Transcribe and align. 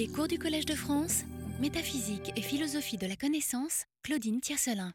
Les 0.00 0.08
cours 0.08 0.28
du 0.28 0.38
Collège 0.38 0.64
de 0.64 0.74
France, 0.74 1.24
métaphysique 1.60 2.32
et 2.34 2.40
philosophie 2.40 2.96
de 2.96 3.06
la 3.06 3.16
connaissance, 3.16 3.84
Claudine 4.02 4.40
Tiercelin. 4.40 4.94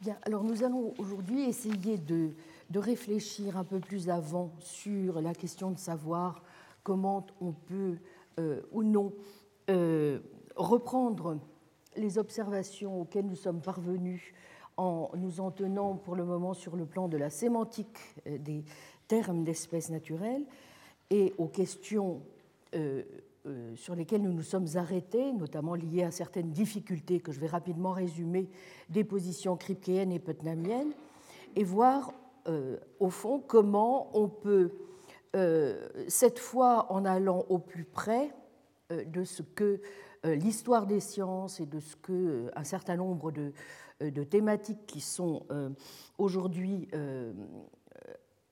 Bien, 0.00 0.18
alors 0.22 0.42
nous 0.42 0.64
allons 0.64 0.94
aujourd'hui 0.98 1.44
essayer 1.44 1.96
de, 1.96 2.30
de, 2.70 2.78
réfléchir 2.80 3.56
un 3.56 3.62
peu 3.62 3.78
plus 3.78 4.10
avant 4.10 4.50
sur 4.58 5.20
la 5.20 5.32
question 5.32 5.70
de 5.70 5.78
savoir 5.78 6.42
comment 6.82 7.24
on 7.40 7.52
peut 7.52 7.98
euh, 8.40 8.62
ou 8.72 8.82
non 8.82 9.12
euh, 9.70 10.18
reprendre 10.56 11.38
les 11.96 12.18
observations 12.18 13.02
auxquelles 13.02 13.26
nous 13.26 13.36
sommes 13.36 13.60
parvenus 13.60 14.34
en 14.76 15.08
nous 15.14 15.38
en 15.38 15.52
tenant 15.52 15.94
pour 15.94 16.16
le 16.16 16.24
moment 16.24 16.52
sur 16.52 16.74
le 16.74 16.84
plan 16.84 17.06
de 17.06 17.16
la 17.16 17.30
sémantique 17.30 17.96
euh, 18.26 18.38
des 18.38 18.64
termes 19.06 19.44
d'espèces 19.44 19.90
naturelles 19.90 20.42
et 21.10 21.32
aux 21.38 21.46
questions 21.46 22.22
sur 23.74 23.94
lesquelles 23.94 24.22
nous 24.22 24.32
nous 24.32 24.42
sommes 24.42 24.66
arrêtés, 24.74 25.32
notamment 25.32 25.74
liées 25.74 26.02
à 26.02 26.10
certaines 26.10 26.50
difficultés 26.50 27.20
que 27.20 27.32
je 27.32 27.40
vais 27.40 27.46
rapidement 27.46 27.92
résumer 27.92 28.48
des 28.88 29.04
positions 29.04 29.56
kripkeyennes 29.56 30.12
et 30.12 30.18
putnamiennes, 30.18 30.92
et 31.54 31.64
voir 31.64 32.12
au 33.00 33.10
fond 33.10 33.40
comment 33.40 34.10
on 34.16 34.28
peut, 34.28 34.72
cette 36.08 36.38
fois 36.38 36.92
en 36.92 37.04
allant 37.04 37.44
au 37.48 37.58
plus 37.58 37.84
près 37.84 38.32
de 38.90 39.24
ce 39.24 39.42
que 39.42 39.80
l'histoire 40.24 40.86
des 40.86 41.00
sciences 41.00 41.60
et 41.60 41.66
de 41.66 41.80
ce 41.80 41.96
que 41.96 42.50
un 42.54 42.64
certain 42.64 42.96
nombre 42.96 43.30
de 43.32 43.52
euh, 44.02 44.24
thématiques 44.24 44.86
qui 44.86 45.00
sont 45.00 45.46
euh, 45.50 45.70
aujourd'hui 46.18 46.88
euh, 46.94 47.32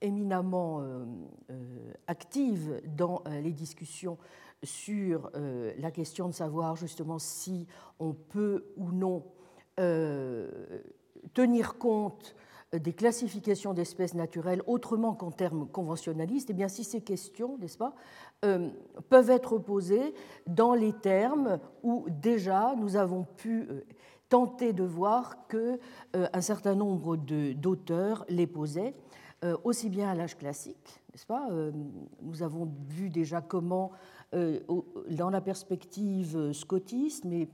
éminemment 0.00 0.82
actives 2.06 2.82
dans 2.94 3.22
les 3.26 3.52
discussions 3.54 4.18
sur 4.64 5.30
la 5.34 5.90
question 5.90 6.28
de 6.28 6.34
savoir 6.34 6.76
justement 6.76 7.18
si 7.18 7.66
on 7.98 8.12
peut 8.12 8.66
ou 8.76 8.92
non 8.92 9.24
tenir 11.32 11.78
compte 11.78 12.34
des 12.72 12.92
classifications 12.92 13.72
d'espèces 13.72 14.14
naturelles 14.14 14.62
autrement 14.66 15.14
qu'en 15.14 15.30
termes 15.30 15.68
conventionnalistes, 15.68 16.50
et 16.50 16.52
eh 16.52 16.56
bien 16.56 16.68
si 16.68 16.82
ces 16.82 17.00
questions, 17.00 17.56
n'est-ce 17.58 17.78
pas, 17.78 17.94
peuvent 18.42 19.30
être 19.30 19.58
posées 19.58 20.14
dans 20.46 20.74
les 20.74 20.92
termes 20.92 21.60
où 21.82 22.06
déjà 22.08 22.74
nous 22.76 22.96
avons 22.96 23.24
pu 23.24 23.68
tenter 24.34 24.72
de 24.72 24.82
voir 24.82 25.36
euh, 25.54 26.26
certain 26.40 26.74
nombre 26.74 27.16
d'auteurs 27.16 28.24
les 28.28 28.48
posaient, 28.48 28.94
euh, 29.44 29.56
aussi 29.62 29.88
bien 29.88 30.08
à 30.08 30.14
l'âge 30.16 30.36
classique, 30.36 31.02
n'est-ce 31.12 31.26
pas 31.26 31.48
euh, 31.50 31.70
Nous 32.22 32.42
avons 32.42 32.68
vu 32.88 33.10
déjà 33.10 33.40
comment, 33.40 33.92
dans 35.10 35.30
la 35.30 35.40
perspective 35.40 36.52
scotiste, 36.52 37.24
mais 37.24 37.48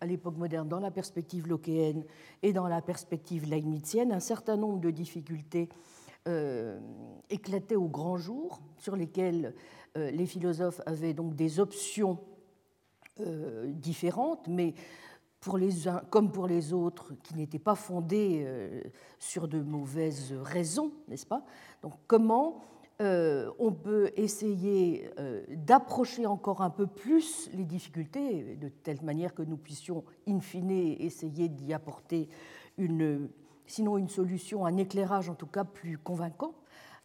à 0.00 0.06
l'époque 0.06 0.36
moderne, 0.36 0.68
dans 0.68 0.80
la 0.80 0.90
perspective 0.90 1.48
lockéenne 1.48 2.04
et 2.42 2.52
dans 2.52 2.68
la 2.68 2.82
perspective 2.82 3.48
leibnizienne, 3.48 4.12
un 4.12 4.20
certain 4.20 4.56
nombre 4.56 4.80
de 4.80 4.90
difficultés 4.90 5.68
éclataient 7.30 7.76
au 7.76 7.88
grand 7.88 8.16
jour, 8.18 8.60
sur 8.76 8.94
lesquelles 8.94 9.54
les 9.94 10.26
philosophes 10.26 10.80
avaient 10.86 11.14
donc 11.14 11.34
des 11.34 11.58
options 11.58 12.18
différentes, 13.66 14.46
mais 14.48 14.74
pour 15.40 15.56
les 15.56 15.88
uns 15.88 16.02
comme 16.10 16.32
pour 16.32 16.46
les 16.46 16.72
autres, 16.72 17.14
qui 17.22 17.34
n'étaient 17.34 17.58
pas 17.58 17.74
fondés 17.74 18.42
euh, 18.44 18.82
sur 19.18 19.46
de 19.46 19.60
mauvaises 19.60 20.34
raisons, 20.42 20.92
n'est-ce 21.06 21.26
pas? 21.26 21.44
Donc 21.82 21.94
comment 22.06 22.60
euh, 23.00 23.52
on 23.60 23.70
peut 23.70 24.10
essayer 24.16 25.08
euh, 25.20 25.44
d'approcher 25.50 26.26
encore 26.26 26.62
un 26.62 26.70
peu 26.70 26.88
plus 26.88 27.48
les 27.54 27.64
difficultés, 27.64 28.56
de 28.56 28.68
telle 28.68 29.00
manière 29.02 29.34
que 29.34 29.42
nous 29.42 29.56
puissions, 29.56 30.02
in 30.26 30.40
fine, 30.40 30.72
essayer 30.72 31.48
d'y 31.48 31.72
apporter 31.72 32.28
une, 32.76 33.28
sinon 33.66 33.98
une 33.98 34.08
solution, 34.08 34.66
un 34.66 34.76
éclairage 34.76 35.30
en 35.30 35.36
tout 35.36 35.46
cas 35.46 35.62
plus 35.62 35.96
convaincant 35.96 36.54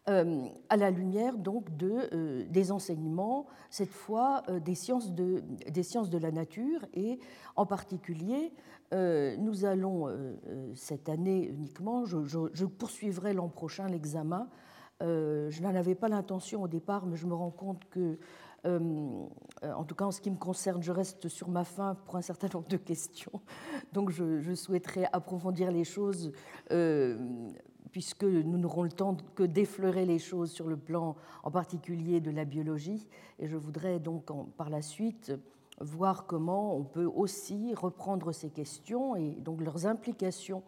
euh, 0.09 0.47
à 0.69 0.77
la 0.77 0.89
lumière 0.89 1.37
donc 1.37 1.77
de, 1.77 2.43
des 2.49 2.71
enseignements, 2.71 3.45
cette 3.69 3.91
fois 3.91 4.41
des, 4.65 4.75
sciences 4.75 5.13
de, 5.13 5.43
des 5.69 5.83
sciences 5.83 6.09
de 6.09 6.17
la 6.17 6.31
nature, 6.31 6.79
et 6.95 7.19
en 7.55 7.67
particulier, 7.67 8.51
nous 8.91 9.65
allons 9.65 10.07
cette 10.75 11.09
année 11.09 11.47
uniquement, 11.47 12.05
je 12.05 12.65
poursuivrai 12.65 13.33
l'an 13.33 13.47
prochain 13.47 13.87
l'examen. 13.87 14.49
Je 15.03 15.61
n'en 15.61 15.75
avais 15.75 15.95
pas 15.95 16.07
l'intention 16.07 16.63
au 16.63 16.67
départ, 16.67 17.05
mais 17.05 17.17
je 17.17 17.27
me 17.27 17.33
rends 17.33 17.51
compte 17.51 17.83
que, 17.89 18.17
en 18.65 19.83
tout 19.85 19.95
cas 19.95 20.05
en 20.05 20.11
ce 20.11 20.21
qui 20.21 20.31
me 20.31 20.37
concerne, 20.37 20.81
je 20.81 20.91
reste 20.91 21.27
sur 21.27 21.49
ma 21.49 21.65
faim 21.65 21.97
pour 22.05 22.15
un 22.15 22.21
certain 22.21 22.47
nombre 22.53 22.67
de 22.69 22.77
questions. 22.77 23.41
Donc 23.91 24.09
je, 24.09 24.39
je 24.39 24.53
souhaiterais 24.53 25.09
approfondir 25.11 25.71
les 25.71 25.83
choses 25.83 26.31
puisque 27.93 28.23
nous 28.23 28.57
n'aurons 28.57 28.83
le 28.83 28.91
temps 28.91 29.15
que 29.35 29.43
d'effleurer 29.43 30.05
les 30.05 30.17
choses 30.17 30.51
sur 30.51 30.67
le 30.67 30.77
plan 30.77 31.15
en 31.43 31.51
particulier 31.51 32.21
de 32.21 32.31
la 32.31 32.43
biologie. 32.43 33.07
Et 33.37 33.47
je 33.47 33.55
voudrais 33.55 33.99
donc 33.99 34.25
par 34.57 34.71
la 34.71 34.81
suite 34.81 35.31
voir 35.79 36.25
comment 36.25 36.75
on 36.75 36.83
peut 36.83 37.05
aussi 37.05 37.73
reprendre 37.75 38.31
ces 38.31 38.49
questions 38.49 39.15
et 39.15 39.35
donc 39.35 39.61
leurs 39.61 39.85
implications 39.85 40.63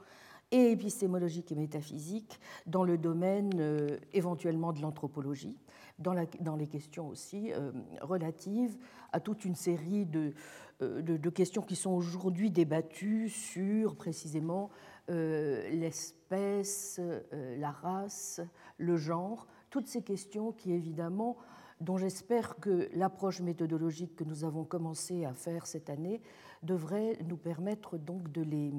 et 0.52 0.72
épistémologiques 0.72 1.52
et 1.52 1.56
métaphysiques 1.56 2.40
dans 2.66 2.84
le 2.84 2.98
domaine 2.98 3.52
euh, 3.56 3.98
éventuellement 4.14 4.74
de 4.74 4.82
l'anthropologie, 4.82 5.58
dans, 6.00 6.14
les 6.56 6.68
questions 6.68 7.08
aussi 7.08 7.52
euh, 7.54 7.72
relatives 8.02 8.78
à 9.12 9.20
toute 9.20 9.46
une 9.46 9.56
série 9.56 10.06
de, 10.06 10.34
euh, 10.82 11.02
de, 11.02 11.30
questions 11.30 11.62
qui 11.62 11.76
sont 11.76 11.92
aujourd'hui 11.92 12.52
débattues 12.52 13.30
sur 13.30 13.96
précisément 13.96 14.70
l'espèce, 15.08 17.00
la 17.32 17.70
race, 17.70 18.42
le 18.80 18.98
genre, 18.98 19.46
toutes 19.70 19.88
ces 19.88 20.02
questions 20.02 20.52
qui 20.52 20.74
évidemment, 20.74 21.38
dont 21.80 21.98
j'espère 21.98 22.56
que 22.60 22.90
l'approche 22.94 23.40
méthodologique 23.42 24.16
que 24.16 24.24
nous 24.24 24.46
avons 24.46 24.64
commencé 24.64 25.24
à 25.24 25.34
faire 25.34 25.68
cette 25.68 25.92
année 25.92 26.22
devrait 26.64 27.20
nous 27.28 27.38
permettre 27.38 27.98
donc 27.98 28.32
de 28.32 28.42
les 28.42 28.72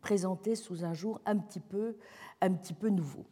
présenter 0.00 0.54
sous 0.54 0.84
un 0.84 0.94
jour 0.94 1.20
un 1.26 1.36
petit 1.38 1.60
peu, 1.60 1.96
nouveau. 2.88 3.24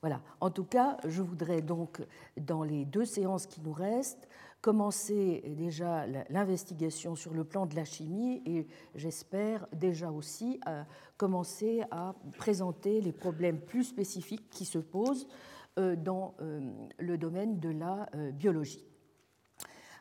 Voilà. 0.00 0.22
En 0.40 0.50
tout 0.50 0.64
cas, 0.64 0.96
je 1.06 1.20
voudrais 1.20 1.60
donc, 1.60 2.02
dans 2.38 2.62
les 2.62 2.84
deux 2.84 3.04
séances 3.04 3.46
qui 3.46 3.60
nous 3.60 3.72
restent, 3.72 4.28
commencer 4.60 5.42
déjà 5.56 6.06
l'investigation 6.28 7.14
sur 7.14 7.32
le 7.32 7.44
plan 7.44 7.66
de 7.66 7.74
la 7.76 7.84
chimie 7.84 8.42
et 8.44 8.66
j'espère 8.94 9.66
déjà 9.72 10.10
aussi 10.10 10.60
à 10.66 10.86
commencer 11.16 11.82
à 11.90 12.14
présenter 12.36 13.00
les 13.00 13.12
problèmes 13.12 13.60
plus 13.60 13.84
spécifiques 13.84 14.50
qui 14.50 14.64
se 14.64 14.78
posent 14.78 15.28
euh, 15.78 15.96
dans 15.96 16.34
euh, 16.40 16.60
le 16.98 17.16
domaine 17.16 17.60
de 17.60 17.70
la 17.70 18.08
euh, 18.14 18.32
biologie. 18.32 18.84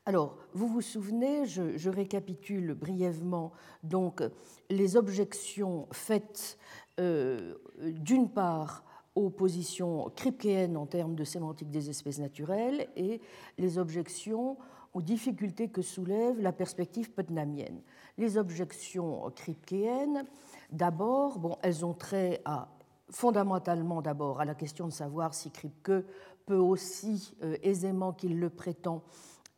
Alors, 0.10 0.38
vous 0.56 0.68
vous 0.68 0.82
souvenez, 0.82 1.46
je, 1.46 1.88
récapitule 1.88 2.74
brièvement 2.74 3.52
donc 3.84 4.24
les 4.72 4.98
objections 4.98 5.88
faites 5.92 6.58
d'une 6.98 8.28
part 8.28 8.84
aux 9.14 9.30
positions 9.30 10.10
kripkeyennes 10.16 10.78
en 10.78 10.88
termes 10.88 11.14
de 11.14 11.24
sémantique 11.24 11.70
des 11.70 11.92
espèces 11.92 12.18
naturelles 12.18 12.90
et 12.96 13.22
les 13.60 13.78
objections 13.78 14.58
aux 14.96 15.04
difficultés 15.04 15.70
que 15.70 15.84
soulève 15.84 16.42
la 16.42 16.54
perspective 16.54 17.12
putnamienne. 17.12 17.80
Les 18.18 18.40
objections 18.40 19.30
kripkeyennes, 19.36 20.26
d'abord, 20.72 21.60
elles 21.62 21.86
ont 21.86 21.94
trait 21.94 22.42
à, 22.46 22.68
fondamentalement 23.12 24.02
d'abord 24.02 24.42
à 24.42 24.46
la 24.46 24.56
question 24.56 24.88
de 24.88 24.92
savoir 24.92 25.36
si 25.36 25.52
Kripke 25.52 26.04
peut 26.48 26.56
aussi 26.56 27.36
euh, 27.44 27.58
aisément 27.62 28.12
qu'il 28.12 28.40
le 28.40 28.50
prétend 28.50 29.04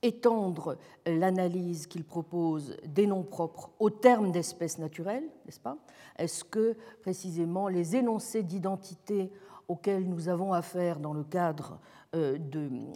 étendre 0.02 0.78
l'analyse 1.06 1.88
qu'il 1.88 2.04
propose 2.04 2.78
des 2.86 3.08
noms 3.08 3.24
propres 3.24 3.72
aux 3.80 3.90
termes 3.90 4.32
d'espèces 4.32 4.80
naturelles, 4.80 5.28
n'est-ce 5.46 5.60
pas? 5.60 5.78
Est-ce 6.18 6.44
que 6.44 6.76
précisément 7.02 7.68
les 7.68 7.96
énoncés 7.96 8.44
d'identité 8.44 9.32
auxquels 9.68 10.08
nous 10.08 10.28
avons 10.28 10.54
affaire 10.54 11.00
dans 11.00 11.14
le 11.14 11.24
cadre 11.24 11.80
euh, 12.14 12.38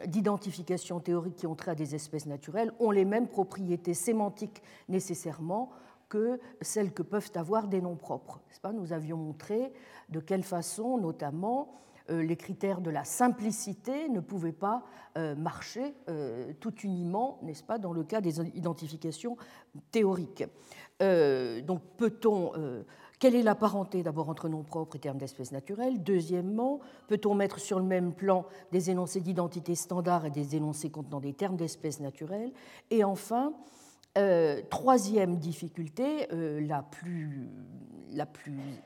d'identification 0.08 1.00
théorique 1.00 1.38
qui 1.38 1.48
ont 1.48 1.56
trait 1.56 1.72
à 1.72 1.76
des 1.76 1.96
espèces 1.96 2.26
naturelles 2.26 2.74
ont 2.80 2.92
les 2.92 3.06
mêmes 3.06 3.28
propriétés 3.28 3.94
sémantiques 3.94 4.62
nécessairement 4.90 5.70
que 6.10 6.40
celles 6.62 6.92
que 6.92 7.02
peuvent 7.02 7.32
avoir 7.36 7.68
des 7.68 7.82
noms 7.82 7.96
propres. 7.96 8.42
Nous 8.74 8.94
avions 8.94 9.18
montré 9.18 9.72
de 10.10 10.20
quelle 10.20 10.44
façon, 10.44 10.98
notamment, 10.98 11.82
les 12.10 12.36
critères 12.36 12.82
de 12.82 12.90
la 12.90 13.04
simplicité 13.04 14.10
ne 14.10 14.20
pouvaient 14.20 14.52
pas 14.52 14.84
euh, 15.18 15.36
marcher 15.36 15.96
tout 16.60 16.76
uniment, 16.84 17.40
n'est-ce 17.42 17.64
pas, 17.64 17.78
dans 17.78 17.94
le 17.94 18.04
cas 18.04 18.22
des 18.22 18.40
identifications 18.56 19.38
théoriques. 19.92 20.44
donc 21.00 21.82
peut-on 21.98 22.52
quelle 23.20 23.36
est 23.36 23.44
la 23.44 23.56
parenté 23.56 24.04
d'abord 24.04 24.30
entre 24.30 24.50
noms 24.50 24.64
propres 24.64 24.98
et 24.98 25.00
termes 25.00 25.18
d'espèces 25.18 25.52
naturelles? 25.52 26.04
Deuxièmement, 26.04 26.80
peut-on 27.08 27.34
mettre 27.34 27.60
sur 27.60 27.80
le 27.80 27.86
même 27.86 28.14
plan 28.14 28.46
des 28.72 28.90
énoncés 28.90 29.22
d'identité 29.22 29.74
standard 29.76 30.26
et 30.26 30.32
des 30.32 30.56
énoncés 30.56 30.90
contenant 30.90 31.22
des 31.22 31.34
termes 31.34 31.56
d'espèces 31.56 32.02
naturelles? 32.02 32.52
Et 32.92 33.04
enfin, 33.04 33.54
euh, 34.18 34.62
troisième 34.70 35.38
difficulté, 35.38 36.28
euh, 36.34 36.60
la 36.60 36.84
plus 36.84 37.50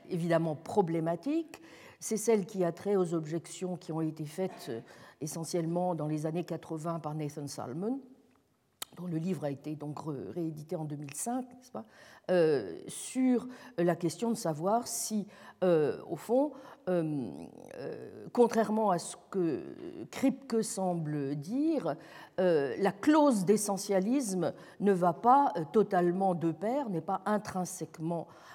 évidemment 0.08 0.54
problématique, 0.54 1.60
c'est 2.00 2.16
celle 2.16 2.46
qui 2.46 2.64
a 2.64 2.72
trait 2.72 2.96
aux 2.96 3.14
objections 3.14 3.76
qui 3.76 3.92
ont 3.92 4.00
été 4.00 4.24
faites 4.24 4.66
euh, 4.68 4.80
essentiellement 5.20 5.94
dans 5.94 6.06
les 6.06 6.26
années 6.26 6.44
80 6.44 7.00
par 7.00 7.14
Nathan 7.14 7.46
Salmon, 7.46 8.00
dont 8.96 9.06
le 9.06 9.18
livre 9.18 9.44
a 9.44 9.50
été 9.50 9.76
donc 9.76 10.00
réédité 10.34 10.76
en 10.76 10.84
2005, 10.84 11.46
pas 11.72 11.84
sur 12.86 13.48
la 13.76 13.96
question 13.96 14.30
de 14.30 14.36
savoir 14.36 14.86
si, 14.86 15.26
au 15.62 16.16
fond, 16.16 16.52
contrairement 18.32 18.90
à 18.90 18.98
ce 18.98 19.16
que 19.30 19.62
Kripke 20.10 20.62
semble 20.62 21.34
dire, 21.34 21.96
euh, 22.40 22.74
la 22.78 22.92
clause 22.92 23.44
d'essentialisme 23.44 24.54
ne 24.80 24.92
va 24.92 25.12
pas 25.12 25.52
euh, 25.56 25.64
totalement 25.72 26.34
de 26.34 26.52
pair, 26.52 26.88
n'est 26.88 27.02
pas 27.02 27.20
intrinsèquement 27.26 28.28
euh, 28.30 28.49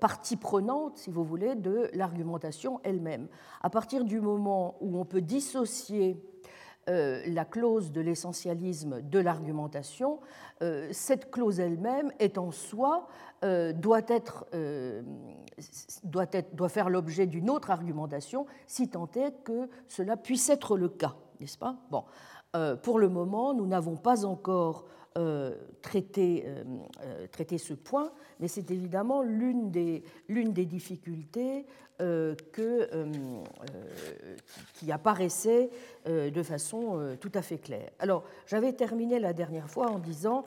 partie 0.00 0.36
prenante, 0.36 0.98
si 0.98 1.10
vous 1.10 1.24
voulez, 1.24 1.54
de 1.54 1.88
l'argumentation 1.94 2.80
elle-même. 2.84 3.28
À 3.62 3.70
partir 3.70 4.04
du 4.04 4.20
moment 4.20 4.76
où 4.80 4.98
on 4.98 5.04
peut 5.04 5.20
dissocier 5.22 6.22
la 6.86 7.44
clause 7.46 7.92
de 7.92 8.02
l'essentialisme 8.02 9.00
de 9.00 9.18
l'argumentation, 9.18 10.20
cette 10.90 11.30
clause 11.30 11.60
elle-même 11.60 12.12
est 12.18 12.36
en 12.36 12.50
soi 12.50 13.08
doit, 13.42 14.02
être, 14.08 14.44
doit, 16.02 16.26
être, 16.32 16.54
doit 16.54 16.68
faire 16.68 16.90
l'objet 16.90 17.26
d'une 17.26 17.48
autre 17.48 17.70
argumentation, 17.70 18.44
si 18.66 18.88
tant 18.88 19.08
est 19.14 19.42
que 19.44 19.70
cela 19.88 20.18
puisse 20.18 20.50
être 20.50 20.76
le 20.76 20.90
cas, 20.90 21.14
n'est-ce 21.40 21.56
pas? 21.56 21.76
Bon, 21.90 22.04
euh, 22.54 22.76
pour 22.76 22.98
le 22.98 23.08
moment, 23.08 23.52
nous 23.52 23.66
n'avons 23.66 23.96
pas 23.96 24.24
encore 24.24 24.86
euh, 25.16 25.54
traité, 25.82 26.44
euh, 26.46 27.26
traité, 27.30 27.58
ce 27.58 27.74
point, 27.74 28.12
mais 28.40 28.48
c'est 28.48 28.70
évidemment 28.70 29.22
l'une 29.22 29.70
des, 29.70 30.02
des, 30.28 30.64
difficultés 30.64 31.66
qui 34.72 34.90
apparaissait 34.90 35.70
de 36.06 36.42
façon 36.42 37.16
tout 37.20 37.30
à 37.34 37.42
fait 37.42 37.58
claire. 37.58 37.90
Alors, 38.00 38.24
j'avais 38.46 38.72
terminé 38.72 39.20
la 39.20 39.32
dernière 39.32 39.70
fois 39.70 39.88
en 39.88 40.00
disant 40.00 40.44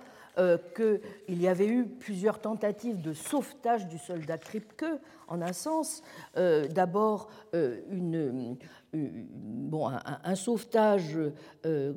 qu'il 0.75 1.41
y 1.41 1.47
avait 1.47 1.67
eu 1.67 1.85
plusieurs 1.85 2.39
tentatives 2.39 3.01
de 3.01 3.13
sauvetage 3.13 3.87
du 3.87 3.97
soldat 3.97 4.37
Kripke, 4.37 4.85
en 5.27 5.41
un 5.41 5.53
sens. 5.53 6.03
D'abord, 6.35 7.29
une, 7.53 8.57
euh, 8.95 9.09
un, 10.23 10.35
sauvetage 10.35 11.17
euh, 11.65 11.93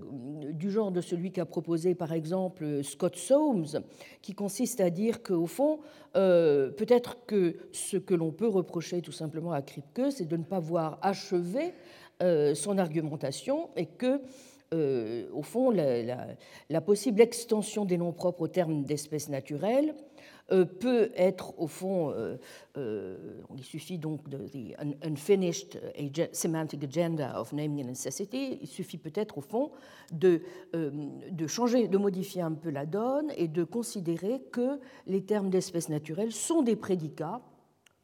du 0.53 0.71
genre 0.71 0.91
de 0.91 1.01
celui 1.01 1.31
qu'a 1.31 1.45
proposé 1.45 1.95
par 1.95 2.13
exemple 2.13 2.83
Scott 2.83 3.17
Soames, 3.17 3.83
qui 4.23 4.35
consiste 4.35 4.81
à 4.81 4.91
dire 4.91 5.23
qu'au 5.23 5.47
fond, 5.47 5.81
euh, 6.17 6.71
peut-être 6.71 7.25
que 7.27 7.57
ce 7.73 7.97
que 7.97 8.15
l'on 8.15 8.33
peut 8.33 8.49
reprocher 8.49 9.03
tout 9.03 9.13
simplement 9.13 9.53
à 9.53 9.63
Kripke, 9.63 10.11
c'est 10.11 10.27
de 10.27 10.37
ne 10.37 10.45
pas 10.45 10.59
voir 10.59 10.99
achever 11.03 11.75
son 12.55 12.77
argumentation 12.77 13.71
et 13.77 13.87
que 13.87 14.21
au 14.73 15.43
fond, 15.43 15.71
la, 15.71 16.81
possible 16.81 17.21
extension 17.21 17.85
des 17.85 17.99
noms 17.99 18.13
propres 18.13 18.43
au 18.43 18.49
terme 18.49 18.85
d'espèces 18.85 19.29
naturelles 19.29 19.95
euh, 20.53 20.65
peut 20.65 21.11
être 21.17 21.55
au 21.59 21.69
fond, 21.69 22.11
euh, 22.11 22.37
euh, 22.77 23.17
il 23.57 23.63
suffit 23.63 23.99
donc 23.99 24.29
de 24.29 24.39
the 24.49 24.75
unfinished 25.05 25.79
semantic 26.33 26.83
agenda 26.83 27.41
of 27.41 27.53
naming 27.53 27.85
and 27.85 27.91
necessity, 27.91 28.59
il 28.61 28.67
suffit 28.67 28.99
peut-être 28.99 29.39
au 29.39 29.43
fond 29.43 29.71
de 30.13 30.43
changer, 31.47 31.87
de 31.87 31.99
modifier 31.99 32.43
un 32.43 32.53
peu 32.53 32.71
la 32.71 32.85
donne 32.85 33.31
et 33.37 33.47
de 33.47 33.63
considérer 33.63 34.41
que 34.51 34.81
les 35.07 35.23
termes 35.23 35.51
d'espèces 35.51 35.89
naturelles 35.89 36.33
sont 36.33 36.63
des 36.63 36.77
prédicats 36.77 37.41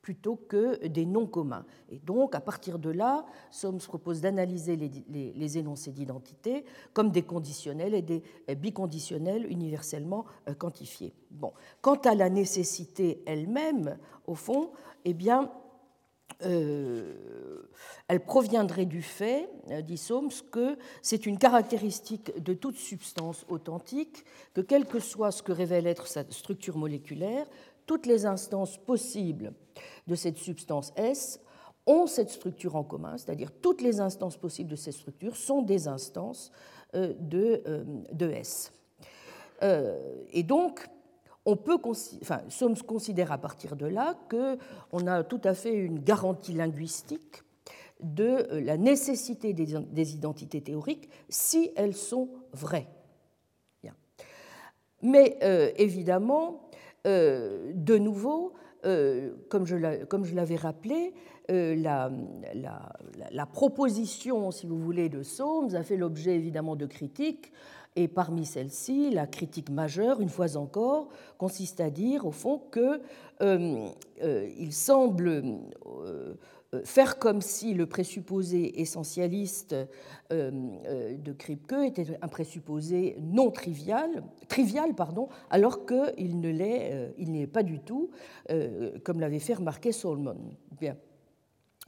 plutôt 0.06 0.36
que 0.36 0.86
des 0.86 1.04
noms 1.04 1.26
communs. 1.26 1.66
Et 1.88 1.98
donc, 1.98 2.36
à 2.36 2.40
partir 2.40 2.78
de 2.78 2.90
là, 2.90 3.26
Soms 3.50 3.78
propose 3.78 4.20
d'analyser 4.20 4.76
les, 4.76 5.58
énoncés 5.58 5.90
d'identité 5.90 6.64
comme 6.92 7.10
des 7.10 7.22
conditionnels 7.22 7.92
et 7.92 8.02
des 8.02 8.22
biconditionnels 8.54 9.50
universellement 9.50 10.24
euh, 10.48 10.54
quantifiés. 10.54 11.12
Bon. 11.32 11.52
Quant 11.80 11.96
à 12.04 12.14
la 12.14 12.30
nécessité 12.30 13.24
elle-même, 13.26 13.98
au 14.28 14.36
fond, 14.36 14.70
eh 15.04 15.12
bien, 15.12 15.50
euh, 16.44 17.68
elle 18.06 18.20
proviendrait 18.20 18.86
du 18.86 19.02
fait, 19.02 19.50
euh, 19.72 19.82
dit 19.82 19.98
Soms, 19.98 20.28
que 20.52 20.78
c'est 21.02 21.26
une 21.26 21.36
caractéristique 21.36 22.40
de 22.40 22.54
toute 22.54 22.76
substance 22.76 23.44
authentique 23.48 24.24
que 24.54 24.60
quel 24.60 24.86
que 24.86 25.00
soit 25.00 25.32
ce 25.32 25.42
que 25.42 25.50
révèle 25.50 25.88
être 25.88 26.06
sa 26.06 26.22
structure 26.30 26.76
moléculaire, 26.76 27.48
toutes 27.86 28.06
les 28.06 28.26
instances 28.26 28.76
possibles 28.78 29.52
de 30.06 30.14
cette 30.14 30.38
substance 30.38 30.92
S 30.96 31.40
ont 31.86 32.06
cette 32.06 32.30
structure 32.30 32.76
en 32.76 32.82
commun, 32.82 33.16
c'est-à-dire 33.16 33.50
toutes 33.62 33.80
les 33.80 34.00
instances 34.00 34.36
possibles 34.36 34.70
de 34.70 34.76
cette 34.76 34.94
structure 34.94 35.36
sont 35.36 35.62
des 35.62 35.88
instances 35.88 36.50
euh, 36.94 37.14
de, 37.18 37.62
euh, 37.66 37.84
de 38.12 38.28
S. 38.30 38.72
Euh, 39.62 40.24
et 40.32 40.42
donc, 40.42 40.88
on 41.44 41.56
peut, 41.56 41.78
enfin, 42.20 42.42
Soms 42.48 42.82
considère 42.86 43.30
à 43.30 43.38
partir 43.38 43.76
de 43.76 43.86
là 43.86 44.16
qu'on 44.28 45.06
a 45.06 45.22
tout 45.22 45.40
à 45.44 45.54
fait 45.54 45.72
une 45.72 46.00
garantie 46.00 46.52
linguistique 46.52 47.42
de 48.02 48.48
la 48.58 48.76
nécessité 48.76 49.54
des 49.54 50.14
identités 50.14 50.60
théoriques 50.60 51.08
si 51.28 51.70
elles 51.76 51.94
sont 51.94 52.28
vraies. 52.52 52.88
Mais 55.02 55.38
évidemment, 55.76 56.68
de 57.04 57.98
nouveau, 57.98 58.54
euh, 58.86 59.32
comme 59.48 59.66
je 59.66 60.34
l'avais 60.34 60.56
rappelé, 60.56 61.12
euh, 61.50 61.74
la, 61.74 63.46
proposition, 63.46 64.50
si 64.50 64.66
vous 64.66 64.78
voulez, 64.78 65.08
de 65.08 65.22
Soames 65.22 65.74
a 65.74 65.82
fait 65.82 65.96
l'objet 65.96 66.34
évidemment 66.34 66.76
de 66.76 66.86
critiques, 66.86 67.52
et 67.98 68.08
parmi 68.08 68.44
celles-ci, 68.44 69.10
la 69.10 69.26
critique 69.26 69.70
majeure, 69.70 70.20
une 70.20 70.28
fois 70.28 70.56
encore, 70.56 71.08
consiste 71.38 71.80
à 71.80 71.90
dire, 71.90 72.26
au 72.26 72.30
fond, 72.30 72.60
qu'il 72.72 73.00
euh, 73.40 74.70
semble 74.70 75.42
faire 76.84 77.18
comme 77.18 77.40
si 77.40 77.74
le 77.74 77.86
présupposé 77.86 78.80
essentialiste 78.80 79.72
euh, 79.72 79.86
euh, 80.32 81.16
de 81.16 81.32
Kripke 81.32 81.74
était 81.84 82.06
un 82.20 82.28
présupposé 82.28 83.16
non 83.20 83.50
trivial, 83.50 84.24
trivial 84.48 84.94
pardon, 84.94 85.28
alors 85.50 85.86
qu'il 85.86 86.40
ne 86.40 86.50
l'est, 86.50 87.14
il 87.18 87.32
n'est 87.32 87.46
pas 87.46 87.62
du 87.62 87.80
tout, 87.80 88.10
comme 89.04 89.20
l'avait 89.20 89.38
fait 89.38 89.54
remarquer 89.54 89.92
Solomon. 89.92 90.36
Bien. 90.80 90.96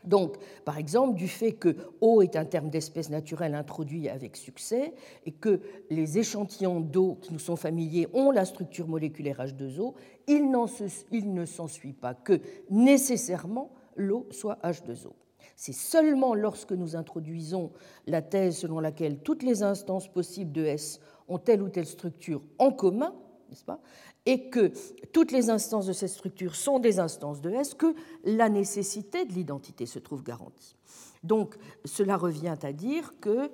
Donc, 0.04 0.36
par 0.64 0.78
exemple, 0.78 1.16
du 1.16 1.26
fait 1.26 1.52
que 1.52 1.76
eau 2.00 2.22
est 2.22 2.36
un 2.36 2.44
terme 2.44 2.70
d'espèce 2.70 3.10
naturelle 3.10 3.54
introduit 3.54 4.08
avec 4.08 4.36
succès 4.36 4.94
et 5.26 5.32
que 5.32 5.60
les 5.90 6.18
échantillons 6.18 6.80
d'eau 6.80 7.18
qui 7.20 7.32
nous 7.32 7.38
sont 7.38 7.56
familiers 7.56 8.06
ont 8.12 8.30
la 8.30 8.44
structure 8.44 8.86
moléculaire 8.86 9.38
H2O, 9.44 9.94
il, 10.28 10.50
ne 10.50 11.44
s'ensuit 11.44 11.92
pas 11.92 12.14
que 12.14 12.40
nécessairement 12.70 13.70
l'eau 13.98 14.26
soit 14.30 14.58
H2O. 14.62 15.12
C'est 15.56 15.72
seulement 15.72 16.34
lorsque 16.34 16.72
nous 16.72 16.96
introduisons 16.96 17.72
la 18.06 18.22
thèse 18.22 18.58
selon 18.58 18.80
laquelle 18.80 19.18
toutes 19.18 19.42
les 19.42 19.62
instances 19.62 20.08
possibles 20.08 20.52
de 20.52 20.64
S 20.64 21.00
ont 21.28 21.38
telle 21.38 21.62
ou 21.62 21.68
telle 21.68 21.86
structure 21.86 22.42
en 22.58 22.70
commun, 22.72 23.14
n'est-ce 23.50 23.64
pas, 23.64 23.80
et 24.24 24.50
que 24.50 24.72
toutes 25.12 25.32
les 25.32 25.50
instances 25.50 25.86
de 25.86 25.92
cette 25.92 26.10
structure 26.10 26.54
sont 26.54 26.78
des 26.78 27.00
instances 27.00 27.40
de 27.40 27.50
S, 27.50 27.74
que 27.74 27.94
la 28.24 28.48
nécessité 28.48 29.24
de 29.24 29.32
l'identité 29.32 29.86
se 29.86 29.98
trouve 29.98 30.22
garantie. 30.22 30.76
Donc 31.24 31.56
cela 31.84 32.16
revient 32.16 32.56
à 32.62 32.72
dire 32.72 33.14
que 33.20 33.50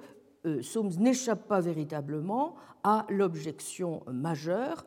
euh, 0.47 0.63
Soames 0.63 0.93
n'échappe 0.99 1.49
pas 1.49 1.61
véritablement 1.61 2.55
à 2.83 3.07
l'objection 3.09 4.03
majeure 4.07 4.85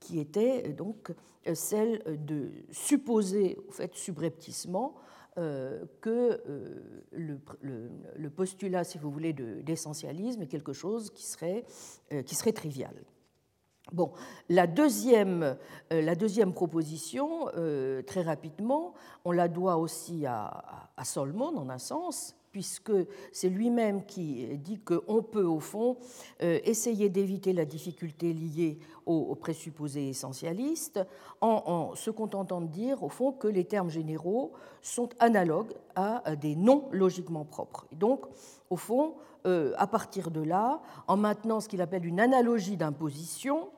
qui 0.00 0.18
était 0.18 0.64
euh, 0.66 0.72
donc 0.72 1.12
euh, 1.46 1.54
celle 1.54 2.02
de 2.26 2.50
supposer, 2.70 3.56
au 3.68 3.70
fait, 3.70 3.94
subrepticement, 3.94 4.94
euh, 5.38 5.84
que 6.00 6.42
le, 7.12 8.30
postulat, 8.30 8.82
si 8.82 8.98
vous 8.98 9.10
voulez, 9.10 9.32
d'essentialisme 9.32 10.42
est 10.42 10.48
quelque 10.48 10.72
chose 10.72 11.10
qui 11.10 11.24
serait, 11.24 11.64
qui 12.26 12.34
serait 12.34 12.52
trivial. 12.52 12.94
Bon, 13.92 14.12
la 14.48 14.66
deuxième, 14.66 15.56
la 15.90 16.14
deuxième 16.16 16.52
proposition, 16.52 17.46
très 18.06 18.22
rapidement, 18.22 18.94
on 19.24 19.30
la 19.30 19.48
doit 19.48 19.76
aussi 19.76 20.26
à, 20.26 20.90
à 20.96 21.04
Solomon, 21.04 21.56
en 21.56 21.70
un 21.70 21.78
sens, 21.78 22.36
puisque 22.52 22.92
c'est 23.32 23.48
lui-même 23.48 24.04
qui 24.04 24.58
dit 24.58 24.80
qu'on 24.80 25.22
peut, 25.22 25.44
au 25.44 25.60
fond, 25.60 25.96
euh, 26.42 26.58
essayer 26.64 27.08
d'éviter 27.08 27.52
la 27.52 27.64
difficulté 27.64 28.32
liée 28.32 28.78
aux, 29.06 29.34
présupposés 29.34 30.08
essentialistes 30.08 31.00
en, 31.40 31.94
se 31.94 32.10
contentant 32.10 32.60
de 32.60 32.66
dire, 32.66 33.02
au 33.02 33.08
fond, 33.08 33.32
que 33.32 33.48
les 33.48 33.64
termes 33.64 33.90
généraux 33.90 34.52
sont 34.82 35.08
analogues 35.18 35.72
à 35.96 36.36
des 36.36 36.54
noms 36.54 36.88
logiquement 36.92 37.44
propres. 37.44 37.86
Donc, 37.92 38.26
au 38.68 38.76
fond, 38.76 39.14
euh, 39.46 39.72
à 39.78 39.86
partir 39.86 40.30
de 40.30 40.40
là, 40.40 40.82
en 41.08 41.16
maintenant 41.16 41.60
ce 41.60 41.68
qu'il 41.68 41.80
appelle 41.80 42.04
une 42.04 42.20
analogie 42.20 42.76
d'imposition 42.76 43.70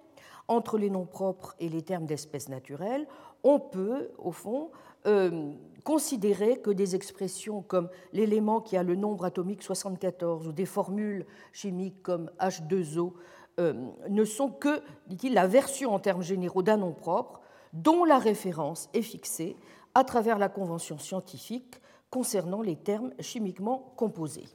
entre 0.48 0.76
les 0.76 0.90
noms 0.90 1.06
propres 1.06 1.54
et 1.60 1.68
les 1.68 1.82
termes 1.82 2.04
d'espèces 2.04 2.48
naturelles, 2.48 3.06
on 3.44 3.60
peut, 3.60 4.10
au 4.18 4.32
fond, 4.32 4.70
euh, 5.06 5.52
considérer 5.84 6.58
que 6.58 6.70
des 6.70 6.94
expressions 6.94 7.62
comme 7.62 7.88
l'élément 8.12 8.60
qui 8.60 8.76
a 8.76 8.82
le 8.82 8.94
nombre 8.94 9.24
atomique 9.24 9.62
74 9.62 10.46
ou 10.46 10.52
des 10.52 10.66
formules 10.66 11.26
chimiques 11.52 12.02
comme 12.02 12.30
H2O 12.40 13.12
euh, 13.60 13.74
ne 14.08 14.24
sont 14.24 14.48
que, 14.48 14.80
dit-il, 15.08 15.34
la 15.34 15.46
version 15.46 15.94
en 15.94 15.98
termes 15.98 16.22
généraux 16.22 16.62
d'un 16.62 16.76
nom 16.76 16.92
propre 16.92 17.40
dont 17.72 18.04
la 18.04 18.18
référence 18.18 18.88
est 18.94 19.02
fixée 19.02 19.56
à 19.94 20.04
travers 20.04 20.38
la 20.38 20.48
convention 20.48 20.98
scientifique 20.98 21.80
concernant 22.10 22.62
les 22.62 22.76
termes 22.76 23.12
chimiquement 23.20 23.92
composés. 23.96 24.46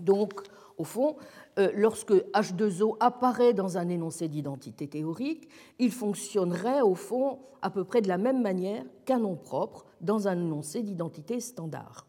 Donc, 0.00 0.40
au 0.76 0.84
fond, 0.84 1.16
euh, 1.58 1.70
lorsque 1.74 2.12
H2O 2.12 2.96
apparaît 3.00 3.54
dans 3.54 3.78
un 3.78 3.88
énoncé 3.88 4.28
d'identité 4.28 4.88
théorique, 4.88 5.48
il 5.78 5.92
fonctionnerait 5.92 6.80
au 6.80 6.94
fond 6.94 7.38
à 7.62 7.70
peu 7.70 7.84
près 7.84 8.02
de 8.02 8.08
la 8.08 8.18
même 8.18 8.42
manière 8.42 8.84
qu'un 9.04 9.20
nom 9.20 9.36
propre 9.36 9.84
dans 10.00 10.28
un 10.28 10.38
énoncé 10.38 10.82
d'identité 10.82 11.40
standard. 11.40 12.06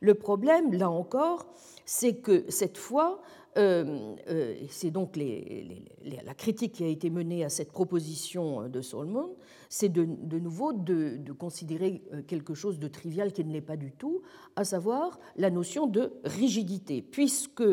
Le 0.00 0.14
problème, 0.14 0.72
là 0.72 0.90
encore, 0.90 1.46
c'est 1.84 2.16
que 2.16 2.44
cette 2.48 2.78
fois, 2.78 3.20
euh, 3.56 4.14
euh, 4.28 4.54
c'est 4.68 4.90
donc 4.90 5.16
la 5.16 6.34
critique 6.34 6.72
qui 6.72 6.84
a 6.84 6.88
été 6.88 7.10
menée 7.10 7.44
à 7.44 7.48
cette 7.48 7.72
proposition 7.72 8.68
de 8.68 8.80
Solomon, 8.80 9.36
c'est 9.68 9.88
de, 9.88 10.04
nouveau 10.38 10.72
de, 10.72 11.32
considérer 11.32 12.02
euh, 12.12 12.22
quelque 12.22 12.54
chose 12.54 12.78
de 12.78 12.88
trivial 12.88 13.32
qui 13.32 13.44
ne 13.44 13.52
l'est 13.52 13.60
pas 13.60 13.76
du 13.76 13.92
tout, 13.92 14.22
à 14.56 14.64
savoir 14.64 15.18
la 15.36 15.50
notion 15.50 15.86
de 15.86 16.12
rigidité, 16.24 17.02
puisque, 17.02 17.64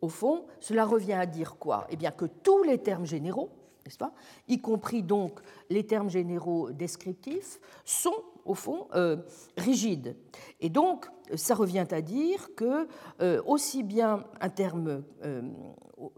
au 0.00 0.08
fond, 0.08 0.46
cela 0.60 0.84
revient 0.84 1.12
à 1.12 1.26
dire 1.26 1.56
quoi? 1.56 1.86
Eh 1.90 1.96
bien 1.96 2.10
que 2.10 2.26
tous 2.26 2.62
les 2.62 2.78
termes 2.78 3.06
généraux, 3.06 3.50
n'est-ce 3.84 3.98
pas, 3.98 4.14
y 4.48 4.60
compris 4.60 5.02
donc 5.02 5.40
les 5.70 5.84
termes 5.84 6.10
généraux 6.10 6.70
descriptifs, 6.70 7.60
sont 7.84 8.14
au 8.44 8.54
fond 8.54 8.88
euh, 8.94 9.16
rigides. 9.56 10.16
Et 10.60 10.70
donc, 10.70 11.06
ça 11.34 11.54
revient 11.54 11.86
à 11.90 12.00
dire 12.00 12.54
que 12.54 12.86
euh, 13.20 13.42
aussi 13.46 13.82
bien 13.82 14.24
un 14.40 14.48
terme 14.48 15.02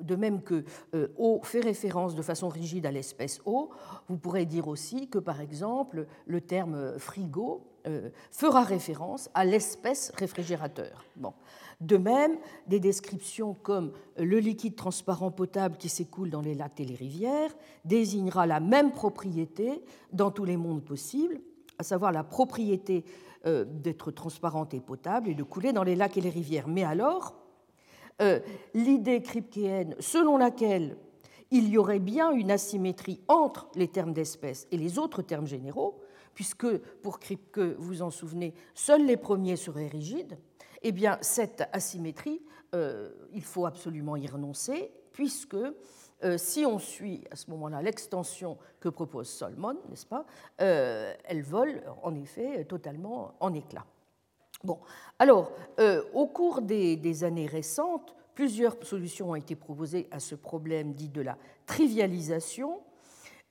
de 0.01 0.17
même 0.17 0.43
que 0.43 0.65
euh, 0.95 1.09
eau 1.17 1.41
fait 1.43 1.61
référence 1.61 2.15
de 2.15 2.23
façon 2.23 2.49
rigide 2.49 2.87
à 2.87 2.91
l'espèce 2.91 3.41
eau, 3.45 3.71
vous 4.09 4.17
pourrez 4.17 4.47
dire 4.47 4.69
aussi 4.69 5.09
que, 5.09 5.19
par 5.19 5.41
exemple, 5.41 6.07
le 6.27 6.41
terme 6.41 6.99
frigo 6.99 7.67
euh, 7.87 8.11
fera 8.31 8.63
référence 8.63 9.31
à 9.35 9.45
l'espèce 9.45 10.13
réfrigérateur. 10.17 11.05
Bon. 11.17 11.33
De 11.81 11.97
même, 11.97 12.39
des 12.67 12.81
descriptions 12.81 13.55
comme 13.55 13.93
le 14.17 14.39
liquide 14.39 14.77
transparent 14.77 15.31
potable 15.31 15.77
qui 15.77 15.89
s'écoule 15.89 16.31
dans 16.31 16.41
les 16.41 16.55
lacs 16.55 16.81
et 16.81 16.85
les 16.85 16.95
rivières 16.95 17.55
désignera 17.85 18.47
la 18.47 18.61
même 18.61 18.93
propriété 18.93 19.83
dans 20.13 20.31
tous 20.31 20.45
les 20.45 20.57
mondes 20.57 20.85
possibles, 20.85 21.41
à 21.79 21.83
savoir 21.83 22.13
la 22.13 22.25
propriété 22.25 23.05
euh, 23.47 23.65
d'être 23.65 24.11
transparente 24.11 24.75
et 24.75 24.81
potable 24.81 25.29
et 25.29 25.35
de 25.35 25.43
couler 25.43 25.73
dans 25.73 25.83
les 25.83 25.97
lacs 25.97 26.17
et 26.17 26.21
les 26.21 26.31
rivières. 26.31 26.69
Mais 26.69 26.85
alors, 26.85 27.35
euh, 28.23 28.41
l'idée 28.75 29.23
kripkeenne 29.23 29.97
selon 29.99 30.37
laquelle 30.37 30.97
il 31.51 31.69
y 31.69 31.79
aurait 31.79 31.99
bien 31.99 32.33
une 32.33 32.51
asymétrie 32.51 33.21
entre 33.29 33.69
les 33.75 33.89
termes 33.89 34.13
d'espèce 34.13 34.67
et 34.73 34.77
les 34.77 34.99
autres 34.99 35.23
termes 35.23 35.47
généraux, 35.47 36.01
puisque 36.35 36.79
pour 37.03 37.21
Kripke, 37.21 37.77
vous 37.79 38.03
en 38.03 38.11
souvenez, 38.11 38.55
seuls 38.75 39.05
les 39.07 39.17
premiers 39.17 39.57
seraient 39.57 39.89
rigides, 39.89 40.39
eh 40.83 40.93
bien 40.93 41.19
cette 41.21 41.69
asymétrie, 41.73 42.43
euh, 42.75 43.11
il 43.33 43.43
faut 43.43 43.67
absolument 43.67 44.17
y 44.17 44.27
renoncer, 44.27 44.91
puisque 45.13 45.57
euh, 46.25 46.39
si 46.39 46.65
on 46.67 46.79
suit 46.79 47.25
à 47.31 47.37
ce 47.37 47.51
moment-là 47.51 47.83
l'extension 47.83 48.59
que 48.81 48.89
propose 48.89 49.29
Solomon, 49.29 49.77
n'est-ce 49.89 50.07
pas, 50.07 50.25
elle 50.59 51.43
vole 51.43 51.83
en 52.03 52.15
effet 52.15 52.65
totalement 52.65 53.35
en 53.41 53.55
éclats. 53.55 53.87
Bon, 54.65 54.79
alors, 55.19 55.53
euh, 55.79 56.03
au 56.15 56.27
cours 56.27 56.63
des, 56.63 57.25
années 57.25 57.47
récentes, 57.47 58.17
plusieurs 58.35 58.83
solutions 58.83 59.33
ont 59.33 59.35
été 59.35 59.55
proposées 59.55 60.09
à 60.11 60.21
ce 60.21 60.35
problème 60.35 60.95
dit 60.95 61.11
de 61.11 61.21
la 61.21 61.37
trivialisation, 61.67 62.81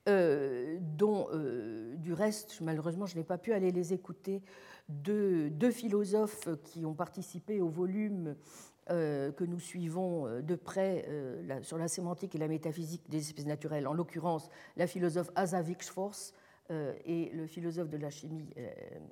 euh, 0.08 0.76
dont, 0.80 1.28
euh, 1.32 1.94
du 1.98 2.12
reste, 2.12 2.60
malheureusement, 2.60 3.06
je 3.06 3.16
n'ai 3.16 3.22
pas 3.22 3.38
pu 3.38 3.52
aller 3.52 3.70
les 3.70 3.92
écouter, 3.92 4.42
de 4.88 5.48
deux 5.50 5.70
philosophes 5.70 6.48
qui 6.64 6.84
ont 6.84 6.94
participé 6.94 7.60
au 7.60 7.68
volume 7.68 8.34
que 8.88 9.44
nous 9.44 9.60
suivons 9.60 10.40
de 10.40 10.54
près 10.54 11.08
sur 11.62 11.78
la 11.78 11.88
sémantique 11.88 12.34
et 12.34 12.38
la 12.38 12.48
métaphysique 12.48 13.08
des 13.08 13.18
espèces 13.18 13.46
naturelles, 13.46 13.86
en 13.86 13.94
l'occurrence 13.94 14.50
la 14.76 14.86
philosophe 14.86 15.30
Asa 15.34 15.62
Wixforce 15.62 16.34
et 16.70 17.30
le 17.32 17.46
philosophe 17.46 17.88
de 17.88 17.96
la 17.96 18.10
chimie 18.10 18.50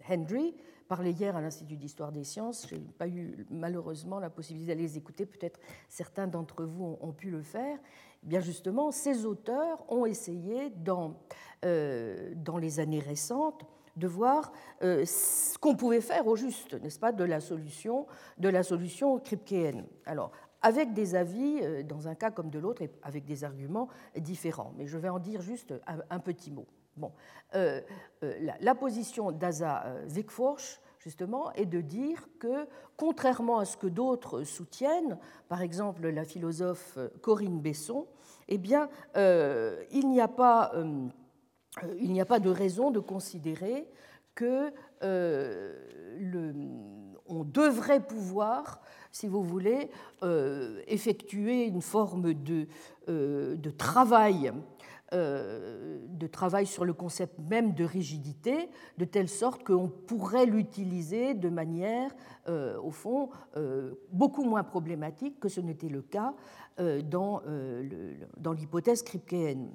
Henry, 0.09 0.55
parlais 0.95 1.13
hier 1.13 1.35
à 1.35 1.41
l'Institut 1.41 1.77
d'histoire 1.77 2.13
des 2.13 2.23
sciences. 2.23 2.67
Je 2.69 2.75
n'ai 2.75 2.93
pas 2.99 3.09
eu 3.09 3.47
malheureusement 3.49 4.19
la 4.19 4.29
possibilité 4.29 4.75
d'aller 4.75 4.83
les 4.83 4.99
écouter. 4.99 5.25
Peut-être 5.25 5.59
certains 5.89 6.27
d'entre 6.27 6.65
vous 6.65 6.99
ont, 7.01 7.13
pu 7.13 7.31
le 7.31 7.41
faire. 7.41 7.79
Eh 8.23 8.27
bien 8.27 8.41
justement, 8.41 8.91
ces 8.91 9.25
auteurs 9.25 9.91
ont 9.91 10.05
essayé 10.05 10.69
dans, 10.69 11.17
euh, 11.65 12.35
dans 12.37 12.59
les 12.59 12.79
années 12.79 13.01
récentes 13.01 13.65
de 13.97 14.07
voir 14.07 14.53
euh, 14.83 15.05
ce 15.05 15.59
qu'on 15.59 15.77
pouvait 15.77 16.01
faire 16.01 16.27
au 16.27 16.37
juste, 16.37 16.75
n'est-ce 16.75 16.99
pas, 16.99 17.13
de 17.13 17.25
la 17.25 17.41
solution, 17.41 18.07
de 18.39 18.49
la 18.49 18.63
solution 18.63 19.19
kripkeenne. 19.19 19.87
Alors, 20.07 20.31
avec 20.63 20.93
des 20.93 21.15
avis, 21.15 21.61
euh, 21.63 21.83
dans 21.83 22.09
un 22.09 22.15
cas 22.15 22.31
comme 22.31 22.51
de 22.51 22.59
l'autre, 22.59 22.83
et 22.83 22.91
avec 23.03 23.25
des 23.25 23.45
arguments 23.45 23.89
différents. 24.17 24.73
Mais 24.77 24.87
je 24.87 24.99
vais 24.99 25.09
en 25.09 25.19
dire 25.19 25.41
juste 25.41 25.75
un, 25.87 26.19
petit 26.19 26.51
mot. 26.51 26.67
Bon, 26.97 27.13
la, 27.53 28.55
la, 28.61 28.75
position 28.75 29.33
d'Asa 29.33 29.85
Wigforsch 30.15 30.79
justement, 31.03 31.53
est 31.53 31.67
de 31.67 31.81
dire 31.81 32.29
que, 32.39 32.67
contrairement 32.97 33.59
à 33.59 33.65
ce 33.65 33.77
que 33.77 33.87
d'autres 33.87 34.45
soutiennent, 34.45 35.19
par 35.49 35.63
exemple 35.63 36.09
la 36.09 36.25
philosophe 36.25 36.99
Corinne 37.21 37.61
Besson, 37.61 38.07
eh 38.49 38.59
bien, 38.59 38.89
euh, 39.17 39.83
il 39.91 40.09
n'y 40.09 40.21
a 40.21 40.29
pas... 40.29 40.73
Euh, 40.75 41.09
il 41.99 42.13
n'y 42.13 42.21
a 42.21 42.27
pas 42.27 42.41
de 42.41 42.51
raison 42.51 42.91
de 42.91 43.01
considérer 43.01 43.89
que 44.35 44.73
euh, 45.03 45.75
on 47.27 47.45
devrait 47.45 48.05
pouvoir, 48.05 48.81
si 49.11 49.27
vous 49.27 49.43
voulez, 49.43 49.91
effectuer 50.87 51.65
une 51.67 51.83
forme 51.83 52.35
de, 52.35 52.67
travail 53.79 54.53
euh, 55.13 55.99
de 56.09 56.27
travail 56.27 56.67
sur 56.67 56.85
le 56.85 56.95
concept 56.95 57.39
même 57.51 57.75
de 57.75 57.85
rigidité, 57.85 58.71
de 58.97 59.05
telle 59.05 59.29
sorte 59.29 59.65
qu'on 59.65 59.89
pourrait 59.89 60.47
l'utiliser 60.47 61.35
de 61.35 61.49
manière, 61.51 62.15
euh, 62.49 62.81
au 62.81 62.91
fond, 62.91 63.29
euh, 63.57 63.95
beaucoup 64.11 64.45
moins 64.45 64.63
problématique 64.63 65.39
que 65.41 65.49
ce 65.49 65.61
n'était 65.61 65.89
le 65.89 66.01
cas 66.01 66.33
dans, 66.79 67.43
l'hypothèse 68.57 69.03
kripkeenne. 69.03 69.71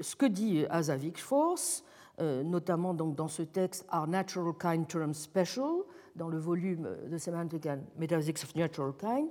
Ce 0.00 0.16
que 0.16 0.26
dit 0.26 0.64
Asa 0.70 0.96
Wigforss, 0.96 1.84
notamment 2.18 2.94
donc 2.94 3.14
dans 3.14 3.28
ce 3.28 3.42
texte 3.42 3.86
Are 3.90 4.08
Natural 4.08 4.52
Kind 4.58 4.88
Terms 4.88 5.14
Special, 5.14 5.84
dans 6.16 6.28
le 6.28 6.38
volume 6.38 6.88
The 7.10 7.16
Semantic 7.16 7.66
and 7.66 7.78
Metaphysics 7.96 8.42
of 8.42 8.54
Natural 8.56 8.92
Kind, 8.98 9.28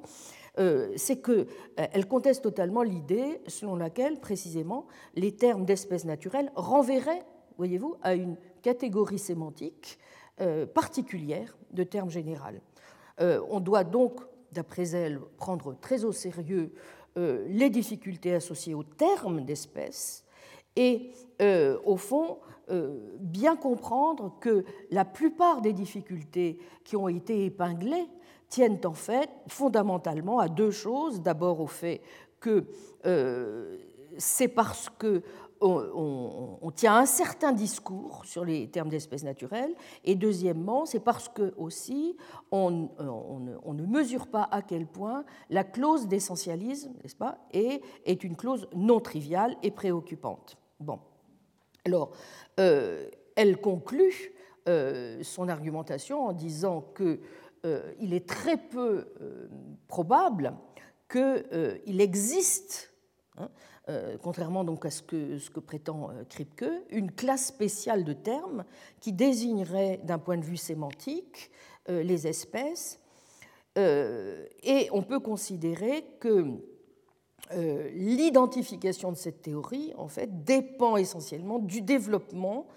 euh, 0.60 0.92
c'est 0.96 1.22
qu'elle 1.22 1.46
euh, 1.80 2.04
conteste 2.10 2.42
totalement 2.42 2.82
l'idée 2.82 3.42
selon 3.48 3.76
laquelle, 3.76 4.20
précisément, 4.20 4.88
les 5.16 5.34
termes 5.34 5.66
d'espèces 5.66 6.06
naturelles 6.06 6.52
renverraient, 6.56 7.24
voyez-vous, 7.58 7.96
à 8.02 8.16
une 8.16 8.38
catégorie 8.64 9.20
sémantique 9.20 10.00
euh, 10.42 10.66
particulière 10.66 11.56
de 11.72 11.84
termes 11.84 12.10
généraux. 12.10 12.48
on 13.20 13.60
doit 13.60 13.84
donc, 13.84 14.22
d'après 14.52 14.90
elle, 14.92 15.20
prendre 15.38 15.76
très 15.80 16.06
au 16.06 16.12
sérieux 16.12 16.72
les 17.16 17.72
difficultés 17.72 18.36
associées 18.36 18.76
aux 18.76 18.84
termes 18.84 19.44
d'espèces 19.44 20.24
et, 20.78 21.12
au 21.86 21.98
fond, 21.98 22.38
bien 23.20 23.56
comprendre 23.56 24.38
que 24.40 24.66
la 24.92 25.06
plupart 25.06 25.62
des 25.62 25.74
difficultés 25.74 26.60
qui 26.84 26.96
ont 26.96 27.08
été 27.08 27.46
épinglées 27.46 28.08
tiennent 28.50 28.80
en 28.86 28.94
fait 28.94 29.30
fondamentalement 29.48 30.40
à 30.40 30.48
deux 30.48 30.72
choses. 30.72 31.22
D'abord 31.22 31.60
au 31.60 31.68
fait 31.68 32.02
que 32.40 32.66
euh, 33.06 33.78
c'est 34.18 34.48
parce 34.48 34.90
que 34.90 35.22
on, 35.60 36.72
tient 36.76 36.98
un 36.98 37.08
certain 37.08 37.52
discours 37.52 38.22
sur 38.26 38.46
les 38.46 38.70
termes 38.70 38.90
d'espèces 38.90 39.24
naturelles, 39.24 39.74
et 40.04 40.14
deuxièmement, 40.14 40.86
c'est 40.86 41.00
parce 41.00 41.30
que 41.30 41.56
aussi 41.58 42.16
on, 42.52 42.70
ne 42.70 43.86
mesure 43.86 44.28
pas 44.28 44.48
à 44.52 44.62
quel 44.62 44.86
point 44.86 45.26
la 45.50 45.64
clause 45.64 46.08
d'essentialisme, 46.08 46.94
n'est-ce 47.02 47.16
pas, 47.16 47.40
est, 47.52 47.82
une 48.24 48.36
clause 48.36 48.68
non 48.76 49.00
triviale 49.00 49.58
et 49.64 49.72
préoccupante. 49.72 50.58
Bon, 50.80 51.00
alors, 51.88 52.12
euh, 52.60 53.10
elle 53.38 53.62
conclut 53.62 54.34
euh, 54.68 55.24
son 55.24 55.48
argumentation 55.48 56.26
en 56.26 56.34
disant 56.34 56.82
qu'il 56.98 57.20
euh, 57.66 57.94
est 58.02 58.28
très 58.28 58.58
peu 58.58 59.08
probable 59.88 60.54
qu'il 61.10 62.02
existe 62.02 62.94
hein, 63.38 63.48
contrairement 64.22 64.66
donc 64.66 64.86
à 64.86 64.92
ce 64.92 65.02
que, 65.02 65.38
que 65.50 65.62
prétend 65.62 66.10
Kripke, 66.30 66.66
une 66.90 67.10
classe 67.10 67.46
spéciale 67.48 68.04
de 68.04 68.12
termes 68.12 68.66
qui 69.00 69.14
désignerait 69.14 70.02
d'un 70.04 70.20
point 70.20 70.38
de 70.38 70.44
vue 70.44 70.58
sémantique 70.58 71.50
les 71.88 72.28
espèces. 72.28 73.00
et 73.78 74.90
on 74.92 75.04
peut 75.04 75.22
considérer 75.22 76.04
que 76.20 76.60
l'identification 77.94 79.12
de 79.12 79.17
cette 79.17 79.41
théorie, 79.41 79.94
en 79.98 80.08
fait, 80.08 80.44
dépend 80.44 80.98
essentiellement 80.98 81.60
du 81.60 81.82
développement 81.82 82.67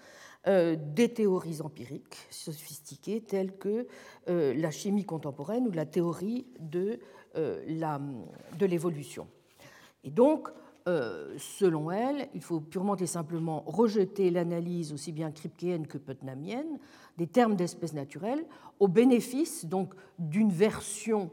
des 0.45 1.13
théories 1.13 1.61
empiriques 1.61 2.15
sophistiquées 2.29 3.21
telles 3.21 3.57
que 3.57 3.85
la 4.27 4.71
chimie 4.71 5.03
contemporaine 5.03 5.67
ou 5.67 5.71
la 5.71 5.85
théorie 5.85 6.47
de 6.59 6.99
l'évolution. 8.59 9.27
Et 10.03 10.09
donc, 10.09 10.47
euh, 10.87 11.35
selon 11.37 11.91
elle, 11.91 12.27
il 12.33 12.41
faut 12.41 12.59
purement 12.59 12.95
et 12.95 13.05
simplement 13.05 13.63
rejeter 13.67 14.31
l'analyse 14.31 14.93
aussi 14.93 15.11
bien 15.11 15.31
kripkeenne 15.31 15.85
que 15.85 15.99
putnamienne 15.99 16.79
des 17.17 17.27
termes 17.27 17.55
d'espèces 17.55 17.93
naturelles 17.93 18.43
au 18.79 18.87
bénéfice 18.87 19.65
donc 19.65 19.93
d'une 20.17 20.49
version 20.49 21.29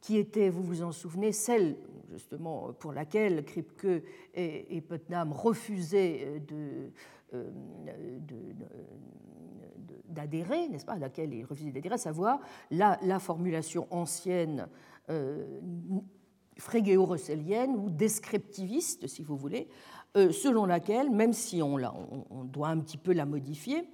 qui 0.00 0.16
était, 0.16 0.48
vous 0.48 0.62
vous 0.62 0.82
en 0.82 0.92
souvenez, 0.92 1.32
celle 1.32 1.76
justement 2.10 2.72
pour 2.72 2.92
laquelle 2.92 3.44
Kripke 3.44 4.04
et, 4.34 4.80
Putnam 4.80 5.32
refusaient 5.32 6.42
euh, 6.52 6.90
d'adhérer, 10.08 10.68
n'est-ce 10.68 10.86
pas, 10.86 10.94
à 10.94 10.98
laquelle 10.98 11.34
ils 11.34 11.44
refusaient 11.44 11.72
d'adhérer, 11.72 11.94
à 11.94 11.98
savoir 11.98 12.40
la, 12.70 12.98
la 13.02 13.18
formulation 13.18 13.86
ancienne 13.90 14.68
euh, 15.10 15.60
frégéo-russellienne 16.58 17.76
ou 17.76 17.90
descriptiviste, 17.90 19.06
si 19.06 19.22
vous 19.22 19.36
voulez, 19.36 19.68
euh, 20.16 20.32
selon 20.32 20.64
laquelle, 20.64 21.10
même 21.10 21.32
si 21.32 21.62
on, 21.62 21.76
on, 22.30 22.44
doit 22.44 22.68
un 22.68 22.78
petit 22.78 22.96
peu 22.96 23.12
la 23.12 23.26
modifier, 23.26 23.88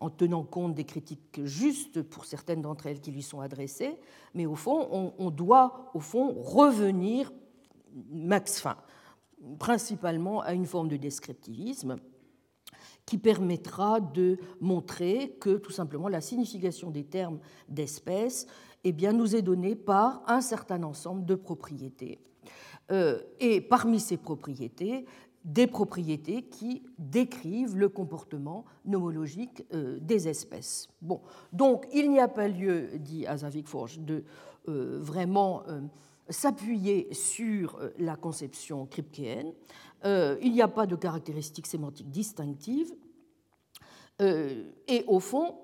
en 0.00 0.10
tenant 0.10 0.42
compte 0.42 0.74
des 0.74 0.84
critiques 0.84 1.40
justes 1.44 2.02
pour 2.02 2.24
certaines 2.24 2.62
d'entre 2.62 2.86
elles 2.86 3.00
qui 3.00 3.12
lui 3.12 3.22
sont 3.22 3.40
adressées, 3.40 3.98
mais 4.34 4.46
au 4.46 4.54
fond, 4.54 5.14
on, 5.18 5.30
doit 5.30 5.90
au 5.94 6.00
fond 6.00 6.34
revenir, 6.34 7.32
max, 8.10 8.60
fin, 8.60 8.76
principalement 9.58 10.40
à 10.40 10.52
une 10.52 10.66
forme 10.66 10.88
de 10.88 10.96
descriptivisme 10.96 11.96
qui 13.06 13.16
permettra 13.18 14.00
de 14.00 14.38
montrer 14.60 15.36
que 15.40 15.56
tout 15.56 15.72
simplement 15.72 16.08
la 16.08 16.20
signification 16.20 16.90
des 16.90 17.04
termes 17.04 17.38
d'espèce 17.68 18.46
eh 18.84 18.92
bien, 18.92 19.12
nous 19.12 19.34
est 19.34 19.42
donnée 19.42 19.74
par 19.74 20.22
un 20.26 20.40
certain 20.40 20.82
ensemble 20.82 21.24
de 21.24 21.34
propriétés. 21.34 22.20
Euh, 22.90 23.20
et 23.40 23.60
parmi 23.60 24.00
ces 24.00 24.16
propriétés, 24.16 25.04
des 25.44 25.66
propriétés 25.66 26.42
qui 26.42 26.82
décrivent 26.98 27.76
le 27.76 27.88
comportement 27.88 28.64
nomologique 28.84 29.64
euh, 29.72 29.98
des 30.00 30.28
espèces. 30.28 30.88
Bon, 31.00 31.20
donc 31.52 31.86
il 31.92 32.10
n'y 32.10 32.20
a 32.20 32.28
pas 32.28 32.48
lieu, 32.48 32.88
dit 32.98 33.26
Azavik 33.26 33.68
Forge, 33.68 33.98
de 34.00 34.24
euh, 34.68 34.98
vraiment 35.00 35.62
s'appuyer 36.28 37.12
sur 37.12 37.78
la 37.98 38.16
conception 38.16 38.86
kripkeenne. 38.86 39.52
il 40.04 40.52
n'y 40.52 40.62
a 40.62 40.68
pas 40.68 40.86
de 40.86 40.96
caractéristiques 40.96 41.66
sémantiques 41.66 42.10
distinctives. 42.10 42.92
et 44.20 45.04
au 45.06 45.20
fond, 45.20 45.54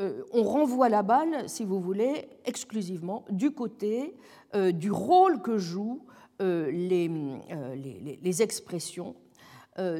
euh, 0.00 0.22
on 0.32 0.44
renvoie 0.44 0.88
la 0.88 1.02
balle, 1.02 1.48
si 1.48 1.64
vous 1.64 1.80
voulez, 1.80 2.28
exclusivement 2.44 3.24
du 3.30 3.50
côté 3.50 4.16
euh, 4.54 4.70
du 4.70 4.90
rôle 4.90 5.42
que 5.42 5.58
jouent 5.58 6.06
euh, 6.40 6.70
les, 6.70 8.42
expressions 8.42 9.16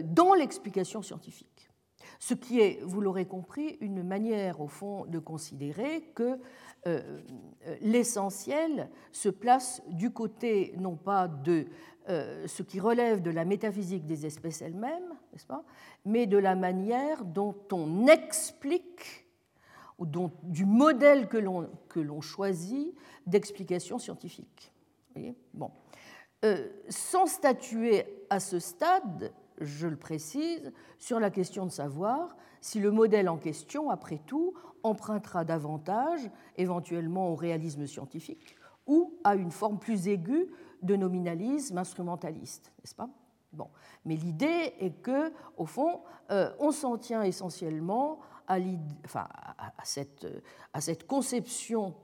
dans 0.04 0.34
l'explication 0.34 1.02
scientifique. 1.02 1.70
Ce 2.18 2.34
qui 2.34 2.58
est, 2.58 2.80
vous 2.82 3.00
l'aurez 3.00 3.26
compris, 3.26 3.78
une 3.80 4.02
manière, 4.02 4.60
au 4.60 4.66
fond, 4.66 5.06
de 5.06 5.20
considérer 5.20 6.02
que 6.16 6.40
l'essentiel 7.80 8.88
se 9.12 9.28
place 9.28 9.82
du 9.88 10.10
côté, 10.10 10.74
non 10.78 10.96
pas 10.96 11.28
de 11.28 11.66
ce 12.06 12.62
qui 12.62 12.80
relève 12.80 13.20
de 13.20 13.30
la 13.30 13.44
métaphysique 13.44 14.06
des 14.06 14.24
espèces 14.24 14.62
elles-mêmes, 14.62 15.14
n'est-ce 15.32 15.46
pas, 15.46 15.64
mais 16.04 16.26
de 16.26 16.38
la 16.38 16.54
manière 16.54 17.24
dont 17.24 17.54
on 17.72 18.06
explique 18.06 19.28
ou 19.98 20.06
du 20.44 20.64
modèle 20.64 21.28
que 21.28 22.00
l'on 22.00 22.20
choisit 22.20 22.94
d'explication 23.26 23.98
scientifique. 23.98 24.72
bon. 25.52 25.70
Euh, 26.44 26.68
sans 26.88 27.26
statuer 27.26 28.06
à 28.30 28.38
ce 28.38 28.60
stade, 28.60 29.32
je 29.60 29.88
le 29.88 29.96
précise, 29.96 30.72
sur 30.98 31.18
la 31.18 31.30
question 31.30 31.66
de 31.66 31.72
savoir 31.72 32.36
si 32.60 32.80
le 32.80 32.90
modèle 32.90 33.28
en 33.28 33.36
question, 33.36 33.90
après 33.90 34.18
tout, 34.26 34.54
empruntera 34.82 35.44
davantage 35.44 36.30
éventuellement 36.56 37.30
au 37.30 37.34
réalisme 37.34 37.86
scientifique 37.86 38.56
ou 38.86 39.14
à 39.24 39.34
une 39.34 39.50
forme 39.50 39.78
plus 39.78 40.08
aiguë 40.08 40.48
de 40.82 40.96
nominalisme 40.96 41.78
instrumentaliste, 41.78 42.72
n'est-ce 42.78 42.94
pas? 42.94 43.10
Bon. 43.52 43.68
Mais 44.04 44.16
l'idée 44.16 44.74
est 44.78 45.00
que, 45.02 45.32
au 45.56 45.64
fond, 45.64 46.00
euh, 46.30 46.50
on 46.58 46.70
s'en 46.70 46.98
tient 46.98 47.22
essentiellement 47.22 48.20
à, 48.46 48.58
cette, 49.84 51.06
conception 51.06 51.94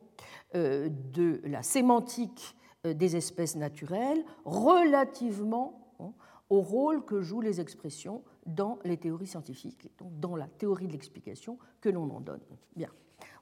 euh, 0.55 0.89
de 1.13 1.41
la 1.45 1.63
sémantique 1.63 2.57
euh, 2.87 2.95
des 2.95 3.17
espèces 3.17 3.57
naturelles 3.57 4.23
relativement 4.45 5.95
hein, 6.01 6.13
au 6.51 6.61
rôle 6.61 7.05
que 7.05 7.21
jouent 7.23 7.41
les 7.41 7.61
expressions 7.61 8.23
dans 8.47 8.79
les 8.85 8.97
théories 8.97 9.27
scientifiques, 9.27 9.91
donc 9.99 10.19
dans 10.21 10.37
la 10.37 10.47
théorie 10.47 10.87
de 10.87 10.93
l'explication 10.93 11.59
que 11.81 11.89
l'on 11.89 12.11
en 12.11 12.21
donne. 12.21 12.41
Bien. 12.77 12.91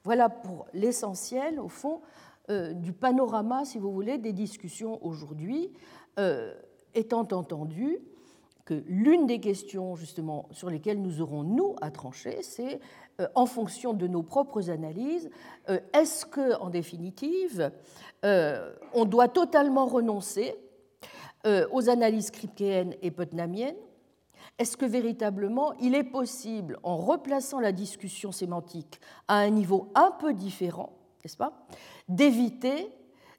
Voilà 0.03 0.29
pour 0.29 0.67
l'essentiel, 0.73 1.59
au 1.59 1.69
fond, 1.69 2.01
euh, 2.49 2.73
du 2.73 2.93
panorama, 2.93 3.65
si 3.65 3.79
vous 3.79 3.91
voulez, 3.91 4.17
des 4.17 4.33
discussions 4.33 5.03
aujourd'hui, 5.05 5.71
étant 6.93 7.21
entendu 7.21 7.97
que 8.65 8.83
l'une 8.87 9.25
des 9.25 9.39
questions 9.39 9.95
justement 9.95 10.47
sur 10.51 10.69
lesquelles 10.69 11.01
nous 11.01 11.21
aurons 11.21 11.43
nous 11.43 11.75
à 11.81 11.91
trancher, 11.91 12.41
c'est 12.41 12.79
euh, 13.19 13.27
en 13.35 13.45
fonction 13.45 13.93
de 13.93 14.07
nos 14.07 14.23
propres 14.23 14.69
analyses, 14.69 15.29
euh, 15.69 15.79
est-ce 15.93 16.25
que 16.25 16.55
en 16.59 16.69
définitive 16.69 17.71
euh, 18.25 18.73
on 18.93 19.05
doit 19.05 19.27
totalement 19.27 19.85
renoncer 19.85 20.55
aux 21.73 21.89
analyses 21.89 22.31
kripkeennes 22.31 22.95
et 23.01 23.11
putnamiennes 23.11 23.75
Est-ce 24.59 24.77
que 24.77 24.85
véritablement 24.85 25.73
il 25.81 25.95
est 25.95 26.03
possible, 26.03 26.77
en 26.83 26.97
replaçant 26.97 27.59
la 27.59 27.71
discussion 27.71 28.31
sémantique 28.31 28.99
à 29.27 29.37
un 29.37 29.49
niveau 29.49 29.91
un 29.95 30.11
peu 30.11 30.33
différent, 30.33 30.93
n'est-ce 31.23 31.37
pas, 31.37 31.65
d'éviter 32.07 32.89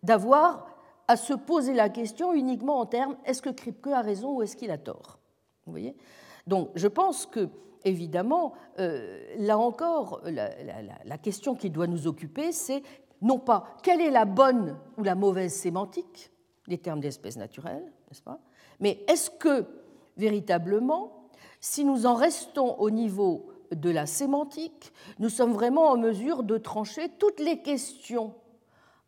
d'avoir 0.03 0.67
à 1.09 1.17
se 1.17 1.35
poser 1.35 1.75
la 1.75 1.89
question 1.89 2.33
uniquement 2.33 2.81
en 2.81 2.87
termes 2.87 3.17
est-ce 3.25 3.43
que 3.43 3.51
Kripke 3.51 3.89
a 3.89 4.01
raison 4.01 4.37
ou 4.37 4.43
est-ce 4.43 4.57
qu'il 4.57 4.71
a 4.71 4.79
tort 4.79 5.19
Vous 5.67 5.73
voyez? 5.73 5.97
Donc 6.47 6.71
je 6.75 6.89
pense 6.89 7.27
que, 7.27 7.49
évidemment, 7.85 8.53
euh, 8.79 9.35
là 9.39 9.59
encore, 9.59 10.21
la, 10.25 11.19
question 11.19 11.55
qui 11.55 11.71
doit 11.71 11.87
nous 11.87 12.07
occuper, 12.07 12.53
c'est 12.53 12.83
non 13.23 13.39
pas 13.39 13.77
quelle 13.83 14.01
est 14.01 14.11
la 14.11 14.25
bonne 14.25 14.77
ou 14.99 15.03
la 15.03 15.15
mauvaise 15.15 15.55
sémantique 15.55 16.31
des 16.69 16.79
termes 16.79 17.01
d'espèces 17.01 17.37
naturelles, 17.37 17.85
n'est-ce 18.09 18.23
pas 18.23 18.41
Mais 18.81 19.05
est-ce 19.09 19.31
que, 19.31 19.67
véritablement, 20.17 21.29
si 21.61 21.85
nous 21.85 22.07
en 22.07 22.15
restons 22.15 22.79
au 22.79 22.91
niveau 22.91 23.51
de 23.71 23.91
la 23.91 24.07
sémantique, 24.07 24.93
nous 25.19 25.29
sommes 25.29 25.53
vraiment 25.53 25.91
en 25.91 25.97
mesure 25.97 26.43
de 26.43 26.59
trancher 26.59 27.09
toutes 27.19 27.41
les 27.41 27.63
questions 27.63 28.35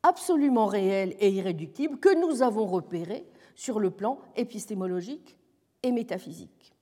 absolument 0.03 0.67
réel 0.67 1.17
et 1.19 1.31
irréductible 1.31 1.99
que 1.99 2.15
nous 2.21 2.43
avons 2.43 2.67
repéré 2.67 3.27
sur 3.55 3.81
le 3.81 3.91
plan 3.91 4.19
épistémologique 4.37 5.37
et 5.83 5.91
métaphysique. 5.91 6.73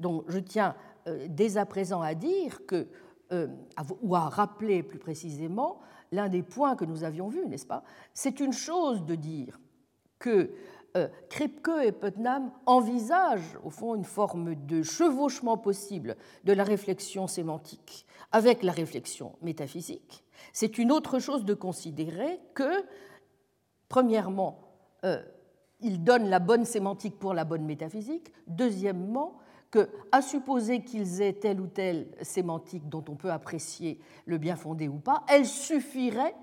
Donc 0.00 0.24
je 0.28 0.38
tiens 0.38 0.74
euh, 1.08 1.26
dès 1.28 1.56
à 1.56 1.66
présent 1.66 2.00
à 2.00 2.14
dire 2.14 2.64
que, 2.66 2.88
euh, 3.32 3.48
ou 4.02 4.14
à 4.14 4.28
rappeler 4.28 4.82
plus 4.82 4.98
précisément 4.98 5.80
l'un 6.12 6.28
des 6.28 6.42
points 6.42 6.76
que 6.76 6.84
nous 6.84 7.04
avions 7.04 7.28
vus, 7.28 7.46
n'est-ce 7.46 7.66
pas? 7.66 7.82
C'est 8.14 8.40
une 8.40 8.52
chose 8.52 9.04
de 9.04 9.14
dire 9.14 9.58
que 10.18 10.50
Kripke 11.28 11.70
et 11.84 11.92
Putnam 11.92 12.50
envisagent 12.64 13.58
au 13.64 13.70
fond 13.70 13.94
une 13.94 14.04
forme 14.04 14.54
de 14.54 14.82
chevauchement 14.82 15.58
possible 15.58 16.16
de 16.44 16.52
la 16.52 16.64
réflexion 16.64 17.26
sémantique 17.26 18.06
avec 18.32 18.62
la 18.62 18.72
réflexion 18.72 19.36
métaphysique, 19.42 20.24
c'est 20.52 20.78
une 20.78 20.92
autre 20.92 21.18
chose 21.18 21.44
de 21.44 21.54
considérer 21.54 22.40
que, 22.54 22.84
premièrement, 23.88 24.58
euh, 25.04 25.22
ils 25.80 26.02
donnent 26.02 26.28
la 26.28 26.38
bonne 26.38 26.64
sémantique 26.64 27.18
pour 27.18 27.34
la 27.34 27.44
bonne 27.44 27.64
métaphysique, 27.64 28.32
deuxièmement, 28.46 29.38
que, 29.70 29.88
à 30.12 30.22
supposer 30.22 30.82
qu'ils 30.82 31.22
aient 31.22 31.34
telle 31.34 31.60
ou 31.60 31.66
telle 31.66 32.08
sémantique 32.22 32.88
dont 32.88 33.04
on 33.08 33.16
peut 33.16 33.30
apprécier 33.30 34.00
le 34.24 34.38
bien 34.38 34.56
fondé 34.56 34.88
ou 34.88 34.98
pas, 34.98 35.24
elle 35.28 35.46
suffirait, 35.46 36.34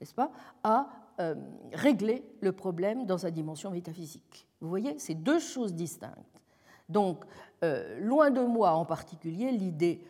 n'est-ce 0.00 0.14
pas, 0.14 0.30
à 0.62 0.88
euh, 1.20 1.34
régler 1.72 2.24
le 2.40 2.52
problème 2.52 3.06
dans 3.06 3.18
sa 3.18 3.30
dimension 3.30 3.70
métaphysique. 3.70 4.48
Vous 4.60 4.68
voyez, 4.68 4.98
c'est 4.98 5.14
deux 5.14 5.38
choses 5.38 5.74
distinctes. 5.74 6.42
Donc, 6.88 7.24
euh, 7.62 8.00
loin 8.00 8.30
de 8.30 8.40
moi 8.40 8.72
en 8.72 8.84
particulier 8.84 9.52
l'idée 9.52 10.00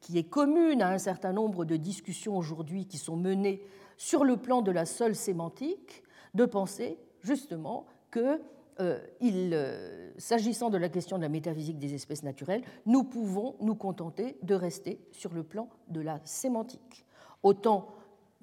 qui 0.00 0.18
est 0.18 0.24
commune 0.24 0.82
à 0.82 0.90
un 0.90 0.98
certain 0.98 1.32
nombre 1.32 1.64
de 1.64 1.76
discussions 1.76 2.36
aujourd'hui 2.36 2.86
qui 2.86 2.98
sont 2.98 3.16
menées 3.16 3.62
sur 3.96 4.24
le 4.24 4.36
plan 4.36 4.62
de 4.62 4.70
la 4.70 4.84
seule 4.84 5.14
sémantique, 5.14 6.02
de 6.34 6.44
penser 6.44 6.98
justement 7.20 7.86
que, 8.10 8.40
euh, 8.80 10.10
s'agissant 10.18 10.70
de 10.70 10.78
la 10.78 10.88
question 10.88 11.16
de 11.16 11.22
la 11.22 11.28
métaphysique 11.28 11.78
des 11.78 11.94
espèces 11.94 12.22
naturelles, 12.22 12.62
nous 12.86 13.04
pouvons 13.04 13.54
nous 13.60 13.74
contenter 13.74 14.36
de 14.42 14.54
rester 14.54 15.00
sur 15.12 15.32
le 15.32 15.42
plan 15.42 15.68
de 15.88 16.00
la 16.00 16.20
sémantique. 16.24 17.04
Autant 17.42 17.88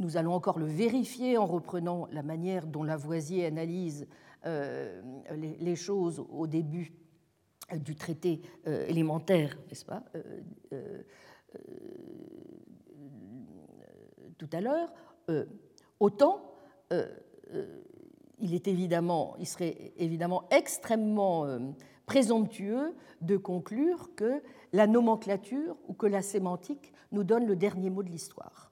nous 0.01 0.17
allons 0.17 0.33
encore 0.33 0.59
le 0.59 0.65
vérifier 0.65 1.37
en 1.37 1.45
reprenant 1.45 2.07
la 2.11 2.23
manière 2.23 2.65
dont 2.65 2.83
Lavoisier 2.83 3.45
analyse 3.45 4.07
euh, 4.45 5.01
les, 5.35 5.75
choses 5.75 6.25
au 6.31 6.47
début 6.47 6.91
du 7.75 7.95
traité 7.95 8.41
euh, 8.67 8.87
élémentaire, 8.87 9.55
n'est-ce 9.69 9.85
pas, 9.85 10.03
euh, 10.73 11.03
tout 14.37 14.49
à 14.51 14.61
l'heure, 14.61 14.91
autant 15.99 16.55
il, 18.39 18.55
est 18.55 18.67
évidemment, 18.67 19.35
il 19.37 19.45
serait 19.45 19.93
évidemment 19.97 20.47
extrêmement 20.49 21.45
présomptueux 22.07 22.95
de 23.21 23.37
conclure 23.37 24.15
que 24.15 24.41
la 24.73 24.87
nomenclature 24.87 25.77
ou 25.87 25.93
que 25.93 26.07
la 26.07 26.21
sémantique 26.21 26.91
nous 27.11 27.23
donne 27.23 27.45
le 27.45 27.55
dernier 27.55 27.91
mot 27.91 28.01
de 28.01 28.09
l'histoire. 28.09 28.70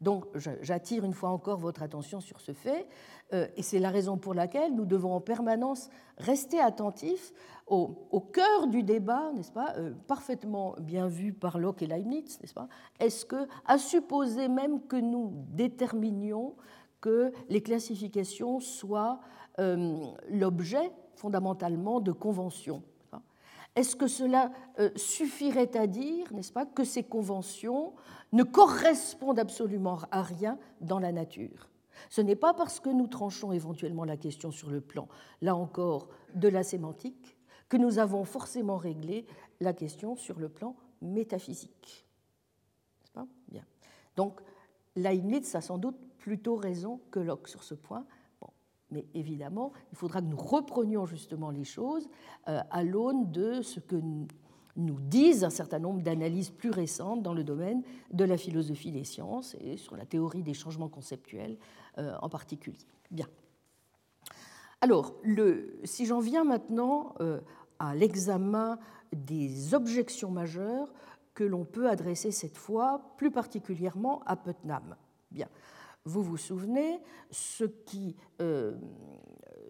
Donc 0.00 0.26
j'attire 0.62 1.04
une 1.04 1.14
fois 1.14 1.30
encore 1.30 1.58
votre 1.58 1.82
attention 1.82 2.20
sur 2.20 2.40
ce 2.40 2.52
fait, 2.52 2.86
euh, 3.32 3.46
et 3.56 3.62
c'est 3.62 3.78
la 3.78 3.90
raison 3.90 4.18
pour 4.18 4.34
laquelle 4.34 4.74
nous 4.74 4.84
devons 4.84 5.14
en 5.14 5.20
permanence 5.20 5.88
rester 6.18 6.60
attentifs 6.60 7.32
au, 7.66 8.20
cœur 8.32 8.68
du 8.68 8.82
débat, 8.82 9.32
n'est-ce 9.34 9.50
pas, 9.50 9.74
euh, 9.76 9.92
parfaitement 10.06 10.76
bien 10.80 11.08
vu 11.08 11.32
par 11.32 11.58
Locke 11.58 11.82
et 11.82 11.86
Leibniz, 11.86 12.38
n'est-ce 12.40 12.54
pas. 12.54 12.68
Est-ce 13.00 13.24
que, 13.24 13.48
à 13.64 13.78
supposer 13.78 14.48
même 14.48 14.86
que 14.86 14.96
nous 14.96 15.32
déterminions 15.48 16.54
que 17.00 17.32
les 17.48 17.62
classifications 17.62 18.60
soient 18.60 19.20
euh, 19.58 19.98
l'objet 20.28 20.92
fondamentalement 21.14 22.00
de 22.00 22.12
conventions 22.12 22.82
est-ce 23.76 23.94
que 23.94 24.08
cela 24.08 24.50
suffirait 24.96 25.76
à 25.76 25.86
dire, 25.86 26.32
n'est-ce 26.32 26.52
pas, 26.52 26.66
que 26.66 26.82
ces 26.82 27.04
conventions 27.04 27.92
ne 28.32 28.42
correspondent 28.42 29.38
absolument 29.38 29.98
à 30.10 30.22
rien 30.22 30.58
dans 30.80 30.98
la 30.98 31.12
nature? 31.12 31.68
Ce 32.10 32.20
n'est 32.20 32.36
pas 32.36 32.54
parce 32.54 32.80
que 32.80 32.88
nous 32.88 33.06
tranchons 33.06 33.52
éventuellement 33.52 34.04
la 34.04 34.16
question 34.16 34.50
sur 34.50 34.70
le 34.70 34.80
plan, 34.80 35.08
là 35.42 35.54
encore, 35.54 36.08
de 36.34 36.48
la 36.48 36.62
sémantique, 36.62 37.36
que 37.68 37.76
nous 37.76 37.98
avons 37.98 38.24
forcément 38.24 38.76
réglé 38.76 39.26
la 39.60 39.72
question 39.72 40.16
sur 40.16 40.38
le 40.38 40.48
plan 40.48 40.76
métaphysique. 41.02 42.06
Pas? 43.12 43.26
Bien. 43.48 43.64
Donc, 44.16 44.40
Leibniz 44.94 45.54
a 45.54 45.60
sans 45.60 45.78
doute 45.78 45.96
plutôt 46.18 46.56
raison 46.56 47.00
que 47.10 47.20
Locke 47.20 47.48
sur 47.48 47.62
ce 47.62 47.74
point. 47.74 48.06
Mais 48.90 49.06
évidemment, 49.14 49.72
il 49.92 49.98
faudra 49.98 50.20
que 50.20 50.26
nous 50.26 50.36
reprenions 50.36 51.06
justement 51.06 51.50
les 51.50 51.64
choses 51.64 52.08
euh, 52.48 52.60
à 52.70 52.84
l'aune 52.84 53.30
de 53.32 53.62
ce 53.62 53.80
que 53.80 53.96
nous 54.76 55.00
disent 55.00 55.42
un 55.42 55.50
certain 55.50 55.78
nombre 55.78 56.02
d'analyses 56.02 56.50
plus 56.50 56.70
récentes 56.70 57.22
dans 57.22 57.34
le 57.34 57.42
domaine 57.42 57.82
de 58.12 58.24
la 58.24 58.36
philosophie 58.36 58.92
des 58.92 59.04
sciences 59.04 59.56
et 59.60 59.76
sur 59.76 59.96
la 59.96 60.04
théorie 60.04 60.42
des 60.42 60.54
changements 60.54 60.88
conceptuels 60.88 61.56
euh, 61.98 62.14
en 62.20 62.28
particulier. 62.28 62.78
Bien. 63.10 63.26
Alors, 64.80 65.14
si 65.84 66.04
j'en 66.04 66.20
viens 66.20 66.44
maintenant 66.44 67.14
euh, 67.20 67.40
à 67.78 67.94
l'examen 67.94 68.78
des 69.12 69.74
objections 69.74 70.30
majeures 70.30 70.92
que 71.34 71.44
l'on 71.44 71.64
peut 71.64 71.88
adresser 71.88 72.30
cette 72.30 72.56
fois 72.56 73.14
plus 73.16 73.30
particulièrement 73.30 74.22
à 74.26 74.36
Putnam. 74.36 74.96
Bien. 75.30 75.48
Vous 76.06 76.22
vous 76.22 76.36
souvenez, 76.36 77.00
ce 77.32 77.64
qui, 77.64 78.14
euh, 78.40 78.76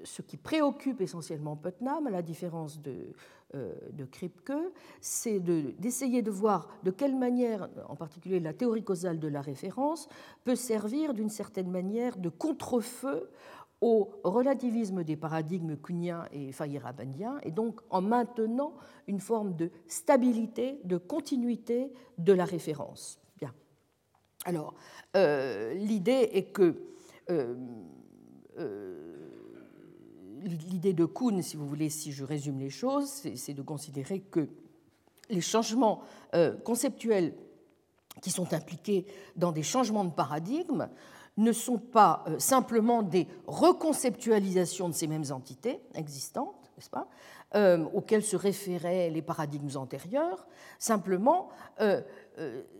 ce 0.04 0.20
qui 0.20 0.36
préoccupe 0.36 1.00
essentiellement 1.00 1.56
Putnam, 1.56 2.06
à 2.06 2.10
la 2.10 2.20
différence 2.20 2.80
de, 2.82 3.14
euh, 3.54 3.72
de 3.92 4.04
Kripke, 4.04 4.52
c'est 5.00 5.40
d'essayer 5.40 6.20
de, 6.20 6.30
voir 6.30 6.68
de 6.84 6.90
quelle 6.90 7.16
manière, 7.16 7.70
en 7.88 7.96
particulier 7.96 8.38
la 8.38 8.52
théorie 8.52 8.84
causale 8.84 9.18
de 9.18 9.28
la 9.28 9.40
référence, 9.40 10.10
peut 10.44 10.56
servir 10.56 11.14
d'une 11.14 11.30
certaine 11.30 11.70
manière 11.70 12.18
de 12.18 12.28
contre-feu 12.28 13.30
au 13.80 14.10
relativisme 14.22 15.04
des 15.04 15.16
paradigmes 15.16 15.76
kuhnien 15.76 16.26
et 16.32 16.52
feyerabendiens, 16.52 17.38
et 17.44 17.50
donc 17.50 17.80
en 17.88 18.02
maintenant 18.02 18.74
une 19.06 19.20
forme 19.20 19.56
de 19.56 19.70
stabilité, 19.86 20.80
de 20.84 20.98
continuité 20.98 21.92
de 22.18 22.34
la 22.34 22.44
référence. 22.44 23.20
Alors, 24.46 24.74
euh, 25.16 25.74
l'idée 25.74 26.30
est 26.32 26.44
que 26.44 26.76
euh, 27.30 27.54
l'idée 30.44 30.92
de 30.92 31.04
Kuhn, 31.04 31.42
si 31.42 31.56
vous 31.56 31.66
voulez, 31.66 31.90
si 31.90 32.12
je 32.12 32.24
résume 32.24 32.58
les 32.58 32.70
choses, 32.70 33.22
c'est 33.34 33.54
de 33.54 33.62
considérer 33.62 34.20
que 34.20 34.48
les 35.30 35.40
changements 35.40 36.02
euh, 36.34 36.56
conceptuels 36.56 37.34
qui 38.22 38.30
sont 38.30 38.54
impliqués 38.54 39.04
dans 39.34 39.52
des 39.52 39.64
changements 39.64 40.04
de 40.04 40.12
paradigme 40.12 40.88
ne 41.36 41.52
sont 41.52 41.78
pas 41.78 42.24
euh, 42.28 42.38
simplement 42.38 43.02
des 43.02 43.26
reconceptualisations 43.46 44.88
de 44.88 44.94
ces 44.94 45.06
mêmes 45.06 45.30
entités 45.30 45.80
existantes, 45.94 46.70
n'est-ce 46.76 46.90
pas, 46.90 47.08
euh, 47.54 47.84
auxquelles 47.94 48.24
se 48.24 48.36
référaient 48.36 49.10
les 49.10 49.22
paradigmes 49.22 49.76
antérieurs, 49.76 50.46
simplement 50.78 51.48
euh, 51.80 52.02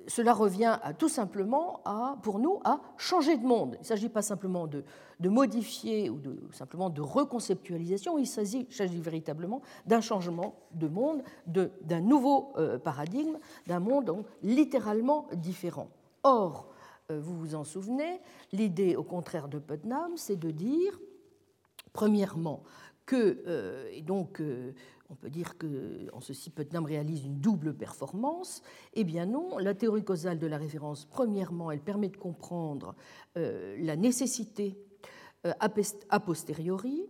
cela 0.07 0.35
revient 0.35 0.79
tout 0.98 1.09
simplement 1.09 1.81
à, 1.85 2.16
pour 2.22 2.38
nous 2.38 2.61
à 2.64 2.81
changer 2.98 3.38
de 3.38 3.46
monde. 3.46 3.76
Il 3.76 3.81
ne 3.81 3.87
s'agit 3.87 4.11
pas 4.11 4.20
simplement 4.20 4.66
de, 4.66 4.85
modifier 5.29 6.11
ou 6.11 6.18
de, 6.18 6.38
simplement 6.52 6.90
de 6.90 7.00
reconceptualisation, 7.00 8.18
il 8.18 8.26
s'agit 8.26 8.66
véritablement 9.00 9.62
d'un 9.87 10.02
changement 10.02 10.57
de 10.72 10.88
monde, 10.88 11.22
d'un 11.46 12.00
nouveau 12.00 12.52
euh, 12.59 12.79
paradigme, 12.79 13.38
d'un 13.66 13.81
monde 13.81 14.24
littéralement 14.42 15.26
différent. 15.33 15.88
Or, 16.22 16.68
euh, 17.11 17.18
vous 17.18 17.38
vous 17.38 17.55
en 17.55 17.64
souvenez, 17.64 18.20
l'idée 18.52 18.94
au 18.94 19.05
contraire 19.05 19.48
de 19.48 19.59
Putnam, 19.59 20.12
c'est 20.16 20.37
de 20.37 20.50
dire, 20.50 20.98
premièrement, 21.94 22.62
que, 23.07 23.88
et 23.92 24.03
donc 24.03 24.40
on 25.11 25.14
peut 25.14 25.31
dire 25.31 25.57
que 25.59 26.09
en 26.12 26.21
ceci 26.21 26.51
Putnam 26.51 26.85
réalise 26.85 27.25
une 27.25 27.38
double 27.38 27.75
performance. 27.75 28.62
Eh 28.95 29.05
bien 29.05 29.27
non, 29.27 29.59
la 29.59 29.75
théorie 29.75 30.05
causale 30.05 30.38
de 30.38 30.47
la 30.47 30.59
référence, 30.59 31.05
premièrement, 31.05 31.71
elle 31.71 31.81
permet 31.81 32.09
de 32.09 32.16
comprendre 32.16 32.95
euh, 33.37 33.77
la 33.81 33.97
nécessité 33.97 34.77
euh, 35.47 35.53
a 35.61 36.21
posteriori, 36.21 37.07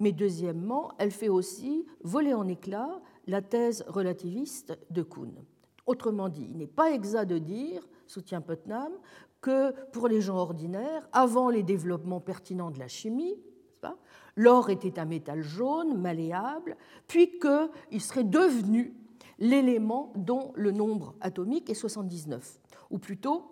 mais 0.00 0.12
deuxièmement, 0.12 0.92
elle 0.98 1.10
fait 1.10 1.28
aussi 1.28 1.86
voler 2.02 2.34
en 2.34 2.48
éclats 2.48 3.00
la 3.26 3.42
thèse 3.42 3.84
relativiste 3.88 4.78
de 4.90 5.02
Kuhn. 5.02 5.32
Autrement 5.86 6.28
dit, 6.28 6.48
il 6.50 6.56
n'est 6.56 6.66
pas 6.66 6.92
exact 6.92 7.26
de 7.26 7.38
dire, 7.38 7.86
soutient 8.06 8.40
Putnam, 8.40 8.92
que 9.40 9.72
pour 9.92 10.08
les 10.08 10.20
gens 10.20 10.36
ordinaires, 10.36 11.08
avant 11.12 11.50
les 11.50 11.62
développements 11.62 12.20
pertinents 12.20 12.70
de 12.70 12.78
la 12.78 12.88
chimie, 12.88 13.36
l'or 14.38 14.70
était 14.70 14.98
un 14.98 15.04
métal 15.04 15.42
jaune, 15.42 16.00
malléable, 16.00 16.76
puis 17.08 17.38
qu'il 17.38 18.00
serait 18.00 18.24
devenu 18.24 18.94
l'élément 19.38 20.12
dont 20.16 20.52
le 20.54 20.70
nombre 20.70 21.14
atomique 21.20 21.68
est 21.68 21.74
79, 21.74 22.60
ou 22.90 22.98
plutôt 22.98 23.50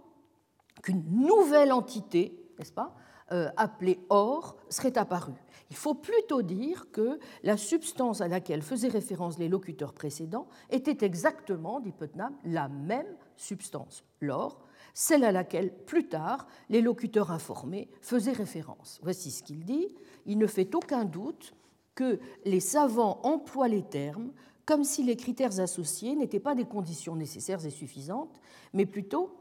qu'une 0.82 1.04
nouvelle 1.10 1.72
entité, 1.72 2.40
n'est-ce 2.58 2.72
pas, 2.72 2.94
euh, 3.32 3.50
appelée 3.56 3.98
or, 4.08 4.56
serait 4.68 4.96
apparue. 4.96 5.34
Il 5.70 5.76
faut 5.76 5.94
plutôt 5.94 6.42
dire 6.42 6.92
que 6.92 7.18
la 7.42 7.56
substance 7.56 8.20
à 8.20 8.28
laquelle 8.28 8.62
faisaient 8.62 8.86
référence 8.86 9.38
les 9.38 9.48
locuteurs 9.48 9.92
précédents 9.92 10.46
était 10.70 11.04
exactement, 11.04 11.80
dit 11.80 11.90
Putnam, 11.90 12.32
la 12.44 12.68
même 12.68 13.16
substance, 13.36 14.04
l'or, 14.20 14.60
celle 14.94 15.24
à 15.24 15.32
laquelle, 15.32 15.72
plus 15.84 16.08
tard, 16.08 16.46
les 16.70 16.80
locuteurs 16.80 17.30
informés 17.30 17.88
faisaient 18.00 18.32
référence. 18.32 18.98
Voici 19.02 19.30
ce 19.30 19.42
qu'il 19.42 19.64
dit. 19.64 19.88
Il 20.24 20.38
ne 20.38 20.46
fait 20.46 20.74
aucun 20.74 21.04
doute 21.04 21.54
que 21.94 22.18
les 22.44 22.60
savants 22.60 23.20
emploient 23.22 23.68
les 23.68 23.82
termes 23.82 24.32
comme 24.66 24.84
si 24.84 25.04
les 25.04 25.16
critères 25.16 25.60
associés 25.60 26.16
n'étaient 26.16 26.40
pas 26.40 26.56
des 26.56 26.64
conditions 26.64 27.14
nécessaires 27.14 27.64
et 27.64 27.70
suffisantes, 27.70 28.40
mais 28.72 28.84
plutôt 28.84 29.36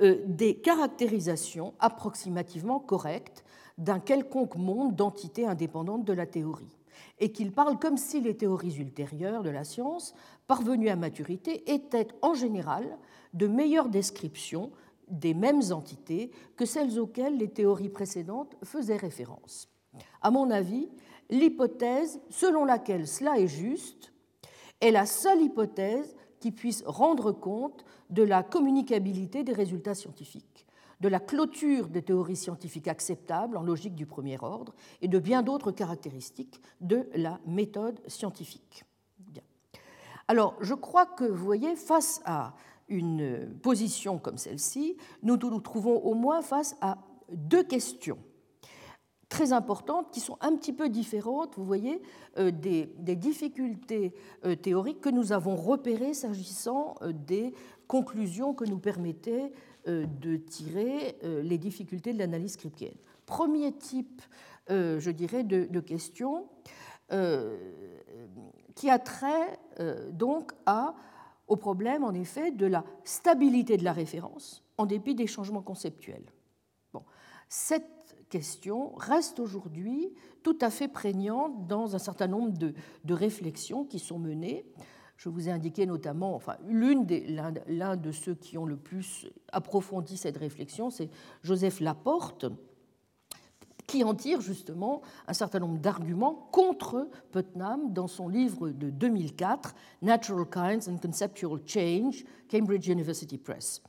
euh, 0.00 0.22
des 0.26 0.56
caractérisations 0.56 1.72
approximativement 1.78 2.80
correctes 2.80 3.44
d'un 3.78 4.00
quelconque 4.00 4.56
monde 4.56 4.96
d'entités 4.96 5.46
indépendantes 5.46 6.04
de 6.04 6.12
la 6.12 6.26
théorie, 6.26 6.79
et 7.18 7.32
qu'il 7.32 7.52
parle 7.52 7.78
comme 7.78 7.96
si 7.96 8.20
les 8.20 8.36
théories 8.36 8.76
ultérieures 8.76 9.42
de 9.42 9.50
la 9.50 9.64
science, 9.64 10.14
parvenues 10.46 10.88
à 10.88 10.96
maturité, 10.96 11.70
étaient 11.72 12.08
en 12.22 12.34
général 12.34 12.98
de 13.34 13.46
meilleures 13.46 13.88
descriptions 13.88 14.70
des 15.08 15.34
mêmes 15.34 15.62
entités 15.70 16.30
que 16.56 16.64
celles 16.64 16.98
auxquelles 16.98 17.36
les 17.36 17.48
théories 17.48 17.88
précédentes 17.88 18.56
faisaient 18.62 18.96
référence. 18.96 19.68
À 20.22 20.30
mon 20.30 20.50
avis, 20.50 20.88
l'hypothèse 21.30 22.20
selon 22.30 22.64
laquelle 22.64 23.06
cela 23.06 23.38
est 23.38 23.48
juste 23.48 24.12
est 24.80 24.90
la 24.90 25.06
seule 25.06 25.42
hypothèse 25.42 26.16
qui 26.40 26.52
puisse 26.52 26.82
rendre 26.86 27.32
compte 27.32 27.84
de 28.08 28.22
la 28.22 28.42
communicabilité 28.42 29.44
des 29.44 29.52
résultats 29.52 29.94
scientifiques, 29.94 30.49
de 31.00 31.08
la 31.08 31.20
clôture 31.20 31.88
des 31.88 32.02
théories 32.02 32.36
scientifiques 32.36 32.88
acceptables 32.88 33.56
en 33.56 33.62
logique 33.62 33.94
du 33.94 34.06
premier 34.06 34.38
ordre 34.40 34.74
et 35.00 35.08
de 35.08 35.18
bien 35.18 35.42
d'autres 35.42 35.72
caractéristiques 35.72 36.60
de 36.80 37.08
la 37.14 37.40
méthode 37.46 38.00
scientifique. 38.06 38.84
Alors, 40.28 40.54
je 40.60 40.74
crois 40.74 41.06
que, 41.06 41.24
vous 41.24 41.44
voyez, 41.44 41.74
face 41.74 42.20
à 42.24 42.54
une 42.88 43.52
position 43.62 44.18
comme 44.18 44.38
celle-ci, 44.38 44.96
nous 45.22 45.36
nous 45.36 45.60
trouvons 45.60 45.96
au 45.96 46.14
moins 46.14 46.42
face 46.42 46.76
à 46.80 46.98
deux 47.32 47.64
questions 47.64 48.18
très 49.30 49.52
importantes 49.52 50.10
qui 50.10 50.20
sont 50.20 50.36
un 50.42 50.54
petit 50.56 50.72
peu 50.74 50.90
différentes, 50.90 51.56
vous 51.56 51.64
voyez, 51.64 52.02
euh, 52.36 52.50
des, 52.50 53.16
difficultés 53.16 54.12
euh, 54.44 54.56
théoriques 54.56 55.00
que 55.00 55.08
nous 55.08 55.32
avons 55.32 55.56
repérées 55.56 56.14
s'agissant 56.14 56.96
euh, 57.00 57.12
des 57.12 57.54
conclusions 57.86 58.52
que 58.54 58.64
nous 58.64 58.78
permettaient 58.78 59.52
de 59.86 60.36
tirer 60.36 61.16
les 61.22 61.58
difficultés 61.58 62.12
de 62.12 62.18
l'analyse 62.18 62.56
kripkeenne. 62.56 62.96
Premier 63.26 63.72
type, 63.72 64.22
je 64.68 65.10
dirais, 65.10 65.44
de, 65.44 65.64
de 65.64 65.80
question 65.80 66.48
qui 68.74 68.90
a 68.90 68.98
trait 68.98 69.58
donc 70.12 70.52
à 70.66 70.94
au 71.50 71.56
problème, 71.56 72.04
en 72.04 72.14
effet, 72.14 72.52
de 72.52 72.64
la 72.64 72.84
stabilité 73.02 73.76
de 73.76 73.84
la 73.84 73.92
référence 73.92 74.62
en 74.78 74.86
dépit 74.86 75.16
des 75.16 75.26
changements 75.26 75.62
conceptuels. 75.62 76.32
Bon. 76.92 77.02
Cette 77.48 78.16
question 78.30 78.94
reste 78.94 79.40
aujourd'hui 79.40 80.14
tout 80.44 80.56
à 80.60 80.70
fait 80.70 80.86
prégnante 80.86 81.66
dans 81.66 81.96
un 81.96 81.98
certain 81.98 82.28
nombre 82.28 82.56
de, 82.56 82.72
réflexions 83.12 83.84
qui 83.84 83.98
sont 83.98 84.20
menées. 84.20 84.64
Je 85.20 85.28
vous 85.28 85.50
ai 85.50 85.52
indiqué 85.52 85.84
notamment, 85.84 86.34
enfin, 86.34 86.56
l'un 86.66 87.96
de 87.96 88.10
ceux 88.10 88.34
qui 88.34 88.56
ont 88.56 88.64
le 88.64 88.78
plus 88.78 89.28
approfondi 89.52 90.16
cette 90.16 90.38
réflexion, 90.38 90.88
c'est 90.88 91.10
Joseph 91.42 91.80
Laporte, 91.80 92.46
qui 93.86 94.02
en 94.02 94.14
tire 94.14 94.40
justement 94.40 95.02
un 95.28 95.34
certain 95.34 95.58
nombre 95.58 95.78
d'arguments 95.78 96.48
contre 96.52 97.06
Putnam 97.32 97.92
dans 97.92 98.06
son 98.06 98.28
livre 98.28 98.70
de 98.70 98.88
2004, 98.88 99.74
Natural 100.00 100.46
Kinds 100.48 100.90
and 100.90 100.96
Conceptual 101.02 101.60
Change, 101.66 102.24
Cambridge 102.50 102.88
University 102.88 103.36
Press. 103.36 103.82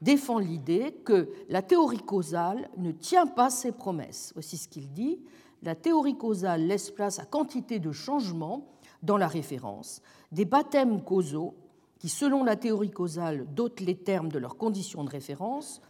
Défend 0.00 0.38
l'idée 0.38 0.94
que 1.04 1.28
la 1.50 1.60
théorie 1.60 1.98
causale 1.98 2.70
ne 2.78 2.92
tient 2.92 3.26
pas 3.26 3.50
ses 3.50 3.72
promesses. 3.72 4.30
Voici 4.32 4.56
ce 4.56 4.68
qu'il 4.68 4.90
dit. 4.90 5.20
La 5.62 5.74
théorie 5.74 6.16
causale 6.16 6.66
laisse 6.66 6.90
place 6.90 7.18
à 7.18 7.26
quantité 7.26 7.78
de 7.78 7.92
changements 7.92 8.64
dans 9.02 9.16
la 9.16 9.28
référence, 9.28 10.02
des 10.32 10.44
baptêmes 10.44 11.02
causaux 11.02 11.54
qui, 11.98 12.08
selon 12.08 12.44
la 12.44 12.56
théorie 12.56 12.90
causale, 12.90 13.46
dotent 13.54 13.80
les 13.80 13.96
termes 13.96 14.30
de 14.30 14.38
leurs 14.38 14.56
conditions 14.56 15.04
de 15.04 15.10
référence, 15.10 15.80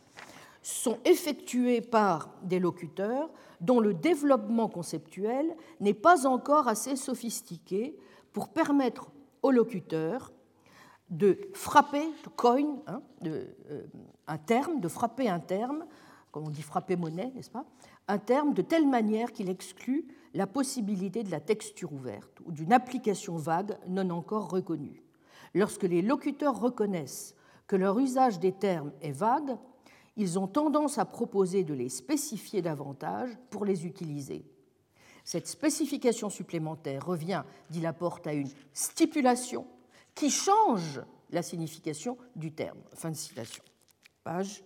sont 0.62 0.98
effectués 1.04 1.80
par 1.80 2.30
des 2.42 2.58
locuteurs 2.58 3.30
dont 3.60 3.80
le 3.80 3.94
développement 3.94 4.68
conceptuel 4.68 5.56
n'est 5.80 5.94
pas 5.94 6.26
encore 6.26 6.68
assez 6.68 6.96
sophistiqué 6.96 7.96
pour 8.32 8.48
permettre 8.48 9.10
au 9.42 9.50
locuteur 9.50 10.32
de 11.10 11.38
frapper, 11.54 12.06
coin, 12.36 12.80
hein, 12.86 13.00
de, 13.22 13.46
euh, 13.70 13.86
un 14.26 14.38
terme, 14.38 14.80
de 14.80 14.88
frapper 14.88 15.28
un 15.28 15.40
terme, 15.40 15.86
comme 16.30 16.44
on 16.44 16.50
dit 16.50 16.62
frapper 16.62 16.96
monnaie, 16.96 17.32
n'est-ce 17.34 17.50
pas? 17.50 17.64
Un 18.06 18.18
terme 18.18 18.52
de 18.52 18.62
telle 18.62 18.86
manière 18.86 19.32
qu'il 19.32 19.48
exclut 19.48 20.06
la 20.34 20.46
possibilité 20.46 21.22
de 21.22 21.30
la 21.30 21.40
texture 21.40 21.92
ouverte 21.92 22.40
ou 22.44 22.52
d'une 22.52 22.72
application 22.72 23.36
vague 23.36 23.78
non 23.88 24.10
encore 24.10 24.50
reconnue. 24.50 25.02
Lorsque 25.54 25.84
les 25.84 26.02
locuteurs 26.02 26.60
reconnaissent 26.60 27.34
que 27.66 27.76
leur 27.76 27.98
usage 27.98 28.38
des 28.38 28.52
termes 28.52 28.92
est 29.00 29.12
vague, 29.12 29.56
ils 30.16 30.38
ont 30.38 30.48
tendance 30.48 30.98
à 30.98 31.04
proposer 31.04 31.64
de 31.64 31.74
les 31.74 31.88
spécifier 31.88 32.60
davantage 32.60 33.30
pour 33.50 33.64
les 33.64 33.86
utiliser. 33.86 34.44
Cette 35.24 35.46
spécification 35.46 36.30
supplémentaire 36.30 37.06
revient, 37.06 37.44
dit 37.70 37.80
Laporte, 37.80 38.26
à 38.26 38.32
une 38.32 38.48
stipulation 38.72 39.66
qui 40.14 40.30
change 40.30 41.00
la 41.30 41.42
signification 41.42 42.16
du 42.34 42.52
terme. 42.52 42.78
Fin 42.94 43.10
de 43.10 43.16
citation. 43.16 43.62
Page 44.24 44.64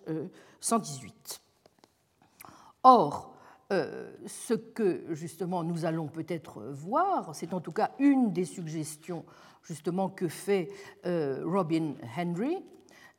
118. 0.61 1.12
Euh, 1.12 2.46
Or, 2.85 3.32
euh, 3.72 4.12
ce 4.26 4.52
que 4.52 5.02
justement 5.14 5.64
nous 5.64 5.87
allons 5.87 6.06
peut-être 6.06 6.62
voir, 6.72 7.35
c'est 7.35 7.54
en 7.54 7.61
tout 7.61 7.72
cas 7.72 7.92
une 7.98 8.30
des 8.30 8.44
suggestions 8.44 9.24
justement 9.62 10.11
que 10.11 10.28
fait 10.28 10.68
euh, 11.06 11.42
Robin 11.46 11.94
Henry, 12.14 12.62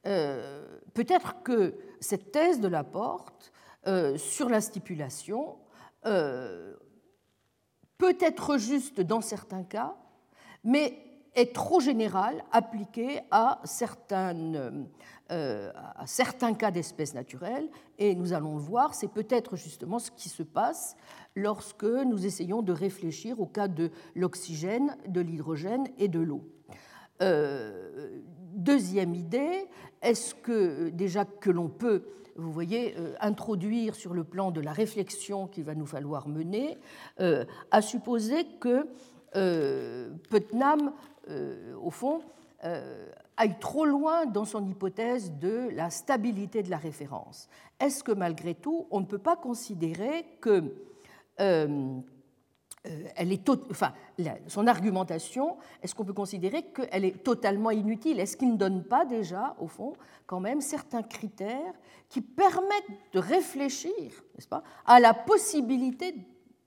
euh, 0.05 0.63
peut-être 0.93 1.41
que 1.41 1.73
cette 1.99 2.31
thèse 2.31 2.59
de 2.59 2.67
Laporte 2.67 3.51
sur 4.15 4.47
la 4.47 4.61
stipulation 4.61 5.57
peut 6.03 6.77
être 8.21 8.57
juste 8.57 9.01
dans 9.01 9.19
certains 9.19 9.63
cas, 9.63 9.97
mais 10.63 11.12
est 11.35 11.53
trop 11.53 11.79
générale 11.79 12.43
appliquée 12.51 13.21
à, 13.31 13.59
certaines, 13.63 14.87
à 15.29 16.05
certains 16.05 16.53
cas 16.53 16.71
d'espèces 16.71 17.13
naturelles. 17.13 17.69
Et 17.97 18.15
nous 18.15 18.33
allons 18.33 18.55
le 18.55 18.61
voir, 18.61 18.93
c'est 18.93 19.07
peut-être 19.07 19.55
justement 19.55 19.99
ce 19.99 20.11
qui 20.11 20.29
se 20.29 20.43
passe 20.43 20.95
lorsque 21.35 21.83
nous 21.83 22.25
essayons 22.25 22.61
de 22.61 22.71
réfléchir 22.71 23.39
au 23.39 23.47
cas 23.47 23.67
de 23.67 23.89
l'oxygène, 24.15 24.95
de 25.07 25.21
l'hydrogène 25.21 25.87
et 25.97 26.07
de 26.07 26.19
l'eau. 26.19 26.43
Deuxième 28.53 29.15
idée, 29.15 29.67
est-ce 30.03 30.35
que 30.35 30.89
déjà 30.89 31.25
que 31.25 31.49
l'on 31.49 31.69
peut, 31.69 32.03
vous 32.35 32.51
voyez, 32.51 32.93
euh, 32.99 33.15
introduire 33.19 33.95
sur 33.95 34.13
le 34.13 34.23
plan 34.23 34.51
de 34.51 34.61
la 34.61 34.71
réflexion 34.71 35.47
qu'il 35.47 35.63
va 35.63 35.73
nous 35.73 35.87
falloir 35.87 36.27
mener, 36.27 36.77
euh, 37.19 37.45
à 37.71 37.81
supposer 37.81 38.45
que 38.59 38.87
euh, 39.35 40.11
Putnam, 40.29 40.93
au 41.27 41.89
fond, 41.91 42.21
aille 43.37 43.59
trop 43.59 43.85
loin 43.85 44.25
dans 44.25 44.45
son 44.45 44.65
hypothèse 44.67 45.31
de 45.33 45.69
la 45.73 45.89
stabilité 45.89 46.63
de 46.63 46.69
la 46.69 46.77
référence. 46.77 47.47
Est-ce 47.79 48.03
que 48.03 48.11
malgré 48.11 48.55
tout, 48.55 48.87
on 48.91 48.99
ne 48.99 49.05
peut 49.05 49.17
pas 49.17 49.35
considérer 49.35 50.25
que 50.39 50.63
euh, 51.39 51.99
son 54.47 54.67
argumentation, 54.67 55.57
est-ce 55.81 55.95
qu'on 55.95 56.03
peut 56.03 56.13
considérer 56.13 56.63
qu'elle 56.63 57.05
est 57.05 57.23
totalement 57.23 57.71
inutile? 57.71 58.19
Est-ce 58.19 58.35
qu'il 58.35 58.51
ne 58.51 58.57
donne 58.57 58.83
pas 58.83 59.05
déjà, 59.05 59.55
au 59.59 59.67
fond, 59.67 59.93
quand 60.25 60.41
même 60.41 60.59
certains 60.59 61.03
critères 61.03 61.73
qui 62.09 62.21
permettent 62.21 62.83
de 63.13 63.19
réfléchir, 63.19 63.93
n'est-ce 64.35 64.47
pas, 64.47 64.63
à 64.85 64.99
la 64.99 65.13
possibilité 65.13 66.13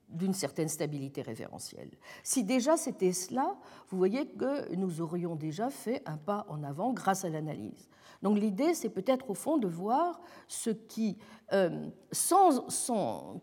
d'une 0.09 0.35
certaine 0.35 0.69
stabilité 0.69 1.23
référentielle 1.23 1.91
Si 2.23 2.45
déjà 2.45 2.77
c'était 2.77 3.13
cela, 3.13 3.57
vous 3.89 3.99
voyez 3.99 4.27
que 4.27 4.75
nous 4.75 5.01
aurions 5.01 5.37
déjà 5.37 5.71
fait 5.71 6.03
un 6.07 6.17
pas 6.17 6.47
en 6.49 6.63
avant 6.63 6.93
grâce 6.93 7.25
à 7.25 7.29
l'analyse. 7.29 7.89
Donc 8.23 8.39
l'idée, 8.39 8.75
c'est 8.75 8.89
peut-être 8.89 9.31
au 9.31 9.35
fond 9.35 9.59
de 9.59 9.69
voir 9.69 10.21
ce 10.49 10.71
qui, 10.71 11.19
euh, 11.53 11.87
sans, 12.13 12.67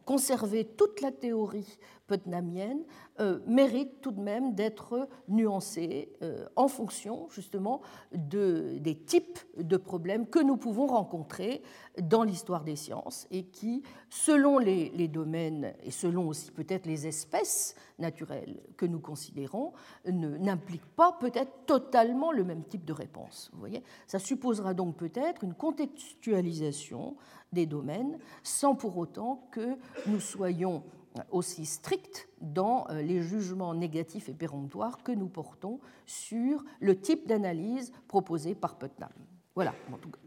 conserver 0.05 0.65
toute 0.65 1.01
la 1.01 1.11
théorie 1.11 1.77
putnamienne 2.07 2.83
euh, 3.19 3.39
mérite 3.47 4.01
tout 4.01 4.11
de 4.11 4.19
même 4.19 4.55
d'être 4.55 5.07
nuancée 5.29 6.11
euh, 6.21 6.45
en 6.55 6.67
fonction 6.67 7.29
justement 7.29 7.81
de, 8.13 8.77
des 8.79 8.97
types 8.97 9.39
de 9.57 9.77
problèmes 9.77 10.27
que 10.27 10.39
nous 10.39 10.57
pouvons 10.57 10.87
rencontrer 10.87 11.61
dans 12.01 12.23
l'histoire 12.23 12.63
des 12.63 12.75
sciences 12.75 13.27
et 13.31 13.45
qui, 13.45 13.83
selon 14.09 14.57
les, 14.57 14.89
les 14.89 15.07
domaines 15.07 15.73
et 15.83 15.91
selon 15.91 16.27
aussi 16.27 16.51
peut-être 16.51 16.85
les 16.85 17.07
espèces 17.07 17.75
naturelles 17.99 18.61
que 18.77 18.85
nous 18.85 18.99
considérons, 18.99 19.73
n'impliquent 20.05 20.95
pas 20.95 21.13
peut-être 21.19 21.65
totalement 21.65 22.31
le 22.31 22.43
même 22.43 22.63
type 22.63 22.85
de 22.85 22.93
réponse. 22.93 23.51
Vous 23.53 23.67
Ça 24.07 24.19
supposera 24.19 24.73
donc 24.73 24.97
peut-être 24.97 25.43
une 25.43 25.53
contextualisation 25.53 27.15
des 27.51 27.65
domaines 27.65 28.17
sans 28.41 28.75
pour 28.75 28.97
autant 28.97 29.47
que 29.51 29.77
nous 30.07 30.19
soyons 30.19 30.83
aussi 31.31 31.65
stricts 31.65 32.27
dans 32.41 32.87
euh, 32.89 33.01
les 33.01 33.21
jugements 33.21 33.73
négatifs 33.73 34.29
et 34.29 34.33
péremptoires 34.33 35.03
que 35.03 35.11
nous 35.11 35.27
portons 35.27 35.79
sur 36.05 36.63
le 36.79 36.99
type 36.99 37.27
d'analyse 37.27 37.91
proposé 38.07 38.55
par 38.55 38.77
Putnam. 38.77 39.11
Voilà, 39.55 39.75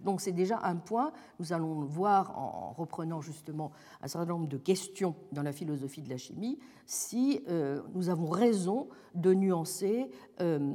donc 0.04 0.20
c'est 0.20 0.32
déjà 0.32 0.60
un 0.62 0.76
point. 0.76 1.12
Nous 1.40 1.52
allons 1.52 1.84
voir 1.84 2.38
en 2.38 2.72
reprenant 2.72 3.20
justement 3.20 3.72
un 4.00 4.06
certain 4.06 4.26
nombre 4.26 4.46
de 4.46 4.56
questions 4.56 5.16
dans 5.32 5.42
la 5.42 5.52
philosophie 5.52 6.00
de 6.00 6.10
la 6.10 6.16
chimie 6.16 6.60
si 6.86 7.42
euh, 7.48 7.82
nous 7.94 8.08
avons 8.08 8.28
raison 8.28 8.88
de 9.14 9.34
nuancer 9.34 10.10
euh, 10.40 10.74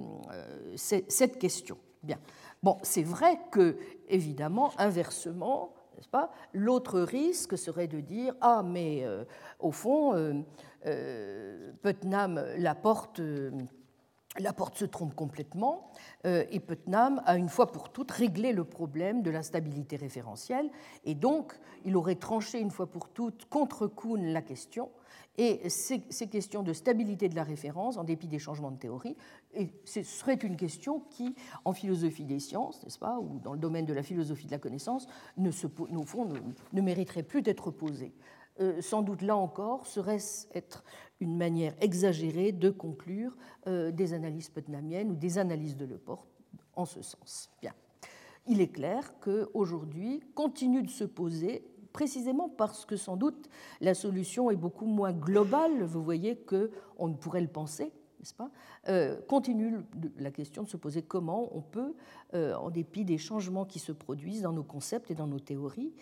cette 0.75 1.37
question. 1.37 1.77
Bien. 2.03 2.17
Bon, 2.61 2.77
c'est 2.81 3.03
vrai 3.03 3.39
que, 3.51 3.77
évidemment, 4.09 4.71
inversement, 4.77 5.73
pas 6.09 6.31
L'autre 6.53 7.01
risque 7.01 7.57
serait 7.57 7.87
de 7.87 7.99
dire 7.99 8.33
ah 8.41 8.63
mais 8.63 9.03
euh, 9.03 9.23
au 9.59 9.71
fond 9.71 10.15
euh, 10.15 10.33
euh, 10.85 11.71
Putnam 11.81 12.43
la 12.57 12.75
porte 12.75 13.21
la 14.39 14.53
porte 14.53 14.77
se 14.77 14.85
trompe 14.85 15.13
complètement 15.13 15.91
et 16.23 16.59
Putnam 16.59 17.21
a 17.25 17.35
une 17.37 17.49
fois 17.49 17.71
pour 17.71 17.89
toutes 17.89 18.11
réglé 18.11 18.53
le 18.53 18.63
problème 18.63 19.23
de 19.23 19.29
la 19.29 19.43
stabilité 19.43 19.97
référentielle 19.97 20.69
et 21.03 21.15
donc 21.15 21.53
il 21.83 21.97
aurait 21.97 22.15
tranché 22.15 22.59
une 22.59 22.71
fois 22.71 22.87
pour 22.87 23.09
toutes 23.09 23.45
contre 23.49 23.87
Kuhn 23.87 24.31
la 24.31 24.41
question 24.41 24.89
et 25.37 25.69
ces, 25.69 26.01
questions 26.27 26.61
de 26.61 26.73
stabilité 26.73 27.29
de 27.29 27.35
la 27.35 27.43
référence, 27.43 27.97
en 27.97 28.03
dépit 28.03 28.27
des 28.27 28.39
changements 28.39 28.71
de 28.71 28.77
théorie, 28.77 29.15
ce 29.85 30.03
serait 30.03 30.35
une 30.35 30.57
question 30.57 30.99
qui, 31.09 31.35
en 31.63 31.73
philosophie 31.73 32.25
des 32.25 32.39
sciences, 32.39 32.83
n'est-ce 32.83 32.99
pas, 32.99 33.17
ou 33.17 33.39
dans 33.39 33.53
le 33.53 33.59
domaine 33.59 33.85
de 33.85 33.93
la 33.93 34.03
philosophie 34.03 34.45
de 34.45 34.51
la 34.51 34.59
connaissance, 34.59 35.07
ne, 35.37 35.49
se, 35.49 35.67
au 35.67 36.03
fond, 36.03 36.27
ne, 36.73 36.81
mériterait 36.81 37.23
plus 37.23 37.41
d'être 37.41 37.71
posée. 37.71 38.13
Euh, 38.61 38.81
sans 38.81 39.01
doute 39.01 39.21
là 39.23 39.35
encore, 39.35 39.87
serait-ce 39.87 40.47
être 40.53 40.83
une 41.19 41.35
manière 41.35 41.73
exagérée 41.81 42.51
de 42.51 42.69
conclure 42.69 43.35
euh, 43.67 43.91
des 43.91 44.13
analyses 44.13 44.49
putnamiennes 44.49 45.11
ou 45.11 45.15
des 45.15 45.37
analyses 45.37 45.75
de 45.75 45.85
Leporte 45.85 46.27
en 46.75 46.85
ce 46.85 47.01
sens. 47.01 47.49
Bien. 47.61 47.73
Il 48.47 48.61
est 48.61 48.71
clair 48.71 49.13
qu'aujourd'hui 49.19 50.21
continue 50.35 50.83
de 50.83 50.89
se 50.89 51.03
poser 51.03 51.63
précisément 51.91 52.49
parce 52.49 52.85
que 52.85 52.95
sans 52.95 53.17
doute 53.17 53.49
la 53.81 53.93
solution 53.93 54.51
est 54.51 54.55
beaucoup 54.55 54.85
moins 54.85 55.11
globale, 55.11 55.83
vous 55.83 56.03
voyez, 56.03 56.37
qu'on 56.37 57.07
ne 57.07 57.15
pourrait 57.15 57.41
le 57.41 57.47
penser, 57.47 57.91
n'est-ce 58.19 58.33
pas? 58.33 58.49
Euh, 58.87 59.19
Continue 59.27 59.79
la 60.17 60.31
question 60.31 60.63
de 60.63 60.67
se 60.67 60.77
poser 60.77 61.01
comment 61.01 61.49
on 61.55 61.61
peut, 61.61 61.93
en 62.33 62.69
dépit 62.69 63.05
des 63.05 63.17
changements 63.17 63.65
qui 63.65 63.79
se 63.79 63.91
produisent 63.91 64.43
dans 64.43 64.53
nos 64.53 64.63
concepts 64.63 65.11
et 65.11 65.15
dans 65.15 65.27
nos 65.27 65.39
théories, 65.39 65.93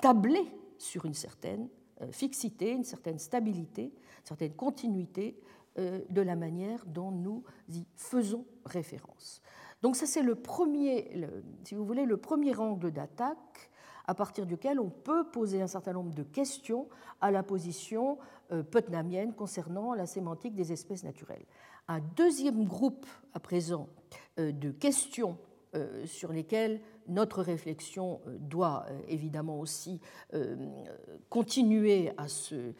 tabler 0.00 0.44
sur 0.78 1.06
une 1.06 1.14
certaine 1.14 1.68
fixité, 2.12 2.72
une 2.72 2.84
certaine 2.84 3.18
stabilité, 3.18 3.84
une 3.84 4.26
certaine 4.26 4.54
continuité 4.54 5.40
de 5.76 6.20
la 6.20 6.36
manière 6.36 6.84
dont 6.86 7.10
nous 7.10 7.44
y 7.68 7.86
faisons 7.94 8.44
référence. 8.64 9.40
Donc 9.82 9.96
ça 9.96 10.06
c'est 10.06 10.22
le 10.22 10.34
premier, 10.34 11.28
si 11.64 11.74
vous 11.74 11.84
voulez, 11.84 12.06
le 12.06 12.16
premier 12.16 12.56
angle 12.56 12.90
d'attaque 12.90 13.70
à 14.10 14.14
partir 14.14 14.44
duquel 14.44 14.80
on 14.80 14.90
peut 14.90 15.30
poser 15.30 15.62
un 15.62 15.68
certain 15.68 15.92
nombre 15.92 16.12
de 16.12 16.24
questions 16.24 16.88
à 17.20 17.30
la 17.30 17.44
position 17.44 18.18
euh, 18.50 18.64
putnamienne 18.64 19.32
concernant 19.34 19.94
la 19.94 20.04
sémantique 20.04 20.56
des 20.56 20.72
espèces 20.72 21.04
naturelles. 21.04 21.44
Un 21.86 22.00
deuxième 22.16 22.64
groupe, 22.64 23.06
à 23.34 23.38
présent, 23.38 23.88
euh, 24.40 24.50
de 24.50 24.72
questions 24.72 25.38
euh, 25.76 26.04
sur 26.06 26.32
lesquelles 26.32 26.80
notre 27.10 27.42
réflexion 27.42 28.20
doit 28.38 28.86
évidemment 29.08 29.58
aussi 29.58 30.00
continuer 31.28 32.12
à 32.16 32.28
se, 32.28 32.72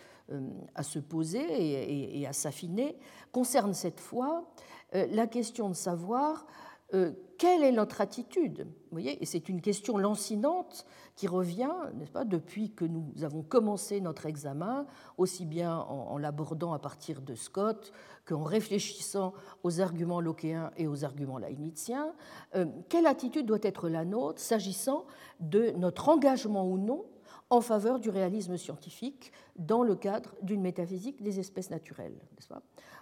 à 0.75 0.83
se 0.83 0.99
poser 0.99 2.21
et 2.21 2.27
à 2.27 2.33
s'affiner, 2.33 2.97
concerne 3.33 3.75
cette 3.75 4.01
fois 4.01 4.51
la 4.93 5.27
question 5.27 5.69
de 5.69 5.75
savoir 5.75 6.47
euh, 6.95 7.13
quelle 7.41 7.65
est 7.65 7.73
notre 7.73 8.03
attitude? 8.03 8.67
Vous 8.67 8.93
voyez, 8.93 9.23
et 9.23 9.25
c'est 9.25 9.49
une 9.49 9.63
question 9.63 9.97
lancinante 9.97 10.85
qui 11.17 11.27
revient, 11.27 11.73
n'est-ce 11.95 12.11
pas, 12.11 12.27
depuis 12.27 12.71
que 12.71 12.85
nous 12.85 13.13
avons 13.23 13.43
commencé 13.43 14.03
notre 14.03 14.27
examen, 14.27 14.87
aussi 15.17 15.47
bien 15.47 15.75
en, 15.75 16.19
l'abordant 16.19 16.75
à 16.75 16.79
partir 16.79 17.23
de 17.23 17.35
Scott 17.35 17.93
qu'en 18.27 18.43
réfléchissant 18.43 19.33
aux 19.63 19.81
arguments 19.81 20.21
lockéens 20.21 20.71
et 20.77 20.87
aux 20.87 21.03
arguments 21.03 21.39
leibniziens. 21.39 22.13
Euh, 22.57 22.67
quelle 22.91 23.07
attitude 23.07 23.47
doit 23.47 23.59
être 23.63 23.89
la 23.89 24.05
nôtre 24.05 24.41
s'agissant 24.41 25.07
de 25.41 25.71
notre 25.79 26.11
engagement 26.11 26.69
ou 26.69 26.77
non 26.77 27.07
en 27.51 27.61
faveur 27.61 27.99
du 27.99 28.11
réalisme 28.11 28.57
scientifique 28.57 29.33
dans 29.57 29.83
le 29.83 29.97
cadre 29.97 30.35
d'une 30.41 30.63
métaphysique 30.63 31.23
des 31.23 31.41
espèces 31.41 31.71
naturelles, 31.71 32.19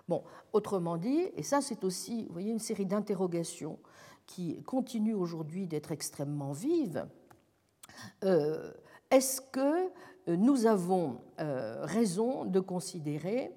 Bon, 0.09 0.25
autrement 0.55 0.97
dit, 0.97 1.29
et 1.37 1.43
ça 1.43 1.61
c'est 1.61 1.85
aussi 1.85 2.25
vous 2.25 2.33
voyez, 2.33 2.51
une 2.51 2.59
série 2.59 2.87
d'interrogations 2.87 3.79
qui 4.27 4.63
continuent 4.63 5.15
aujourd'hui 5.15 5.67
d'être 5.67 5.93
extrêmement 5.93 6.53
vives, 6.53 7.07
euh, 8.25 8.73
est-ce 9.11 9.41
que 9.41 9.91
nous 10.29 10.67
avons 10.67 11.21
euh, 11.41 11.85
raison 11.85 12.45
de 12.45 12.61
considérer 12.61 13.53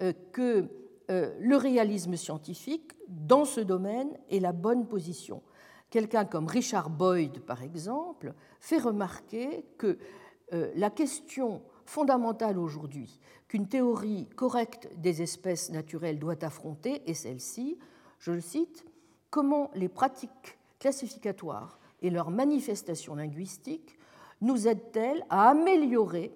euh, 0.00 0.12
que 0.32 0.68
le 1.08 1.56
réalisme 1.56 2.16
scientifique 2.16 2.92
dans 3.06 3.44
ce 3.44 3.60
domaine 3.60 4.08
est 4.30 4.40
la 4.40 4.52
bonne 4.52 4.86
position? 4.86 5.42
Quelqu'un 5.90 6.24
comme 6.24 6.46
Richard 6.46 6.88
Boyd, 6.88 7.40
par 7.40 7.62
exemple, 7.62 8.32
fait 8.60 8.78
remarquer 8.78 9.66
que 9.76 9.98
la 10.52 10.90
question 10.90 11.62
fondamentale 11.86 12.58
aujourd'hui 12.58 13.18
qu'une 13.48 13.68
théorie 13.68 14.28
correcte 14.36 14.88
des 14.96 15.22
espèces 15.22 15.70
naturelles 15.70 16.18
doit 16.18 16.44
affronter 16.44 17.02
est 17.08 17.14
celle-ci, 17.14 17.78
je 18.18 18.32
le 18.32 18.40
cite, 18.40 18.84
comment 19.30 19.70
les 19.74 19.88
pratiques 19.88 20.58
classificatoires 20.78 21.78
et 22.00 22.10
leurs 22.10 22.30
manifestations 22.30 23.14
linguistiques 23.14 23.98
nous 24.40 24.68
aident-elles 24.68 25.24
à 25.30 25.50
améliorer 25.50 26.32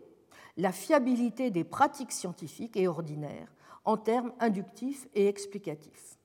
la 0.56 0.72
fiabilité 0.72 1.50
des 1.50 1.64
pratiques 1.64 2.12
scientifiques 2.12 2.76
et 2.76 2.88
ordinaires 2.88 3.52
en 3.84 3.96
termes 3.96 4.32
inductifs 4.40 5.08
et 5.14 5.26
explicatifs? 5.26 6.18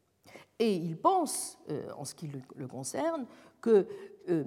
Et 0.59 0.75
il 0.75 0.95
pense, 0.95 1.57
euh, 1.69 1.89
en 1.97 2.05
ce 2.05 2.13
qui 2.13 2.29
le 2.55 2.67
concerne, 2.67 3.25
que 3.61 3.87
euh, 4.29 4.43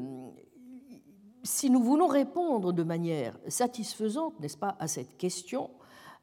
si 1.45 1.71
nous 1.71 1.83
voulons 1.83 2.07
répondre 2.07 2.73
de 2.73 2.83
manière 2.83 3.39
satisfaisante, 3.49 4.35
à 4.79 4.89
cette 4.89 5.17
question, 5.17 5.71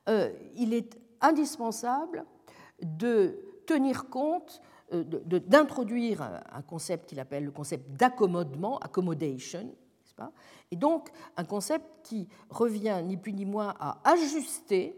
euh, 0.10 0.31
il 0.55 0.73
est 0.73 0.99
indispensable 1.21 2.25
de 2.81 3.39
tenir 3.67 4.10
compte, 4.10 4.62
euh, 4.91 5.03
d'introduire 5.03 6.21
un 6.51 6.62
concept 6.63 7.07
qu'il 7.07 7.19
appelle 7.19 7.45
le 7.45 7.51
concept 7.51 7.91
d'accommodement, 7.91 8.79
accommodation, 8.79 9.73
et 10.71 10.75
donc 10.75 11.10
un 11.38 11.43
concept 11.43 11.86
qui 12.03 12.27
revient 12.49 13.01
ni 13.03 13.17
plus 13.17 13.34
ni 13.34 13.45
moins 13.45 13.75
à 13.79 13.99
ajuster 14.03 14.95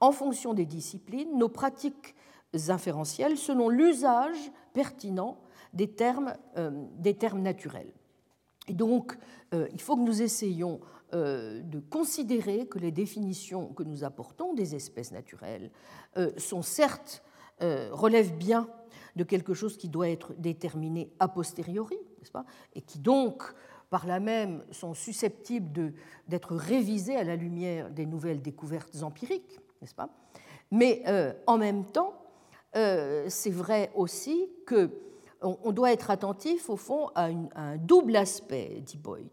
en 0.00 0.12
fonction 0.12 0.54
des 0.54 0.66
disciplines 0.66 1.36
nos 1.36 1.48
pratiques 1.48 2.14
inférentielles 2.68 3.36
selon 3.36 3.68
l'usage 3.68 4.50
pertinent 4.72 5.38
des 5.72 5.90
termes, 5.90 6.34
euh, 6.56 6.70
des 6.96 7.14
termes 7.14 7.42
naturels. 7.42 7.92
Et 8.68 8.74
donc, 8.74 9.16
il 9.52 9.80
faut 9.80 9.96
que 9.96 10.02
nous 10.02 10.22
essayions 10.22 10.80
euh, 11.14 11.62
de 11.62 11.78
considérer 11.78 12.66
que 12.66 12.78
les 12.78 12.92
définitions 12.92 13.68
que 13.68 13.82
nous 13.82 14.04
apportons 14.04 14.52
des 14.52 14.74
espèces 14.74 15.10
naturelles 15.10 15.70
euh, 16.18 16.32
sont 16.36 16.60
certes, 16.60 17.22
euh, 17.62 17.88
relèvent 17.92 18.36
bien 18.36 18.68
de 19.16 19.24
quelque 19.24 19.54
chose 19.54 19.78
qui 19.78 19.88
doit 19.88 20.10
être 20.10 20.34
déterminé 20.34 21.10
a 21.18 21.28
posteriori, 21.28 21.96
n'est-ce 22.18 22.30
pas 22.30 22.44
Et 22.74 22.82
qui 22.82 22.98
donc, 22.98 23.42
par 23.88 24.06
là 24.06 24.20
même, 24.20 24.62
sont 24.70 24.92
susceptibles 24.92 25.94
d'être 26.28 26.54
révisées 26.54 27.16
à 27.16 27.24
la 27.24 27.36
lumière 27.36 27.88
des 27.88 28.04
nouvelles 28.04 28.42
découvertes 28.42 29.02
empiriques, 29.02 29.60
n'est-ce 29.80 29.94
pas. 29.94 30.10
Mais 30.70 31.02
en 31.46 31.56
même 31.56 31.86
temps, 31.86 32.22
c'est 32.74 33.50
vrai 33.50 33.90
aussi 33.94 34.50
que 34.66 34.90
on 35.42 35.72
doit 35.72 35.92
être 35.92 36.10
attentif, 36.10 36.68
au 36.68 36.76
fond, 36.76 37.10
à, 37.14 37.28
un 37.54 37.76
double 37.76 38.16
aspect, 38.16 38.82
dit 38.84 38.96
Boyd 38.96 39.28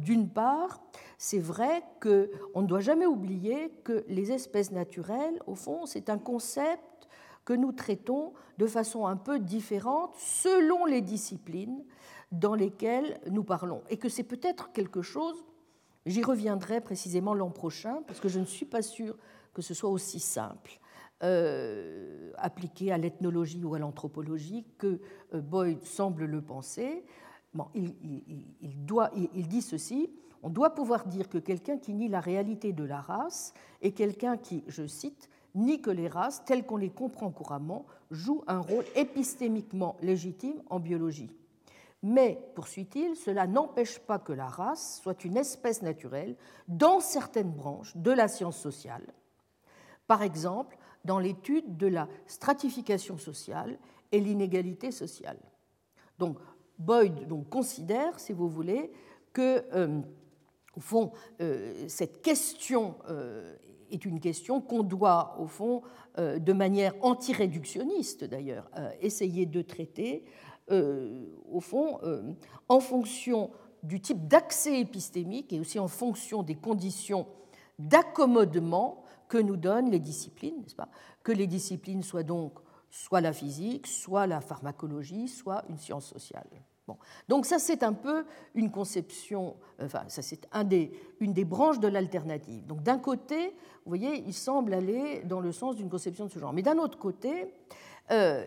d'une 0.00 0.28
part, 0.28 0.80
c'est 1.18 1.38
vrai 1.38 1.82
qu'on 2.00 2.62
ne 2.62 2.66
doit 2.66 2.80
jamais 2.80 3.06
oublier 3.06 3.70
que 3.84 4.04
les 4.08 4.32
espèces 4.32 4.72
naturelles, 4.72 5.38
au 5.46 5.54
fond, 5.54 5.86
c'est 5.86 6.08
un 6.08 6.18
concept 6.18 7.08
que 7.44 7.52
nous 7.52 7.72
traitons 7.72 8.32
de 8.56 8.66
façon 8.66 9.06
un 9.06 9.16
peu 9.16 9.38
différente 9.38 10.14
selon 10.16 10.86
les 10.86 11.02
disciplines 11.02 11.84
dans 12.32 12.54
lesquelles 12.54 13.20
nous 13.30 13.44
parlons. 13.44 13.82
Et 13.90 13.98
que 13.98 14.08
c'est 14.08 14.22
peut-être 14.22 14.72
quelque 14.72 15.02
chose, 15.02 15.44
j'y 16.06 16.22
reviendrai 16.22 16.80
précisément 16.80 17.34
l'an 17.34 17.50
prochain, 17.50 18.02
parce 18.06 18.20
que 18.20 18.28
je 18.28 18.40
ne 18.40 18.46
suis 18.46 18.66
pas 18.66 18.82
sûre 18.82 19.16
que 19.52 19.62
ce 19.62 19.74
soit 19.74 19.90
aussi 19.90 20.20
simple. 20.20 20.80
Euh, 21.22 22.32
appliqué 22.36 22.92
à 22.92 22.98
l'ethnologie 22.98 23.62
ou 23.64 23.74
à 23.74 23.78
l'anthropologie 23.78 24.66
que 24.76 25.00
euh, 25.32 25.40
Boyd 25.40 25.82
semble 25.84 26.24
le 26.24 26.42
penser. 26.42 27.04
Bon, 27.54 27.68
il, 27.72 28.84
doit, 28.84 29.10
il, 29.14 29.46
dit 29.46 29.62
ceci 29.62 30.10
on 30.42 30.50
doit 30.50 30.74
pouvoir 30.74 31.06
dire 31.06 31.28
que 31.28 31.38
quelqu'un 31.38 31.78
qui 31.78 31.94
nie 31.94 32.08
la 32.08 32.18
réalité 32.20 32.72
de 32.72 32.82
la 32.82 33.00
race 33.00 33.54
est 33.80 33.92
quelqu'un 33.92 34.36
qui, 34.36 34.64
je 34.66 34.86
cite, 34.86 35.30
nie 35.54 35.80
que 35.80 35.90
les 35.90 36.08
races, 36.08 36.44
telles 36.44 36.66
qu'on 36.66 36.76
les 36.76 36.90
comprend 36.90 37.30
couramment, 37.30 37.86
jouent 38.10 38.42
un 38.48 38.58
rôle 38.58 38.84
épistémiquement 38.96 39.96
légitime 40.02 40.62
en 40.68 40.80
biologie. 40.80 41.30
Mais, 42.02 42.38
poursuit-il, 42.54 43.16
cela 43.16 43.46
n'empêche 43.46 44.00
pas 44.00 44.18
que 44.18 44.32
la 44.32 44.46
race 44.46 45.00
soit 45.00 45.24
une 45.24 45.38
espèce 45.38 45.80
naturelle 45.80 46.36
dans 46.68 47.00
certaines 47.00 47.52
branches 47.52 47.96
de 47.96 48.10
la 48.10 48.28
science 48.28 48.58
sociale. 48.58 49.06
Par 50.06 50.22
exemple, 50.22 50.76
dans 51.04 51.18
l'étude 51.18 51.76
de 51.76 51.86
la 51.86 52.08
stratification 52.26 53.18
sociale 53.18 53.78
et 54.12 54.20
l'inégalité 54.20 54.90
sociale. 54.90 55.38
Donc, 56.18 56.38
Boyd 56.78 57.28
considère, 57.50 58.18
si 58.18 58.32
vous 58.32 58.48
voulez, 58.48 58.90
que, 59.32 59.64
euh, 59.74 60.00
au 60.76 60.80
fond, 60.80 61.12
euh, 61.40 61.84
cette 61.88 62.22
question 62.22 62.96
euh, 63.08 63.54
est 63.90 64.04
une 64.04 64.20
question 64.20 64.60
qu'on 64.60 64.82
doit, 64.82 65.36
au 65.38 65.46
fond, 65.46 65.82
de 66.16 66.52
manière 66.52 66.94
anti-réductionniste 67.02 68.22
d'ailleurs, 68.22 68.70
essayer 69.00 69.46
de 69.46 69.62
traiter, 69.62 70.24
au 70.70 71.60
fond, 71.60 71.98
en 72.68 72.78
fonction 72.78 73.50
du 73.82 74.00
type 74.00 74.28
d'accès 74.28 74.80
épistémique 74.80 75.52
et 75.52 75.58
aussi 75.58 75.80
en 75.80 75.88
fonction 75.88 76.44
des 76.44 76.54
conditions 76.54 77.26
d'accommodement 77.80 79.03
que 79.34 79.38
nous 79.38 79.56
donnent 79.56 79.90
les 79.90 79.98
disciplines, 79.98 80.60
n'est-ce 80.62 80.76
pas? 80.76 80.88
Que 81.24 81.32
les 81.32 81.48
disciplines 81.48 82.04
soient 82.04 82.22
donc 82.22 82.60
soit 82.88 83.20
la 83.20 83.32
physique, 83.32 83.88
soit 83.88 84.28
la 84.28 84.40
pharmacologie, 84.40 85.26
soit 85.26 85.64
une 85.68 85.76
science 85.76 86.06
sociale. 86.06 86.46
Bon. 86.86 86.96
Donc 87.28 87.44
ça, 87.44 87.58
c'est 87.58 87.82
un 87.82 87.94
peu 87.94 88.24
une 88.54 88.70
conception, 88.70 89.56
enfin, 89.82 90.04
ça 90.06 90.22
c'est 90.22 90.46
un 90.52 90.62
des, 90.62 90.92
une 91.18 91.32
des 91.32 91.44
branches 91.44 91.80
de 91.80 91.88
l'alternative. 91.88 92.64
Donc 92.64 92.84
d'un 92.84 92.98
côté, 92.98 93.48
vous 93.84 93.88
voyez, 93.88 94.22
il 94.24 94.34
semble 94.34 94.72
aller 94.72 95.24
dans 95.24 95.40
le 95.40 95.50
sens 95.50 95.74
d'une 95.74 95.90
conception 95.90 96.26
de 96.26 96.30
ce 96.30 96.38
genre. 96.38 96.52
Mais 96.52 96.62
d'un 96.62 96.78
autre 96.78 96.96
côté, 96.96 97.52
euh, 98.10 98.44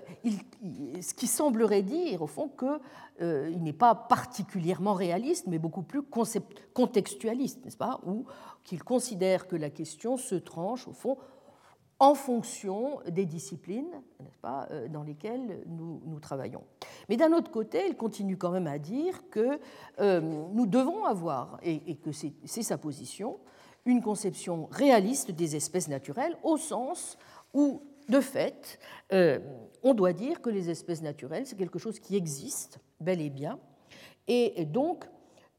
ce 1.01 1.14
qui 1.16 1.26
semblerait 1.26 1.82
dire, 1.82 2.22
au 2.22 2.28
fond, 2.28 2.47
qu'il 2.47 2.80
euh, 3.22 3.49
n'est 3.49 3.74
pas 3.74 3.95
particulièrement 3.95 4.93
réaliste, 4.93 5.47
mais 5.47 5.58
beaucoup 5.58 5.82
plus 5.82 6.03
contextualiste, 6.74 7.66
n'est-ce 7.66 7.78
pas? 7.78 7.99
Ou 8.05 8.26
qu'il 8.64 8.84
considère 8.84 9.47
que 9.47 9.55
la 9.55 9.72
question 9.72 10.18
se 10.18 10.36
tranche, 10.36 10.88
au 10.88 10.93
fond, 10.93 11.18
en 11.99 12.14
fonction 12.14 12.99
des 13.10 13.26
disciplines 13.26 14.03
euh, 14.45 14.88
dans 14.89 15.01
lesquelles 15.01 15.64
nous, 15.66 16.20
travaillons. 16.20 16.64
Mais 17.10 17.18
d'un 17.18 17.34
autre 17.34 17.49
côté, 17.49 17.88
il 17.88 17.95
continue 17.95 18.38
quand 18.38 18.51
même 18.51 18.68
à 18.68 18.78
dire 18.78 19.28
que 19.32 19.60
nous 19.99 20.68
devons 20.68 21.05
avoir, 21.05 21.60
et 21.64 21.95
que 21.95 22.12
c'est 22.12 22.34
sa 22.45 22.78
position, 22.78 23.39
une 23.86 24.01
conception 24.01 24.68
réaliste 24.70 25.32
des 25.32 25.55
espèces 25.55 25.88
naturelles, 25.88 26.38
au 26.43 26.58
sens 26.58 27.18
où 27.53 27.82
de 28.10 28.22
fait, 28.22 28.80
euh, 29.14 29.39
on 29.84 29.93
doit 29.93 30.14
dire 30.14 30.41
que 30.41 30.49
les 30.49 30.70
espèces 30.70 31.01
naturelles, 31.01 31.45
c'est 31.45 31.58
quelque 31.58 31.80
chose 31.80 31.99
qui 31.99 32.16
existe 32.16 32.80
bel 32.99 33.22
et 33.22 33.30
bien, 33.30 33.60
et 34.28 34.66
donc 34.66 35.05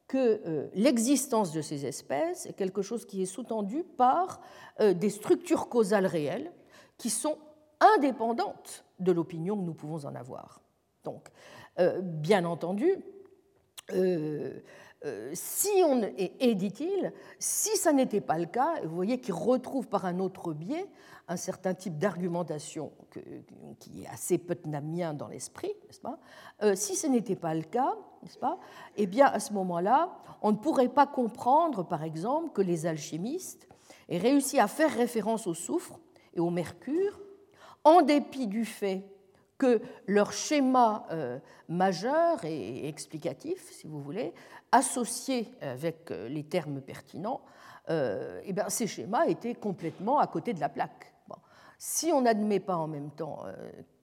que 0.06 0.40
euh, 0.46 0.68
l'existence 0.74 1.52
de 1.52 1.60
ces 1.60 1.84
espèces 1.84 2.46
est 2.46 2.54
quelque 2.54 2.82
chose 2.82 3.04
qui 3.04 3.22
est 3.22 3.26
sous-tendu 3.26 3.84
par 3.84 4.40
euh, 4.80 4.94
des 4.94 5.10
structures 5.10 5.68
causales 5.68 6.06
réelles 6.06 6.52
qui 6.96 7.10
sont 7.10 7.38
indépendantes 7.96 8.84
de 8.98 9.12
l'opinion 9.12 9.56
que 9.56 9.62
nous 9.62 9.74
pouvons 9.74 10.04
en 10.06 10.14
avoir. 10.14 10.60
Donc, 11.04 11.28
bien 12.02 12.44
entendu, 12.44 12.96
si 15.32 15.68
on, 15.84 16.02
et, 16.16 16.54
dit-il, 16.54 17.12
si 17.38 17.76
ça 17.76 17.92
n'était 17.92 18.20
pas 18.20 18.38
le 18.38 18.46
cas, 18.46 18.80
vous 18.82 18.94
voyez 18.94 19.20
qu'il 19.20 19.34
retrouve 19.34 19.88
par 19.88 20.04
un 20.04 20.18
autre 20.18 20.52
biais 20.52 20.86
un 21.28 21.36
certain 21.36 21.74
type 21.74 21.98
d'argumentation 21.98 22.90
qui 23.78 24.02
est 24.02 24.08
assez 24.08 24.38
putnamien 24.38 25.12
dans 25.12 25.28
l'esprit, 25.28 25.70
n'est-ce 25.86 26.00
pas? 26.00 26.18
Euh, 26.62 26.74
Si 26.74 26.96
ce 26.96 27.06
n'était 27.06 27.36
pas 27.36 27.54
le 27.54 27.62
cas, 27.62 27.94
n'est-ce 28.22 28.38
Eh 28.96 29.06
bien, 29.06 29.26
à 29.26 29.38
ce 29.38 29.52
moment-là, 29.52 30.10
on 30.40 30.52
ne 30.52 30.56
pourrait 30.56 30.88
pas 30.88 31.06
comprendre, 31.06 31.86
par 31.86 32.02
exemple, 32.02 32.50
que 32.52 32.62
les 32.62 32.86
alchimistes 32.86 33.68
aient 34.08 34.18
réussi 34.18 34.58
à 34.58 34.66
faire 34.66 34.90
référence 34.90 35.46
au 35.46 35.54
soufre 35.54 36.00
et 36.34 36.40
au 36.40 36.50
mercure, 36.50 37.20
en 37.84 38.00
dépit 38.00 38.46
du 38.46 38.64
fait 38.64 39.04
que 39.58 39.82
leur 40.06 40.32
schéma 40.32 41.06
euh, 41.10 41.38
majeur 41.68 42.44
et 42.44 42.88
explicatif, 42.88 43.70
si 43.72 43.86
vous 43.86 44.00
voulez, 44.00 44.32
associé 44.72 45.50
avec 45.60 46.10
euh, 46.10 46.28
les 46.28 46.44
termes 46.44 46.80
pertinents, 46.80 47.42
eh 47.90 48.52
bien, 48.52 48.68
ces 48.68 48.86
schémas 48.86 49.24
étaient 49.28 49.54
complètement 49.54 50.18
à 50.18 50.26
côté 50.26 50.52
de 50.52 50.60
la 50.60 50.68
plaque. 50.68 51.14
Si 51.78 52.10
on 52.12 52.22
n'admet 52.22 52.58
pas 52.58 52.76
en 52.76 52.88
même 52.88 53.10
temps 53.10 53.44
euh, 53.46 53.54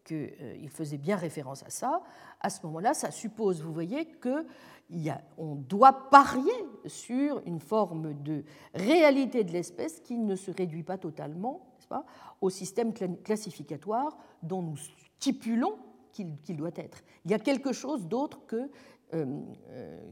qu'il 0.05 0.33
euh, 0.41 0.67
faisait 0.69 0.97
bien 0.97 1.17
référence 1.17 1.63
à 1.63 1.69
ça, 1.69 2.01
à 2.39 2.49
ce 2.49 2.65
moment-là, 2.65 2.93
ça 2.93 3.11
suppose, 3.11 3.61
vous 3.61 3.73
voyez, 3.73 4.07
qu'on 4.21 5.55
doit 5.55 6.09
parier 6.09 6.53
sur 6.85 7.41
une 7.45 7.59
forme 7.59 8.13
de 8.23 8.45
réalité 8.73 9.43
de 9.43 9.51
l'espèce 9.51 9.99
qui 9.99 10.17
ne 10.17 10.37
se 10.37 10.51
réduit 10.51 10.83
pas 10.83 10.97
totalement 10.97 11.67
pas, 11.89 12.05
au 12.41 12.49
système 12.49 12.93
classificatoire 12.93 14.17
dont 14.41 14.63
nous 14.63 14.77
stipulons 15.25 15.77
qu'il 16.11 16.55
doit 16.55 16.71
être. 16.75 17.03
Il 17.25 17.31
y 17.31 17.33
a 17.33 17.39
quelque 17.39 17.73
chose 17.73 18.07
d'autre 18.07 18.45
que, 18.45 18.69
euh, 19.13 19.41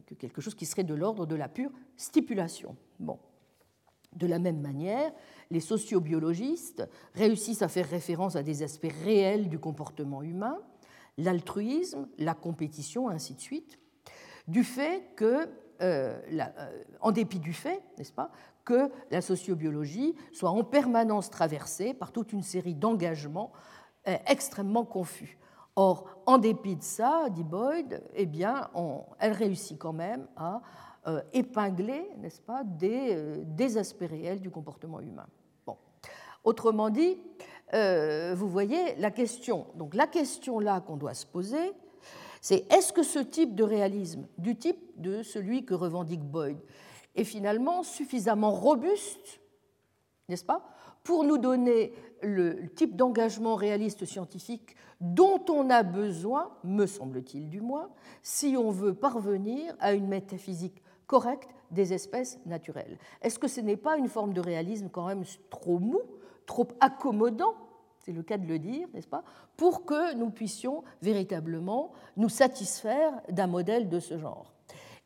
que, 0.08 0.16
quelque 0.16 0.42
chose 0.42 0.56
qui 0.56 0.66
serait 0.66 0.84
de 0.84 0.96
l'ordre 0.96 1.28
de 1.28 1.36
la 1.36 1.48
pure 1.48 1.70
stipulation. 1.96 2.76
Bon. 3.00 3.20
De 4.16 4.28
la 4.28 4.40
même 4.40 4.60
manière, 4.60 5.12
les 5.50 5.60
sociobiologistes 5.60 6.88
réussissent 7.14 7.62
à 7.62 7.68
faire 7.68 7.88
référence 7.88 8.36
à 8.36 8.44
des 8.44 8.64
aspects 8.64 8.94
réels 9.04 9.50
du 9.50 9.60
comportement 9.60 10.24
humain, 10.24 10.58
l'altruisme, 11.18 12.08
la 12.18 12.34
compétition, 12.34 13.08
ainsi 13.08 13.36
de 13.36 13.40
suite, 13.40 13.80
du 14.48 14.64
fait 14.64 15.04
que, 15.16 15.48
euh, 15.82 16.20
euh, 16.32 16.84
en 17.02 17.12
dépit 17.12 17.40
du 17.40 17.54
fait, 17.54 17.82
n'est-ce 17.98 18.14
pas, 18.14 18.32
que 18.66 18.90
la 19.12 19.22
sociobiologie 19.22 20.16
soit 20.32 20.50
en 20.50 20.64
permanence 20.64 21.30
traversée 21.30 21.94
par 21.94 22.12
toute 22.12 22.34
une 22.34 22.44
série 22.44 22.76
d'engagements 22.76 23.52
euh, 23.54 23.60
extrêmement 24.06 24.86
confus. 24.86 25.38
Or, 25.76 26.06
en 26.26 26.38
dépit 26.38 26.76
de 26.76 26.84
ça, 26.84 27.28
dit 27.32 27.44
Boyd, 27.44 28.04
eh 28.14 28.26
bien, 28.26 28.70
elle 29.20 29.32
réussit 29.32 29.78
quand 29.78 29.94
même 29.94 30.28
à 30.36 30.62
euh, 31.08 31.22
épingler, 31.34 32.06
n'est-ce 32.20 32.40
pas, 32.40 32.64
euh, 32.84 33.44
des, 33.46 33.78
aspects 33.78 34.08
réels 34.08 34.40
du 34.40 34.50
comportement 34.50 35.02
humain. 35.02 35.28
Bon. 35.66 35.76
Autrement 36.46 36.90
dit, 36.90 37.18
euh, 37.74 38.34
vous 38.38 38.48
voyez 38.48 38.96
la 38.96 39.12
question. 39.12 39.68
Donc 39.76 39.96
la 39.96 40.08
question 40.08 40.60
là 40.60 40.80
qu'on 40.80 40.96
doit 40.96 41.14
se 41.14 41.26
poser, 41.26 41.74
c'est 42.40 42.72
est-ce 42.72 42.94
que 42.94 43.04
ce 43.04 43.20
type 43.20 43.54
de 43.54 43.64
réalisme, 43.64 44.28
du 44.38 44.56
type 44.56 44.80
de 44.96 45.24
celui 45.24 45.66
que 45.66 45.74
revendique 45.74 46.24
Boyd, 46.24 46.58
est 47.16 47.26
finalement 47.26 47.84
suffisamment 47.84 48.52
robuste, 48.52 49.42
n'est-ce 50.30 50.46
pas, 50.46 50.64
pour 51.04 51.26
nous 51.26 51.38
donner 51.38 51.94
le 52.24 52.70
type 52.70 52.96
d'engagement 52.96 53.56
réaliste 53.56 54.06
scientifique 54.06 54.76
dont 55.02 55.44
on 55.50 55.70
a 55.70 55.84
besoin, 55.84 56.52
me 56.64 56.86
semble-t-il 56.86 57.50
du 57.50 57.62
moins, 57.62 57.90
si 58.22 58.56
on 58.58 58.72
veut 58.72 58.94
parvenir 58.94 59.76
à 59.80 59.94
une 59.94 60.08
métaphysique 60.08 60.82
correcte 61.08 61.50
des 61.72 61.94
espèces 61.94 62.40
naturelles. 62.46 62.98
Est-ce 63.22 63.38
que 63.38 63.48
ce 63.48 63.62
n'est 63.62 63.78
pas 63.78 63.98
une 63.98 64.08
forme 64.08 64.34
de 64.34 64.42
réalisme 64.42 64.90
quand 64.90 65.08
même 65.08 65.24
trop 65.50 65.80
mou, 65.80 66.00
trop 66.46 66.68
accommodant, 66.80 67.56
c'est 68.00 68.12
le 68.12 68.24
cas 68.24 68.38
de 68.38 68.46
le 68.46 68.60
dire, 68.60 68.88
n'est-ce 68.94 69.08
pas, 69.08 69.24
pour 69.58 69.86
que 69.86 70.14
nous 70.16 70.30
puissions 70.30 70.84
véritablement 71.02 71.92
nous 72.18 72.30
satisfaire 72.30 73.22
d'un 73.30 73.48
modèle 73.48 73.90
de 73.90 74.00
ce 74.00 74.18
genre? 74.18 74.54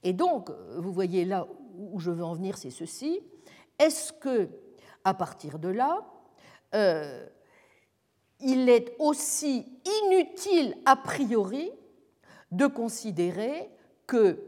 Et 0.04 0.14
donc, 0.14 0.52
vous 0.78 0.92
voyez 0.92 1.26
là 1.26 1.48
où 1.78 2.00
je 2.00 2.12
veux 2.12 2.24
en 2.24 2.34
venir, 2.34 2.58
c'est 2.58 2.70
ceci. 2.70 3.22
Est-ce 3.80 4.14
que, 4.14 4.50
à 5.04 5.14
partir 5.14 5.60
de 5.60 5.70
là, 5.70 6.06
euh, 6.74 7.26
il 8.40 8.70
est 8.70 8.96
aussi 9.00 9.66
inutile 10.04 10.76
a 10.86 10.96
priori 10.96 11.72
de 12.52 12.68
considérer 12.68 13.70
que 14.06 14.40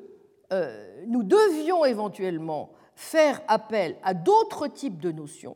euh, 0.51 1.03
nous 1.07 1.24
devions 1.24 1.86
éventuellement 1.86 2.72
faire 2.95 3.41
appel 3.47 3.97
à 4.03 4.13
d'autres 4.13 4.67
types 4.67 4.99
de 4.99 5.11
notions 5.11 5.55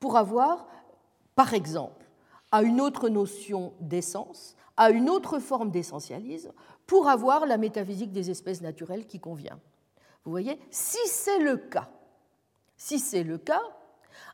pour 0.00 0.16
avoir, 0.16 0.66
par 1.34 1.54
exemple, 1.54 2.04
à 2.52 2.62
une 2.62 2.80
autre 2.80 3.08
notion 3.08 3.72
d'essence, 3.80 4.56
à 4.76 4.90
une 4.90 5.08
autre 5.08 5.38
forme 5.38 5.70
d'essentialisme, 5.70 6.52
pour 6.86 7.08
avoir 7.08 7.46
la 7.46 7.56
métaphysique 7.56 8.12
des 8.12 8.30
espèces 8.30 8.60
naturelles 8.60 9.06
qui 9.06 9.20
convient. 9.20 9.58
Vous 10.24 10.30
voyez, 10.30 10.58
si 10.70 10.98
c'est 11.06 11.38
le 11.38 11.56
cas, 11.56 11.88
si 12.76 12.98
c'est 12.98 13.24
le 13.24 13.38
cas, 13.38 13.62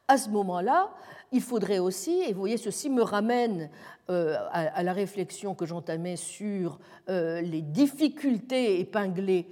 à 0.08 0.18
ce 0.18 0.28
moment-là, 0.30 0.90
il 1.33 1.41
faudrait 1.41 1.78
aussi, 1.78 2.22
et 2.22 2.33
vous 2.33 2.41
voyez, 2.41 2.57
ceci 2.57 2.91
me 2.91 3.03
ramène 3.03 3.70
euh, 4.11 4.37
à, 4.51 4.83
la 4.83 4.93
réflexion 4.93 5.55
que 5.55 5.66
j'entamais 5.66 6.16
sur 6.16 6.81
euh, 7.09 7.41
les 7.41 7.62
difficultés 7.62 8.81
épinglées 8.81 9.47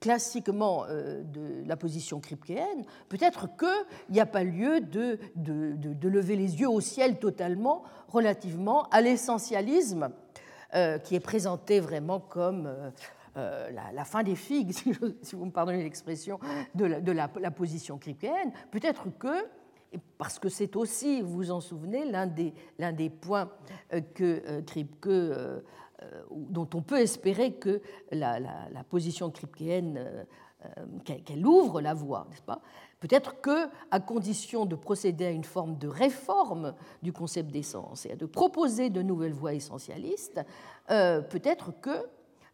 classiquement 0.00 0.84
euh, 0.88 1.22
de 1.22 1.66
la 1.66 1.76
position 1.76 2.20
kripkeenne, 2.20 2.84
peut-être 3.08 3.48
qu'il 3.56 4.14
n'y 4.14 4.20
a 4.20 4.26
pas 4.26 4.44
lieu 4.44 4.80
de, 4.80 5.18
lever 6.08 6.36
les 6.36 6.60
yeux 6.60 6.68
au 6.68 6.80
ciel 6.80 7.18
totalement 7.18 7.82
relativement 8.08 8.84
à 8.90 9.00
l'essentialisme 9.00 10.10
qui 11.04 11.14
est 11.14 11.20
présenté 11.20 11.78
vraiment 11.78 12.18
comme 12.18 12.68
la, 13.36 14.04
fin 14.04 14.24
des 14.24 14.34
figues, 14.34 14.72
si, 15.22 15.36
vous 15.36 15.44
me 15.44 15.52
pardonnez 15.52 15.84
l'expression, 15.84 16.40
de, 16.74 17.12
la, 17.12 17.28
position 17.52 17.96
kripkeenne. 17.96 18.50
Peut-être 18.72 19.06
que 19.16 19.46
parce 20.18 20.38
que 20.38 20.48
c'est 20.48 20.76
aussi, 20.76 21.20
vous 21.20 21.34
vous 21.34 21.50
en 21.50 21.60
souvenez, 21.60 22.04
l'un 22.04 22.26
des, 22.26 23.10
points 23.10 23.50
euh, 23.92 24.00
euh, 24.20 24.60
euh, 25.06 25.60
dont 26.30 26.68
on 26.74 26.82
peut 26.82 27.00
espérer 27.00 27.54
que 27.54 27.80
la, 28.10 28.40
position 28.88 29.30
kripkeenne, 29.30 30.26
qu'elle 31.04 31.46
ouvre 31.46 31.80
la 31.80 31.94
voie, 31.94 32.26
n'est-ce 32.30 32.42
pas? 32.42 32.60
Peut-être 33.00 33.40
que, 33.42 33.68
à 33.90 34.00
condition 34.00 34.64
de 34.64 34.76
procéder 34.76 35.26
à 35.26 35.30
une 35.30 35.44
forme 35.44 35.76
de 35.76 35.88
réforme 35.88 36.74
du 37.02 37.12
concept 37.12 37.50
d'essence 37.50 38.06
et 38.06 38.16
de 38.16 38.24
proposer 38.24 38.88
de 38.88 39.02
nouvelles 39.02 39.34
voies 39.34 39.52
essentialistes, 39.52 40.40
peut-être 40.88 41.72
que 41.80 42.08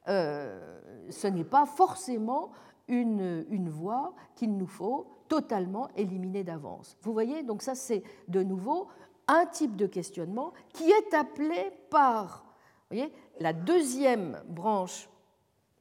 ce 0.06 1.26
n'est 1.28 1.44
pas 1.44 1.66
forcément 1.66 2.50
une, 2.90 3.68
voie 3.68 4.14
qu'il 4.34 4.56
nous 4.56 4.66
faut 4.66 5.06
totalement 5.28 5.88
éliminé 5.96 6.44
d'avance. 6.44 6.96
Vous 7.02 7.12
voyez, 7.12 7.42
donc 7.42 7.62
ça 7.62 7.74
c'est 7.74 8.02
de 8.28 8.42
nouveau 8.42 8.88
un 9.28 9.46
type 9.46 9.76
de 9.76 9.86
questionnement 9.86 10.52
qui 10.72 10.90
est 10.90 11.14
appelé 11.14 11.70
par 11.88 12.44
la 13.38 13.52
deuxième 13.52 14.42
branche 14.48 15.08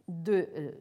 de 0.07 0.47
euh, 0.55 0.72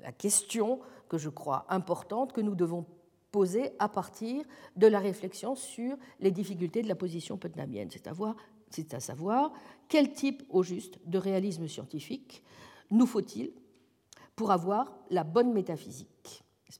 la 0.00 0.12
question 0.12 0.80
que 1.08 1.18
je 1.18 1.28
crois 1.28 1.66
importante 1.68 2.32
que 2.32 2.40
nous 2.40 2.54
devons 2.54 2.86
poser 3.30 3.72
à 3.78 3.88
partir 3.88 4.44
de 4.76 4.86
la 4.86 4.98
réflexion 4.98 5.54
sur 5.54 5.96
les 6.20 6.30
difficultés 6.30 6.82
de 6.82 6.88
la 6.88 6.94
position 6.94 7.36
putnamienne, 7.36 7.90
c'est 7.90 8.06
à, 8.06 8.96
à 8.96 9.00
savoir 9.00 9.52
quel 9.88 10.12
type 10.12 10.42
au 10.48 10.62
juste 10.62 10.98
de 11.04 11.18
réalisme 11.18 11.68
scientifique 11.68 12.42
nous 12.90 13.06
faut-il 13.06 13.52
pour 14.36 14.50
avoir 14.50 14.92
la 15.10 15.24
bonne 15.24 15.52
métaphysique, 15.52 16.44
n'est-ce 16.66 16.78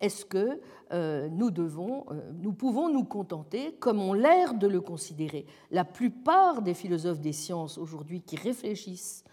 est-ce 0.00 0.26
que 0.26 0.60
euh, 0.92 1.28
nous, 1.30 1.50
devons, 1.50 2.04
euh, 2.10 2.30
nous 2.34 2.52
pouvons 2.52 2.90
nous 2.90 3.04
contenter, 3.04 3.74
comme 3.76 4.00
on 4.00 4.12
l'air 4.12 4.54
de 4.54 4.66
le 4.66 4.80
considérer 4.80 5.46
La 5.70 5.84
plupart 5.84 6.60
des 6.60 6.74
philosophes 6.74 7.20
des 7.20 7.32
sciences 7.32 7.78
aujourd'hui 7.78 8.20
qui 8.20 8.36
réfléchissent 8.36 9.24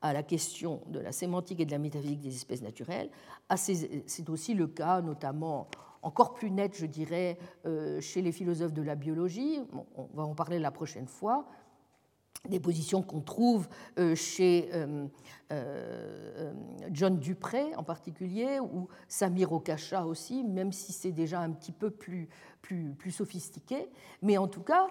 à 0.00 0.12
la 0.12 0.22
question 0.22 0.82
de 0.88 0.98
la 0.98 1.12
sémantique 1.12 1.60
et 1.60 1.66
de 1.66 1.70
la 1.70 1.78
métaphysique 1.78 2.20
des 2.20 2.34
espèces 2.34 2.62
naturelles, 2.62 3.10
c'est 3.56 4.28
aussi 4.28 4.54
le 4.54 4.68
cas 4.68 5.00
notamment 5.00 5.68
encore 6.02 6.34
plus 6.34 6.50
net, 6.50 6.76
je 6.76 6.86
dirais, 6.86 7.38
euh, 7.66 8.00
chez 8.00 8.22
les 8.22 8.30
philosophes 8.30 8.72
de 8.72 8.82
la 8.82 8.94
biologie, 8.94 9.58
on 9.96 10.08
va 10.14 10.22
en 10.22 10.34
parler 10.34 10.60
la 10.60 10.70
prochaine 10.70 11.08
fois, 11.08 11.46
des 12.46 12.60
positions 12.60 13.02
qu'on 13.02 13.20
trouve 13.20 13.68
euh, 13.98 14.14
chez 14.14 14.70
euh, 14.72 15.06
euh, 15.52 16.52
John 16.90 17.18
Dupré 17.18 17.74
en 17.74 17.82
particulier, 17.82 18.60
ou 18.60 18.88
Samir 19.08 19.52
Okacha 19.52 20.06
aussi, 20.06 20.44
même 20.44 20.72
si 20.72 20.92
c'est 20.92 21.12
déjà 21.12 21.40
un 21.40 21.50
petit 21.50 21.72
peu 21.72 21.90
plus, 21.90 22.28
plus, 22.62 22.94
plus 22.94 23.10
sophistiqué. 23.10 23.90
Mais 24.22 24.38
en 24.38 24.48
tout 24.48 24.62
cas, 24.62 24.88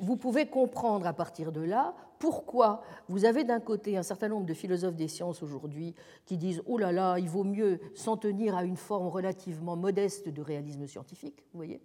vous 0.00 0.16
pouvez 0.16 0.46
comprendre 0.46 1.06
à 1.06 1.12
partir 1.12 1.52
de 1.52 1.60
là 1.60 1.94
pourquoi 2.18 2.82
vous 3.08 3.24
avez 3.24 3.44
d'un 3.44 3.60
côté 3.60 3.96
un 3.96 4.02
certain 4.02 4.28
nombre 4.28 4.46
de 4.46 4.54
philosophes 4.54 4.94
des 4.94 5.08
sciences 5.08 5.42
aujourd'hui 5.42 5.94
qui 6.24 6.36
disent 6.36 6.62
Oh 6.66 6.78
là 6.78 6.92
là, 6.92 7.18
il 7.18 7.28
vaut 7.28 7.44
mieux 7.44 7.80
s'en 7.94 8.16
tenir 8.16 8.56
à 8.56 8.64
une 8.64 8.76
forme 8.76 9.08
relativement 9.08 9.76
modeste 9.76 10.28
de 10.28 10.40
réalisme 10.40 10.86
scientifique, 10.86 11.44
vous 11.52 11.58
voyez 11.58 11.80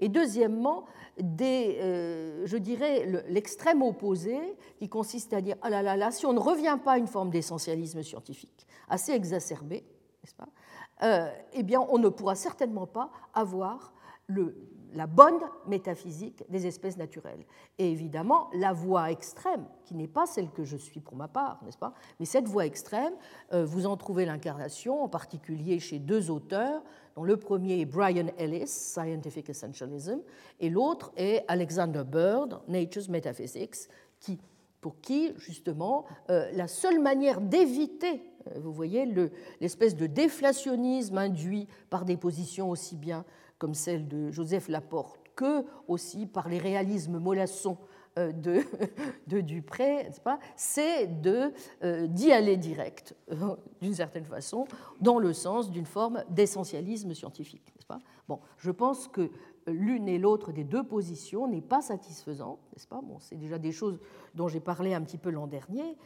et 0.00 0.08
deuxièmement, 0.08 0.84
euh, 1.20 2.42
je 2.44 2.56
dirais 2.56 3.24
l'extrême 3.28 3.82
opposé 3.82 4.38
qui 4.78 4.88
consiste 4.88 5.32
à 5.32 5.40
dire 5.40 5.56
ah 5.62 5.70
là 5.70 5.82
là 5.82 5.96
là, 5.96 6.10
si 6.10 6.26
on 6.26 6.32
ne 6.32 6.40
revient 6.40 6.78
pas 6.82 6.92
à 6.92 6.98
une 6.98 7.06
forme 7.06 7.30
d'essentialisme 7.30 8.02
scientifique 8.02 8.66
assez 8.88 9.12
exacerbée, 9.12 9.84
n'est-ce 10.22 10.34
pas 10.34 10.48
euh, 11.02 11.30
Eh 11.52 11.62
bien, 11.62 11.80
on 11.80 11.98
ne 11.98 12.08
pourra 12.08 12.34
certainement 12.34 12.86
pas 12.86 13.10
avoir 13.34 13.92
le, 14.26 14.56
la 14.94 15.06
bonne 15.06 15.40
métaphysique 15.66 16.44
des 16.48 16.66
espèces 16.66 16.96
naturelles. 16.96 17.44
Et 17.78 17.90
évidemment, 17.90 18.48
la 18.54 18.72
voie 18.72 19.10
extrême, 19.10 19.64
qui 19.84 19.94
n'est 19.94 20.08
pas 20.08 20.26
celle 20.26 20.50
que 20.50 20.64
je 20.64 20.76
suis 20.76 21.00
pour 21.00 21.16
ma 21.16 21.28
part, 21.28 21.60
n'est-ce 21.64 21.78
pas? 21.78 21.94
Mais 22.20 22.26
cette 22.26 22.48
voie 22.48 22.66
extrême, 22.66 23.14
euh, 23.52 23.64
vous 23.64 23.86
en 23.86 23.96
trouvez 23.96 24.24
l'incarnation, 24.24 25.02
en 25.02 25.08
particulier 25.08 25.78
chez 25.78 25.98
deux 25.98 26.30
auteurs, 26.30 26.82
dont 27.16 27.24
le 27.24 27.36
premier 27.36 27.80
est 27.80 27.84
Brian 27.84 28.28
Ellis, 28.38 28.68
Scientific 28.68 29.48
Essentialism, 29.50 30.20
et 30.60 30.70
l'autre 30.70 31.12
est 31.16 31.44
Alexander 31.48 32.04
Bird, 32.06 32.60
Nature's 32.68 33.08
Metaphysics, 33.08 33.88
qui, 34.20 34.38
pour 34.80 35.00
qui, 35.00 35.32
justement, 35.36 36.04
euh, 36.30 36.50
la 36.52 36.68
seule 36.68 37.00
manière 37.00 37.40
d'éviter, 37.40 38.22
euh, 38.48 38.58
vous 38.60 38.72
voyez, 38.72 39.06
l'espèce 39.60 39.96
de 39.96 40.06
déflationnisme 40.06 41.18
induit 41.18 41.68
par 41.90 42.04
des 42.04 42.16
positions 42.16 42.70
aussi 42.70 42.96
bien 42.96 43.24
comme 43.62 43.74
celle 43.74 44.08
de 44.08 44.32
Joseph 44.32 44.66
Laporte, 44.66 45.20
que 45.36 45.64
aussi 45.86 46.26
par 46.26 46.48
les 46.48 46.58
réalismes 46.58 47.20
mollassons 47.20 47.78
euh, 48.18 48.32
de, 48.32 48.64
Dupré, 49.40 50.10
c'est 50.56 51.08
euh, 51.84 52.06
d'y 52.08 52.32
aller 52.32 52.56
direct, 52.56 53.14
euh, 53.30 53.54
d'une 53.80 53.94
certaine 53.94 54.24
façon, 54.24 54.66
dans 55.00 55.20
le 55.20 55.32
sens 55.32 55.70
d'une 55.70 55.86
forme 55.86 56.24
d'essentialisme 56.28 57.14
scientifique. 57.14 57.72
Pas? 57.86 58.00
Bon, 58.26 58.40
je 58.58 58.72
pense 58.72 59.06
que 59.06 59.30
l'une 59.68 60.08
et 60.08 60.18
l'autre 60.18 60.50
des 60.50 60.64
deux 60.64 60.82
positions 60.82 61.46
n'est 61.46 61.60
pas 61.60 61.82
satisfaisante, 61.82 62.58
n'est-ce 62.72 62.88
pas? 62.88 63.00
Bon, 63.00 63.18
C'est 63.20 63.38
déjà 63.38 63.58
des 63.58 63.70
choses 63.70 64.00
dont 64.34 64.48
j'ai 64.48 64.58
parlé 64.58 64.92
un 64.92 65.02
petit 65.02 65.18
peu 65.18 65.30
l'an 65.30 65.46
dernier, 65.46 65.96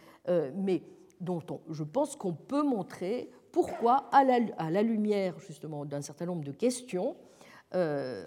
mais 0.55 0.83
dont 1.21 1.41
je 1.71 1.85
pense 1.85 2.17
qu'on 2.17 2.35
peut 2.35 2.63
montrer 2.63 3.31
pourquoi, 3.51 4.09
à 4.13 4.23
la, 4.25 4.41
à 4.59 4.71
la 4.71 4.83
lumière 4.83 5.39
justement 5.39 5.87
d'un 5.87 6.03
certain 6.03 6.27
nombre 6.27 6.45
de 6.45 6.53
questions, 6.53 7.17
euh, 7.75 8.27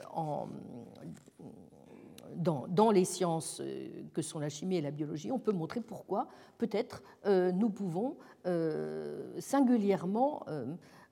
dans, 2.36 2.92
les 2.92 3.06
sciences 3.06 3.62
euh, 3.62 3.88
que 4.14 4.22
sont 4.22 4.40
la 4.40 4.50
chimie 4.50 4.78
et 4.78 4.82
la 4.82 4.92
biologie, 4.92 5.32
on 5.32 5.40
peut 5.40 5.52
montrer 5.52 5.82
pourquoi 5.82 6.28
peut-être 6.58 7.02
euh, 7.26 7.52
nous 7.52 7.70
pouvons 7.70 8.18
singulièrement 9.38 10.46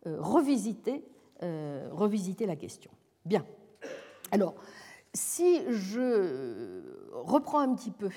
revisiter, 0.05 1.03
revisiter 1.91 2.47
la 2.47 2.55
question. 2.55 2.89
Bien. 3.25 3.45
Alors, 4.32 4.55
si 5.13 5.61
je 5.69 6.82
reprends 7.13 7.59
un 7.59 7.75
petit 7.75 7.91
peu 7.91 8.09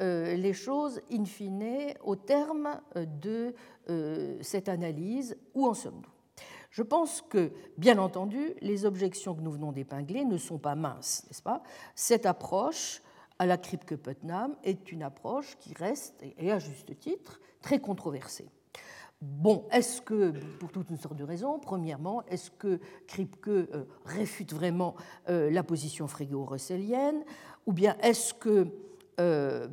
les 0.00 0.52
choses 0.52 1.00
in 1.12 1.24
fine 1.26 1.94
au 2.02 2.16
terme 2.16 2.80
de 2.96 3.54
cette 4.40 4.68
analyse, 4.68 5.36
où 5.54 5.66
en 5.66 5.74
sommes-nous? 5.74 6.15
Je 6.76 6.82
pense 6.82 7.22
que, 7.22 7.52
bien 7.78 7.96
entendu, 7.96 8.52
les 8.60 8.84
objections 8.84 9.34
que 9.34 9.40
nous 9.40 9.50
venons 9.50 9.72
d'épingler 9.72 10.26
ne 10.26 10.36
sont 10.36 10.58
pas 10.58 10.74
minces, 10.74 11.24
n'est-ce 11.26 11.40
pas? 11.40 11.62
Cette 11.94 12.26
approche 12.26 13.00
à 13.38 13.46
la 13.46 13.56
Kripke-Putnam 13.56 14.54
est 14.62 14.92
une 14.92 15.02
approche 15.02 15.56
qui 15.58 15.72
reste, 15.72 16.22
et 16.36 16.52
à 16.52 16.58
juste 16.58 16.98
titre, 16.98 17.40
très 17.62 17.78
controversée. 17.78 18.50
Bon, 19.22 19.64
est-ce 19.72 20.02
que, 20.02 20.32
pour 20.58 20.70
toute 20.70 20.90
une 20.90 20.98
sorte 20.98 21.16
de 21.16 21.24
raisons, 21.24 21.58
premièrement, 21.58 22.22
est-ce 22.26 22.50
que 22.50 22.78
Kripke 23.06 23.48
euh, 23.48 23.86
réfute 24.04 24.52
vraiment 24.52 24.96
euh, 25.30 25.50
la 25.50 25.62
position 25.62 26.06
frégo-russellienne 26.06 27.24
Ou 27.64 27.72
bien 27.72 27.96
est-ce 28.02 28.34
que, 28.34 28.68
euh, 29.18 29.66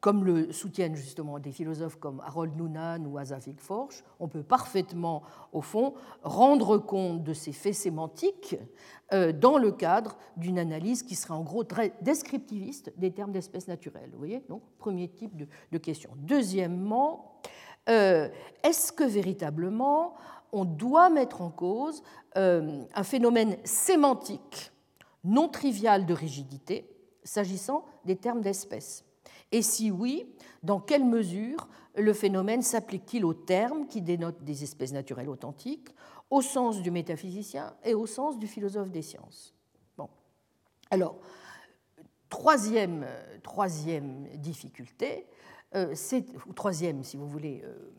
comme 0.00 0.24
le 0.24 0.52
soutiennent 0.52 0.96
justement 0.96 1.38
des 1.38 1.52
philosophes 1.52 1.96
comme 1.96 2.20
Harold 2.20 2.56
Noonan 2.56 3.04
ou 3.04 3.18
Asafik 3.18 3.60
Forge, 3.60 4.02
on 4.18 4.28
peut 4.28 4.42
parfaitement, 4.42 5.22
au 5.52 5.60
fond, 5.60 5.94
rendre 6.22 6.78
compte 6.78 7.22
de 7.22 7.34
ces 7.34 7.52
faits 7.52 7.74
sémantiques 7.74 8.56
euh, 9.12 9.32
dans 9.32 9.58
le 9.58 9.72
cadre 9.72 10.16
d'une 10.36 10.58
analyse 10.58 11.02
qui 11.02 11.14
serait 11.14 11.34
en 11.34 11.42
gros 11.42 11.64
très 11.64 11.92
descriptiviste 12.00 12.92
des 12.96 13.12
termes 13.12 13.32
d'espèces 13.32 13.68
naturelles. 13.68 14.10
Vous 14.12 14.18
voyez 14.18 14.42
Donc, 14.48 14.62
premier 14.78 15.08
type 15.08 15.36
de, 15.36 15.78
question. 15.78 16.10
Deuxièmement, 16.16 17.40
euh, 17.88 18.28
est-ce 18.62 18.92
que 18.92 19.04
véritablement 19.04 20.14
on 20.52 20.64
doit 20.64 21.10
mettre 21.10 21.42
en 21.42 21.50
cause 21.50 22.02
euh, 22.36 22.82
un 22.94 23.02
phénomène 23.04 23.56
sémantique 23.64 24.72
non 25.22 25.48
trivial 25.48 26.06
de 26.06 26.14
rigidité 26.14 26.90
s'agissant 27.22 27.84
des 28.04 28.16
termes 28.16 28.40
d'espèce 28.40 29.04
Et 29.52 29.62
si 29.62 29.90
oui, 29.90 30.26
dans 30.62 30.80
quelle 30.80 31.04
mesure 31.04 31.68
le 31.96 32.12
phénomène 32.12 32.62
s'applique-t-il 32.62 33.24
aux 33.24 33.34
termes 33.34 33.86
qui 33.86 34.00
dénotent 34.00 34.44
des 34.44 34.62
espèces 34.62 34.92
naturelles 34.92 35.28
authentiques, 35.28 35.88
au 36.30 36.42
sens 36.42 36.80
du 36.82 36.90
métaphysicien 36.90 37.74
et 37.84 37.94
au 37.94 38.06
sens 38.06 38.38
du 38.38 38.46
philosophe 38.46 38.90
des 38.90 39.02
sciences? 39.02 39.54
Bon. 39.96 40.08
Alors, 40.90 41.18
troisième, 42.28 43.04
difficulté, 44.36 45.26
euh, 45.74 45.94
ou 46.46 46.52
troisième, 46.52 47.02
si 47.02 47.16
vous 47.16 47.26
voulez, 47.26 47.62
euh, 47.64 47.90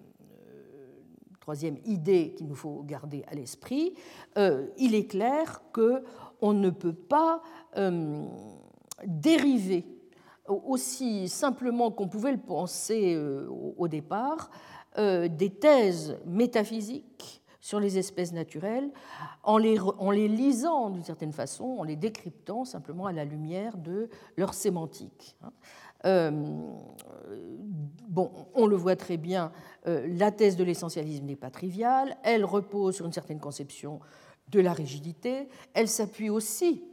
troisième 1.41 1.77
idée 1.85 2.33
qu'il 2.37 2.47
nous 2.47 2.55
faut 2.55 2.83
garder 2.83 3.23
à 3.27 3.35
l'esprit, 3.35 3.93
euh, 4.37 4.67
il 4.77 4.95
est 4.95 5.07
clair 5.07 5.61
qu'on 5.73 6.53
ne 6.53 6.69
peut 6.69 6.93
pas 6.93 7.41
euh, 7.75 8.25
dériver 9.05 9.85
aussi 10.47 11.29
simplement 11.29 11.91
qu'on 11.91 12.07
pouvait 12.07 12.31
le 12.31 12.39
penser 12.39 13.15
euh, 13.15 13.47
au 13.49 13.87
départ 13.87 14.49
des 14.97 15.49
thèses 15.49 16.17
métaphysiques 16.25 17.41
sur 17.61 17.79
les 17.79 17.97
espèces 17.97 18.33
naturelles 18.33 18.89
en 19.43 19.57
les, 19.57 19.79
en 19.79 20.11
les 20.11 20.27
lisant 20.27 20.89
d'une 20.89 21.03
certaine 21.03 21.31
façon, 21.31 21.63
en 21.79 21.83
les 21.83 21.95
décryptant 21.95 22.65
simplement 22.65 23.05
à 23.05 23.13
la 23.13 23.23
lumière 23.23 23.77
de 23.77 24.09
leur 24.35 24.53
sémantique. 24.53 25.37
Hein. 25.43 25.51
Euh, 26.05 26.31
bon, 28.09 28.31
on 28.55 28.65
le 28.65 28.75
voit 28.75 28.95
très 28.95 29.17
bien, 29.17 29.51
euh, 29.87 30.07
la 30.17 30.31
thèse 30.31 30.55
de 30.55 30.63
l'essentialisme 30.63 31.25
n'est 31.25 31.35
pas 31.35 31.51
triviale, 31.51 32.17
elle 32.23 32.43
repose 32.43 32.95
sur 32.95 33.05
une 33.05 33.13
certaine 33.13 33.39
conception 33.39 33.99
de 34.49 34.59
la 34.59 34.73
rigidité, 34.73 35.47
elle 35.73 35.87
s'appuie 35.87 36.31
aussi 36.31 36.83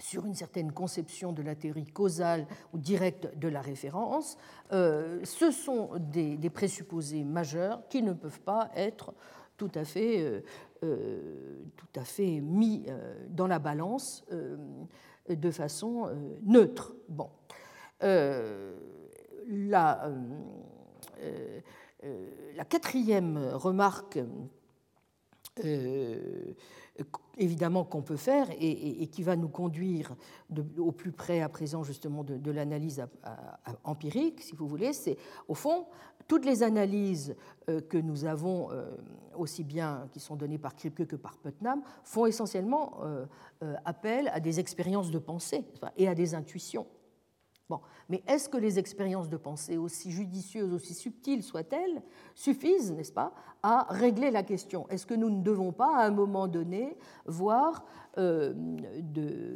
sur 0.00 0.26
une 0.26 0.34
certaine 0.34 0.72
conception 0.72 1.32
de 1.32 1.42
la 1.42 1.54
théorie 1.54 1.86
causale 1.86 2.46
ou 2.72 2.78
directe 2.78 3.38
de 3.38 3.48
la 3.48 3.60
référence. 3.60 4.36
Euh, 4.72 5.20
ce 5.24 5.50
sont 5.50 5.90
des, 5.98 6.50
présupposés 6.50 7.24
majeurs 7.24 7.82
qui 7.88 8.02
ne 8.02 8.12
peuvent 8.12 8.40
pas 8.40 8.70
être 8.74 9.14
tout 9.56 9.70
à 9.74 9.84
fait, 9.84 10.42
à 10.82 12.04
fait 12.04 12.40
mis 12.40 12.86
dans 13.28 13.46
la 13.46 13.58
balance 13.58 14.24
de 15.28 15.50
façon 15.50 16.08
neutre. 16.42 16.94
Euh, 18.02 18.72
euh, 21.22 21.60
euh, 22.02 22.26
la, 22.56 22.64
quatrième 22.64 23.36
remarque 23.54 24.18
évidemment 27.38 27.84
qu'on 27.84 28.02
peut 28.02 28.16
faire 28.16 28.48
et, 28.58 29.06
qui 29.08 29.22
va 29.22 29.36
nous 29.36 29.48
conduire 29.48 30.14
au 30.78 30.92
plus 30.92 31.12
près 31.12 31.40
à 31.40 31.48
présent 31.48 31.82
justement 31.82 32.24
de, 32.24 32.50
l'analyse 32.50 33.04
empirique, 33.84 34.42
si 34.42 34.54
vous 34.54 34.66
voulez, 34.66 34.92
c'est 34.92 35.16
au 35.48 35.54
fond 35.54 35.86
toutes 36.28 36.44
les 36.44 36.62
analyses 36.62 37.34
que 37.66 37.98
nous 37.98 38.24
avons, 38.24 38.68
aussi 39.34 39.64
bien 39.64 40.08
qui 40.12 40.20
sont 40.20 40.36
données 40.36 40.58
par 40.58 40.76
Kripke 40.76 41.06
que 41.06 41.16
par 41.16 41.38
Putnam, 41.38 41.82
font 42.04 42.26
essentiellement 42.26 43.00
appel 43.84 44.28
à 44.28 44.38
des 44.38 44.60
expériences 44.60 45.10
de 45.10 45.18
pensée 45.18 45.64
et 45.96 46.08
à 46.08 46.14
des 46.14 46.34
intuitions. 46.34 46.86
Mais 48.08 48.22
est-ce 48.26 48.48
que 48.48 48.56
les 48.56 48.78
expériences 48.78 49.28
de 49.28 49.36
pensée, 49.36 49.76
aussi 49.76 50.10
judicieuses, 50.10 50.72
aussi 50.72 50.94
subtiles 50.94 51.42
soient-elles, 51.42 52.02
suffisent, 52.34 52.92
n'est-ce 52.92 53.12
pas, 53.12 53.32
à 53.62 53.86
régler 53.90 54.30
la 54.30 54.42
question? 54.42 54.88
Est-ce 54.88 55.06
que 55.06 55.14
nous 55.14 55.30
ne 55.30 55.42
devons 55.42 55.72
pas, 55.72 55.96
à 55.96 56.06
un 56.06 56.10
moment 56.10 56.48
donné, 56.48 56.96
voir, 57.26 57.84
euh, 58.18 58.54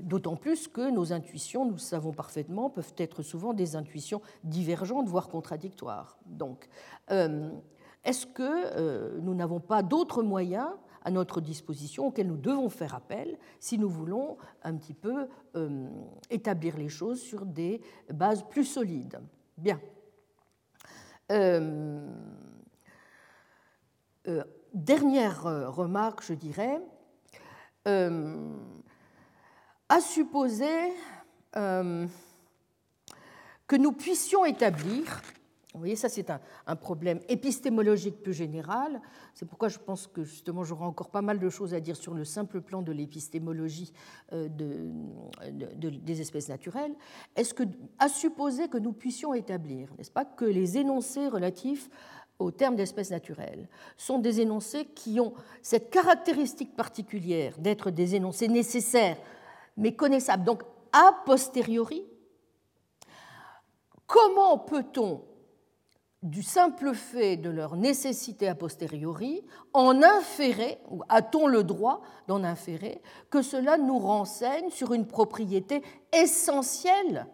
d'autant 0.03 0.37
plus 0.37 0.69
que 0.69 0.91
nos 0.91 1.13
intuitions, 1.13 1.65
nous 1.65 1.73
le 1.73 1.79
savons 1.79 2.13
parfaitement, 2.13 2.71
peuvent 2.71 2.95
être 2.99 3.23
souvent 3.23 3.53
des 3.55 3.77
intuitions 3.77 4.21
divergentes, 4.45 5.09
voire 5.09 5.29
contradictoires? 5.29 6.19
Donc, 6.27 6.69
euh, 7.11 7.51
est-ce 8.05 8.27
que 8.27 8.43
euh, 8.43 9.19
nous 9.23 9.35
n'avons 9.35 9.61
pas 9.61 9.83
d'autres 9.83 10.23
moyens 10.23 10.69
à 11.05 11.11
notre 11.11 11.41
disposition 11.41 12.07
auxquels 12.07 12.27
nous 12.27 12.37
devons 12.37 12.71
faire 12.71 12.95
appel 12.95 13.39
si 13.61 13.79
nous 13.79 13.89
voulons 13.89 14.39
un 14.63 14.77
petit 14.77 14.95
peu 14.95 15.29
euh, 15.55 15.87
établir 16.31 16.77
les 16.77 16.89
choses 16.89 17.21
sur 17.21 17.45
des 17.45 17.81
bases 18.13 18.45
plus 18.49 18.65
solides. 18.65 19.21
Bien. 19.57 19.81
Euh, 21.31 22.09
euh, 24.27 24.45
dernière 24.73 25.43
remarque, 25.75 26.25
je 26.25 26.35
dirais, 26.35 26.81
à 27.87 30.01
supposer 30.01 30.93
que 31.53 32.09
nous 33.77 33.93
puissions 33.93 34.47
établir 34.47 35.21
vous 35.75 35.81
voyez, 35.81 35.97
ça 35.97 36.09
c'est 36.09 36.31
un, 36.31 36.77
problème 36.77 37.19
épistémologique 37.29 38.23
plus 38.23 38.33
général. 38.33 39.01
C'est 39.35 39.45
pourquoi 39.45 39.69
je 39.69 39.79
pense 39.79 40.07
que 40.07 40.23
justement 40.23 40.63
j'aurai 40.63 40.85
encore 40.85 41.11
pas 41.11 41.21
mal 41.21 41.41
de 41.41 41.49
choses 41.49 41.75
à 41.75 41.81
dire 41.81 41.97
sur 41.97 42.15
le 42.15 42.25
simple 42.25 42.61
plan 42.61 42.81
de 42.81 42.93
l'épistémologie 42.93 43.93
euh, 44.33 44.49
des 44.49 46.21
espèces 46.21 46.49
naturelles. 46.49 46.95
Est-ce 47.35 47.55
que, 47.55 47.65
à 47.99 48.09
supposer 48.09 48.69
que 48.69 48.79
nous 48.79 48.93
puissions 48.93 49.35
établir, 49.35 49.93
n'est-ce 49.99 50.13
pas, 50.13 50.25
que 50.25 50.45
les 50.45 50.79
énoncés 50.79 51.27
relatifs 51.27 51.91
aux 52.39 52.53
termes 52.53 52.77
d'espèces 52.77 53.11
naturelles 53.11 53.69
sont 53.97 54.21
des 54.21 54.41
énoncés 54.41 54.87
qui 54.87 55.19
ont 55.19 55.35
cette 55.61 55.91
caractéristique 55.91 56.77
particulière 56.77 57.59
d'être 57.59 57.91
des 57.91 58.15
énoncés 58.15 58.49
nécessaires 58.49 59.17
mais 59.77 59.95
connaissables, 59.97 60.45
donc 60.45 60.63
a 60.93 61.13
posteriori, 61.27 62.05
comment 64.07 64.59
peut-on 64.59 65.25
du 66.25 66.43
simple 66.43 66.93
fait 66.95 67.37
de 67.37 67.51
leur 67.51 67.77
nécessité 67.77 68.49
a 68.49 68.57
posteriori, 68.57 69.45
en 69.73 70.03
inférer, 70.03 70.79
ou 70.91 71.03
a-t-on 71.09 71.47
le 71.47 71.63
droit 71.63 72.03
d'en 72.27 72.43
inférer, 72.43 73.01
que 73.31 73.43
cela 73.43 73.79
nous 73.79 73.99
renseigne 73.99 74.71
sur 74.71 74.93
une 74.93 75.07
propriété 75.07 75.83
essentielle 76.13 77.29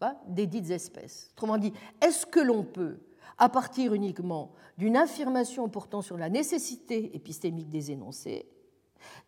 pas, 0.00 0.20
des 0.26 0.46
dites 0.46 0.70
espèces. 0.70 1.28
Autrement 1.32 1.58
dit, 1.58 1.72
est-ce 2.00 2.26
que 2.26 2.40
l'on 2.40 2.64
peut, 2.64 2.98
à 3.38 3.48
partir 3.48 3.94
uniquement 3.94 4.52
d'une 4.78 4.96
affirmation 4.96 5.68
portant 5.68 6.02
sur 6.02 6.16
la 6.16 6.30
nécessité 6.30 7.14
épistémique 7.14 7.68
des 7.68 7.92
énoncés, 7.92 8.48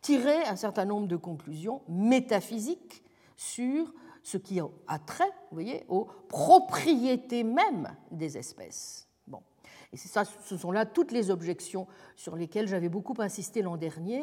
tirer 0.01 0.45
un 0.47 0.57
certain 0.57 0.87
nombre 0.87 1.07
de 1.07 1.17
conclusions 1.17 1.83
métaphysiques 1.89 3.05
sur 3.37 3.93
ce 4.23 4.39
qui 4.39 4.61
a 4.61 4.99
trait, 4.99 5.31
vous 5.51 5.57
voyez, 5.57 5.85
aux 5.89 6.07
propriétés 6.29 7.45
mêmes 7.45 7.89
des 8.11 8.39
espèces. 8.39 9.09
Bon. 9.27 9.41
Et 9.93 9.97
ça, 9.97 10.25
ce 10.25 10.57
sont 10.57 10.71
là 10.71 10.87
toutes 10.87 11.13
les 11.13 11.31
objections 11.31 11.87
sur 12.17 12.35
lesquelles 12.35 12.67
j'avais 12.67 12.89
beaucoup 12.89 13.15
insisté 13.19 13.61
l'an 13.61 13.77
dernier, 13.77 14.23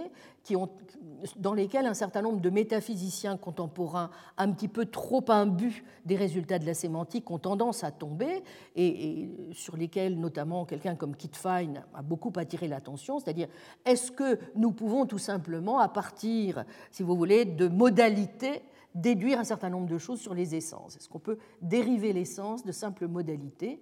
dans 1.36 1.54
lesquelles 1.54 1.86
un 1.86 1.94
certain 1.94 2.24
nombre 2.24 2.42
de 2.42 2.50
métaphysiciens 2.50 3.38
contemporains, 3.38 4.10
un 4.38 4.52
petit 4.52 4.68
peu 4.68 4.86
trop 4.86 5.24
imbus 5.28 5.84
des 6.06 6.16
résultats 6.16 6.58
de 6.58 6.66
la 6.66 6.74
sémantique, 6.74 7.30
ont 7.30 7.38
tendance 7.38 7.84
à 7.84 7.92
tomber, 7.92 8.44
et, 8.76 8.88
et 8.88 9.54
sur 9.54 9.78
lesquels 9.78 10.20
notamment 10.20 10.66
quelqu'un 10.66 10.96
comme 10.96 11.16
Kit 11.16 11.32
Fine 11.34 11.84
a 11.94 12.02
beaucoup 12.02 12.34
attiré 12.38 12.68
l'attention, 12.68 13.20
c'est-à-dire 13.20 13.50
est-ce 13.86 14.12
que 14.12 14.40
nous 14.56 14.72
pouvons 14.72 15.06
tout 15.06 15.20
simplement, 15.20 15.78
à 15.80 15.90
partir, 15.90 16.66
si 16.90 17.04
vous 17.04 17.16
voulez, 17.16 17.46
de 17.46 17.68
modalités 17.68 18.64
déduire 18.96 19.40
un 19.40 19.44
certain 19.44 19.70
nombre 19.70 19.88
de 19.88 19.98
choses 19.98 20.20
sur 20.20 20.34
les 20.34 20.56
essences. 20.56 20.96
Est-ce 20.96 21.10
qu'on 21.10 21.20
peut 21.20 21.38
dériver 21.62 22.14
l'essence 22.14 22.64
de 22.64 22.72
simples 22.72 23.08
modalités 23.08 23.82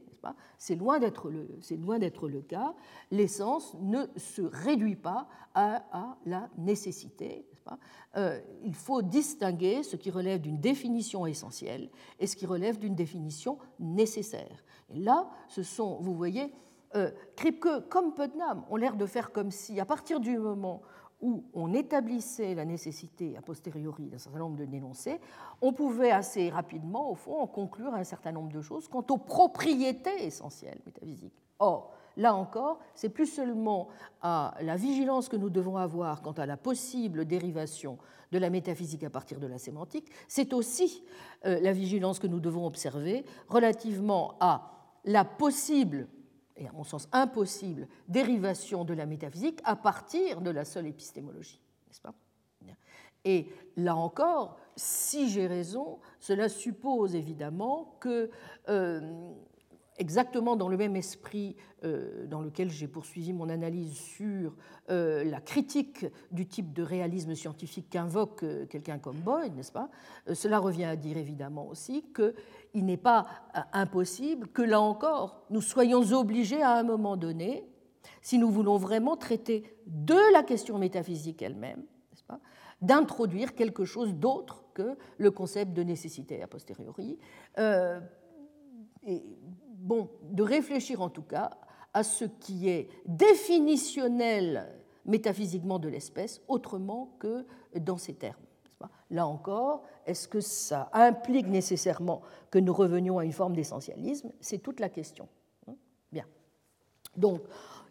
C'est 0.58 0.76
loin 0.76 1.00
d'être 1.00 1.30
le, 1.30 2.42
cas. 2.42 2.74
L'essence 3.12 3.76
ne 3.80 4.06
se 4.18 4.42
réduit 4.42 4.96
pas 4.96 5.28
à, 5.54 6.18
la 6.26 6.50
nécessité. 6.58 7.46
Euh, 8.16 8.40
il 8.64 8.74
faut 8.74 9.02
distinguer 9.02 9.84
ce 9.84 9.98
qui 9.98 10.10
relève 10.10 10.40
d'une 10.40 10.60
définition 10.60 11.26
essentielle 11.26 11.90
et 12.20 12.28
ce 12.28 12.36
qui 12.36 12.46
relève 12.46 12.80
d'une 12.80 12.96
définition 12.96 13.58
nécessaire. 13.80 14.64
Et 14.90 15.00
là, 15.00 15.30
ce 15.50 15.64
sont, 15.64 15.98
vous 16.02 16.16
voyez, 16.16 16.54
euh, 16.96 17.12
Kripke 17.36 17.90
comme 17.90 18.14
Putnam 18.14 18.64
ont 18.70 18.78
l'air 18.78 18.96
de 18.96 19.06
faire 19.06 19.32
comme 19.32 19.52
si, 19.52 19.80
à 19.80 19.86
partir 19.86 20.20
du 20.20 20.38
moment 20.38 20.82
où 21.22 21.44
on 21.54 21.74
établissait 21.74 22.54
la 22.54 22.66
nécessité 22.66 23.36
a 23.38 23.42
posteriori 23.42 24.08
d'un 24.10 24.18
certain 24.18 24.40
nombre 24.40 24.58
de 24.58 24.66
dénoncés, 24.66 25.20
on 25.62 25.74
pouvait 25.74 26.12
assez 26.12 26.50
rapidement, 26.50 27.12
au 27.12 27.16
fond, 27.16 27.40
en 27.40 27.48
conclure 27.48 27.94
un 27.94 28.04
certain 28.04 28.32
nombre 28.32 28.52
de 28.52 28.62
choses 28.62 28.88
quant 28.88 29.06
aux 29.10 29.18
propriétés 29.18 30.26
essentielles 30.26 30.80
métaphysiques. 30.86 31.34
Or, 31.60 31.92
là 32.18 32.36
encore, 32.36 32.80
c'est 32.94 33.10
plus 33.10 33.26
seulement 33.26 33.88
à 34.22 34.56
la 34.62 34.76
vigilance 34.76 35.28
que 35.28 35.38
nous 35.38 35.50
devons 35.50 35.78
avoir 35.78 36.22
quant 36.22 36.34
à 36.34 36.46
la 36.46 36.58
possible 36.58 37.26
dérivation 37.26 37.98
de 38.32 38.38
la 38.38 38.50
métaphysique 38.50 39.04
à 39.04 39.10
partir 39.10 39.40
de 39.40 39.48
la 39.48 39.58
sémantique, 39.58 40.12
c'est 40.28 40.54
aussi 40.54 41.04
euh, 41.46 41.60
la 41.62 41.72
vigilance 41.72 42.20
que 42.20 42.28
nous 42.28 42.40
devons 42.40 42.66
observer 42.66 43.26
relativement 43.48 44.36
à 44.40 44.74
la 45.06 45.24
possible 45.24 46.08
et 46.58 46.68
à 46.68 46.72
mon 46.72 46.84
sens 46.84 47.08
impossible, 47.12 47.88
dérivation 48.08 48.84
de 48.84 48.94
la 48.94 49.06
métaphysique 49.06 49.60
à 49.64 49.76
partir 49.76 50.42
de 50.42 50.50
la 50.50 50.66
seule 50.66 50.88
épistémologie, 50.88 51.62
n'est-ce 51.88 52.02
pas? 52.02 52.14
Et 53.28 53.48
là 53.76 53.94
encore, 53.94 54.58
si 54.78 55.30
j'ai 55.30 55.48
raison, 55.48 56.00
cela 56.18 56.48
suppose 56.48 57.14
évidemment 57.14 57.98
que 58.00 58.30
euh, 58.70 59.02
exactement 59.98 60.56
dans 60.56 60.70
le 60.70 60.78
même 60.78 60.96
esprit 60.96 61.58
euh, 61.84 62.26
dans 62.28 62.40
lequel 62.40 62.70
j'ai 62.70 62.88
poursuivi 62.88 63.34
mon 63.34 63.50
analyse 63.50 63.98
sur 63.98 64.56
euh, 64.90 65.26
la 65.26 65.42
critique 65.42 66.06
du 66.32 66.48
type 66.48 66.72
de 66.72 66.84
réalisme 66.84 67.36
scientifique 67.36 67.90
qu'invoque 67.90 68.46
quelqu'un 68.70 68.98
comme 68.98 69.18
Boyd, 69.18 69.54
n'est-ce 69.58 69.74
pas? 69.74 69.90
Cela 70.34 70.60
revient 70.60 70.86
à 70.86 70.96
dire 70.96 71.18
évidemment 71.18 71.68
aussi 71.68 72.06
qu'il 72.72 72.86
n'est 72.86 72.98
pas 72.98 73.26
impossible 73.74 74.48
que 74.48 74.62
là 74.62 74.82
encore 74.82 75.46
nous 75.50 75.62
soyons 75.62 76.02
obligés 76.14 76.62
à 76.62 76.74
un 76.74 76.84
moment 76.84 77.18
donné, 77.18 77.68
si 78.22 78.38
nous 78.38 78.50
voulons 78.50 78.78
vraiment 78.78 79.18
traiter 79.18 79.64
de 79.86 80.34
la 80.34 80.44
question 80.44 80.78
métaphysique 80.78 81.42
elle-même, 81.42 81.84
d'introduire 82.82 83.56
quelque 83.56 83.86
chose 83.86 84.14
d'autre 84.14 84.64
que 84.74 84.98
le 85.18 85.32
concept 85.32 85.74
de 85.74 85.84
nécessité 85.84 86.42
a 86.44 86.48
posteriori. 86.48 87.18
et 87.58 89.24
bon, 89.78 90.10
de 90.24 90.44
réfléchir 90.44 91.02
en 91.02 91.10
tout 91.10 91.24
cas 91.24 91.52
à 91.94 92.04
ce 92.04 92.26
qui 92.26 92.70
est 92.70 92.90
définitionnel 93.08 94.68
métaphysiquement 95.06 95.80
de 95.80 95.88
l'espèce 95.88 96.42
autrement 96.48 97.16
que 97.20 97.46
dans 97.76 97.98
ces 97.98 98.14
termes. 98.14 98.47
Là 99.10 99.26
encore, 99.26 99.84
est-ce 100.06 100.28
que 100.28 100.42
ça 100.42 100.90
implique 100.94 101.48
nécessairement 101.48 102.22
que 102.52 102.60
nous 102.60 102.74
revenions 102.74 103.20
à 103.20 103.26
une 103.26 103.32
forme 103.32 103.56
d'essentialisme? 103.56 104.32
C'est 104.40 104.60
toute 104.60 104.80
la 104.80 104.90
question. 104.90 105.28
Hein? 105.68 105.76
Bien. 106.12 106.26
Donc, 107.16 107.42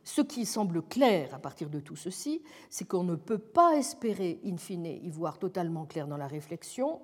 ce 0.05 0.20
qui 0.20 0.47
semble 0.47 0.82
clair 0.82 1.34
à 1.34 1.39
partir 1.39 1.68
de 1.68 1.80
tout 1.80 1.97
ceci, 1.97 2.43
c'est 2.70 2.87
qu'on 2.87 3.03
ne 3.03 3.16
peut 3.16 3.39
pas 3.39 3.74
espérer, 3.76 4.41
in 4.45 4.57
fine, 4.57 4.87
y 4.87 5.11
voir 5.11 5.39
totalement 5.39 5.84
clair 5.84 6.07
dans 6.07 6.16
la 6.16 6.28
réflexion, 6.28 7.01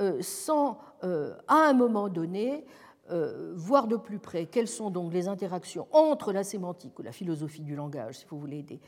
euh, 0.00 0.20
sans, 0.20 0.78
euh, 1.04 1.36
à 1.46 1.68
un 1.68 1.72
moment 1.72 2.08
donné, 2.08 2.66
euh, 3.10 3.52
voir 3.56 3.86
de 3.86 3.96
plus 3.96 4.18
près 4.18 4.46
quelles 4.46 4.68
sont 4.68 4.90
donc 4.90 5.12
les 5.12 5.28
interactions 5.28 5.86
entre 5.92 6.32
la 6.32 6.44
sémantique 6.44 6.98
ou 6.98 7.02
la 7.02 7.12
philosophie 7.12 7.62
du 7.62 7.74
langage, 7.74 8.18
si 8.18 8.26
vous 8.28 8.38
voulez, 8.38 8.62
des, 8.62 8.80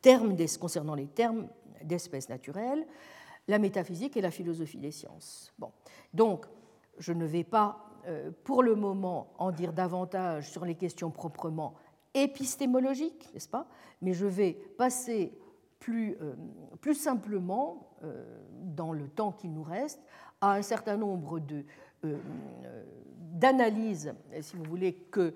termes 0.00 0.34
concernant 0.58 0.94
les 0.94 1.06
termes 1.06 1.48
d'espèces 1.84 2.28
naturelles, 2.28 2.86
la 3.48 3.58
métaphysique 3.58 4.16
et 4.16 4.20
la 4.20 4.30
philosophie 4.30 4.78
des 4.78 4.90
sciences. 4.90 5.52
Bon. 5.58 5.72
Donc, 6.14 6.46
je 6.98 7.12
ne 7.12 7.24
vais 7.24 7.44
pas, 7.44 7.90
euh, 8.06 8.30
pour 8.44 8.62
le 8.62 8.74
moment, 8.74 9.32
en 9.38 9.52
dire 9.52 9.72
davantage 9.72 10.50
sur 10.50 10.64
les 10.64 10.74
questions 10.74 11.10
proprement 11.10 11.74
épistémologiques, 12.14 13.28
n'est-ce 13.34 13.48
pas 13.48 13.68
Mais 14.02 14.14
je 14.14 14.26
vais 14.26 14.52
passer 14.52 15.32
plus, 15.78 16.16
euh, 16.20 16.34
plus 16.80 16.94
simplement, 16.94 17.82
dans 18.62 18.92
le 18.92 19.08
temps 19.08 19.32
qui 19.32 19.48
nous 19.48 19.62
reste, 19.62 20.00
à 20.40 20.52
un 20.52 20.62
certain 20.62 20.96
nombre 20.96 21.40
de 21.40 21.64
d'analyse, 23.32 24.14
si 24.40 24.56
vous 24.56 24.64
voulez, 24.64 24.94
que, 24.94 25.34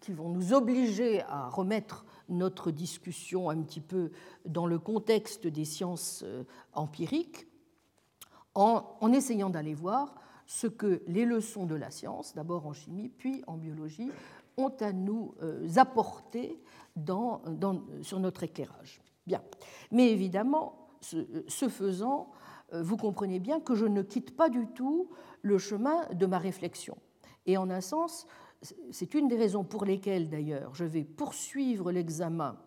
qui 0.00 0.12
vont 0.12 0.28
nous 0.28 0.52
obliger 0.52 1.22
à 1.22 1.48
remettre 1.48 2.04
notre 2.28 2.70
discussion 2.70 3.50
un 3.50 3.62
petit 3.62 3.80
peu 3.80 4.10
dans 4.44 4.66
le 4.66 4.78
contexte 4.78 5.46
des 5.46 5.64
sciences 5.64 6.22
euh, 6.24 6.44
empiriques, 6.72 7.46
en, 8.54 9.12
essayant 9.12 9.50
d'aller 9.50 9.74
voir 9.74 10.14
ce 10.46 10.66
que 10.66 11.02
les 11.06 11.26
leçons 11.26 11.66
de 11.66 11.74
la 11.74 11.90
science, 11.90 12.34
d'abord 12.34 12.66
en 12.66 12.72
chimie, 12.72 13.10
puis 13.10 13.42
en 13.46 13.58
biologie, 13.58 14.10
ont 14.56 14.72
à 14.80 14.92
nous 14.92 15.34
euh, 15.42 15.68
apporter 15.76 16.58
sur 18.00 18.20
notre 18.20 18.44
éclairage. 18.44 19.02
Bien. 19.26 19.42
Mais 19.90 20.10
évidemment, 20.10 20.88
ce, 21.02 21.26
ce 21.48 21.68
faisant, 21.68 22.30
euh, 22.72 22.82
vous 22.82 22.96
comprenez 22.96 23.38
bien 23.38 23.60
que 23.60 23.74
je 23.74 23.86
ne 23.86 24.02
quitte 24.02 24.36
pas 24.36 24.48
du 24.48 24.66
tout 24.68 25.10
le 25.42 25.58
chemin 25.58 26.06
de 26.12 26.26
ma 26.26 26.38
réflexion. 26.38 26.96
Et 27.46 27.56
en 27.56 27.70
un 27.70 27.80
sens, 27.80 28.26
c'est 28.90 29.14
une 29.14 29.28
des 29.28 29.36
raisons 29.36 29.64
pour 29.64 29.84
lesquelles 29.84 30.28
d'ailleurs 30.28 30.74
je 30.74 30.84
vais 30.84 31.04
poursuivre 31.04 31.92
l'examen 31.92 32.58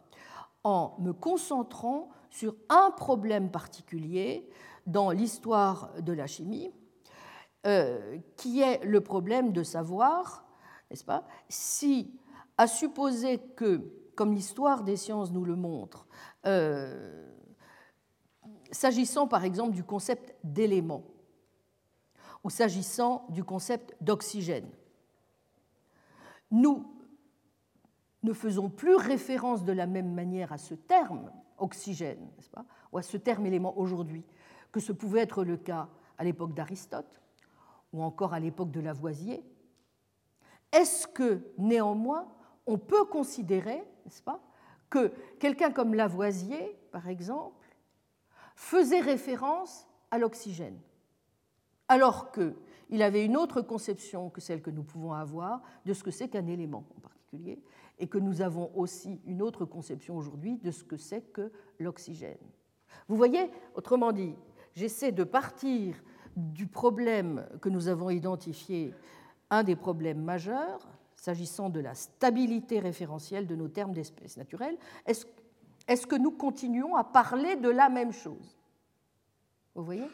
en 0.64 0.96
me 1.00 1.14
concentrant 1.14 2.10
sur 2.30 2.56
un 2.70 2.92
problème 2.92 3.50
particulier 3.50 4.50
dans 4.86 5.12
l'histoire 5.12 5.92
de 6.02 6.14
la 6.14 6.28
chimie, 6.28 6.72
euh, 7.66 8.18
qui 8.38 8.62
est 8.62 8.84
le 8.84 9.02
problème 9.02 9.52
de 9.52 9.64
savoir, 9.64 10.46
n'est-ce 10.90 11.04
pas, 11.04 11.26
si, 11.48 12.14
à 12.58 12.68
supposer 12.68 13.40
que, 13.56 13.82
comme 14.16 14.34
l'histoire 14.34 14.84
des 14.84 14.98
sciences 14.98 15.32
nous 15.32 15.46
le 15.46 15.56
montre, 15.56 16.08
euh, 16.46 17.28
s'agissant 18.72 19.28
par 19.28 19.44
exemple 19.44 19.74
du 19.74 19.84
concept 19.84 20.36
d'élément, 20.44 21.04
ou 22.44 22.50
s'agissant 22.50 23.26
du 23.30 23.44
concept 23.44 23.96
d'oxygène. 24.02 24.70
Nous 26.52 26.86
ne 28.24 28.34
faisons 28.34 28.70
plus 28.70 28.96
référence 28.96 29.64
de 29.64 29.72
la 29.72 29.88
même 29.88 30.14
manière 30.14 30.52
à 30.52 30.58
ce 30.58 30.74
terme 30.74 31.32
oxygène, 31.58 32.20
n'est-ce 32.36 32.50
pas, 32.50 32.66
ou 32.92 32.98
à 32.98 33.02
ce 33.02 33.18
terme 33.18 33.46
élément 33.46 33.78
aujourd'hui, 33.78 34.26
que 34.72 34.80
ce 34.80 34.92
pouvait 34.92 35.22
être 35.22 35.44
le 35.44 35.58
cas 35.58 35.90
à 36.18 36.24
l'époque 36.24 36.54
d'Aristote 36.54 37.22
ou 37.94 38.04
encore 38.04 38.34
à 38.34 38.40
l'époque 38.40 38.72
de 38.72 38.80
Lavoisier. 38.80 39.44
Est-ce 40.72 41.08
que 41.08 41.42
néanmoins 41.58 42.28
on 42.66 42.78
peut 42.78 43.06
considérer, 43.06 43.84
n'est-ce 44.06 44.22
pas, 44.22 44.40
que 44.90 45.12
quelqu'un 45.40 45.72
comme 45.72 45.96
Lavoisier, 45.96 46.78
par 46.92 47.08
exemple, 47.08 47.76
faisait 48.56 49.00
référence 49.00 49.88
à 50.12 50.20
l'oxygène 50.20 50.80
alors 51.90 52.32
qu'il 52.90 53.04
avait 53.04 53.24
une 53.24 53.38
autre 53.38 53.62
conception 53.62 54.30
que 54.30 54.42
celle 54.42 54.62
que 54.62 54.72
nous 54.72 54.84
pouvons 54.84 55.14
avoir 55.14 55.62
de 55.86 55.94
ce 55.94 56.04
que 56.04 56.12
c'est 56.12 56.28
qu'un 56.28 56.48
élément 56.48 56.84
en 56.98 57.02
particulier, 57.02 57.62
et 58.00 58.08
que 58.08 58.18
nous 58.18 58.42
avons 58.42 58.72
aussi 58.76 59.22
une 59.26 59.42
autre 59.42 59.64
conception 59.64 60.18
aujourd'hui 60.18 60.58
de 60.58 60.72
ce 60.72 60.84
que 60.84 60.98
c'est 60.98 61.22
que 61.22 61.52
l'oxygène. 61.80 62.40
Vous 63.08 63.16
voyez, 63.16 63.52
autrement 63.76 64.12
dit, 64.12 64.34
j'essaie 64.74 65.12
de 65.12 65.24
partir 65.24 65.96
du 66.36 66.66
problème 66.66 67.48
que 67.62 67.70
nous 67.70 67.88
avons 67.88 68.10
identifié, 68.10 68.94
un 69.52 69.64
des 69.64 69.76
problèmes 69.76 70.24
majeurs, 70.24 70.88
s'agissant 71.16 71.70
de 71.70 71.82
la 71.82 71.94
stabilité 71.94 72.80
référentielle 72.80 73.46
de 73.46 73.56
nos 73.56 73.68
termes 73.68 73.94
d'espèces 73.94 74.38
naturelles. 74.38 74.78
Est-ce 75.06 76.08
que 76.08 76.16
nous 76.16 76.32
continuons 76.32 76.96
à 76.96 77.04
parler 77.04 77.56
de 77.58 77.70
la 77.70 77.90
même 77.90 78.14
chose? 78.14 78.58
Vous 79.76 79.84
voyez? 79.84 80.08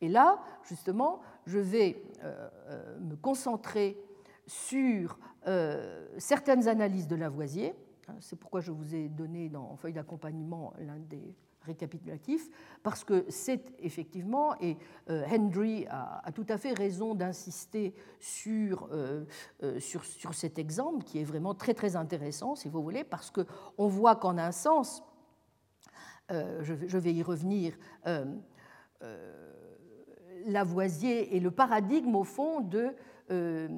Et 0.00 0.08
là, 0.08 0.38
justement, 0.62 1.20
je 1.48 1.58
vais 1.58 2.02
euh, 2.22 2.48
euh, 2.68 2.98
me 3.00 3.16
concentrer 3.16 3.98
sur 4.46 5.18
euh, 5.46 6.06
certaines 6.18 6.68
analyses 6.68 7.08
de 7.08 7.16
Lavoisier. 7.16 7.74
Hein, 8.06 8.16
c'est 8.20 8.36
pourquoi 8.36 8.60
je 8.60 8.70
vous 8.70 8.94
ai 8.94 9.08
donné 9.08 9.48
dans 9.48 9.74
feuille 9.76 9.94
d'accompagnement 9.94 10.74
l'un 10.78 10.98
des 10.98 11.34
récapitulatifs, 11.62 12.48
parce 12.82 13.04
que 13.04 13.26
c'est 13.28 13.74
effectivement, 13.80 14.54
et 14.62 14.78
Henry 15.08 15.86
a, 15.90 16.22
tout 16.34 16.46
à 16.48 16.56
fait 16.56 16.72
raison 16.72 17.14
d'insister 17.14 17.94
sur, 18.20 18.88
sur, 19.78 20.32
cet 20.32 20.58
exemple 20.58 21.04
qui 21.04 21.18
est 21.18 21.24
vraiment 21.24 21.54
très 21.54 21.74
très 21.74 21.94
intéressant, 21.94 22.54
si 22.54 22.70
vous 22.70 22.82
voulez, 22.82 23.04
parce 23.04 23.30
qu'on 23.30 23.88
voit 23.88 24.16
qu'en 24.16 24.38
un 24.38 24.52
sens, 24.52 25.02
je, 26.30 26.96
vais 26.96 27.12
y 27.12 27.22
revenir, 27.22 27.76
Lavoisier 30.46 31.36
est 31.36 31.40
le 31.40 31.50
paradigme, 31.50 32.14
au 32.14 32.24
fond, 32.24 32.60
de, 32.60 32.94
euh, 33.30 33.68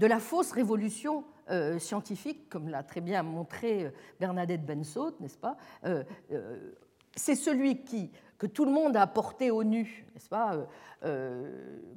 la 0.00 0.18
fausse 0.18 0.52
révolution 0.52 1.24
euh, 1.50 1.78
scientifique, 1.78 2.48
comme 2.48 2.68
l'a 2.68 2.82
très 2.82 3.00
bien 3.00 3.22
montré 3.22 3.84
euh, 3.84 3.90
Bernadette 4.18 4.64
Bensaut, 4.64 5.14
n'est-ce 5.20 5.38
pas? 5.38 5.56
C'est 7.16 7.36
celui 7.36 7.84
qui, 7.84 8.10
que 8.38 8.46
tout 8.46 8.64
le 8.64 8.70
monde 8.70 8.96
a 8.96 9.06
porté 9.06 9.50
au 9.50 9.64
nu, 9.64 10.06
n'est-ce 10.14 10.28
pas, 10.28 10.56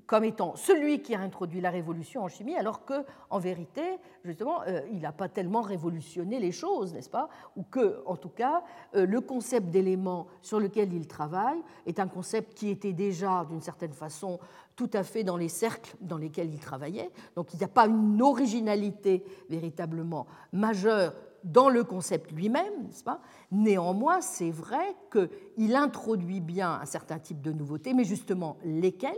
comme 0.05 0.23
étant 0.25 0.55
celui 0.55 1.01
qui 1.01 1.15
a 1.15 1.19
introduit 1.19 1.61
la 1.61 1.69
révolution 1.69 2.23
en 2.23 2.27
chimie, 2.27 2.55
alors 2.55 2.83
que, 2.83 3.05
en 3.29 3.39
vérité, 3.39 3.81
justement, 4.25 4.63
il 4.91 4.99
n'a 4.99 5.11
pas 5.13 5.29
tellement 5.29 5.61
révolutionné 5.61 6.39
les 6.39 6.51
choses, 6.51 6.93
n'est-ce 6.93 7.09
pas 7.09 7.29
Ou 7.55 7.63
que, 7.63 8.03
en 8.05 8.17
tout 8.17 8.29
cas, 8.29 8.63
le 8.93 9.21
concept 9.21 9.69
d'élément 9.69 10.27
sur 10.41 10.59
lequel 10.59 10.93
il 10.93 11.07
travaille 11.07 11.59
est 11.85 11.99
un 11.99 12.07
concept 12.07 12.53
qui 12.53 12.69
était 12.69 12.93
déjà, 12.93 13.45
d'une 13.49 13.61
certaine 13.61 13.93
façon, 13.93 14.39
tout 14.75 14.89
à 14.93 15.03
fait 15.03 15.23
dans 15.23 15.37
les 15.37 15.49
cercles 15.49 15.95
dans 16.01 16.17
lesquels 16.17 16.53
il 16.53 16.59
travaillait. 16.59 17.09
Donc, 17.35 17.53
il 17.53 17.57
n'y 17.57 17.63
a 17.63 17.69
pas 17.69 17.87
une 17.87 18.21
originalité 18.21 19.23
véritablement 19.49 20.27
majeure 20.51 21.13
dans 21.51 21.69
le 21.69 21.83
concept 21.83 22.31
lui-même, 22.31 22.83
n'est-ce 22.83 23.03
pas? 23.03 23.21
Néanmoins, 23.51 24.21
c'est 24.21 24.51
vrai 24.51 24.95
qu'il 25.11 25.75
introduit 25.75 26.41
bien 26.41 26.79
un 26.81 26.85
certain 26.85 27.19
type 27.19 27.41
de 27.41 27.51
nouveautés, 27.51 27.93
mais 27.93 28.03
justement 28.03 28.57
lesquelles? 28.63 29.15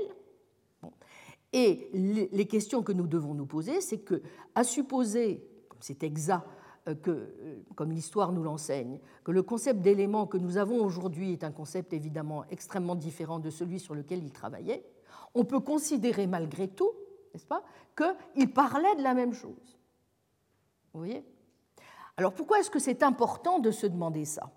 Et 1.51 1.89
les 1.93 2.45
questions 2.45 2.83
que 2.83 2.91
nous 2.91 3.07
devons 3.07 3.33
nous 3.33 3.47
poser, 3.47 3.81
c'est 3.81 3.97
que, 3.97 4.21
à 4.53 4.63
supposer, 4.63 5.43
c'est 5.79 6.03
exact 6.03 6.45
que, 7.01 7.33
comme 7.75 7.91
l'histoire 7.91 8.31
nous 8.31 8.43
l'enseigne, 8.43 8.99
que 9.23 9.31
le 9.31 9.41
concept 9.41 9.81
d'élément 9.81 10.27
que 10.27 10.37
nous 10.37 10.57
avons 10.57 10.83
aujourd'hui 10.83 11.33
est 11.33 11.43
un 11.43 11.51
concept 11.51 11.93
évidemment 11.93 12.45
extrêmement 12.49 12.95
différent 12.95 13.39
de 13.39 13.49
celui 13.49 13.79
sur 13.79 13.95
lequel 13.95 14.23
il 14.23 14.31
travaillait, 14.31 14.85
on 15.33 15.43
peut 15.43 15.59
considérer 15.59 16.27
malgré 16.27 16.67
tout, 16.67 16.91
n'est-ce 17.33 17.47
pas, 17.47 17.63
qu'il 17.95 18.53
parlait 18.53 18.95
de 18.95 19.01
la 19.01 19.13
même 19.13 19.33
chose. 19.33 19.79
Vous 20.93 20.99
voyez? 20.99 21.23
Alors 22.19 22.33
pourquoi 22.33 22.59
est-ce 22.59 22.69
que 22.69 22.79
c'est 22.79 23.01
important 23.01 23.59
de 23.59 23.71
se 23.71 23.87
demander 23.87 24.25
ça? 24.25 24.49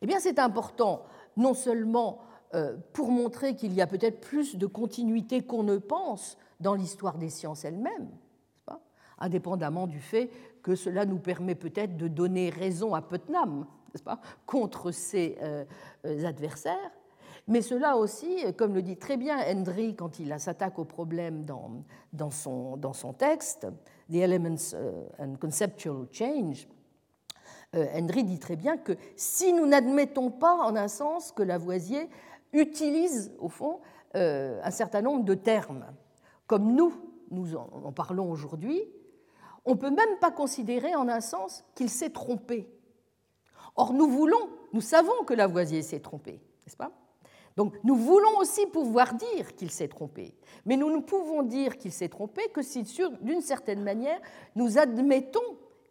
Eh 0.00 0.06
bien 0.06 0.20
c'est 0.20 0.38
important 0.38 1.04
non 1.36 1.52
seulement 1.52 2.20
euh, 2.54 2.78
pour 2.94 3.10
montrer 3.10 3.56
qu'il 3.56 3.74
y 3.74 3.82
a 3.82 3.86
peut-être 3.86 4.22
plus 4.22 4.56
de 4.56 4.64
continuité 4.64 5.42
qu'on 5.42 5.64
ne 5.64 5.76
pense 5.76 6.38
dans 6.60 6.72
l'histoire 6.72 7.18
des 7.18 7.28
sciences 7.28 7.66
elles-mêmes, 7.66 8.08
indépendamment 9.18 9.86
du 9.86 10.00
fait 10.00 10.30
que 10.62 10.74
cela 10.74 11.04
nous 11.04 11.18
permet 11.18 11.54
peut-être 11.54 11.98
de 11.98 12.08
donner 12.08 12.48
raison 12.48 12.94
à 12.94 13.02
Putnam 13.02 13.66
pas, 14.02 14.18
contre 14.46 14.92
ses 14.92 15.36
euh, 15.42 15.66
adversaires, 16.24 16.90
mais 17.48 17.60
cela 17.60 17.98
aussi, 17.98 18.44
comme 18.56 18.72
le 18.72 18.80
dit 18.80 18.96
très 18.96 19.18
bien 19.18 19.36
Hendry 19.46 19.94
quand 19.94 20.18
il 20.20 20.34
s'attaque 20.40 20.78
au 20.78 20.86
problème 20.86 21.44
dans, 21.44 21.84
dans, 22.14 22.30
son, 22.30 22.78
dans 22.78 22.94
son 22.94 23.12
texte, 23.12 23.66
The 24.10 24.16
Elements 24.16 24.74
euh, 24.74 25.06
and 25.18 25.36
Conceptual 25.40 26.06
Change, 26.12 26.68
euh, 27.74 27.86
Hendry 27.94 28.24
dit 28.24 28.38
très 28.38 28.56
bien 28.56 28.76
que 28.76 28.92
si 29.16 29.52
nous 29.52 29.66
n'admettons 29.66 30.30
pas, 30.30 30.54
en 30.54 30.76
un 30.76 30.88
sens, 30.88 31.32
que 31.32 31.42
Lavoisier 31.42 32.08
utilise, 32.52 33.32
au 33.38 33.48
fond, 33.48 33.80
euh, 34.14 34.60
un 34.62 34.70
certain 34.70 35.02
nombre 35.02 35.24
de 35.24 35.34
termes, 35.34 35.86
comme 36.46 36.74
nous, 36.74 36.94
nous 37.30 37.56
en 37.56 37.92
parlons 37.92 38.30
aujourd'hui, 38.30 38.80
on 39.64 39.72
ne 39.72 39.78
peut 39.78 39.90
même 39.90 40.18
pas 40.20 40.30
considérer, 40.30 40.94
en 40.94 41.08
un 41.08 41.20
sens, 41.20 41.64
qu'il 41.74 41.90
s'est 41.90 42.10
trompé. 42.10 42.70
Or, 43.74 43.92
nous 43.92 44.08
voulons, 44.08 44.48
nous 44.72 44.80
savons 44.80 45.24
que 45.26 45.34
Lavoisier 45.34 45.82
s'est 45.82 46.00
trompé, 46.00 46.40
n'est-ce 46.64 46.76
pas? 46.76 46.92
Donc 47.56 47.74
nous 47.84 47.96
voulons 47.96 48.38
aussi 48.38 48.66
pouvoir 48.66 49.14
dire 49.14 49.54
qu'il 49.56 49.70
s'est 49.70 49.88
trompé, 49.88 50.34
mais 50.64 50.76
nous 50.76 50.90
ne 50.90 51.00
pouvons 51.00 51.42
dire 51.42 51.78
qu'il 51.78 51.92
s'est 51.92 52.08
trompé 52.08 52.42
que 52.52 52.62
si, 52.62 52.84
d'une 53.22 53.40
certaine 53.40 53.82
manière, 53.82 54.20
nous 54.54 54.78
admettons 54.78 55.40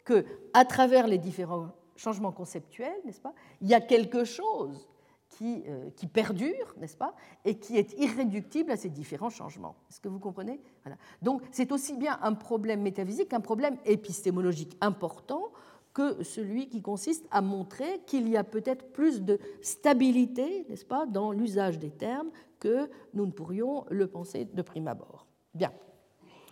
que, 0.04 0.26
à 0.54 0.66
travers 0.66 1.08
les 1.08 1.18
différents 1.18 1.70
changements 1.96 2.32
conceptuels, 2.32 2.96
n'est-ce 3.06 3.22
pas, 3.22 3.34
il 3.62 3.68
y 3.68 3.74
a 3.74 3.82
quelque 3.82 4.24
chose 4.24 4.88
qui, 5.30 5.64
euh, 5.68 5.90
perdure, 6.14 6.76
n'est-ce 6.78 6.96
pas, 6.96 7.14
et 7.44 7.58
qui 7.58 7.78
est 7.78 7.94
irréductible 7.98 8.72
à 8.72 8.78
ces 8.78 8.90
différents 8.90 9.30
changements. 9.30 9.76
Est-ce 9.90 10.00
que 10.00 10.08
vous 10.08 10.20
comprenez? 10.20 10.62
Donc 11.22 11.42
c'est 11.52 11.72
aussi 11.72 11.98
bien 11.98 12.20
un 12.22 12.34
problème 12.34 12.82
métaphysique 12.82 13.30
qu'un 13.30 13.42
problème 13.42 13.76
épistémologique 13.86 14.78
important 14.82 15.52
que 15.96 16.22
celui 16.24 16.68
qui 16.68 16.82
consiste 16.82 17.26
à 17.32 17.42
montrer 17.42 18.02
qu'il 18.06 18.28
y 18.30 18.36
a 18.36 18.44
peut-être 18.44 18.92
plus 18.92 19.22
de 19.22 19.40
stabilité, 19.62 20.66
n'est-ce 20.70 20.86
pas, 20.86 21.06
dans 21.06 21.32
l'usage 21.32 21.80
des 21.80 21.90
termes 21.90 22.30
que 22.60 22.90
nous 23.14 23.26
ne 23.26 23.32
pourrions 23.32 23.86
le 23.90 24.06
penser 24.06 24.46
de 24.46 24.62
prime 24.62 24.90
abord. 24.90 25.26
Bien. 25.54 25.72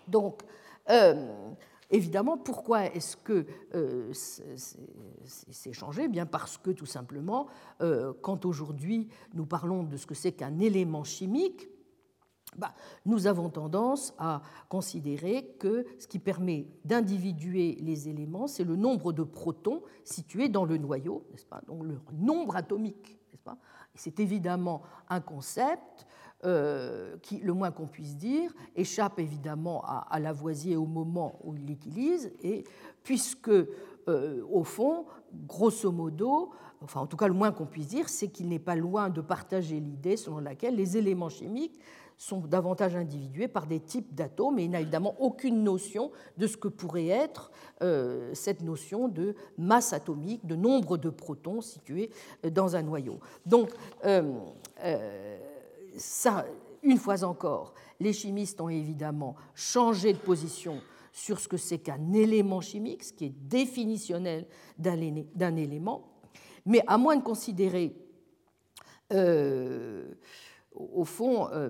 Donc, 0.07 0.41
euh, 0.89 1.53
évidemment, 1.91 2.37
pourquoi 2.37 2.85
est-ce 2.85 3.17
que 3.17 3.45
euh, 3.75 4.11
c'est 4.13 5.73
changé? 5.73 6.07
Bien 6.07 6.25
parce 6.25 6.57
que 6.57 6.71
tout 6.71 6.85
simplement, 6.85 7.47
euh, 7.81 8.13
quand 8.21 8.45
aujourd'hui 8.45 9.09
nous 9.33 9.45
parlons 9.45 9.83
de 9.83 9.97
ce 9.97 10.05
que 10.05 10.15
c'est 10.15 10.31
qu'un 10.31 10.57
élément 10.59 11.03
chimique, 11.03 11.67
bah, 12.57 12.73
nous 13.05 13.27
avons 13.27 13.49
tendance 13.49 14.13
à 14.17 14.41
considérer 14.69 15.55
que 15.59 15.85
ce 15.99 16.07
qui 16.07 16.19
permet 16.19 16.67
d'individuer 16.85 17.77
les 17.81 18.09
éléments, 18.09 18.47
c'est 18.47 18.63
le 18.63 18.75
nombre 18.75 19.13
de 19.13 19.23
protons 19.23 19.81
situés 20.03 20.49
dans 20.49 20.65
le 20.65 20.77
noyau, 20.77 21.25
n'est-ce 21.31 21.45
pas 21.45 21.61
Donc 21.67 21.83
le 21.83 21.99
nombre 22.13 22.55
atomique, 22.55 23.19
n'est-ce 23.31 23.43
pas. 23.43 23.57
C'est 23.95 24.19
évidemment 24.19 24.81
un 25.09 25.21
concept 25.21 26.07
euh, 26.45 27.15
qui, 27.21 27.37
le 27.37 27.53
moins 27.53 27.71
qu'on 27.71 27.87
puisse 27.87 28.17
dire, 28.17 28.51
échappe 28.75 29.17
évidemment 29.19 29.81
à, 29.85 30.19
Lavoisier 30.19 30.75
au 30.75 30.85
moment 30.85 31.39
où 31.41 31.55
il 31.55 31.65
l'utilise, 31.65 32.33
et 32.41 32.65
puisque, 33.01 33.49
euh, 33.49 34.43
au 34.51 34.65
fond, 34.65 35.05
grosso 35.47 35.89
modo, 35.89 36.51
enfin 36.81 36.99
en 36.99 37.07
tout 37.07 37.15
cas 37.15 37.29
le 37.29 37.33
moins 37.33 37.53
qu'on 37.53 37.65
puisse 37.65 37.87
dire, 37.87 38.09
c'est 38.09 38.27
qu'il 38.27 38.49
n'est 38.49 38.59
pas 38.59 38.75
loin 38.75 39.09
de 39.09 39.21
partager 39.21 39.79
l'idée 39.79 40.17
selon 40.17 40.39
laquelle 40.39 40.75
les 40.75 40.97
éléments 40.97 41.29
chimiques 41.29 41.79
sont 42.17 42.39
davantage 42.39 42.95
individués 42.95 43.47
par 43.47 43.67
des 43.67 43.79
types 43.79 44.13
d'atomes 44.13 44.59
et 44.59 44.63
il 44.63 44.71
n'a 44.71 44.81
évidemment 44.81 45.15
aucune 45.19 45.63
notion 45.63 46.11
de 46.37 46.47
ce 46.47 46.57
que 46.57 46.67
pourrait 46.67 47.07
être 47.07 47.51
euh, 47.81 48.31
cette 48.33 48.61
notion 48.61 49.07
de 49.07 49.35
masse 49.57 49.93
atomique, 49.93 50.45
de 50.45 50.55
nombre 50.55 50.97
de 50.97 51.09
protons 51.09 51.61
situés 51.61 52.09
euh, 52.45 52.49
dans 52.49 52.75
un 52.75 52.81
noyau. 52.81 53.19
Donc, 53.45 53.69
euh, 54.05 55.37
ça, 55.97 56.45
une 56.81 56.97
fois 56.97 57.23
encore, 57.23 57.73
les 57.99 58.13
chimistes 58.13 58.61
ont 58.61 58.69
évidemment 58.69 59.35
changé 59.53 60.13
de 60.13 60.17
position 60.17 60.81
sur 61.11 61.39
ce 61.39 61.47
que 61.47 61.57
c'est 61.57 61.77
qu'un 61.77 62.13
élément 62.13 62.61
chimique, 62.61 63.03
ce 63.03 63.13
qui 63.13 63.25
est 63.25 63.35
définitionnel 63.47 64.47
d'un 64.77 65.55
élément, 65.55 66.09
mais 66.65 66.83
à 66.87 66.97
moins 66.97 67.15
de 67.15 67.23
considérer 67.23 67.95
au 70.75 71.05
fond, 71.05 71.49
euh, 71.51 71.69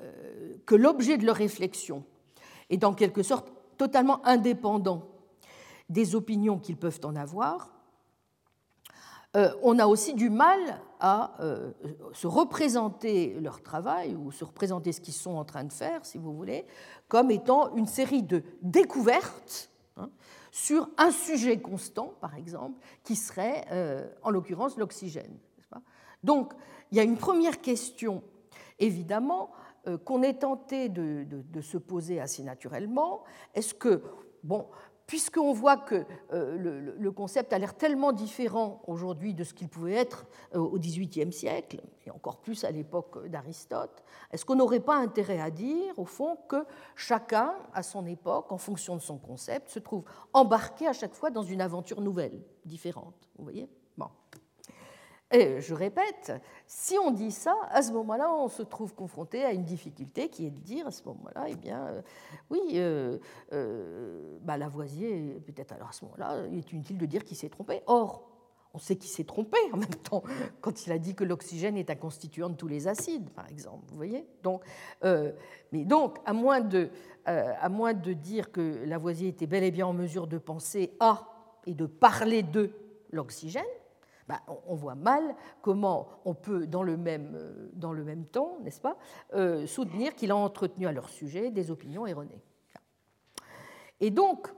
euh, 0.00 0.54
que 0.66 0.74
l'objet 0.74 1.18
de 1.18 1.26
leur 1.26 1.36
réflexion 1.36 2.04
est 2.70 2.84
en 2.84 2.94
quelque 2.94 3.22
sorte 3.22 3.52
totalement 3.76 4.24
indépendant 4.26 5.08
des 5.88 6.14
opinions 6.14 6.58
qu'ils 6.58 6.76
peuvent 6.76 7.00
en 7.04 7.16
avoir, 7.16 7.70
euh, 9.34 9.50
on 9.62 9.78
a 9.78 9.86
aussi 9.86 10.14
du 10.14 10.30
mal 10.30 10.58
à 11.00 11.36
se 12.12 12.28
représenter 12.28 13.36
leur 13.40 13.60
travail 13.60 14.14
ou 14.14 14.30
se 14.30 14.44
représenter 14.44 14.92
ce 14.92 15.00
qu'ils 15.00 15.14
sont 15.14 15.34
en 15.34 15.44
train 15.44 15.64
de 15.64 15.72
faire, 15.72 16.06
si 16.06 16.16
vous 16.16 16.32
voulez, 16.32 16.64
comme 17.08 17.32
étant 17.32 17.74
une 17.74 17.86
série 17.88 18.22
de 18.22 18.44
découvertes 18.62 19.68
hein, 19.96 20.10
sur 20.52 20.88
un 20.96 21.10
sujet 21.10 21.60
constant, 21.60 22.14
par 22.20 22.36
exemple, 22.36 22.78
qui 23.02 23.16
serait, 23.16 23.66
en 24.22 24.30
l'occurrence, 24.30 24.76
l'oxygène. 24.76 25.36
Donc, 26.22 26.52
il 26.92 26.96
y 26.98 27.00
a 27.00 27.04
une 27.04 27.16
première 27.16 27.60
question, 27.62 28.22
évidemment, 28.78 29.50
euh, 29.88 29.96
qu'on 29.96 30.22
est 30.22 30.40
tenté 30.40 30.90
de, 30.90 31.60
se 31.62 31.78
poser 31.78 32.20
assez 32.20 32.42
naturellement. 32.42 33.24
Est-ce 33.54 33.72
que, 33.72 34.02
bon, 34.44 34.66
puisqu'on 35.06 35.54
voit 35.54 35.78
que 35.78 36.04
euh, 36.32 36.94
le, 36.98 37.10
concept 37.10 37.54
a 37.54 37.58
l'air 37.58 37.74
tellement 37.74 38.12
différent 38.12 38.82
aujourd'hui 38.86 39.32
de 39.32 39.42
ce 39.42 39.54
qu'il 39.54 39.68
pouvait 39.68 39.94
être 39.94 40.26
euh, 40.54 40.58
au 40.58 40.78
XVIIIe 40.78 41.32
siècle, 41.32 41.80
et 42.04 42.10
encore 42.10 42.42
plus 42.42 42.62
à 42.62 42.70
l'époque 42.70 43.26
d'Aristote, 43.26 44.04
est-ce 44.30 44.44
qu'on 44.44 44.56
n'aurait 44.56 44.80
pas 44.80 44.96
intérêt 44.96 45.40
à 45.40 45.50
dire, 45.50 45.98
au 45.98 46.04
fond, 46.04 46.36
que 46.46 46.66
chacun, 46.94 47.54
à 47.72 47.82
son 47.82 48.04
époque, 48.04 48.52
en 48.52 48.58
fonction 48.58 48.96
de 48.96 49.02
son 49.02 49.16
concept, 49.16 49.70
se 49.70 49.78
trouve 49.78 50.04
embarqué 50.34 50.86
à 50.86 50.92
chaque 50.92 51.14
fois 51.14 51.30
dans 51.30 51.42
une 51.42 51.62
aventure 51.62 52.02
nouvelle, 52.02 52.42
différente 52.66 53.30
Vous 53.38 53.44
voyez? 53.44 53.70
Et 55.32 55.60
je 55.60 55.74
répète, 55.74 56.32
si 56.66 56.98
on 56.98 57.10
dit 57.10 57.30
ça, 57.30 57.54
à 57.70 57.80
ce 57.80 57.90
moment-là, 57.92 58.30
on 58.32 58.48
se 58.48 58.62
trouve 58.62 58.94
confronté 58.94 59.42
à 59.42 59.52
une 59.52 59.64
difficulté 59.64 60.28
qui 60.28 60.46
est 60.46 60.50
de 60.50 60.60
dire 60.60 60.86
à 60.86 60.90
ce 60.90 61.02
moment-là, 61.04 61.46
eh 61.48 61.56
bien, 61.56 61.86
euh, 61.86 62.02
oui, 62.50 62.60
euh, 62.74 63.18
euh, 63.52 64.38
bah, 64.42 64.58
Lavoisier, 64.58 65.40
peut-être 65.46 65.72
alors 65.72 65.88
à 65.88 65.92
ce 65.92 66.04
moment-là, 66.04 66.46
il 66.50 66.58
est 66.58 66.72
inutile 66.72 66.98
de 66.98 67.06
dire 67.06 67.24
qu'il 67.24 67.36
s'est 67.36 67.48
trompé. 67.48 67.80
Or, 67.86 68.28
on 68.74 68.78
sait 68.78 68.96
qu'il 68.96 69.10
s'est 69.10 69.24
trompé 69.24 69.56
en 69.72 69.78
même 69.78 69.88
temps 69.88 70.22
quand 70.60 70.86
il 70.86 70.92
a 70.92 70.98
dit 70.98 71.14
que 71.14 71.24
l'oxygène 71.24 71.78
est 71.78 71.88
un 71.88 71.96
constituant 71.96 72.50
de 72.50 72.56
tous 72.56 72.68
les 72.68 72.86
acides, 72.86 73.30
par 73.30 73.48
exemple. 73.48 73.84
Vous 73.88 73.96
voyez 73.96 74.26
donc, 74.42 74.64
Mais 75.02 75.84
donc, 75.84 76.18
moins, 76.30 76.60
de, 76.60 76.90
à 77.24 77.68
moins 77.70 77.94
de 77.94 78.12
dire 78.12 78.52
que 78.52 78.84
Lavoisier 78.84 79.28
était 79.28 79.46
bel 79.46 79.64
et 79.64 79.70
bien 79.70 79.86
en 79.86 79.94
mesure 79.94 80.26
de 80.26 80.36
penser 80.36 80.94
à 81.00 81.28
et 81.66 81.74
de 81.74 81.86
parler 81.86 82.42
de 82.42 82.70
l'oxygène, 83.12 83.62
bah, 84.28 84.40
on 84.66 84.74
voit 84.74 84.94
mal 84.94 85.34
comment 85.62 86.08
on 86.24 86.34
peut, 86.34 86.66
dans 86.66 86.82
le 86.82 86.96
même, 86.96 87.32
euh, 87.34 87.70
dans 87.74 87.92
le 87.92 88.04
même 88.04 88.24
temps, 88.24 88.58
n'est-ce 88.62 88.80
pas, 88.80 88.96
euh, 89.34 89.66
soutenir 89.66 90.14
qu'il 90.14 90.30
a 90.30 90.36
entretenu 90.36 90.86
à 90.86 90.92
leur 90.92 91.08
sujet 91.08 91.50
des 91.50 91.70
opinions 91.70 92.06
erronées. 92.06 92.40
Et 94.00 94.10
donc, 94.10 94.48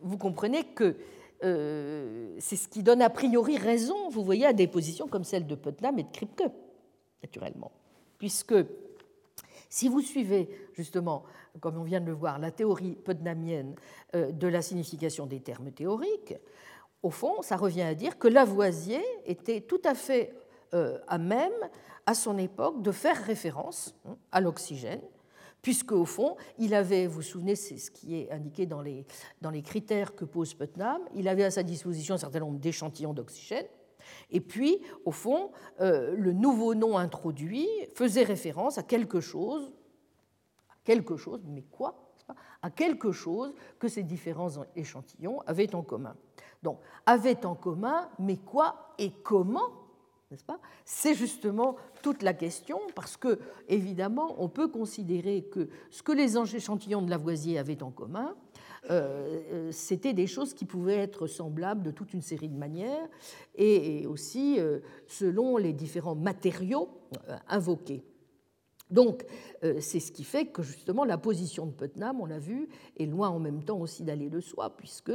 vous 0.00 0.18
comprenez 0.18 0.64
que 0.64 0.96
euh, 1.44 2.34
c'est 2.38 2.56
ce 2.56 2.68
qui 2.68 2.82
donne 2.82 3.02
a 3.02 3.10
priori 3.10 3.58
raison, 3.58 4.08
vous 4.10 4.24
voyez, 4.24 4.46
à 4.46 4.52
des 4.52 4.66
positions 4.66 5.06
comme 5.06 5.24
celle 5.24 5.46
de 5.46 5.54
Putnam 5.54 5.98
et 5.98 6.02
de 6.02 6.10
Kripke, 6.10 6.50
naturellement. 7.22 7.72
Puisque 8.18 8.54
si 9.68 9.88
vous 9.88 10.00
suivez 10.00 10.48
justement, 10.72 11.24
comme 11.60 11.76
on 11.78 11.82
vient 11.82 12.00
de 12.00 12.06
le 12.06 12.12
voir, 12.12 12.38
la 12.38 12.50
théorie 12.50 12.96
putnamienne 12.96 13.74
de 14.14 14.46
la 14.46 14.62
signification 14.62 15.26
des 15.26 15.40
termes 15.40 15.70
théoriques, 15.72 16.34
au 17.06 17.10
fond, 17.10 17.40
ça 17.40 17.56
revient 17.56 17.82
à 17.82 17.94
dire 17.94 18.18
que 18.18 18.26
Lavoisier 18.26 19.00
était 19.26 19.60
tout 19.60 19.80
à 19.84 19.94
fait 19.94 20.34
euh, 20.74 20.98
à 21.06 21.18
même, 21.18 21.52
à 22.04 22.14
son 22.14 22.36
époque, 22.36 22.82
de 22.82 22.90
faire 22.90 23.16
référence 23.22 23.94
hein, 24.04 24.16
à 24.32 24.40
l'oxygène, 24.40 25.02
puisque 25.62 25.92
au 25.92 26.04
fond, 26.04 26.36
il 26.58 26.74
avait, 26.74 27.06
vous 27.06 27.16
vous 27.16 27.22
souvenez, 27.22 27.54
c'est 27.54 27.78
ce 27.78 27.92
qui 27.92 28.16
est 28.16 28.32
indiqué 28.32 28.66
dans 28.66 28.82
les, 28.82 29.06
dans 29.40 29.50
les 29.50 29.62
critères 29.62 30.16
que 30.16 30.24
pose 30.24 30.54
Putnam, 30.54 31.00
il 31.14 31.28
avait 31.28 31.44
à 31.44 31.52
sa 31.52 31.62
disposition 31.62 32.16
un 32.16 32.18
certain 32.18 32.40
nombre 32.40 32.58
d'échantillons 32.58 33.14
d'oxygène, 33.14 33.66
et 34.30 34.40
puis, 34.40 34.80
au 35.04 35.12
fond, 35.12 35.52
euh, 35.80 36.14
le 36.16 36.32
nouveau 36.32 36.74
nom 36.74 36.98
introduit 36.98 37.68
faisait 37.94 38.24
référence 38.24 38.78
à 38.78 38.82
quelque 38.82 39.20
chose, 39.20 39.72
à 40.70 40.74
quelque 40.84 41.16
chose, 41.16 41.40
mais 41.46 41.62
quoi 41.62 42.12
À 42.62 42.70
quelque 42.70 43.12
chose 43.12 43.54
que 43.78 43.86
ces 43.86 44.02
différents 44.02 44.64
échantillons 44.74 45.40
avaient 45.46 45.74
en 45.74 45.82
commun. 45.82 46.16
Donc, 46.66 46.80
avaient 47.06 47.46
en 47.46 47.54
commun, 47.54 48.08
mais 48.18 48.38
quoi 48.38 48.92
et 48.98 49.12
comment 49.22 49.70
n'est-ce 50.32 50.42
pas? 50.42 50.58
C'est 50.84 51.14
justement 51.14 51.76
toute 52.02 52.24
la 52.24 52.34
question, 52.34 52.80
parce 52.96 53.16
que, 53.16 53.38
évidemment, 53.68 54.34
on 54.38 54.48
peut 54.48 54.66
considérer 54.66 55.42
que 55.44 55.68
ce 55.90 56.02
que 56.02 56.10
les 56.10 56.36
échantillons 56.56 57.02
de 57.02 57.10
Lavoisier 57.10 57.56
avaient 57.56 57.84
en 57.84 57.92
commun, 57.92 58.34
euh, 58.90 59.42
euh, 59.52 59.68
c'était 59.70 60.12
des 60.12 60.26
choses 60.26 60.54
qui 60.54 60.64
pouvaient 60.64 60.98
être 60.98 61.28
semblables 61.28 61.84
de 61.84 61.92
toute 61.92 62.12
une 62.12 62.22
série 62.22 62.48
de 62.48 62.58
manières, 62.58 63.08
et 63.54 64.04
aussi 64.08 64.58
euh, 64.58 64.80
selon 65.06 65.58
les 65.58 65.72
différents 65.72 66.16
matériaux 66.16 66.88
invoqués. 67.46 68.02
Donc, 68.90 69.24
c'est 69.80 69.98
ce 69.98 70.12
qui 70.12 70.22
fait 70.22 70.46
que 70.46 70.62
justement 70.62 71.04
la 71.04 71.18
position 71.18 71.66
de 71.66 71.72
Putnam, 71.72 72.20
on 72.20 72.26
l'a 72.26 72.38
vu, 72.38 72.68
est 72.96 73.06
loin 73.06 73.28
en 73.28 73.40
même 73.40 73.64
temps 73.64 73.80
aussi 73.80 74.04
d'aller 74.04 74.28
de 74.30 74.40
soi, 74.40 74.76
puisque 74.76 75.12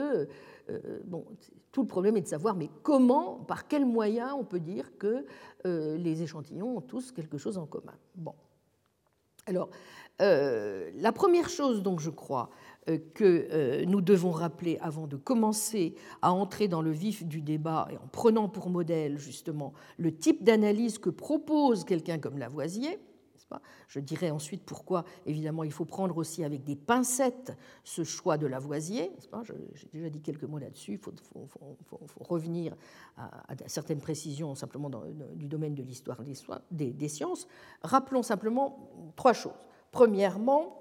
bon, 1.05 1.25
tout 1.71 1.81
le 1.81 1.87
problème 1.87 2.17
est 2.17 2.21
de 2.21 2.27
savoir, 2.27 2.55
mais 2.55 2.69
comment, 2.83 3.35
par 3.35 3.69
quels 3.69 3.85
moyens 3.85 4.33
on 4.37 4.43
peut 4.43 4.59
dire 4.59 4.97
que 4.97 5.25
les 5.63 6.21
échantillons 6.21 6.77
ont 6.77 6.81
tous 6.81 7.13
quelque 7.13 7.37
chose 7.37 7.57
en 7.57 7.65
commun. 7.65 7.95
Bon. 8.15 8.35
Alors, 9.45 9.69
la 10.19 11.11
première 11.13 11.47
chose, 11.47 11.81
donc, 11.81 12.01
je 12.01 12.09
crois, 12.09 12.49
euh, 12.89 12.97
que 13.13 13.47
euh, 13.51 13.85
nous 13.85 14.01
devons 14.01 14.31
rappeler 14.31 14.79
avant 14.81 15.05
de 15.05 15.15
commencer 15.15 15.93
à 16.23 16.33
entrer 16.33 16.67
dans 16.67 16.81
le 16.81 16.89
vif 16.89 17.23
du 17.23 17.39
débat 17.39 17.87
et 17.91 17.97
en 17.97 18.07
prenant 18.11 18.49
pour 18.49 18.71
modèle 18.71 19.19
justement 19.19 19.73
le 19.97 20.11
type 20.15 20.43
d'analyse 20.43 20.97
que 20.97 21.11
propose 21.11 21.83
quelqu'un 21.83 22.17
comme 22.17 22.39
Lavoisier. 22.39 22.97
Je 23.87 23.99
dirais 23.99 24.29
ensuite 24.29 24.63
pourquoi, 24.63 25.03
évidemment, 25.25 25.63
il 25.63 25.71
faut 25.71 25.85
prendre 25.85 26.17
aussi 26.17 26.43
avec 26.43 26.63
des 26.63 26.75
pincettes 26.75 27.55
ce 27.83 28.03
choix 28.03 28.37
de 28.37 28.47
Lavoisier. 28.47 29.11
J'ai 29.73 29.87
déjà 29.91 30.09
dit 30.09 30.21
quelques 30.21 30.43
mots 30.43 30.59
là-dessus. 30.59 30.93
Il 30.93 30.99
faut, 30.99 31.13
revenir 32.19 32.75
à, 33.17 33.31
certaines 33.67 33.99
précisions 33.99 34.55
simplement 34.55 34.89
du 35.35 35.47
domaine 35.47 35.75
de 35.75 35.83
l'histoire 35.83 36.19
des, 36.71 37.09
sciences. 37.09 37.47
Rappelons 37.81 38.23
simplement 38.23 39.13
trois 39.15 39.33
choses. 39.33 39.53
Premièrement, 39.91 40.77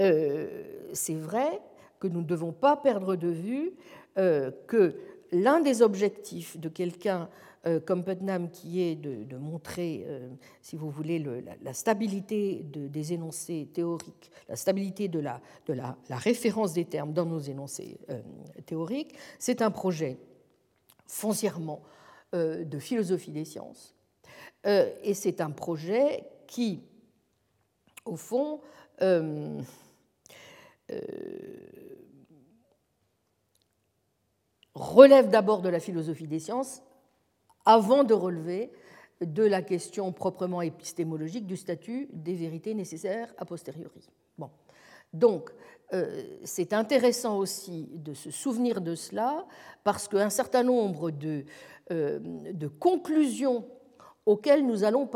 euh, 0.00 0.64
c'est 0.92 1.14
vrai 1.14 1.60
que 1.98 2.08
nous 2.08 2.20
ne 2.20 2.26
devons 2.26 2.52
pas 2.52 2.76
perdre 2.76 3.14
de 3.16 3.28
vue 3.28 3.72
euh, 4.18 4.50
que 4.66 4.96
l'un 5.32 5.60
des 5.60 5.82
objectifs 5.82 6.58
de 6.58 6.68
quelqu'un 6.68 7.28
comme 7.84 8.04
Putnam, 8.04 8.50
qui 8.50 8.80
est 8.80 8.94
de, 8.94 9.36
montrer, 9.36 10.06
si 10.62 10.76
vous 10.76 10.90
voulez, 10.90 11.18
la, 11.62 11.74
stabilité 11.74 12.62
des 12.64 13.12
énoncés 13.12 13.68
théoriques, 13.72 14.30
la 14.48 14.56
stabilité 14.56 15.08
de, 15.08 15.20
la, 15.20 15.92
référence 16.08 16.72
des 16.72 16.86
termes 16.86 17.12
dans 17.12 17.26
nos 17.26 17.38
énoncés 17.38 17.98
théoriques, 18.66 19.14
c'est 19.38 19.60
un 19.62 19.70
projet 19.70 20.16
foncièrement 21.06 21.82
de 22.32 22.78
philosophie 22.78 23.32
des 23.32 23.44
sciences. 23.44 23.94
et 24.64 25.14
c'est 25.14 25.40
un 25.40 25.50
projet 25.50 26.24
qui, 26.46 26.82
au 28.06 28.16
fond, 28.16 28.60
euh, 29.02 29.60
relève 34.74 35.28
d'abord 35.28 35.62
de 35.62 35.68
la 35.68 35.80
philosophie 35.80 36.26
des 36.26 36.38
sciences 36.38 36.82
avant 37.64 38.04
de 38.04 38.14
relever 38.14 38.70
de 39.20 39.42
la 39.42 39.62
question 39.62 40.12
proprement 40.12 40.62
épistémologique 40.62 41.46
du 41.46 41.56
statut 41.56 42.08
des 42.12 42.34
vérités 42.34 42.74
nécessaires 42.74 43.32
a 43.38 43.44
posteriori. 43.44 44.08
Bon. 44.38 44.50
Donc, 45.12 45.50
euh, 45.92 46.22
c'est 46.44 46.72
intéressant 46.72 47.38
aussi 47.38 47.88
de 47.92 48.14
se 48.14 48.30
souvenir 48.30 48.80
de 48.80 48.94
cela 48.94 49.46
parce 49.82 50.06
qu'un 50.06 50.30
certain 50.30 50.62
nombre 50.62 51.10
de, 51.10 51.44
euh, 51.90 52.20
conclusions 52.78 53.66
auxquelles 54.24 54.64
nous 54.64 54.84
allons 54.84 55.08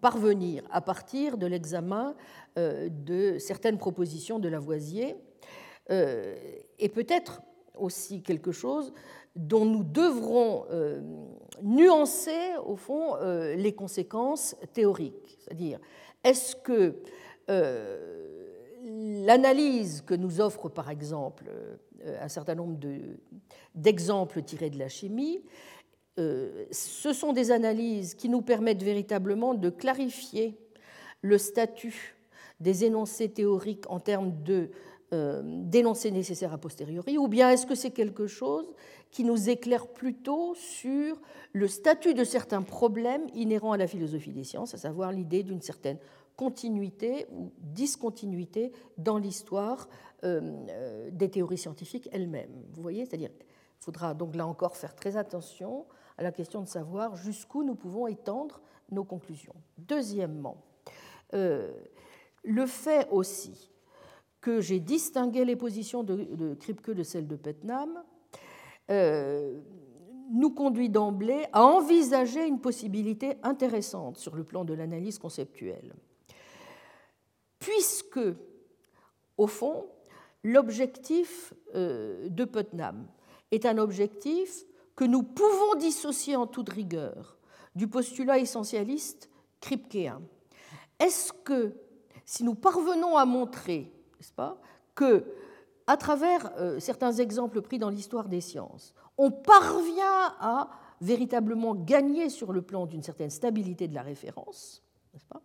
parvenir 0.00 0.62
à 0.70 0.82
partir 0.82 1.38
de 1.38 1.46
l'examen 1.46 2.14
euh, 2.58 2.88
de 2.90 3.38
certaines 3.38 3.78
propositions 3.78 4.38
de 4.38 4.48
Lavoisier, 4.48 5.16
et 6.78 6.88
peut-être 6.88 7.42
aussi 7.76 8.22
quelque 8.22 8.52
chose 8.52 8.92
dont 9.36 9.64
nous 9.64 9.84
devrons 9.84 10.64
euh, 10.70 11.00
nuancer, 11.62 12.56
au 12.64 12.76
fond, 12.76 13.16
les 13.56 13.74
conséquences 13.74 14.56
théoriques. 14.72 15.38
C'est-à-dire, 15.40 15.78
est-ce 16.24 16.56
que 16.56 17.02
l'analyse 18.84 20.02
que 20.02 20.14
nous 20.14 20.40
offre, 20.40 20.68
par 20.68 20.88
exemple, 20.88 21.44
un 22.20 22.28
certain 22.28 22.54
nombre 22.54 22.78
d'exemples 23.74 24.42
tirés 24.42 24.70
de 24.70 24.78
la 24.78 24.88
chimie, 24.88 25.42
ce 26.16 27.12
sont 27.12 27.34
des 27.34 27.50
analyses 27.50 28.14
qui 28.14 28.30
nous 28.30 28.40
permettent 28.40 28.82
véritablement 28.82 29.52
de 29.54 29.68
clarifier 29.68 30.56
le 31.22 31.38
statut 31.38 32.16
des 32.60 32.84
énoncés 32.84 33.30
théoriques 33.30 33.90
en 33.90 34.00
termes 34.00 34.42
de 34.42 34.70
euh, 35.12 35.42
d'énoncés 35.44 36.12
nécessaires 36.12 36.52
a 36.52 36.58
posteriori, 36.58 37.18
ou 37.18 37.26
bien 37.26 37.50
est-ce 37.50 37.66
que 37.66 37.74
c'est 37.74 37.90
quelque 37.90 38.28
chose 38.28 38.72
qui 39.10 39.24
nous 39.24 39.50
éclaire 39.50 39.88
plutôt 39.88 40.54
sur 40.54 41.20
le 41.52 41.66
statut 41.66 42.14
de 42.14 42.22
certains 42.22 42.62
problèmes 42.62 43.26
inhérents 43.34 43.72
à 43.72 43.76
la 43.76 43.88
philosophie 43.88 44.32
des 44.32 44.44
sciences, 44.44 44.72
à 44.72 44.78
savoir 44.78 45.10
l'idée 45.10 45.42
d'une 45.42 45.62
certaine 45.62 45.98
continuité 46.36 47.26
ou 47.32 47.50
discontinuité 47.58 48.70
dans 48.98 49.18
l'histoire 49.18 49.88
euh, 50.22 50.40
euh, 50.68 51.10
des 51.10 51.28
théories 51.28 51.58
scientifiques 51.58 52.08
elles-mêmes. 52.12 52.62
Vous 52.72 52.80
voyez, 52.80 53.04
c'est-à-dire, 53.04 53.30
il 53.32 53.82
faudra 53.84 54.14
donc 54.14 54.36
là 54.36 54.46
encore 54.46 54.76
faire 54.76 54.94
très 54.94 55.16
attention 55.16 55.86
à 56.18 56.22
la 56.22 56.30
question 56.30 56.60
de 56.60 56.68
savoir 56.68 57.16
jusqu'où 57.16 57.64
nous 57.64 57.74
pouvons 57.74 58.06
étendre 58.06 58.60
nos 58.92 59.02
conclusions. 59.02 59.56
Deuxièmement, 59.76 60.62
le 61.32 62.66
fait 62.66 63.08
aussi 63.10 63.70
que 64.40 64.60
j'ai 64.60 64.80
distingué 64.80 65.44
les 65.44 65.56
positions 65.56 66.02
de, 66.02 66.54
Kripke 66.54 66.90
de 66.90 67.02
celles 67.02 67.28
de 67.28 67.36
Putnam 67.36 68.02
euh, 68.90 69.60
nous 70.30 70.50
conduit 70.50 70.88
d'emblée 70.88 71.44
à 71.52 71.64
envisager 71.64 72.46
une 72.46 72.60
possibilité 72.60 73.36
intéressante 73.42 74.16
sur 74.16 74.34
le 74.36 74.44
plan 74.44 74.64
de 74.64 74.74
l'analyse 74.74 75.18
conceptuelle. 75.18 75.94
Puisque, 77.58 78.20
au 79.36 79.46
fond, 79.46 79.86
l'objectif 80.44 81.52
euh, 81.74 82.28
de 82.28 82.44
Putnam 82.44 83.06
est 83.50 83.66
un 83.66 83.78
objectif 83.78 84.64
que 84.96 85.04
nous 85.04 85.22
pouvons 85.22 85.74
dissocier 85.78 86.36
en 86.36 86.46
toute 86.46 86.68
rigueur 86.70 87.38
du 87.74 87.88
postulat 87.88 88.38
essentialiste 88.38 89.30
kripkean. 89.60 90.22
Est-ce 90.98 91.32
que 91.32 91.74
si 92.24 92.44
nous 92.44 92.54
parvenons 92.54 93.16
à 93.16 93.24
montrer, 93.24 93.92
n'est-ce 94.20 94.32
pas, 94.32 94.58
que 94.94 95.24
à 95.86 95.96
travers 95.96 96.52
euh, 96.58 96.78
certains 96.78 97.12
exemples 97.12 97.62
pris 97.62 97.78
dans 97.78 97.90
l'histoire 97.90 98.28
des 98.28 98.40
sciences, 98.40 98.94
on 99.18 99.30
parvient 99.30 100.34
à 100.38 100.70
véritablement 101.00 101.74
gagner 101.74 102.28
sur 102.28 102.52
le 102.52 102.62
plan 102.62 102.86
d'une 102.86 103.02
certaine 103.02 103.30
stabilité 103.30 103.88
de 103.88 103.94
la 103.94 104.02
référence, 104.02 104.82
n'est-ce 105.12 105.26
pas? 105.26 105.42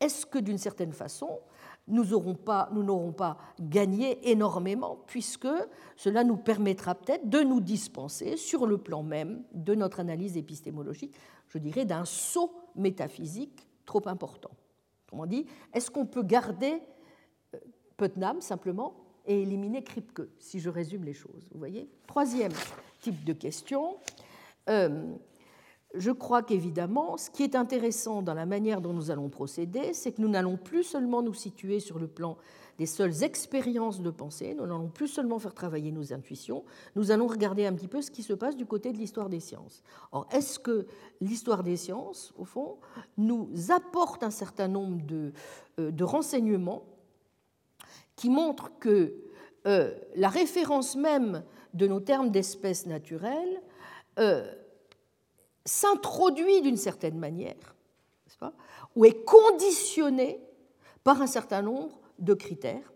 Est-ce 0.00 0.26
que 0.26 0.38
d'une 0.38 0.58
certaine 0.58 0.92
façon, 0.92 1.40
nous 1.88 2.04
n'aurons 2.04 2.34
pas, 3.12 3.38
gagné 3.58 4.30
énormément, 4.30 4.98
puisque 5.06 5.48
cela 5.96 6.22
nous 6.22 6.36
permettra 6.36 6.94
peut-être 6.94 7.28
de 7.28 7.40
nous 7.40 7.60
dispenser, 7.60 8.36
sur 8.36 8.66
le 8.66 8.78
plan 8.78 9.02
même 9.02 9.42
de 9.52 9.74
notre 9.74 10.00
analyse 10.00 10.36
épistémologique, 10.36 11.14
je 11.48 11.58
dirais, 11.58 11.84
d'un 11.84 12.04
saut 12.04 12.52
métaphysique 12.76 13.66
trop 13.86 14.02
important. 14.06 14.50
Autrement 15.06 15.26
dit, 15.26 15.46
est-ce 15.72 15.90
qu'on 15.90 16.06
peut 16.06 16.22
garder 16.22 16.80
Putnam 17.98 18.40
simplement 18.40 18.94
et 19.26 19.42
éliminer 19.42 19.84
Kripke, 19.84 20.22
si 20.38 20.60
je 20.60 20.70
résume 20.70 21.04
les 21.04 21.12
choses 21.12 21.48
Vous 21.52 21.58
voyez 21.58 21.90
Troisième 22.06 22.52
type 23.02 23.24
de 23.24 23.34
question. 23.34 23.96
Euh, 24.70 25.12
je 25.94 26.10
crois 26.10 26.42
qu'évidemment, 26.42 27.16
ce 27.16 27.30
qui 27.30 27.42
est 27.42 27.54
intéressant 27.54 28.22
dans 28.22 28.34
la 28.34 28.46
manière 28.46 28.80
dont 28.80 28.92
nous 28.92 29.10
allons 29.10 29.28
procéder, 29.28 29.94
c'est 29.94 30.12
que 30.12 30.22
nous 30.22 30.28
n'allons 30.28 30.56
plus 30.56 30.84
seulement 30.84 31.22
nous 31.22 31.34
situer 31.34 31.80
sur 31.80 31.98
le 31.98 32.06
plan 32.06 32.36
des 32.78 32.86
seules 32.86 33.24
expériences 33.24 34.00
de 34.00 34.10
pensée, 34.10 34.54
nous 34.54 34.66
n'allons 34.66 34.88
plus 34.88 35.08
seulement 35.08 35.38
faire 35.40 35.54
travailler 35.54 35.90
nos 35.90 36.12
intuitions, 36.12 36.62
nous 36.94 37.10
allons 37.10 37.26
regarder 37.26 37.66
un 37.66 37.72
petit 37.72 37.88
peu 37.88 38.02
ce 38.02 38.10
qui 38.10 38.22
se 38.22 38.34
passe 38.34 38.54
du 38.54 38.66
côté 38.66 38.92
de 38.92 38.98
l'histoire 38.98 39.28
des 39.28 39.40
sciences. 39.40 39.82
Or, 40.12 40.28
est-ce 40.30 40.60
que 40.60 40.86
l'histoire 41.20 41.64
des 41.64 41.76
sciences, 41.76 42.32
au 42.36 42.44
fond, 42.44 42.76
nous 43.16 43.48
apporte 43.70 44.22
un 44.22 44.30
certain 44.30 44.68
nombre 44.68 45.04
de, 45.06 45.32
euh, 45.80 45.90
renseignements 46.02 46.84
qui 48.18 48.30
montrent 48.30 48.76
que 48.80 49.14
euh, 49.66 49.94
la 50.16 50.28
référence 50.28 50.96
même 50.96 51.44
de 51.72 51.86
nos 51.86 52.00
termes 52.00 52.30
d'espèces 52.30 52.84
naturelles 52.84 53.62
euh, 54.18 54.52
s'introduit 55.64 56.60
d'une 56.60 56.76
certaine 56.76 57.16
manière, 57.16 57.76
ou 58.96 59.04
est 59.04 59.24
conditionnée 59.24 60.40
par 61.04 61.22
un 61.22 61.28
certain 61.28 61.62
nombre 61.62 62.00
de 62.18 62.34
critères 62.34 62.92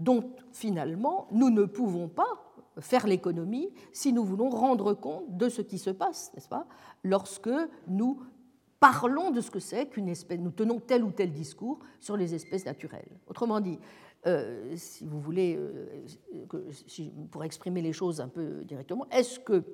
dont 0.00 0.34
finalement 0.52 1.26
nous 1.30 1.48
ne 1.48 1.64
pouvons 1.64 2.08
pas 2.08 2.54
faire 2.80 3.06
l'économie 3.06 3.72
si 3.92 4.12
nous 4.12 4.24
voulons 4.24 4.50
rendre 4.50 4.92
compte 4.92 5.36
de 5.36 5.48
ce 5.48 5.62
qui 5.62 5.78
se 5.78 5.90
passe, 5.90 6.30
n'est-ce 6.34 6.48
pas, 6.48 6.66
lorsque 7.04 7.50
nous 7.86 8.20
parlons 8.84 9.30
de 9.30 9.40
ce 9.40 9.50
que 9.50 9.60
c'est 9.60 9.86
qu'une 9.86 10.10
espèce, 10.10 10.38
nous 10.38 10.50
tenons 10.50 10.78
tel 10.78 11.04
ou 11.04 11.10
tel 11.10 11.32
discours 11.32 11.78
sur 12.00 12.18
les 12.18 12.34
espèces 12.34 12.66
naturelles. 12.66 13.08
Autrement 13.26 13.58
dit, 13.58 13.78
euh, 14.26 14.74
si 14.76 15.06
vous 15.06 15.22
voulez, 15.22 15.56
euh, 15.56 16.04
pour 17.30 17.44
exprimer 17.44 17.80
les 17.80 17.94
choses 17.94 18.20
un 18.20 18.28
peu 18.28 18.62
directement, 18.62 19.06
est-ce 19.08 19.40
que 19.40 19.64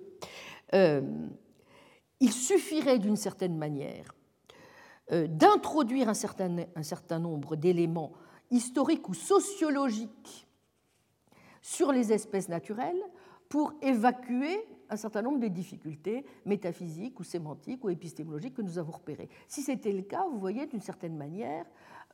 euh, 0.74 1.02
il 2.20 2.32
suffirait 2.32 3.00
d'une 3.00 3.16
certaine 3.16 3.58
manière 3.58 4.14
d'introduire 5.10 6.08
un 6.08 6.14
certain 6.14 7.18
nombre 7.18 7.56
d'éléments 7.56 8.12
historiques 8.52 9.08
ou 9.08 9.14
sociologiques 9.14 10.46
sur 11.60 11.90
les 11.90 12.12
espèces 12.12 12.48
naturelles 12.48 13.02
pour 13.48 13.72
évacuer 13.82 14.64
un 14.90 14.96
certain 14.96 15.22
nombre 15.22 15.38
de 15.38 15.48
difficultés 15.48 16.24
métaphysiques 16.44 17.18
ou 17.20 17.24
sémantiques 17.24 17.84
ou 17.84 17.90
épistémologiques 17.90 18.54
que 18.54 18.62
nous 18.62 18.78
avons 18.78 18.92
repérées. 18.92 19.28
Si 19.48 19.62
c'était 19.62 19.92
le 19.92 20.02
cas, 20.02 20.26
vous 20.30 20.38
voyez, 20.38 20.66
d'une 20.66 20.80
certaine 20.80 21.16
manière, 21.16 21.64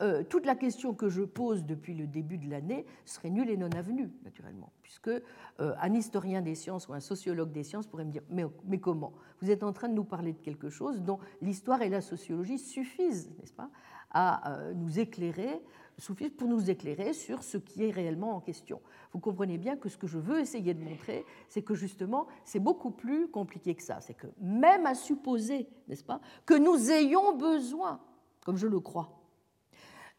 euh, 0.03 0.23
toute 0.23 0.45
la 0.45 0.55
question 0.55 0.93
que 0.93 1.09
je 1.09 1.23
pose 1.23 1.65
depuis 1.65 1.95
le 1.95 2.07
début 2.07 2.37
de 2.37 2.51
l'année 2.51 2.85
serait 3.07 3.31
nulle 3.31 3.49
et 3.49 3.57
non 3.57 3.71
avenue, 3.71 4.11
naturellement, 4.25 4.71
puisque 4.83 5.09
euh, 5.09 5.23
un 5.59 5.95
historien 5.95 6.43
des 6.43 6.55
sciences 6.55 6.87
ou 6.89 6.93
un 6.93 7.01
sociologue 7.01 7.51
des 7.51 7.63
sciences 7.63 7.87
pourrait 7.87 8.05
me 8.05 8.13
dire 8.13 8.23
mais, 8.29 8.79
comment? 8.79 9.15
Vous 9.41 9.51
êtes 9.51 9.63
en 9.63 9.73
train 9.73 9.89
de 9.89 9.95
nous 9.95 10.05
parler 10.05 10.35
de 10.35 10.39
quelque 10.39 10.69
chose 10.69 11.01
dont 11.01 11.19
l'histoire 11.41 11.81
et 11.81 11.89
la 11.89 12.03
sociologie 12.03 12.59
suffisent, 12.59 13.31
n'est-ce 13.39 13.55
pas, 13.55 13.71
à 14.11 14.53
euh, 14.53 14.75
nous 14.75 14.99
éclairer 14.99 15.63
suffisent 15.99 16.33
pour 16.37 16.49
nous 16.49 16.71
éclairer 16.71 17.13
sur 17.13 17.43
ce 17.43 17.57
qui 17.57 17.85
est 17.85 17.91
réellement 17.91 18.37
en 18.37 18.41
question. 18.41 18.81
Vous 19.13 19.19
comprenez 19.19 19.59
bien 19.59 19.77
que 19.77 19.89
ce 19.89 19.97
que 19.97 20.07
je 20.07 20.19
veux 20.19 20.41
essayer 20.41 20.75
de 20.75 20.83
montrer, 20.83 21.25
c'est 21.49 21.63
que 21.63 21.75
justement, 21.75 22.27
c'est 22.45 22.61
beaucoup 22.61 22.91
plus 22.91 23.29
compliqué 23.29 23.75
que 23.75 23.83
ça. 23.83 24.01
C'est 24.01 24.15
que 24.15 24.27
même 24.41 24.87
à 24.87 24.95
supposer, 24.95 25.69
n'est-ce 25.89 26.05
pas, 26.05 26.21
que 26.45 26.55
nous 26.55 26.91
ayons 26.91 27.37
besoin, 27.37 28.01
comme 28.45 28.57
je 28.57 28.67
le 28.67 28.81
crois, 28.81 29.21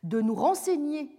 de 0.04 0.22
nous 0.22 0.36
renseigner 0.36 1.18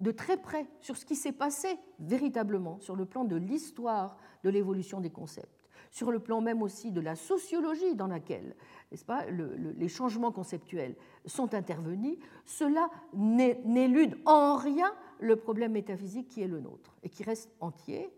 de 0.00 0.10
très 0.10 0.36
près 0.36 0.66
sur 0.80 0.96
ce 0.96 1.04
qui 1.04 1.16
s'est 1.16 1.32
passé 1.32 1.78
véritablement 1.98 2.78
sur 2.80 2.96
le 2.96 3.06
plan 3.06 3.24
de 3.24 3.36
l'histoire 3.36 4.16
de 4.44 4.50
l'évolution 4.50 5.00
des 5.00 5.10
concepts, 5.10 5.55
sur 5.96 6.12
le 6.12 6.18
plan 6.18 6.42
même 6.42 6.60
aussi 6.60 6.92
de 6.92 7.00
la 7.00 7.16
sociologie 7.16 7.94
dans 7.94 8.06
laquelle 8.06 8.54
n'est-ce 8.90 9.04
pas, 9.06 9.24
les 9.30 9.88
changements 9.88 10.30
conceptuels 10.30 10.94
sont 11.24 11.54
intervenus, 11.54 12.18
cela 12.44 12.90
n'élude 13.14 14.18
en 14.26 14.56
rien 14.56 14.92
le 15.20 15.36
problème 15.36 15.72
métaphysique 15.72 16.28
qui 16.28 16.42
est 16.42 16.48
le 16.48 16.60
nôtre 16.60 16.94
et 17.02 17.08
qui 17.08 17.22
reste 17.22 17.50
entier 17.60 18.10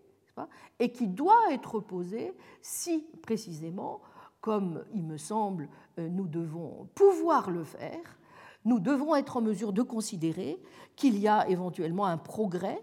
et 0.80 0.90
qui 0.90 1.06
doit 1.06 1.52
être 1.52 1.78
posé 1.78 2.32
si 2.62 3.06
précisément, 3.22 4.00
comme 4.40 4.84
il 4.92 5.04
me 5.04 5.16
semble, 5.16 5.68
euh, 6.00 6.08
nous 6.08 6.26
devons 6.26 6.88
pouvoir 6.96 7.48
le 7.48 7.62
faire, 7.62 8.18
nous 8.64 8.80
devons 8.80 9.14
être 9.14 9.36
en 9.36 9.40
mesure 9.40 9.72
de 9.72 9.82
considérer 9.82 10.60
qu'il 10.96 11.16
y 11.16 11.28
a 11.28 11.48
éventuellement 11.48 12.06
un 12.06 12.18
progrès 12.18 12.82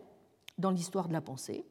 dans 0.58 0.72
l'histoire 0.72 1.10
de 1.10 1.14
la 1.14 1.22
pensée 1.22 1.66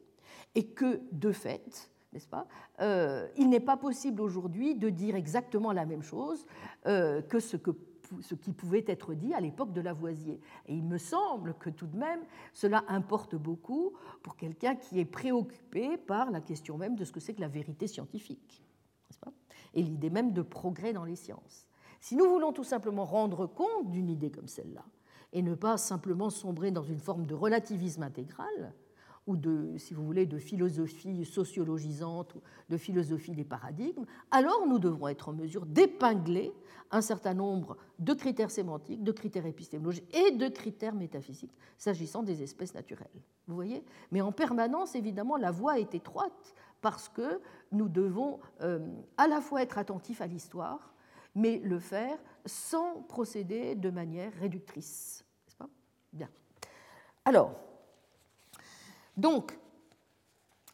et 0.55 0.67
que, 0.67 1.01
de 1.13 1.33
fait, 1.33 1.91
n'est-ce 2.15 2.29
pas, 2.29 2.47
euh, 2.81 3.29
il 3.37 3.51
n'est 3.51 3.61
pas 3.61 3.77
possible 3.77 4.23
aujourd'hui 4.23 4.75
de 4.75 4.89
dire 4.89 5.17
exactement 5.17 5.73
la 5.73 5.85
même 5.85 6.03
chose 6.03 6.47
euh, 6.87 7.21
que 7.21 7.41
ce 7.41 7.57
que 7.57 7.73
ce 8.21 8.35
qui 8.35 8.53
pouvait 8.53 8.85
être 8.87 9.15
dit 9.15 9.35
à 9.35 9.41
l'époque 9.41 9.73
de 9.73 9.81
Lavoisier. 9.81 10.39
Et 10.67 10.75
il 10.75 10.85
me 10.85 10.99
semble 10.99 11.55
que 11.55 11.71
tout 11.71 11.87
de 11.87 11.97
même, 11.97 12.21
cela 12.53 12.85
importe 12.89 13.35
beaucoup 13.35 13.95
pour 14.23 14.37
quelqu'un 14.37 14.77
qui 14.77 15.01
est 15.01 15.05
préoccupé 15.05 15.97
par 15.97 16.31
la 16.31 16.41
question 16.41 16.77
même 16.77 16.97
de 16.97 17.05
ce 17.05 17.13
que 17.13 17.19
c'est 17.19 17.35
que 17.35 17.41
la 17.41 17.49
vérité 17.49 17.87
scientifique, 17.87 18.63
et 19.73 19.83
l'idée 19.83 20.11
même 20.11 20.33
de 20.33 20.43
progrès 20.43 20.93
dans 20.93 21.05
les 21.05 21.17
sciences. 21.17 21.67
Si 22.01 22.15
nous 22.15 22.29
voulons 22.29 22.53
tout 22.53 22.63
simplement 22.63 23.05
rendre 23.05 23.47
compte 23.47 23.91
d'une 23.91 24.11
idée 24.11 24.31
comme 24.31 24.49
celle-là, 24.49 24.85
et 25.33 25.43
ne 25.43 25.55
pas 25.55 25.77
simplement 25.79 26.31
sombrer 26.31 26.71
dans 26.71 26.83
une 26.83 27.01
forme 27.01 27.27
de 27.27 27.35
relativisme 27.35 28.03
intégral, 28.03 28.75
ou 29.27 29.37
de, 29.37 29.77
si 29.79 29.95
vous 29.95 30.05
voulez, 30.05 30.27
de 30.27 30.39
philosophie 30.39 31.25
sociologisante 31.25 32.37
de 32.69 32.77
philosophie 32.77 33.33
des 33.33 33.45
paradigmes, 33.45 34.05
alors 34.31 34.67
nous 34.67 34.79
devrons 34.79 35.09
être 35.09 35.29
en 35.29 35.33
mesure 35.33 35.67
d'épingler 35.67 36.53
un 36.91 37.01
certain 37.01 37.35
nombre 37.35 37.77
de 37.99 38.13
critères 38.13 38.51
sémantiques, 38.51 39.03
de 39.03 39.13
critères 39.13 39.47
épistémologiques 39.47 40.15
et 40.15 40.33
de 40.33 40.49
critères 40.49 40.95
métaphysiques 40.95 41.57
s'agissant 41.79 42.23
des 42.23 42.43
espèces 42.43 42.75
naturelles. 42.75 43.09
Vous 43.47 43.55
voyez? 43.55 43.85
Mais 44.11 44.21
en 44.21 44.33
permanence, 44.33 44.95
évidemment, 44.95 45.37
la 45.37 45.51
voie 45.51 45.79
est 45.79 45.95
étroite 45.95 46.55
parce 46.81 47.09
que 47.09 47.41
nous 47.73 47.89
devons 47.89 48.41
euh, 48.61 48.87
à 49.17 49.27
la 49.27 49.41
fois 49.41 49.63
être 49.63 49.79
attentifs 49.79 50.21
à 50.21 50.27
l'histoire, 50.27 50.95
mais 51.35 51.59
le 51.59 51.79
faire 51.79 52.19
sans 52.45 53.03
procéder 53.03 53.75
de 53.75 53.91
manière 53.91 54.33
réductrice. 54.35 55.25
N'est-ce 55.47 55.57
pas? 55.57 55.69
Bien. 56.13 56.29
Alors, 57.25 57.55
donc, 59.17 59.59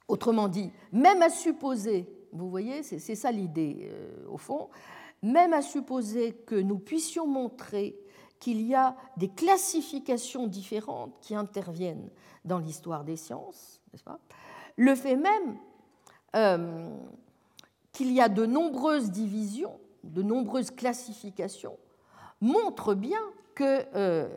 autrement 0.09 0.49
dit, 0.49 0.73
même 0.93 1.23
à 1.23 1.31
supposer, 1.31 2.09
vous 2.33 2.49
voyez, 2.49 2.83
c'est 2.83 3.15
ça 3.15 3.31
l'idée 3.33 3.89
euh, 3.91 4.27
au 4.29 4.37
fond, 4.37 4.69
même 5.23 5.53
à 5.53 5.63
supposer 5.63 6.33
que 6.33 6.55
nous 6.55 6.79
puissions 6.79 7.27
montrer 7.27 7.99
qu'il 8.39 8.63
y 8.63 8.75
a 8.75 8.97
des 9.17 9.29
classifications 9.29 10.47
différentes 10.47 11.19
qui 11.21 11.35
interviennent 11.35 12.11
dans 12.45 12.59
l'histoire 12.59 13.05
des 13.05 13.17
sciences, 13.17 13.83
n'est-ce 13.93 14.05
pas? 14.05 14.19
Le 14.77 14.95
fait 14.95 15.17
même 15.17 15.59
euh, 16.37 16.97
qu'il 17.93 18.13
y 18.13 18.21
a 18.21 18.31
de 18.31 18.47
nombreuses 18.47 19.11
divisions 19.11 19.79
de 20.05 20.23
nombreuses 20.23 20.71
classifications 20.71 21.79
montrent 22.41 22.95
bien 22.95 23.21
que 23.55 23.85
euh, 23.95 24.29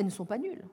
ne 0.00 0.10
sont 0.10 0.24
pas 0.24 0.38
nulles, 0.38 0.64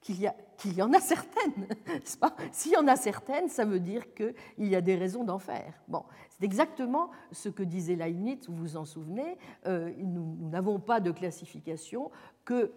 qu'il 0.00 0.22
y, 0.22 0.82
en 0.82 0.92
a 0.92 1.00
certaines. 1.00 1.66
S'il 2.52 2.72
y 2.72 2.76
en 2.76 2.86
a 2.88 2.96
certaines, 2.96 3.48
ça 3.48 3.64
veut 3.64 3.80
dire 3.80 4.14
qu'il 4.14 4.34
y 4.58 4.74
a 4.74 4.80
des 4.80 4.96
raisons 4.96 5.24
d'en 5.24 5.38
faire. 5.38 5.74
Bon, 5.88 6.04
c'est 6.30 6.44
exactement 6.44 7.10
ce 7.32 7.48
que 7.48 7.62
disait 7.62 7.96
Leibniz, 7.96 8.48
vous 8.48 8.56
vous 8.56 8.76
en 8.76 8.84
souvenez. 8.84 9.36
Euh, 9.66 9.92
nous 9.98 10.36
n'avons 10.48 10.80
pas 10.80 11.00
de 11.00 11.10
classification 11.10 12.10
que 12.44 12.72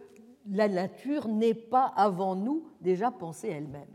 la 0.50 0.68
nature 0.68 1.30
n'ait 1.30 1.54
pas 1.54 1.86
avant 1.86 2.36
nous 2.36 2.66
déjà 2.82 3.10
pensé 3.10 3.48
elle-même. 3.48 3.88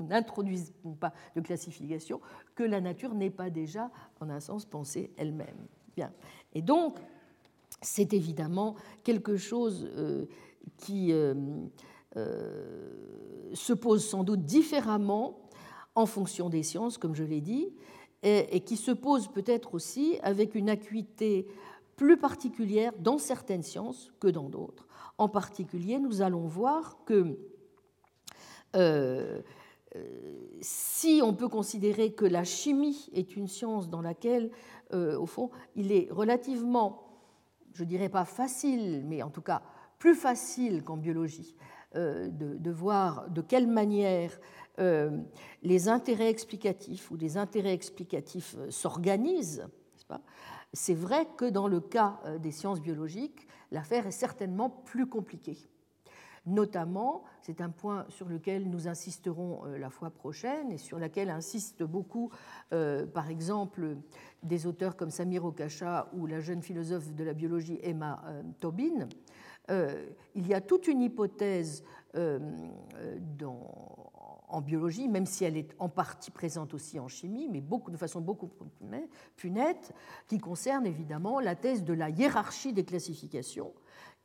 Nous 0.00 0.06
n'introduisons 0.06 0.94
pas 0.98 1.12
de 1.34 1.40
classification 1.40 2.20
que 2.54 2.62
la 2.62 2.80
nature 2.80 3.14
n'est 3.14 3.30
pas 3.30 3.50
déjà, 3.50 3.90
en 4.20 4.30
un 4.30 4.38
sens, 4.38 4.64
pensée 4.64 5.10
elle-même. 5.16 5.66
Bien. 5.96 6.12
Et 6.54 6.62
donc, 6.62 6.98
c'est 7.82 8.12
évidemment 8.12 8.76
quelque 9.02 9.36
chose 9.36 9.90
euh, 9.96 10.26
qui 10.76 11.12
euh, 11.12 11.34
se 12.14 13.72
pose 13.72 14.04
sans 14.04 14.24
doute 14.24 14.44
différemment 14.44 15.48
en 15.94 16.06
fonction 16.06 16.48
des 16.48 16.62
sciences, 16.62 16.98
comme 16.98 17.14
je 17.14 17.24
l'ai 17.24 17.40
dit, 17.40 17.68
et, 18.22 18.60
qui 18.60 18.76
se 18.76 18.90
pose 18.90 19.28
peut-être 19.28 19.74
aussi 19.74 20.18
avec 20.22 20.54
une 20.54 20.70
acuité 20.70 21.46
plus 21.96 22.16
particulière 22.16 22.92
dans 22.98 23.18
certaines 23.18 23.62
sciences 23.62 24.12
que 24.20 24.28
dans 24.28 24.48
d'autres. 24.48 24.86
En 25.18 25.28
particulier, 25.28 25.98
nous 25.98 26.22
allons 26.22 26.46
voir 26.46 26.98
que 27.04 27.38
si 30.60 31.20
on 31.22 31.34
peut 31.34 31.48
considérer 31.48 32.12
que 32.12 32.24
la 32.24 32.44
chimie 32.44 33.08
est 33.12 33.36
une 33.36 33.48
science 33.48 33.88
dans 33.88 34.00
laquelle, 34.00 34.50
euh, 34.92 35.18
au 35.18 35.26
fond, 35.26 35.50
il 35.76 35.92
est 35.92 36.08
relativement, 36.10 37.02
je 37.72 37.84
dirais 37.84 38.08
pas 38.08 38.24
facile, 38.24 39.04
mais 39.06 39.22
en 39.22 39.30
tout 39.30 39.42
cas 39.42 39.62
plus 39.98 40.14
facile 40.14 40.84
qu'en 40.84 40.96
biologie, 40.96 41.56
de, 41.94 42.70
voir 42.70 43.30
de 43.30 43.40
quelle 43.40 43.66
manière 43.66 44.38
les 45.62 45.88
intérêts 45.88 46.28
explicatifs 46.28 47.10
ou 47.10 47.16
les 47.16 47.36
intérêts 47.36 47.72
explicatifs 47.72 48.56
s'organisent. 48.70 49.66
C'est 50.72 50.94
vrai 50.94 51.26
que 51.36 51.46
dans 51.46 51.66
le 51.66 51.80
cas 51.80 52.20
des 52.40 52.52
sciences 52.52 52.80
biologiques, 52.80 53.48
l'affaire 53.70 54.06
est 54.06 54.12
certainement 54.12 54.70
plus 54.70 55.06
compliquée. 55.06 55.58
Notamment, 56.48 57.24
c'est 57.42 57.60
un 57.60 57.68
point 57.68 58.06
sur 58.08 58.26
lequel 58.26 58.70
nous 58.70 58.88
insisterons 58.88 59.66
euh, 59.66 59.76
la 59.76 59.90
fois 59.90 60.08
prochaine 60.08 60.72
et 60.72 60.78
sur 60.78 60.98
lequel 60.98 61.28
insistent 61.28 61.82
beaucoup, 61.82 62.30
euh, 62.72 63.06
par 63.06 63.28
exemple, 63.28 63.98
des 64.42 64.66
auteurs 64.66 64.96
comme 64.96 65.10
Samir 65.10 65.44
Okacha 65.44 66.08
ou 66.14 66.26
la 66.26 66.40
jeune 66.40 66.62
philosophe 66.62 67.12
de 67.14 67.22
la 67.22 67.34
biologie 67.34 67.78
Emma 67.82 68.22
euh, 68.26 68.42
Tobin. 68.60 69.08
Il 69.68 70.46
y 70.46 70.54
a 70.54 70.60
toute 70.60 70.88
une 70.88 71.02
hypothèse 71.02 71.84
en 74.48 74.60
biologie, 74.60 75.08
même 75.08 75.26
si 75.26 75.44
elle 75.44 75.56
est 75.56 75.74
en 75.78 75.88
partie 75.88 76.30
présente 76.30 76.74
aussi 76.74 76.98
en 76.98 77.08
chimie, 77.08 77.48
mais 77.50 77.60
de 77.60 77.96
façon 77.96 78.20
beaucoup 78.20 78.50
plus 79.36 79.50
nette, 79.50 79.92
qui 80.26 80.38
concerne 80.38 80.86
évidemment 80.86 81.40
la 81.40 81.54
thèse 81.54 81.84
de 81.84 81.92
la 81.92 82.08
hiérarchie 82.08 82.72
des 82.72 82.84
classifications 82.84 83.72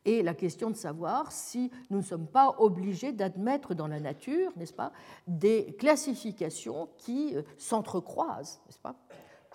et 0.04 0.22
la 0.22 0.34
question 0.34 0.70
de 0.70 0.76
savoir 0.76 1.32
si 1.32 1.70
nous 1.90 1.98
ne 1.98 2.02
sommes 2.02 2.26
pas 2.26 2.54
obligés 2.58 3.12
d'admettre 3.12 3.74
dans 3.74 3.86
la 3.86 4.00
nature, 4.00 4.52
n'est-ce 4.56 4.72
pas, 4.72 4.92
des 5.26 5.74
classifications 5.78 6.88
qui 6.98 7.34
euh, 7.34 7.42
s'entrecroisent, 7.56 8.60
n'est-ce 8.66 8.78
pas 8.78 8.96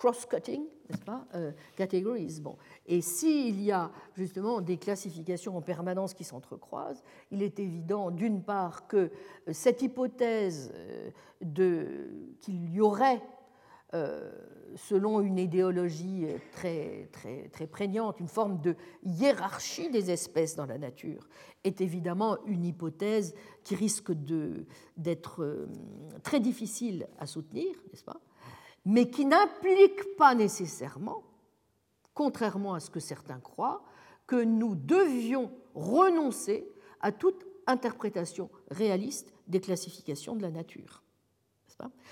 cross-cutting, 0.00 0.62
n'est-ce 0.88 1.04
pas, 1.04 1.26
euh, 1.34 1.52
categories. 1.76 2.40
Bon. 2.40 2.56
Et 2.86 3.02
s'il 3.02 3.60
y 3.60 3.70
a 3.70 3.90
justement 4.14 4.60
des 4.60 4.78
classifications 4.78 5.56
en 5.56 5.60
permanence 5.60 6.14
qui 6.14 6.24
s'entrecroisent, 6.24 7.02
il 7.30 7.42
est 7.42 7.60
évident 7.60 8.10
d'une 8.10 8.42
part 8.42 8.86
que 8.88 8.96
euh, 8.96 9.10
cette 9.52 9.82
hypothèse 9.82 10.72
qu'il 12.40 12.70
y 12.70 12.80
aurait 12.80 13.22
euh, 13.92 14.30
selon 14.76 15.20
une 15.20 15.38
idéologie 15.38 16.24
très, 16.52 17.08
très, 17.10 17.48
très 17.48 17.66
prégnante, 17.66 18.20
une 18.20 18.28
forme 18.28 18.60
de 18.60 18.76
hiérarchie 19.04 19.90
des 19.90 20.12
espèces 20.12 20.54
dans 20.54 20.66
la 20.66 20.78
nature, 20.78 21.28
est 21.64 21.80
évidemment 21.80 22.38
une 22.46 22.64
hypothèse 22.64 23.34
qui 23.64 23.74
risque 23.74 24.12
d'être 24.96 25.42
euh, 25.42 25.68
très 26.22 26.38
difficile 26.38 27.08
à 27.18 27.26
soutenir, 27.26 27.66
n'est-ce 27.90 28.04
pas 28.04 28.20
mais 28.84 29.10
qui 29.10 29.24
n'implique 29.24 30.16
pas 30.16 30.34
nécessairement, 30.34 31.22
contrairement 32.14 32.74
à 32.74 32.80
ce 32.80 32.90
que 32.90 33.00
certains 33.00 33.40
croient, 33.40 33.84
que 34.26 34.42
nous 34.42 34.74
devions 34.74 35.50
renoncer 35.74 36.68
à 37.00 37.12
toute 37.12 37.44
interprétation 37.66 38.50
réaliste 38.70 39.32
des 39.48 39.60
classifications 39.60 40.36
de 40.36 40.42
la 40.42 40.50
nature. 40.50 41.02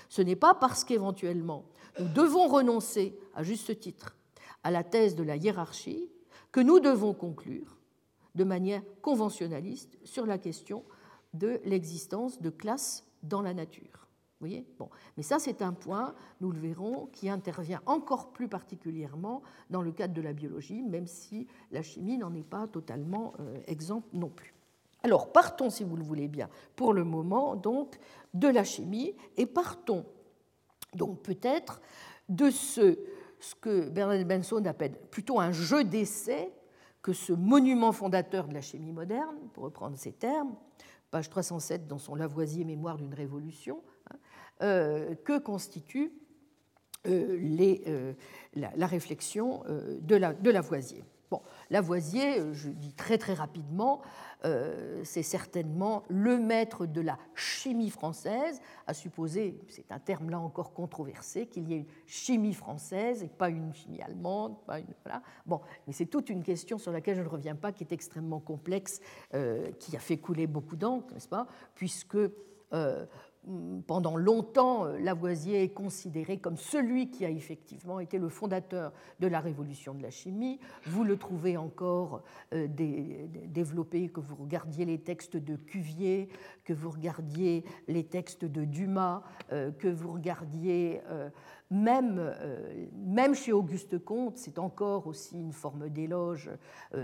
Ce 0.09 0.21
n'est 0.21 0.35
pas 0.35 0.55
parce 0.55 0.83
qu'éventuellement 0.83 1.65
nous 1.99 2.07
devons 2.07 2.47
renoncer, 2.47 3.17
à 3.35 3.43
juste 3.43 3.79
titre, 3.79 4.15
à 4.63 4.71
la 4.71 4.83
thèse 4.83 5.15
de 5.15 5.23
la 5.23 5.35
hiérarchie 5.35 6.09
que 6.51 6.59
nous 6.59 6.79
devons 6.79 7.13
conclure 7.13 7.77
de 8.35 8.43
manière 8.43 8.81
conventionnaliste 9.01 9.97
sur 10.03 10.25
la 10.25 10.37
question 10.37 10.83
de 11.33 11.59
l'existence 11.65 12.41
de 12.41 12.49
classes 12.49 13.05
dans 13.23 13.41
la 13.41 13.53
nature. 13.53 14.08
Voyez? 14.39 14.65
Bon. 14.77 14.89
Mais 15.17 15.23
ça, 15.23 15.37
c'est 15.39 15.61
un 15.61 15.73
point, 15.73 16.15
nous 16.39 16.51
le 16.51 16.59
verrons, 16.59 17.07
qui 17.11 17.29
intervient 17.29 17.81
encore 17.85 18.31
plus 18.31 18.47
particulièrement 18.47 19.41
dans 19.69 19.81
le 19.81 19.91
cadre 19.91 20.13
de 20.13 20.21
la 20.21 20.33
biologie, 20.33 20.81
même 20.81 21.07
si 21.07 21.47
la 21.71 21.81
chimie 21.81 22.17
n'en 22.17 22.33
est 22.33 22.47
pas 22.47 22.67
totalement 22.67 23.33
euh, 23.39 23.59
exemple 23.67 24.07
non 24.13 24.29
plus. 24.29 24.53
Alors, 25.03 25.31
partons, 25.31 25.69
si 25.69 25.83
vous 25.83 25.97
le 25.97 26.03
voulez 26.03 26.27
bien, 26.27 26.49
pour 26.75 26.93
le 26.93 27.03
moment, 27.03 27.55
donc, 27.55 27.97
de 28.33 28.47
la 28.47 28.63
chimie, 28.63 29.13
et 29.37 29.45
partons 29.45 30.05
donc 30.93 31.21
peut-être 31.21 31.81
de 32.27 32.49
ce, 32.49 32.97
ce 33.39 33.55
que 33.55 33.89
Bernard 33.89 34.25
Benson 34.25 34.63
appelle 34.65 34.93
plutôt 35.11 35.39
un 35.39 35.51
jeu 35.51 35.83
d'essai 35.83 36.51
que 37.01 37.13
ce 37.13 37.33
monument 37.33 37.91
fondateur 37.91 38.47
de 38.47 38.53
la 38.53 38.61
chimie 38.61 38.91
moderne, 38.91 39.35
pour 39.53 39.63
reprendre 39.63 39.97
ces 39.97 40.11
termes, 40.11 40.55
page 41.11 41.29
307 41.29 41.87
dans 41.87 41.97
son 41.97 42.15
Lavoisier 42.15 42.65
Mémoire 42.65 42.97
d'une 42.97 43.13
révolution, 43.13 43.81
que 44.59 45.37
constitue 45.37 46.11
euh, 47.07 47.39
euh, 47.87 48.13
la, 48.55 48.87
réflexion 48.87 49.63
de, 50.01 50.15
la, 50.15 50.33
de 50.33 50.49
Lavoisier. 50.49 51.03
Bon, 51.31 51.41
Lavoisier, 51.69 52.41
je 52.53 52.69
dis 52.69 52.93
très 52.93 53.19
très 53.19 53.35
rapidement, 53.35 54.01
euh, 54.45 55.01
c'est 55.03 55.23
certainement 55.23 56.03
le 56.07 56.39
maître 56.39 56.85
de 56.85 57.01
la 57.01 57.19
chimie 57.35 57.89
française, 57.89 58.61
à 58.87 58.93
supposer, 58.93 59.59
c'est 59.67 59.91
un 59.91 59.99
terme 59.99 60.29
là 60.29 60.39
encore 60.39 60.73
controversé, 60.73 61.45
qu'il 61.45 61.69
y 61.69 61.73
ait 61.73 61.79
une 61.79 61.85
chimie 62.07 62.53
française 62.53 63.21
et 63.21 63.27
pas 63.27 63.49
une 63.49 63.73
chimie 63.73 64.01
allemande. 64.01 64.55
Pas 64.65 64.79
une, 64.79 64.87
voilà. 65.03 65.21
Bon, 65.45 65.61
mais 65.85 65.93
c'est 65.93 66.07
toute 66.07 66.29
une 66.29 66.41
question 66.41 66.77
sur 66.77 66.91
laquelle 66.91 67.15
je 67.15 67.21
ne 67.21 67.27
reviens 67.27 67.55
pas, 67.55 67.71
qui 67.71 67.83
est 67.83 67.91
extrêmement 67.91 68.39
complexe, 68.39 68.99
euh, 69.33 69.71
qui 69.73 69.95
a 69.95 69.99
fait 69.99 70.17
couler 70.17 70.47
beaucoup 70.47 70.77
d'encre, 70.77 71.13
n'est-ce 71.13 71.29
pas? 71.29 71.47
Puisque 71.75 72.17
euh, 72.73 73.05
pendant 73.87 74.17
longtemps, 74.17 74.85
euh, 74.85 74.99
Lavoisier 74.99 75.63
est 75.63 75.69
considéré 75.69 76.37
comme 76.37 76.57
celui 76.57 77.09
qui 77.09 77.25
a 77.25 77.29
effectivement 77.29 77.99
été 77.99 78.17
le 78.17 78.29
fondateur 78.29 78.91
de 79.19 79.27
la 79.27 79.39
révolution 79.39 79.93
de 79.93 80.01
la 80.01 80.11
chimie. 80.11 80.59
Vous 80.85 81.03
le 81.03 81.17
trouvez 81.17 81.57
encore 81.57 82.21
euh, 82.53 82.67
développé, 82.67 84.09
que 84.09 84.19
vous 84.19 84.35
regardiez 84.35 84.85
les 84.85 84.99
textes 84.99 85.37
de 85.37 85.55
Cuvier, 85.55 86.29
que 86.65 86.73
vous 86.73 86.91
regardiez 86.91 87.63
les 87.87 88.03
textes 88.03 88.45
de 88.45 88.65
Dumas, 88.65 89.23
euh, 89.51 89.71
que 89.71 89.87
vous 89.87 90.11
regardiez 90.13 91.01
même, 91.71 92.33
même 92.93 93.35
chez 93.35 93.53
Auguste 93.53 93.99
Comte, 94.03 94.37
c'est 94.37 94.57
encore 94.57 95.07
aussi 95.07 95.39
une 95.39 95.53
forme 95.53 95.89
d'éloge, 95.89 96.49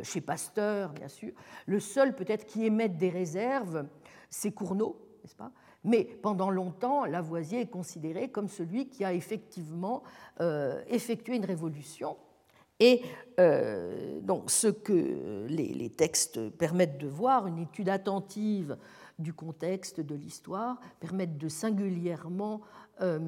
chez 0.02 0.22
Pasteur, 0.22 0.92
bien 0.94 1.08
sûr. 1.08 1.34
Le 1.68 1.80
seul 1.80 2.16
peut-être 2.16 2.46
qui 2.46 2.66
émet 2.66 2.90
des 2.90 3.10
réserves, 3.10 3.86
c'est 4.30 4.52
Cournot, 4.52 5.00
n'est-ce 5.24 5.36
pas? 5.36 5.52
Mais 5.86 6.04
pendant 6.04 6.50
longtemps, 6.50 7.06
Lavoisier 7.06 7.62
est 7.62 7.70
considéré 7.70 8.30
comme 8.30 8.50
celui 8.50 8.90
qui 8.90 9.06
a 9.06 9.14
effectivement 9.14 10.04
euh, 10.42 10.82
effectué 10.88 11.36
une 11.36 11.46
révolution. 11.46 12.18
Et 12.80 13.04
euh, 13.40 14.20
donc, 14.22 14.52
ce 14.52 14.68
que 14.68 15.46
les, 15.48 15.90
textes 15.92 16.50
permettent 16.50 16.98
de 16.98 17.08
voir, 17.08 17.48
une 17.48 17.60
étude 17.60 17.88
attentive 17.88 18.78
du 19.18 19.32
contexte, 19.32 20.02
de 20.02 20.16
l'histoire, 20.16 20.82
permettent 21.00 21.38
de 21.38 21.48
singulièrement 21.48 22.62
euh, 23.02 23.20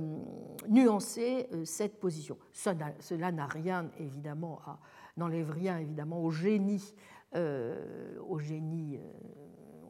nuancer 0.68 1.48
cette 1.64 2.00
position. 2.00 2.38
Cela 2.52 3.32
n'a 3.32 3.46
rien, 3.46 3.90
évidemment, 4.00 4.60
n'enlève 5.16 5.52
rien, 5.52 5.78
évidemment, 5.78 6.22
au 6.22 6.32
génie, 6.32 6.94
au 7.34 8.40
génie, 8.40 9.00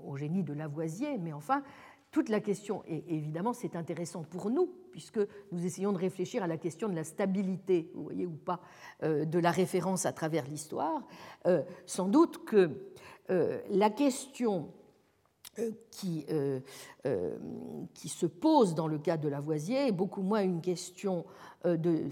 au 0.05 0.17
génie 0.17 0.43
de 0.43 0.53
Lavoisier, 0.53 1.17
mais 1.17 1.33
enfin, 1.33 1.63
toute 2.11 2.29
la 2.29 2.39
question, 2.39 2.83
et 2.87 3.03
évidemment 3.07 3.53
c'est 3.53 3.75
intéressant 3.75 4.23
pour 4.23 4.49
nous, 4.49 4.69
puisque 4.91 5.19
nous 5.51 5.65
essayons 5.65 5.91
de 5.91 5.97
réfléchir 5.97 6.43
à 6.43 6.47
la 6.47 6.57
question 6.57 6.89
de 6.89 6.95
la 6.95 7.03
stabilité, 7.03 7.91
vous 7.93 8.03
voyez 8.03 8.25
ou 8.25 8.35
pas, 8.35 8.61
euh, 9.03 9.25
de 9.25 9.39
la 9.39 9.51
référence 9.51 10.05
à 10.05 10.13
travers 10.13 10.45
l'histoire, 10.45 11.03
euh, 11.45 11.63
sans 11.85 12.07
doute 12.07 12.45
que 12.45 12.71
euh, 13.29 13.61
la 13.69 13.89
question 13.89 14.71
qui, 15.89 16.23
qui 17.95 18.09
se 18.09 18.27
pose 18.27 18.75
dans 18.75 18.87
le 18.87 18.99
cas 18.99 19.17
de 19.17 19.27
Lavoisier 19.27 19.87
est 19.87 19.91
beaucoup 19.91 20.21
moins 20.21 20.43
une 20.43 20.61
question 20.61 21.25
de... 21.65 22.03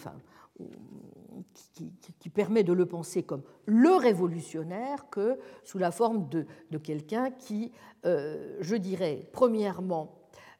qui, 2.19 2.29
permet 2.29 2.63
de 2.63 2.73
le 2.73 2.85
penser 2.85 3.23
comme 3.23 3.43
le 3.65 3.95
révolutionnaire 3.95 5.09
que 5.09 5.39
sous 5.63 5.77
la 5.77 5.91
forme 5.91 6.27
de, 6.29 6.45
de 6.71 6.77
quelqu'un 6.77 7.31
qui, 7.31 7.71
euh, 8.05 8.57
je 8.59 8.75
dirais, 8.75 9.29
premièrement, 9.31 10.15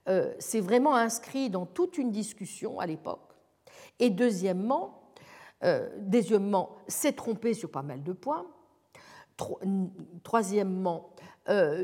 euh, 0.08 0.34
s'est 0.40 0.60
vraiment 0.60 0.96
inscrit 0.96 1.50
dans 1.50 1.66
toute 1.66 1.98
une 1.98 2.12
discussion 2.12 2.80
à 2.80 2.86
l'époque, 2.86 3.34
et 4.00 4.10
deuxièmement, 4.10 5.12
euh, 5.64 5.90
deuxièmement 6.00 6.78
s'est 6.88 7.14
trompé 7.14 7.54
sur 7.54 7.72
pas 7.72 7.82
mal 7.82 8.04
de 8.04 8.14
points, 8.14 8.46
troisièmement, 10.24 11.10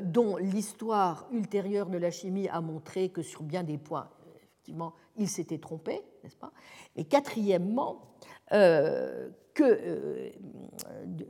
dont 0.04 0.38
l'histoire 0.38 1.28
ultérieure 1.32 1.90
de 1.90 1.98
la 1.98 2.10
chimie 2.10 2.48
a 2.48 2.62
montré 2.62 3.10
que 3.10 3.22
sur 3.22 3.44
bien 3.44 3.64
des 3.64 3.78
points, 3.78 4.10
effectivement, 4.36 4.94
il 5.18 5.28
s'était 5.28 5.58
trompé, 5.58 6.02
n'est-ce 6.24 6.38
pas? 6.38 6.52
Et 6.96 7.04
quatrièmement, 7.04 8.02
euh, 8.02 8.11
que, 8.52 9.64
euh, 9.64 10.30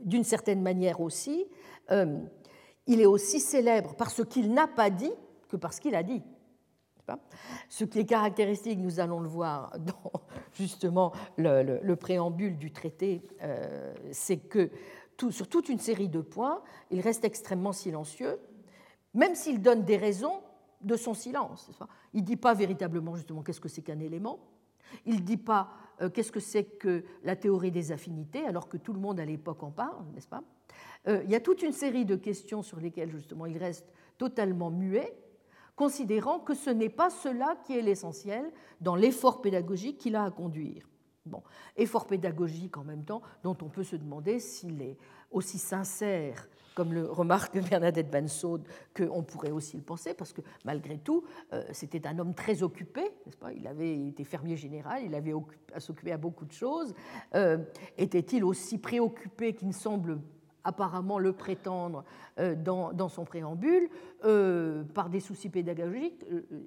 d'une 0.04 0.24
certaine 0.24 0.62
manière 0.62 1.00
aussi, 1.00 1.46
euh, 1.90 2.18
il 2.86 3.00
est 3.00 3.06
aussi 3.06 3.40
célèbre 3.40 3.94
par 3.94 4.10
ce 4.10 4.22
qu'il 4.22 4.52
n'a 4.52 4.66
pas 4.66 4.90
dit 4.90 5.12
que 5.48 5.56
parce 5.56 5.80
qu'il 5.80 5.94
a 5.94 6.02
dit. 6.02 6.22
Ce 7.68 7.84
qui 7.84 7.98
est 7.98 8.06
caractéristique, 8.06 8.78
nous 8.78 8.98
allons 8.98 9.20
le 9.20 9.28
voir 9.28 9.78
dans 9.78 10.12
justement 10.54 11.12
le, 11.36 11.94
préambule 11.94 12.56
du 12.56 12.72
traité, 12.72 13.22
c'est 14.12 14.38
que 14.38 14.70
sur 15.30 15.48
toute 15.48 15.68
une 15.68 15.78
série 15.78 16.08
de 16.08 16.20
points, 16.20 16.62
il 16.90 17.00
reste 17.00 17.24
extrêmement 17.24 17.72
silencieux, 17.72 18.38
même 19.12 19.34
s'il 19.34 19.60
donne 19.60 19.84
des 19.84 19.98
raisons 19.98 20.40
de 20.80 20.96
son 20.96 21.12
silence. 21.12 21.70
Il 22.14 22.22
ne 22.22 22.26
dit 22.26 22.36
pas 22.36 22.54
véritablement 22.54 23.14
justement 23.14 23.42
qu'est-ce 23.42 23.60
que 23.60 23.68
c'est 23.68 23.82
qu'un 23.82 24.00
élément, 24.00 24.38
il 25.06 25.16
ne 25.16 25.20
dit 25.20 25.36
pas 25.36 25.68
euh, 25.68 25.91
qu'est-ce 26.08 26.32
que 26.32 26.40
c'est 26.40 26.64
que 26.64 27.04
la 27.22 27.36
théorie 27.36 27.70
des 27.70 27.92
affinités, 27.92 28.44
alors 28.46 28.68
que 28.68 28.76
tout 28.76 28.92
le 28.92 29.00
monde 29.00 29.20
à 29.20 29.24
l'époque 29.24 29.62
en 29.62 29.70
parle, 29.70 30.04
n'est-ce 30.14 30.28
pas? 30.28 30.42
Euh, 31.08 31.22
Il 31.24 31.30
y 31.30 31.34
a 31.34 31.40
toute 31.40 31.62
une 31.62 31.72
série 31.72 32.04
de 32.04 32.16
questions 32.16 32.62
sur 32.62 32.80
lesquelles 32.80 33.10
justement 33.10 33.46
il 33.46 33.58
reste 33.58 33.92
totalement 34.18 34.70
muet, 34.70 35.16
considérant 35.76 36.38
que 36.38 36.54
ce 36.54 36.70
n'est 36.70 36.88
pas 36.88 37.10
cela 37.10 37.56
qui 37.64 37.76
est 37.76 37.82
l'essentiel 37.82 38.52
dans 38.80 38.94
l'effort 38.94 39.40
pédagogique 39.40 39.98
qu'il 39.98 40.16
a 40.16 40.24
à 40.24 40.30
conduire. 40.30 40.88
Bon, 41.24 41.42
effort 41.76 42.06
pédagogique 42.06 42.76
en 42.76 42.84
même 42.84 43.04
temps 43.04 43.22
dont 43.44 43.56
on 43.62 43.68
peut 43.68 43.84
se 43.84 43.96
demander 43.96 44.40
s'il 44.40 44.82
est 44.82 44.98
aussi 45.30 45.58
sincère 45.58 46.48
comme 46.74 46.92
le 46.92 47.04
remarque 47.04 47.58
Bernadette 47.70 48.10
Bensaude, 48.10 48.66
qu'on 48.96 49.22
pourrait 49.22 49.50
aussi 49.50 49.76
le 49.76 49.82
penser, 49.82 50.14
parce 50.14 50.32
que 50.32 50.40
malgré 50.64 50.98
tout, 50.98 51.24
euh, 51.52 51.62
c'était 51.72 52.06
un 52.06 52.18
homme 52.18 52.34
très 52.34 52.62
occupé, 52.62 53.02
n'est-ce 53.26 53.36
pas? 53.36 53.52
Il 53.52 53.66
avait 53.66 54.08
été 54.08 54.24
fermier 54.24 54.56
général, 54.56 55.02
il 55.04 55.14
avait 55.14 55.34
à 55.74 55.80
s'occuper 55.80 56.12
à 56.12 56.18
beaucoup 56.18 56.44
de 56.44 56.52
choses. 56.52 56.94
Euh, 57.34 57.58
était-il 57.98 58.44
aussi 58.44 58.78
préoccupé 58.78 59.54
qu'il 59.54 59.68
ne 59.68 59.72
semble 59.72 60.20
apparemment 60.64 61.18
le 61.18 61.32
prétendre 61.32 62.04
euh, 62.38 62.54
dans, 62.54 63.08
son 63.08 63.24
préambule, 63.24 63.88
par 64.94 65.08
des 65.10 65.18
soucis 65.18 65.48
pédagogiques, 65.48 66.24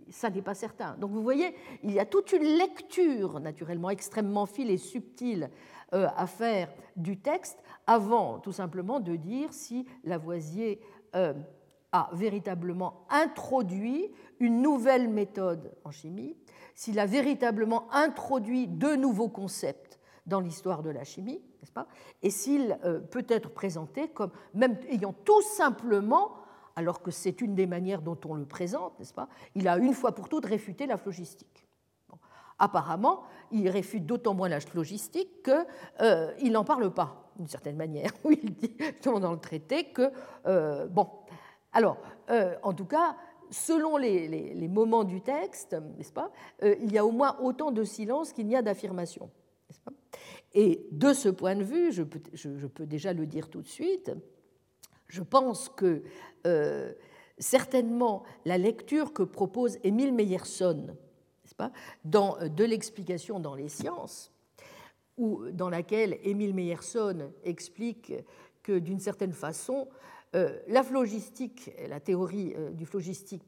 ça 0.09 0.29
n'est 0.29 0.41
pas 0.41 0.53
certain. 0.53 0.97
Donc 0.97 1.11
vous 1.11 1.23
voyez, 1.23 1.55
il 1.83 1.91
y 1.91 1.99
a 1.99 2.05
toute 2.05 2.33
une 2.33 2.43
lecture 2.43 3.39
naturellement 3.39 3.89
extrêmement 3.89 4.45
fine 4.45 4.69
et 4.69 4.77
subtile 4.77 5.49
à 5.91 6.27
faire 6.27 6.69
du 6.95 7.19
texte 7.19 7.57
avant 7.87 8.39
tout 8.39 8.51
simplement 8.51 8.99
de 8.99 9.15
dire 9.15 9.53
si 9.53 9.85
Lavoisier 10.03 10.79
euh, 11.15 11.33
a 11.91 12.09
véritablement 12.13 13.05
introduit 13.09 14.11
une 14.39 14.61
nouvelle 14.61 15.07
méthode 15.07 15.71
en 15.83 15.91
chimie, 15.91 16.35
s'il 16.73 16.99
a 16.99 17.05
véritablement 17.05 17.87
introduit 17.93 18.67
de 18.67 18.95
nouveaux 18.95 19.29
concepts 19.29 19.99
dans 20.25 20.41
l'histoire 20.41 20.83
de 20.83 20.89
la 20.89 21.03
chimie, 21.03 21.41
n'est-ce 21.61 21.71
pas 21.71 21.87
Et 22.21 22.31
s'il 22.31 22.77
euh, 22.83 22.99
peut 22.99 23.25
être 23.29 23.49
présenté 23.49 24.09
comme 24.09 24.31
même 24.53 24.77
ayant 24.89 25.13
tout 25.23 25.41
simplement, 25.41 26.31
alors 26.75 27.01
que 27.01 27.11
c'est 27.11 27.39
une 27.41 27.55
des 27.55 27.67
manières 27.67 28.01
dont 28.01 28.19
on 28.25 28.33
le 28.33 28.45
présente, 28.45 28.99
n'est-ce 28.99 29.13
pas 29.13 29.29
Il 29.53 29.67
a 29.67 29.77
une 29.77 29.93
fois 29.93 30.13
pour 30.13 30.27
toutes 30.27 30.45
réfuté 30.45 30.87
la 30.87 30.97
phlogistique. 30.97 31.64
Apparemment, 32.59 33.23
il 33.51 33.69
réfute 33.69 34.05
d'autant 34.05 34.33
moins 34.33 34.49
la 34.49 34.59
phlogistique 34.59 35.43
qu'il 35.43 35.65
euh, 36.01 36.49
n'en 36.49 36.63
parle 36.63 36.93
pas 36.93 37.25
d'une 37.35 37.47
certaine 37.47 37.75
manière, 37.75 38.11
il 38.25 38.53
dit 38.55 38.75
dans 39.03 39.31
le 39.31 39.39
traité 39.39 39.85
que, 39.85 40.11
euh, 40.45 40.87
bon, 40.87 41.07
alors, 41.73 41.97
euh, 42.29 42.55
en 42.63 42.73
tout 42.73 42.85
cas, 42.85 43.15
selon 43.49 43.97
les, 43.97 44.67
moments 44.69 45.03
du 45.03 45.21
texte, 45.21 45.75
n'est-ce 45.97 46.13
pas, 46.13 46.31
euh, 46.63 46.75
il 46.81 46.91
y 46.91 46.97
a 46.97 47.05
au 47.05 47.11
moins 47.11 47.37
autant 47.41 47.71
de 47.71 47.83
silence 47.83 48.33
qu'il 48.33 48.47
n'y 48.47 48.55
a 48.55 48.61
d'affirmation. 48.61 49.29
Et 50.53 50.87
de 50.91 51.13
ce 51.13 51.29
point 51.29 51.55
de 51.55 51.63
vue, 51.63 51.91
je 51.91 52.03
peux, 52.03 52.21
je, 52.33 52.67
peux, 52.67 52.85
déjà 52.85 53.13
le 53.13 53.25
dire 53.25 53.49
tout 53.49 53.61
de 53.61 53.67
suite, 53.67 54.11
je 55.07 55.21
pense 55.21 55.67
que 55.69 56.03
certainement 57.37 58.23
la 58.45 58.57
lecture 58.57 59.11
que 59.11 59.23
propose 59.23 59.77
Émile 59.83 60.13
Meyerson, 60.13 60.95
dans 62.03 62.37
De 62.47 62.63
l'explication 62.63 63.39
dans 63.39 63.55
les 63.55 63.69
sciences, 63.69 64.31
ou 65.17 65.49
dans 65.51 65.69
laquelle 65.69 66.19
Émile 66.23 66.53
Meyerson 66.53 67.31
explique 67.43 68.13
que 68.63 68.79
d'une 68.79 68.99
certaine 68.99 69.31
façon, 69.31 69.87
euh, 70.35 70.59
la 70.67 70.83
phlogistique, 70.83 71.71
la 71.87 71.99
théorie 71.99 72.53
euh, 72.57 72.71
du 72.71 72.85
phlogistique 72.85 73.43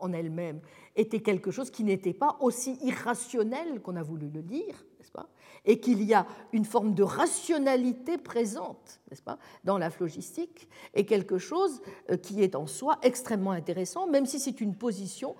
en 0.00 0.12
elle-même, 0.12 0.60
était 0.96 1.20
quelque 1.20 1.50
chose 1.50 1.70
qui 1.70 1.84
n'était 1.84 2.14
pas 2.14 2.36
aussi 2.40 2.78
irrationnel 2.82 3.80
qu'on 3.82 3.96
a 3.96 4.02
voulu 4.02 4.28
le 4.28 4.42
dire, 4.42 4.84
n'est-ce 4.98 5.12
pas 5.12 5.28
Et 5.64 5.78
qu'il 5.78 6.02
y 6.02 6.14
a 6.14 6.26
une 6.52 6.64
forme 6.64 6.94
de 6.94 7.02
rationalité 7.02 8.18
présente, 8.18 9.00
n'est-ce 9.10 9.22
pas, 9.22 9.38
dans 9.64 9.78
la 9.78 9.90
phlogistique, 9.90 10.68
et 10.94 11.04
quelque 11.04 11.38
chose 11.38 11.82
euh, 12.10 12.16
qui 12.16 12.42
est 12.42 12.56
en 12.56 12.66
soi 12.66 12.98
extrêmement 13.02 13.52
intéressant, 13.52 14.08
même 14.08 14.26
si 14.26 14.40
c'est 14.40 14.60
une 14.60 14.74
position 14.74 15.36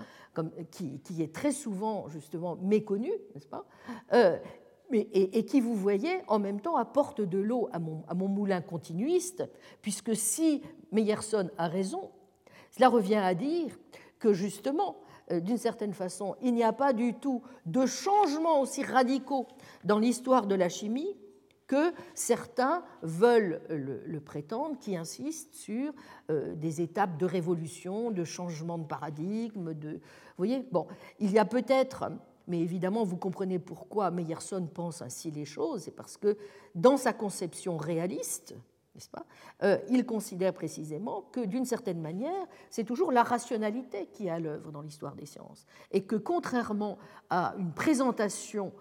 qui, 0.71 1.23
est 1.23 1.35
très 1.35 1.53
souvent 1.53 2.09
justement 2.09 2.57
méconnue, 2.57 3.13
n'est-ce 3.35 3.47
pas 3.47 3.67
et, 4.91 5.45
qui, 5.45 5.61
vous 5.61 5.75
voyez, 5.75 6.23
en 6.29 6.39
même 6.39 6.61
temps 6.61 6.77
apporte 6.77 7.21
de 7.21 7.39
l'eau 7.39 7.69
à 7.73 7.79
mon, 7.79 8.05
à 8.09 8.15
mon, 8.15 8.29
moulin 8.29 8.61
continuiste, 8.61 9.45
puisque 9.83 10.17
si 10.17 10.63
Meyerson 10.93 11.51
a 11.59 11.69
raison, 11.69 12.11
cela 12.71 12.89
revient 12.89 13.17
à 13.17 13.35
dire 13.35 13.79
que 14.19 14.33
justement, 14.33 14.97
euh, 15.31 15.41
d'une 15.41 15.59
certaine 15.59 15.93
façon, 15.93 16.37
il 16.41 16.55
n'y 16.55 16.65
a 16.65 16.73
pas 16.73 16.93
du 16.93 17.15
tout 17.15 17.43
de 17.67 17.87
changements 17.87 18.61
aussi 18.61 18.83
radicaux 18.83 19.47
dans 19.85 19.99
l'histoire 19.99 20.47
de 20.47 20.55
la 20.55 20.69
chimie 20.69 21.17
que 21.69 21.93
certains 22.15 22.83
veulent 23.03 23.61
le, 23.69 24.19
prétendre, 24.21 24.77
qui 24.81 24.97
insistent 24.97 25.55
sur 25.55 25.93
euh, 26.31 26.55
des 26.57 26.81
étapes 26.81 27.17
de 27.19 27.27
révolution, 27.27 28.11
de 28.11 28.25
changement 28.25 28.79
de 28.79 28.87
paradigme. 28.87 29.75
De... 29.75 29.91
Vous 29.93 29.99
voyez, 30.39 30.67
bon, 30.73 30.89
il 31.21 31.31
y 31.31 31.39
a 31.39 31.45
peut-être 31.45 32.11
mais 32.49 32.61
évidemment, 32.61 33.05
vous 33.05 33.19
comprenez 33.19 33.59
pourquoi 33.59 34.11
Meyerson 34.11 34.67
pense 34.73 35.03
ainsi 35.03 35.31
les 35.31 35.45
choses, 35.45 35.83
c'est 35.83 35.91
parce 35.91 36.17
que 36.17 36.39
dans 36.75 36.97
sa 36.97 37.13
conception 37.13 37.77
réaliste, 37.77 38.57
n'est-ce 38.95 39.11
pas, 39.11 39.27
euh, 39.63 39.79
il 39.91 40.07
considère 40.07 40.55
précisément 40.55 41.23
que 41.31 41.45
d'une 41.45 41.67
certaine 41.67 42.01
manière, 42.01 42.47
c'est 42.71 42.85
toujours 42.85 43.13
la 43.13 43.23
rationalité 43.23 44.07
qui 44.07 44.29
est 44.29 44.31
à 44.31 44.41
l'œuvre 44.41 44.73
dans 44.73 44.81
l'histoire 44.81 45.15
des 45.15 45.27
sciences, 45.27 45.67
et 45.93 46.05
que 46.05 46.17
contrairement 46.17 46.97
à 47.29 47.55
une 47.59 47.73
présentation 47.73 48.73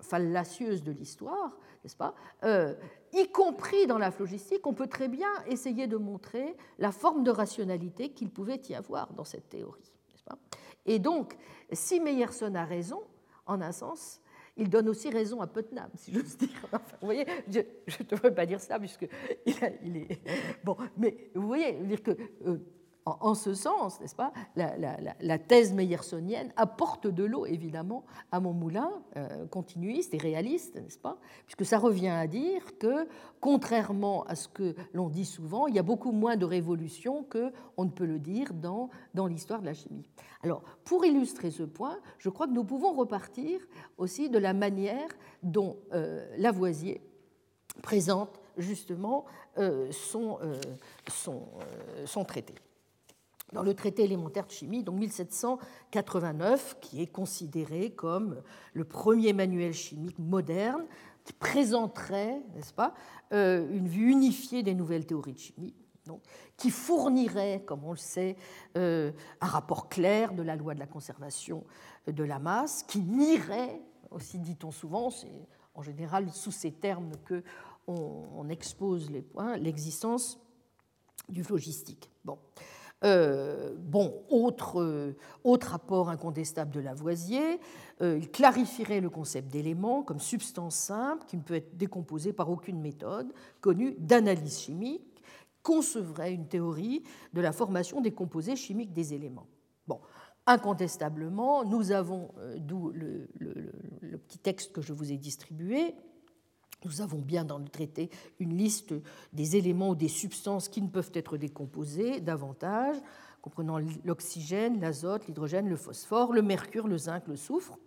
fallacieuse 0.00 0.82
de 0.82 0.92
l'histoire, 0.92 1.56
n'est-ce 1.82 1.96
pas, 1.96 2.14
euh, 2.44 2.74
y 3.12 3.30
compris 3.30 3.86
dans 3.86 3.98
la 3.98 4.10
phlogistique, 4.10 4.66
on 4.66 4.74
peut 4.74 4.86
très 4.86 5.08
bien 5.08 5.28
essayer 5.46 5.86
de 5.86 5.96
montrer 5.96 6.56
la 6.78 6.92
forme 6.92 7.24
de 7.24 7.30
rationalité 7.30 8.10
qu'il 8.10 8.30
pouvait 8.30 8.60
y 8.68 8.74
avoir 8.74 9.12
dans 9.12 9.24
cette 9.24 9.48
théorie. 9.48 9.92
Pas 10.26 10.38
et 10.84 10.98
donc, 10.98 11.36
si 11.72 12.00
Meyerson 12.00 12.54
a 12.54 12.64
raison, 12.64 13.02
en 13.46 13.60
un 13.60 13.72
sens, 13.72 14.20
il 14.56 14.68
donne 14.68 14.88
aussi 14.88 15.10
raison 15.10 15.40
à 15.40 15.46
Putnam, 15.46 15.90
si 15.94 16.12
j'ose 16.12 16.36
dire. 16.36 16.48
vous 16.72 17.06
voyez, 17.06 17.26
je 17.48 17.60
ne 17.60 18.08
devrais 18.08 18.34
pas 18.34 18.46
dire 18.46 18.60
ça, 18.60 18.78
puisque 18.78 19.08
il, 19.46 19.96
est. 19.96 20.20
Bon, 20.64 20.76
mais 20.96 21.30
vous 21.34 21.46
voyez, 21.46 21.72
dire 21.72 22.02
que. 22.02 22.12
En, 23.20 23.34
ce 23.34 23.54
sens, 23.54 24.00
n'est-ce 24.00 24.14
pas, 24.14 24.32
la, 24.56 25.38
thèse 25.38 25.72
meyersonienne 25.72 26.52
apporte 26.56 27.06
de 27.06 27.24
l'eau, 27.24 27.46
évidemment, 27.46 28.04
à 28.32 28.40
mon 28.40 28.52
moulin, 28.52 28.90
euh, 29.16 29.46
continuiste 29.46 30.14
et 30.14 30.18
réaliste, 30.18 30.76
n'est-ce 30.76 30.98
pas, 30.98 31.18
puisque 31.46 31.64
ça 31.64 31.78
revient 31.78 32.08
à 32.08 32.26
dire 32.26 32.78
que, 32.78 33.08
contrairement 33.40 34.24
à 34.24 34.34
ce 34.34 34.48
que 34.48 34.74
l'on 34.92 35.08
dit 35.08 35.24
souvent, 35.24 35.66
il 35.66 35.74
y 35.74 35.78
a 35.78 35.82
beaucoup 35.82 36.12
moins 36.12 36.36
de 36.36 36.44
révolutions 36.44 37.24
qu'on 37.24 37.84
ne 37.84 37.90
peut 37.90 38.04
le 38.04 38.18
dire 38.18 38.52
dans, 38.52 38.90
dans 39.14 39.26
l'histoire 39.26 39.60
de 39.60 39.66
la 39.66 39.74
chimie. 39.74 40.08
Alors, 40.42 40.62
pour 40.84 41.04
illustrer 41.04 41.50
ce 41.50 41.62
point, 41.62 41.98
je 42.18 42.28
crois 42.28 42.46
que 42.46 42.52
nous 42.52 42.64
pouvons 42.64 42.92
repartir 42.92 43.60
aussi 43.96 44.28
de 44.28 44.38
la 44.38 44.52
manière 44.52 45.08
dont 45.42 45.76
euh, 45.92 46.26
Lavoisier 46.36 47.00
présente 47.82 48.40
justement 48.56 49.24
euh, 49.58 49.90
son, 49.92 50.38
son 52.04 52.24
traité 52.24 52.54
dans 53.52 53.62
le 53.62 53.74
traité 53.74 54.04
élémentaire 54.04 54.46
de 54.46 54.52
chimie, 54.52 54.82
donc 54.82 54.98
1789, 54.98 56.78
qui 56.80 57.02
est 57.02 57.06
considéré 57.06 57.90
comme 57.90 58.42
le 58.74 58.84
premier 58.84 59.32
manuel 59.32 59.72
chimique 59.72 60.18
moderne, 60.18 60.84
qui 61.24 61.32
présenterait, 61.32 62.42
n'est-ce 62.54 62.72
pas, 62.72 62.94
euh, 63.32 63.68
une 63.70 63.88
vue 63.88 64.10
unifiée 64.10 64.62
des 64.62 64.74
nouvelles 64.74 65.06
théories 65.06 65.34
de 65.34 65.38
chimie, 65.38 65.74
donc, 66.06 66.22
qui 66.56 66.70
fournirait, 66.70 67.62
comme 67.66 67.84
on 67.84 67.92
le 67.92 67.98
sait, 67.98 68.36
euh, 68.76 69.12
un 69.40 69.46
rapport 69.46 69.88
clair 69.88 70.32
de 70.32 70.42
la 70.42 70.56
loi 70.56 70.74
de 70.74 70.80
la 70.80 70.86
conservation 70.86 71.64
de 72.06 72.24
la 72.24 72.38
masse, 72.38 72.82
qui 72.82 73.00
nierait, 73.00 73.82
aussi 74.10 74.38
dit-on 74.38 74.70
souvent, 74.70 75.10
c'est 75.10 75.46
en 75.74 75.82
général 75.82 76.30
sous 76.32 76.50
ces 76.50 76.72
termes 76.72 77.12
que 77.24 77.44
on, 77.86 78.48
expose 78.50 79.10
les 79.10 79.22
points, 79.22 79.56
l'existence 79.56 80.38
du 81.28 81.42
phlogistique. 81.42 82.10
Bon. 82.24 82.38
Euh, 83.04 83.76
bon, 83.78 84.24
autre, 84.28 84.80
euh, 84.80 85.16
autre 85.44 85.74
apport 85.74 86.10
incontestable 86.10 86.72
de 86.72 86.80
Lavoisier, 86.80 87.60
euh, 88.02 88.18
il 88.18 88.28
clarifierait 88.28 89.00
le 89.00 89.08
concept 89.08 89.52
d'élément 89.52 90.02
comme 90.02 90.18
substance 90.18 90.74
simple 90.74 91.24
qui 91.26 91.36
ne 91.36 91.42
peut 91.42 91.54
être 91.54 91.76
décomposée 91.76 92.32
par 92.32 92.50
aucune 92.50 92.80
méthode 92.80 93.32
connue 93.60 93.94
d'analyse 93.98 94.58
chimique, 94.58 95.22
concevrait 95.62 96.32
une 96.32 96.48
théorie 96.48 97.04
de 97.34 97.40
la 97.40 97.52
formation 97.52 98.00
des 98.00 98.10
composés 98.10 98.56
chimiques 98.56 98.92
des 98.92 99.14
éléments. 99.14 99.46
Bon, 99.86 100.00
incontestablement, 100.46 101.64
nous 101.64 101.92
avons, 101.92 102.30
d'où 102.56 102.90
le, 102.90 103.28
petit 104.26 104.38
texte 104.38 104.72
que 104.72 104.80
je 104.80 104.92
vous 104.92 105.12
ai 105.12 105.16
distribué, 105.16 105.94
Nous 106.84 107.00
avons 107.00 107.18
bien 107.18 107.44
dans 107.44 107.58
le 107.58 107.68
traité 107.68 108.10
une 108.38 108.56
liste 108.56 108.94
des 109.32 109.56
éléments 109.56 109.90
ou 109.90 109.94
des 109.94 110.08
substances 110.08 110.68
qui 110.68 110.80
ne 110.80 110.88
peuvent 110.88 111.10
être 111.14 111.36
décomposées 111.36 112.20
davantage, 112.20 112.96
comprenant 113.42 113.78
l'oxygène, 114.04 114.80
l'azote, 114.80 115.26
l'hydrogène, 115.26 115.68
le 115.68 115.76
phosphore, 115.76 116.32
le 116.32 116.42
mercure, 116.42 116.86
le 116.86 116.98
zinc, 116.98 117.26
le 117.26 117.36
soufre. 117.36 117.78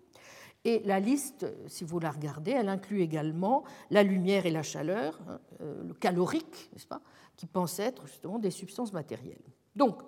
Et 0.63 0.81
la 0.85 0.99
liste, 0.99 1.47
si 1.67 1.83
vous 1.83 1.99
la 1.99 2.11
regardez, 2.11 2.51
elle 2.51 2.69
inclut 2.69 3.01
également 3.01 3.63
la 3.89 4.03
lumière 4.03 4.45
et 4.45 4.51
la 4.51 4.61
chaleur, 4.61 5.19
hein, 5.27 5.39
euh, 5.61 5.83
le 5.83 5.93
calorique, 5.93 6.69
n'est-ce 6.73 6.85
pas, 6.85 7.01
qui 7.35 7.47
pensent 7.47 7.79
être 7.79 8.05
justement 8.05 8.37
des 8.37 8.51
substances 8.51 8.93
matérielles. 8.93 9.41
Donc, 9.75 10.01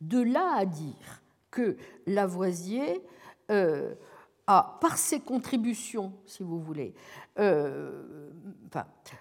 de 0.00 0.20
là 0.20 0.54
à 0.56 0.66
dire 0.66 1.22
que 1.50 1.76
Lavoisier 2.06 3.02
euh, 3.50 3.94
a, 4.56 4.78
par 4.80 4.98
ses 4.98 5.20
contributions, 5.20 6.12
si 6.26 6.42
vous 6.42 6.60
voulez, 6.60 6.94
euh, 7.38 8.30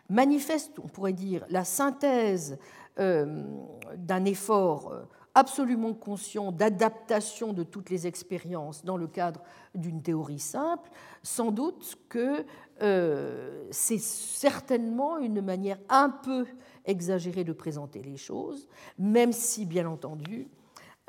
manifeste, 0.10 0.80
on 0.80 0.88
pourrait 0.88 1.14
dire, 1.14 1.46
la 1.50 1.64
synthèse 1.64 2.58
d'un 2.98 4.26
effort 4.26 4.92
absolument 5.36 5.94
conscient 5.94 6.52
d'adaptation 6.52 7.54
de 7.54 7.64
toutes 7.64 7.90
les 7.90 8.08
expériences 8.08 8.84
dans 8.84 8.98
le 8.98 9.08
cadre 9.08 9.42
d'une 9.76 10.02
théorie 10.02 10.40
simple, 10.40 10.90
sans 11.24 11.52
doute 11.52 11.98
que 12.10 12.46
euh, 12.82 13.68
c'est 13.72 14.00
certainement 14.00 15.18
une 15.18 15.42
manière 15.42 15.78
un 15.90 16.10
peu 16.10 16.46
exagérée 16.86 17.44
de 17.44 17.54
présenter 17.54 18.02
les 18.02 18.18
choses, 18.18 18.68
même 18.98 19.32
si, 19.32 19.66
bien 19.66 19.88
entendu, 19.88 20.50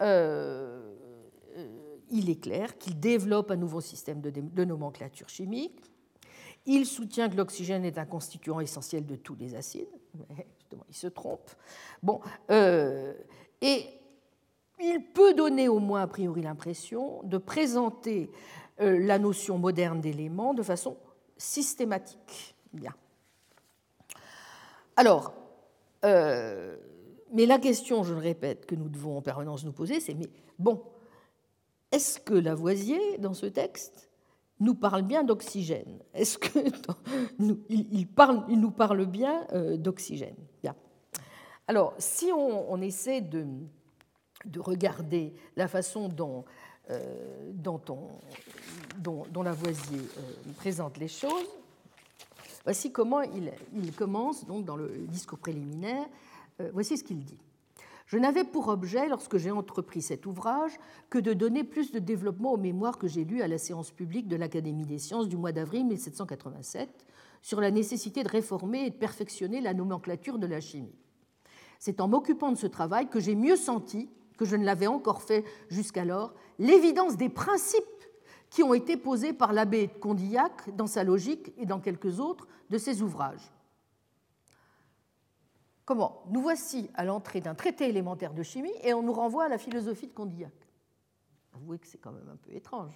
euh, 0.00 0.94
il 2.10 2.30
est 2.30 2.40
clair 2.40 2.78
qu'il 2.78 2.98
développe 2.98 3.50
un 3.50 3.56
nouveau 3.56 3.80
système 3.80 4.20
de, 4.20 4.64
nomenclature 4.64 5.28
chimique. 5.28 5.80
Il 6.66 6.86
soutient 6.86 7.28
que 7.28 7.36
l'oxygène 7.36 7.84
est 7.84 7.98
un 7.98 8.04
constituant 8.04 8.60
essentiel 8.60 9.06
de 9.06 9.16
tous 9.16 9.34
les 9.34 9.54
acides. 9.54 9.88
Mais 10.28 10.46
justement, 10.58 10.84
il 10.88 10.94
se 10.94 11.06
trompe. 11.06 11.50
Bon, 12.02 12.20
euh, 12.50 13.14
et 13.60 13.86
il 14.78 15.04
peut 15.12 15.34
donner 15.34 15.68
au 15.68 15.78
moins 15.78 16.02
a 16.02 16.06
priori 16.06 16.42
l'impression 16.42 17.22
de 17.22 17.38
présenter 17.38 18.30
euh, 18.80 18.98
la 18.98 19.18
notion 19.18 19.58
moderne 19.58 20.00
d'élément 20.00 20.54
de 20.54 20.62
façon 20.62 20.96
systématique. 21.36 22.54
Bien. 22.72 22.94
Alors, 24.96 25.32
euh, 26.04 26.76
mais 27.32 27.46
la 27.46 27.58
question, 27.58 28.02
je 28.02 28.14
le 28.14 28.20
répète, 28.20 28.66
que 28.66 28.74
nous 28.74 28.88
devons 28.88 29.18
en 29.18 29.22
permanence 29.22 29.64
nous 29.64 29.72
poser, 29.72 30.00
c'est 30.00 30.14
mais 30.14 30.30
bon, 30.58 30.82
est-ce 31.92 32.20
que 32.20 32.34
Lavoisier, 32.34 33.18
dans 33.18 33.34
ce 33.34 33.46
texte, 33.46 34.10
nous 34.58 34.74
parle 34.74 35.02
bien 35.02 35.24
d'oxygène? 35.24 35.98
Est-ce 36.14 36.38
que 36.38 36.58
il, 37.68 38.06
nous 38.60 38.70
parle 38.70 39.06
bien 39.06 39.46
euh, 39.52 39.76
d'oxygène? 39.76 40.36
Alors, 41.68 41.94
si 41.98 42.32
on 42.32 42.80
essaie 42.80 43.20
de 43.20 43.46
de 44.44 44.60
regarder 44.60 45.34
la 45.56 45.68
façon 45.68 46.08
dont, 46.08 46.44
euh, 46.90 47.52
Lavoisier 49.42 49.98
euh, 49.98 50.52
présente 50.56 50.98
les 50.98 51.08
choses. 51.08 51.48
Voici 52.64 52.92
comment 52.92 53.22
il, 53.22 53.50
commence 53.92 54.44
donc 54.44 54.64
dans 54.64 54.76
le 54.76 55.06
discours 55.08 55.38
préliminaire. 55.38 56.06
Voici 56.74 56.98
ce 56.98 57.04
qu'il 57.04 57.24
dit. 57.24 57.38
Je 58.10 58.18
n'avais 58.18 58.42
pour 58.42 58.66
objet, 58.66 59.08
lorsque 59.08 59.36
j'ai 59.36 59.52
entrepris 59.52 60.02
cet 60.02 60.26
ouvrage, 60.26 60.72
que 61.10 61.18
de 61.20 61.32
donner 61.32 61.62
plus 61.62 61.92
de 61.92 62.00
développement 62.00 62.54
aux 62.54 62.56
mémoires 62.56 62.98
que 62.98 63.06
j'ai 63.06 63.22
lues 63.22 63.40
à 63.40 63.46
la 63.46 63.56
séance 63.56 63.92
publique 63.92 64.26
de 64.26 64.34
l'Académie 64.34 64.84
des 64.84 64.98
sciences 64.98 65.28
du 65.28 65.36
mois 65.36 65.52
d'avril 65.52 65.86
1787 65.86 67.06
sur 67.40 67.60
la 67.60 67.70
nécessité 67.70 68.24
de 68.24 68.28
réformer 68.28 68.86
et 68.86 68.90
de 68.90 68.96
perfectionner 68.96 69.60
la 69.60 69.74
nomenclature 69.74 70.40
de 70.40 70.48
la 70.48 70.60
chimie. 70.60 70.98
C'est 71.78 72.00
en 72.00 72.08
m'occupant 72.08 72.50
de 72.50 72.56
ce 72.56 72.66
travail 72.66 73.08
que 73.08 73.20
j'ai 73.20 73.36
mieux 73.36 73.54
senti 73.54 74.10
que 74.36 74.44
je 74.44 74.56
ne 74.56 74.64
l'avais 74.64 74.88
encore 74.88 75.22
fait 75.22 75.44
jusqu'alors, 75.68 76.34
l'évidence 76.58 77.16
des 77.16 77.28
principes 77.28 77.84
qui 78.50 78.64
ont 78.64 78.74
été 78.74 78.96
posés 78.96 79.32
par 79.32 79.52
l'abbé 79.52 79.88
Condillac 80.00 80.74
dans 80.74 80.88
sa 80.88 81.04
logique 81.04 81.52
et 81.58 81.64
dans 81.64 81.78
quelques 81.78 82.18
autres 82.18 82.48
de 82.70 82.78
ses 82.78 83.02
ouvrages. 83.02 83.52
Comment 85.90 86.22
Nous 86.30 86.40
voici 86.40 86.88
à 86.94 87.04
l'entrée 87.04 87.40
d'un 87.40 87.56
traité 87.56 87.88
élémentaire 87.88 88.32
de 88.32 88.44
chimie 88.44 88.70
et 88.84 88.94
on 88.94 89.02
nous 89.02 89.12
renvoie 89.12 89.46
à 89.46 89.48
la 89.48 89.58
philosophie 89.58 90.06
de 90.06 90.12
Condillac. 90.12 90.52
Avouez 91.52 91.80
que 91.80 91.86
c'est 91.88 91.98
quand 91.98 92.12
même 92.12 92.28
un 92.32 92.36
peu 92.36 92.54
étrange. 92.54 92.94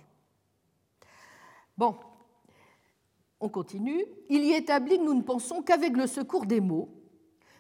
Bon, 1.77 1.97
on 3.41 3.49
continue. 3.49 4.01
Il 4.31 4.45
y 4.45 4.53
établit 4.53 4.99
que 4.99 5.03
nous 5.03 5.15
ne 5.15 5.23
pensons 5.23 5.61
qu'avec 5.61 5.97
le 5.97 6.07
secours 6.07 6.47
des 6.47 6.61
mots, 6.61 6.89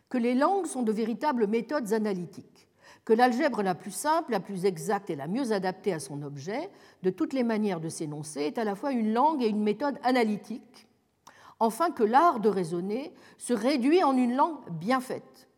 que 0.09 0.19
les 0.19 0.37
langues 0.37 0.67
sont 0.67 0.85
de 0.85 0.93
véritables 0.93 1.49
méthodes 1.49 1.93
analytiques 1.93 2.69
que 3.05 3.13
l'algèbre 3.13 3.63
la 3.63 3.75
plus 3.75 3.91
simple, 3.91 4.31
la 4.31 4.41
plus 4.41 4.65
exacte 4.65 5.11
et 5.11 5.17
la 5.17 5.27
mieux 5.27 5.51
adaptée 5.51 5.93
à 5.93 5.99
son 5.99 6.23
objet, 6.23 6.71
de 7.03 7.11
toutes 7.11 7.33
les 7.33 7.43
manières 7.43 7.81
de 7.81 7.89
s'énoncer, 7.89 8.43
est 8.43 8.59
à 8.59 8.65
la 8.65 8.77
fois 8.77 8.93
une 8.93 9.13
langue 9.13 9.43
et 9.43 9.49
une 9.49 9.63
méthode 9.63 9.99
analytique, 10.05 10.87
enfin 11.61 11.91
que 11.91 12.03
l'art 12.03 12.41
de 12.41 12.49
raisonner 12.49 13.15
se 13.39 13.53
réduit 13.53 14.03
en 14.03 14.17
une 14.17 14.37
langue 14.37 14.59
bien 14.71 15.01
faite. 15.01 15.49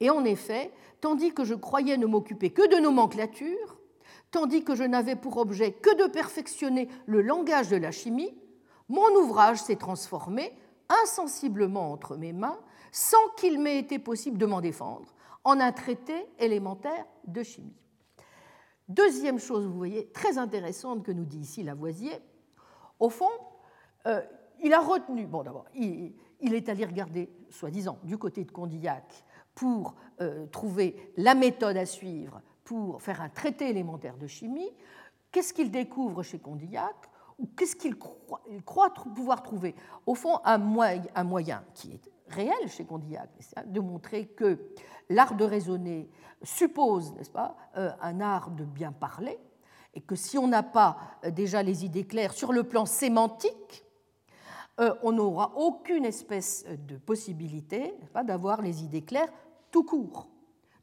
Et 0.00 0.10
en 0.10 0.24
effet, 0.24 0.72
tandis 1.00 1.32
que 1.32 1.44
je 1.44 1.54
croyais 1.54 1.96
ne 1.96 2.06
m'occuper 2.06 2.50
que 2.50 2.68
de 2.74 2.80
nomenclature, 2.80 3.78
tandis 4.30 4.64
que 4.64 4.74
je 4.74 4.84
n'avais 4.84 5.16
pour 5.16 5.36
objet 5.36 5.72
que 5.72 5.94
de 6.02 6.10
perfectionner 6.10 6.88
le 7.06 7.22
langage 7.22 7.68
de 7.68 7.76
la 7.76 7.92
chimie, 7.92 8.34
mon 8.88 9.08
ouvrage 9.16 9.58
s'est 9.58 9.76
transformé 9.76 10.52
insensiblement 11.02 11.92
entre 11.92 12.16
mes 12.16 12.32
mains 12.32 12.58
sans 12.92 13.28
qu'il 13.36 13.60
m'ait 13.60 13.78
été 13.78 13.98
possible 13.98 14.38
de 14.38 14.46
m'en 14.46 14.60
défendre 14.60 15.14
en 15.44 15.60
un 15.60 15.72
traité 15.72 16.26
élémentaire 16.38 17.06
de 17.26 17.42
chimie. 17.42 17.76
Deuxième 18.88 19.38
chose, 19.38 19.66
vous 19.66 19.76
voyez, 19.76 20.10
très 20.12 20.38
intéressante 20.38 21.02
que 21.02 21.12
nous 21.12 21.24
dit 21.24 21.40
ici 21.40 21.62
Lavoisier, 21.62 22.12
au 23.00 23.08
fond, 23.08 23.30
euh, 24.06 24.20
il 24.64 24.72
a 24.72 24.80
retenu, 24.80 25.26
bon 25.26 25.42
d'abord, 25.42 25.66
il, 25.74 26.14
est 26.40 26.68
allé 26.68 26.84
regarder, 26.86 27.30
soi-disant, 27.50 27.98
du 28.02 28.16
côté 28.16 28.44
de 28.44 28.50
Condillac 28.50 29.24
pour 29.54 29.94
euh, 30.20 30.46
trouver 30.46 31.12
la 31.16 31.34
méthode 31.34 31.76
à 31.76 31.86
suivre 31.86 32.40
pour 32.64 33.02
faire 33.02 33.20
un 33.20 33.28
traité 33.28 33.68
élémentaire 33.68 34.16
de 34.16 34.26
chimie. 34.26 34.70
Qu'est-ce 35.30 35.52
qu'il 35.52 35.70
découvre 35.70 36.22
chez 36.22 36.38
Condillac 36.38 36.96
ou 37.38 37.46
qu'est-ce 37.56 37.76
qu'il 37.76 37.96
croit, 37.96 38.94
pouvoir 39.14 39.42
trouver? 39.42 39.74
Au 40.06 40.14
fond, 40.14 40.38
un 40.44 40.58
moyen, 40.58 41.02
un 41.14 41.24
moyen 41.24 41.62
qui 41.74 41.92
est 41.92 42.10
réel 42.28 42.68
chez 42.68 42.84
Condillac, 42.84 43.28
de 43.66 43.80
montrer 43.80 44.28
que 44.28 44.70
l'art 45.10 45.34
de 45.34 45.44
raisonner 45.44 46.08
suppose, 46.42 47.12
n'est-ce 47.14 47.30
pas, 47.30 47.56
euh, 47.76 47.90
un 48.00 48.20
art 48.20 48.50
de 48.50 48.64
bien 48.64 48.92
parler, 48.92 49.38
et 49.92 50.00
que 50.00 50.14
si 50.14 50.38
on 50.38 50.48
n'a 50.48 50.62
pas 50.62 50.96
euh, 51.24 51.30
déjà 51.30 51.62
les 51.62 51.84
idées 51.84 52.06
claires 52.06 52.32
sur 52.32 52.52
le 52.52 52.62
plan 52.64 52.86
sémantique, 52.86 53.84
on 54.78 55.12
n'aura 55.12 55.52
aucune 55.56 56.04
espèce 56.04 56.66
de 56.88 56.96
possibilité 56.96 57.94
d'avoir 58.24 58.60
les 58.60 58.82
idées 58.82 59.02
claires 59.02 59.32
tout 59.70 59.84
court. 59.84 60.28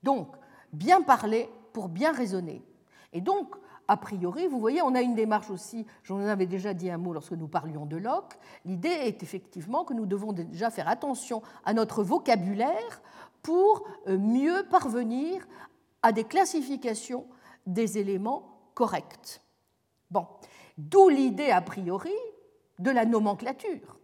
Donc, 0.03 0.35
bien 0.73 1.01
parler 1.01 1.49
pour 1.73 1.89
bien 1.89 2.11
raisonner. 2.11 2.63
Et 3.13 3.21
donc, 3.21 3.55
a 3.87 3.97
priori, 3.97 4.47
vous 4.47 4.59
voyez, 4.59 4.81
on 4.81 4.95
a 4.95 5.01
une 5.01 5.15
démarche 5.15 5.49
aussi, 5.49 5.85
j'en 6.03 6.19
avais 6.19 6.45
déjà 6.45 6.73
dit 6.73 6.89
un 6.89 6.97
mot 6.97 7.13
lorsque 7.13 7.33
nous 7.33 7.47
parlions 7.47 7.85
de 7.85 7.97
Locke, 7.97 8.37
l'idée 8.63 8.87
est 8.87 9.21
effectivement 9.21 9.83
que 9.83 9.93
nous 9.93 10.05
devons 10.05 10.31
déjà 10.31 10.69
faire 10.69 10.87
attention 10.87 11.41
à 11.65 11.73
notre 11.73 12.03
vocabulaire 12.03 13.01
pour 13.41 13.85
euh, 14.07 14.17
mieux 14.17 14.65
parvenir 14.69 15.45
à 16.03 16.11
des 16.11 16.23
classifications 16.23 17.25
des 17.65 17.97
éléments 17.97 18.59
corrects. 18.73 19.41
Bon, 20.09 20.25
d'où 20.77 21.09
l'idée 21.09 21.51
a 21.51 21.61
priori 21.61 22.15
de 22.81 22.91
la 22.91 23.05
nomenclature. 23.05 23.99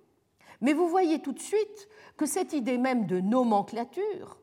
Mais 0.61 0.73
vous 0.73 0.87
voyez 0.87 1.19
tout 1.19 1.33
de 1.33 1.39
suite 1.39 1.87
que 2.15 2.25
cette 2.25 2.53
idée 2.53 2.77
même 2.77 3.05
de 3.05 3.19
nomenclature 3.19 4.39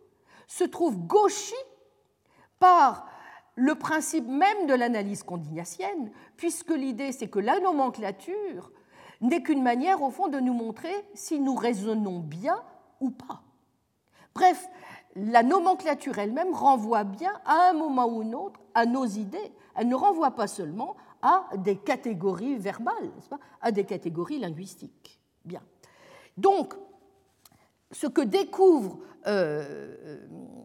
se 0.47 0.65
trouve 0.65 0.99
gauchie 0.99 1.55
par 2.59 3.07
le 3.57 3.75
principe 3.75 4.27
même 4.27 4.67
de 4.67 4.75
l'analyse 4.75 5.23
condignatienne, 5.23 6.11
puisque 6.37 6.71
l'idée 6.71 7.13
c'est 7.13 7.29
que 7.29 7.39
la 7.39 7.61
nomenclature 7.61 8.71
n'est 9.21 9.43
qu'une 9.43 9.63
manière 9.63 10.03
au 10.03 10.11
fond 10.11 10.29
de 10.29 10.41
nous 10.41 10.55
montrer 10.55 10.95
si 11.15 11.41
nous 11.41 11.55
raisonnons 11.55 12.19
bien 12.19 12.61
ou 13.01 13.11
pas. 13.11 13.43
Bref, 14.35 14.69
la 15.17 15.43
nomenclature 15.43 16.19
elle-même 16.19 16.53
renvoie 16.53 17.05
bien 17.05 17.33
à 17.45 17.71
un 17.71 17.73
moment 17.73 18.07
ou 18.07 18.23
un 18.23 18.33
autre 18.33 18.61
à 18.75 18.85
nos 18.85 19.07
idées. 19.07 19.53
Elle 19.77 19.89
ne 19.89 19.95
renvoie 19.95 20.33
pas 20.33 20.49
seulement 20.49 20.97
à 21.25 21.49
des 21.57 21.77
catégories 21.77 22.59
verbales, 22.59 23.11
à 23.63 23.73
des 23.73 23.85
catégories 23.85 24.39
linguistiques. 24.39 25.19
Bien. 25.45 25.63
Donc, 26.37 26.75
ce 27.91 28.07
que 28.07 28.21
découvre 28.21 28.99
euh, 29.27 30.19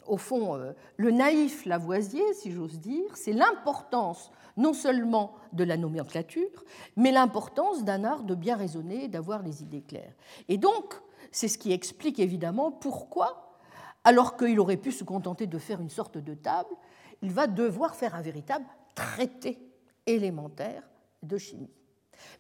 au 0.06 0.18
fond 0.18 0.56
euh, 0.56 0.74
le 0.98 1.12
naïf 1.12 1.66
Lavoisier, 1.66 2.34
si 2.34 2.52
j'ose 2.52 2.80
dire, 2.80 3.16
c'est 3.16 3.32
l'importance 3.32 4.32
non 4.58 4.74
seulement 4.74 5.36
de 5.54 5.64
la 5.64 5.78
nomenclature, 5.78 6.66
mais 6.98 7.12
l'importance 7.12 7.86
d'un 7.86 8.04
art 8.04 8.24
de 8.24 8.36
bien 8.36 8.58
raisonner, 8.58 9.08
d'avoir 9.08 9.42
les 9.42 9.64
idées 9.64 9.82
claires. 9.82 10.14
Et 10.50 10.58
donc, 10.58 10.96
c'est 11.32 11.48
ce 11.48 11.58
qui 11.58 11.72
explique 11.72 12.20
évidemment 12.20 12.70
pourquoi, 12.70 13.58
alors 14.04 14.36
qu'il 14.36 14.60
aurait 14.60 14.76
pu 14.76 14.92
se 14.92 15.06
contenter 15.06 15.48
de 15.48 15.58
faire 15.58 15.80
une 15.80 15.90
sorte 15.90 16.18
de 16.18 16.34
table, 16.34 16.76
il 17.22 17.32
va 17.32 17.48
devoir 17.48 17.96
faire 17.96 18.14
un 18.14 18.22
véritable 18.22 18.66
traité 18.94 19.69
élémentaire 20.10 20.84
de 21.24 21.38
chimie. 21.38 21.70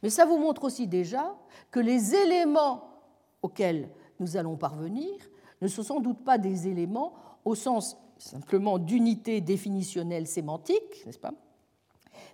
Mais 0.03 0.09
ça 0.09 0.25
vous 0.25 0.37
montre 0.37 0.65
aussi 0.65 0.87
déjà 0.87 1.35
que 1.71 1.79
les 1.79 2.15
éléments 2.15 2.83
auxquels 3.41 3.89
nous 4.19 4.37
allons 4.37 4.57
parvenir 4.57 5.13
ne 5.61 5.67
sont 5.67 5.83
sans 5.83 5.99
doute 5.99 6.23
pas 6.23 6.37
des 6.37 6.67
éléments 6.67 7.13
au 7.45 7.55
sens 7.55 7.97
simplement 8.17 8.77
d'unité 8.77 9.39
définitionnelle 9.41 10.27
sémantique, 10.27 11.05
n'est-ce 11.05 11.19
pas 11.19 11.33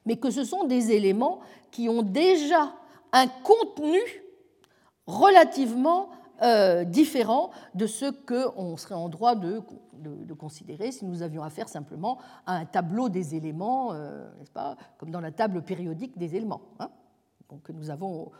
Mais 0.05 0.17
que 0.17 0.31
ce 0.31 0.43
sont 0.43 0.63
des 0.63 0.91
éléments 0.91 1.39
qui 1.71 1.89
ont 1.89 2.01
déjà 2.01 2.73
un 3.11 3.27
contenu 3.27 3.99
relativement 5.05 6.09
euh, 6.41 6.83
différent 6.83 7.51
de 7.75 7.87
ce 7.87 8.09
qu'on 8.11 8.77
serait 8.77 8.95
en 8.95 9.09
droit 9.09 9.35
de, 9.35 9.61
considérer 10.38 10.91
si 10.91 11.05
nous 11.05 11.22
avions 11.22 11.43
affaire 11.43 11.69
simplement 11.69 12.19
à 12.45 12.55
un 12.55 12.65
tableau 12.65 13.09
des 13.09 13.35
éléments, 13.35 13.93
euh, 13.93 14.30
n'est-ce 14.38 14.51
pas, 14.51 14.76
comme 14.97 15.11
dans 15.11 15.22
la 15.22 15.31
table 15.31 15.61
périodique 15.61 16.17
des 16.17 16.35
éléments. 16.35 16.61
Hein 16.80 16.89
que 17.63 17.72
nous 17.72 17.89
avons 17.89 18.31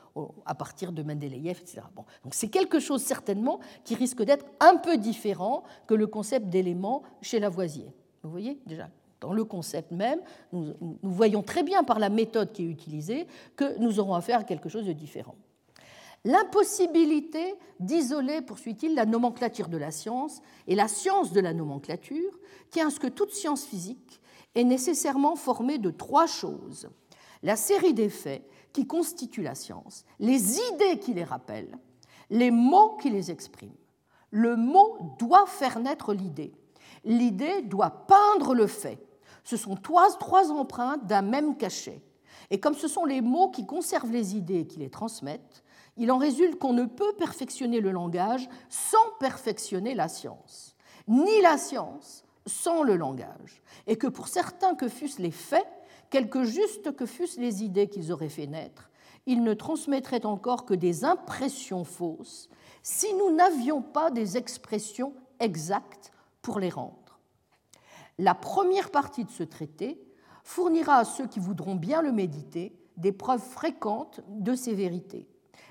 à 0.46 0.56
partir 0.56 0.92
de 0.92 1.04
Mendeleïev, 1.04 1.60
etc. 1.62 1.82
Donc 2.24 2.34
c'est 2.34 2.48
quelque 2.48 2.80
chose 2.80 3.04
certainement 3.04 3.60
qui 3.84 3.96
risque 3.96 4.24
d'être 4.24 4.46
un 4.60 4.78
peu 4.78 4.98
différent 4.98 5.64
que 5.88 5.94
le 5.94 6.08
concept 6.08 6.48
d'élément 6.48 7.04
chez 7.22 7.40
Lavoisier. 7.40 7.94
Vous 8.24 8.32
voyez 8.32 8.60
déjà 8.66 8.90
dans 9.22 9.34
le 9.34 9.44
concept 9.46 9.92
même, 9.92 10.20
nous, 10.52 10.74
nous, 10.82 10.98
voyons 11.04 11.42
très 11.42 11.64
bien 11.64 11.84
par 11.84 12.00
la 12.00 12.10
méthode 12.10 12.52
qui 12.52 12.64
est 12.64 12.70
utilisée 12.70 13.28
que 13.56 13.80
nous 13.80 14.00
aurons 14.00 14.14
affaire 14.14 14.40
à 14.40 14.44
quelque 14.44 14.70
chose 14.70 14.86
de 14.86 14.94
différent. 14.94 15.36
L'impossibilité 16.26 17.54
d'isoler, 17.80 18.42
poursuit-il, 18.42 18.96
la 18.96 19.06
nomenclature 19.06 19.68
de 19.68 19.78
la 19.78 19.92
science 19.92 20.42
et 20.66 20.74
la 20.74 20.88
science 20.88 21.32
de 21.32 21.40
la 21.40 21.54
nomenclature 21.54 22.40
tient 22.72 22.88
à 22.88 22.90
ce 22.90 23.00
que 23.00 23.08
toute 23.08 23.32
science 23.32 23.64
physique 23.64 24.20
est 24.56 24.64
nécessairement 24.64 25.36
formée 25.36 25.78
de 25.78 25.92
trois 25.92 26.26
choses. 26.26 26.90
La 27.44 27.56
série 27.56 27.94
des 27.94 28.10
faits 28.10 28.44
qui 28.74 28.88
constituent 28.88 29.44
la 29.44 29.54
science, 29.54 30.04
les 30.20 30.58
idées 30.74 30.98
qui 31.00 31.14
les 31.14 31.24
rappellent, 31.24 31.78
les 32.32 32.50
mots 32.50 32.98
qui 33.00 33.12
les 33.12 33.30
expriment. 33.30 33.78
Le 34.32 34.56
mot 34.56 34.98
doit 35.20 35.46
faire 35.46 35.80
naître 35.80 36.12
l'idée. 36.12 36.56
L'idée 37.04 37.62
doit 37.62 38.08
peindre 38.08 38.56
le 38.56 38.66
fait. 38.66 38.98
Ce 39.44 39.58
sont 39.58 39.76
trois, 39.76 40.12
trois 40.18 40.52
empreintes 40.52 41.06
d'un 41.06 41.22
même 41.22 41.56
cachet. 41.56 42.02
Et 42.50 42.60
comme 42.60 42.74
ce 42.74 42.88
sont 42.88 43.06
les 43.06 43.22
mots 43.22 43.52
qui 43.52 43.68
conservent 43.68 44.12
les 44.12 44.36
idées 44.36 44.62
et 44.62 44.68
qui 44.68 44.80
les 44.80 44.90
transmettent, 44.90 45.64
il 45.98 46.12
en 46.12 46.18
résulte 46.18 46.60
qu'on 46.60 46.74
ne 46.74 46.86
peut 46.86 47.14
perfectionner 47.18 47.80
le 47.80 47.92
langage 47.92 48.50
sans 48.70 49.12
perfectionner 49.20 49.94
la 49.94 50.08
science, 50.08 50.76
ni 51.08 51.42
la 51.42 51.58
science 51.58 52.24
sans 52.46 52.84
le 52.84 52.96
langage, 52.96 53.64
et 53.88 53.98
que 53.98 54.08
pour 54.08 54.28
certains 54.28 54.76
que 54.76 54.88
fussent 54.88 55.20
les 55.20 55.32
faits, 55.32 55.68
quelque 56.10 56.44
justes 56.44 56.96
que 56.96 57.06
fussent 57.06 57.38
les 57.38 57.64
idées 57.64 57.88
qu'ils 57.88 58.12
auraient 58.12 58.30
fait 58.30 58.48
naître, 58.48 58.92
ils 59.26 59.44
ne 59.44 59.54
transmettraient 59.54 60.26
encore 60.26 60.66
que 60.66 60.74
des 60.74 61.04
impressions 61.04 61.84
fausses 61.84 62.50
si 62.84 63.12
nous 63.16 63.32
n'avions 63.32 63.82
pas 63.82 64.12
des 64.12 64.38
expressions 64.38 65.14
exactes 65.40 66.12
pour 66.44 66.60
les 66.60 66.70
rendre. 66.70 67.20
La 68.20 68.36
première 68.36 68.92
partie 68.92 69.26
de 69.26 69.32
ce 69.32 69.44
traité 69.44 70.00
fournira 70.44 70.98
à 70.98 71.06
ceux 71.06 71.28
qui 71.28 71.40
voudront 71.40 71.76
bien 71.76 72.02
le 72.02 72.12
méditer 72.12 72.78
des 72.98 73.12
preuves 73.12 73.42
fréquentes 73.42 74.22
de 74.30 74.54
ces 74.54 74.76
vérités. 74.76 75.28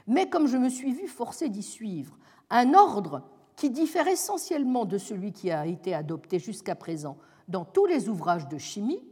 Mais 0.06 0.28
comme 0.28 0.46
je 0.46 0.56
me 0.56 0.68
suis 0.68 0.92
vu 0.92 1.08
forcé 1.08 1.48
d'y 1.48 1.62
suivre 1.62 2.16
un 2.50 2.74
ordre 2.74 3.22
qui 3.56 3.70
diffère 3.70 4.08
essentiellement 4.08 4.84
de 4.84 4.98
celui 4.98 5.32
qui 5.32 5.50
a 5.50 5.66
été 5.66 5.94
adopté 5.94 6.38
jusqu'à 6.38 6.74
présent 6.74 7.16
dans 7.48 7.64
tous 7.64 7.86
les 7.86 8.08
ouvrages 8.08 8.48
de 8.48 8.58
chimie, 8.58 9.02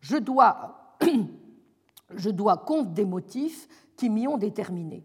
je 0.00 0.16
dois, 0.16 0.96
je 2.14 2.30
dois 2.30 2.56
compte 2.58 2.92
des 2.94 3.04
motifs 3.04 3.68
qui 3.96 4.10
m'y 4.10 4.26
ont 4.26 4.38
déterminé. 4.38 5.04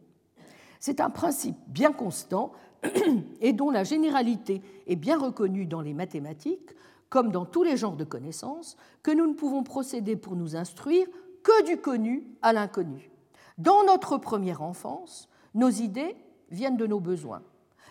C'est 0.79 0.99
un 0.99 1.09
principe 1.09 1.57
bien 1.67 1.91
constant 1.91 2.51
et 3.41 3.53
dont 3.53 3.69
la 3.69 3.83
généralité 3.83 4.61
est 4.87 4.95
bien 4.95 5.17
reconnue 5.17 5.65
dans 5.65 5.81
les 5.81 5.93
mathématiques, 5.93 6.75
comme 7.09 7.31
dans 7.31 7.45
tous 7.45 7.63
les 7.63 7.77
genres 7.77 7.97
de 7.97 8.03
connaissances, 8.03 8.77
que 9.03 9.11
nous 9.11 9.27
ne 9.27 9.33
pouvons 9.33 9.63
procéder 9.63 10.15
pour 10.15 10.35
nous 10.35 10.55
instruire 10.55 11.07
que 11.43 11.65
du 11.65 11.77
connu 11.77 12.25
à 12.41 12.53
l'inconnu. 12.53 13.10
Dans 13.57 13.83
notre 13.83 14.17
première 14.17 14.61
enfance, 14.61 15.29
nos 15.53 15.69
idées 15.69 16.15
viennent 16.49 16.77
de 16.77 16.87
nos 16.87 16.99
besoins. 16.99 17.43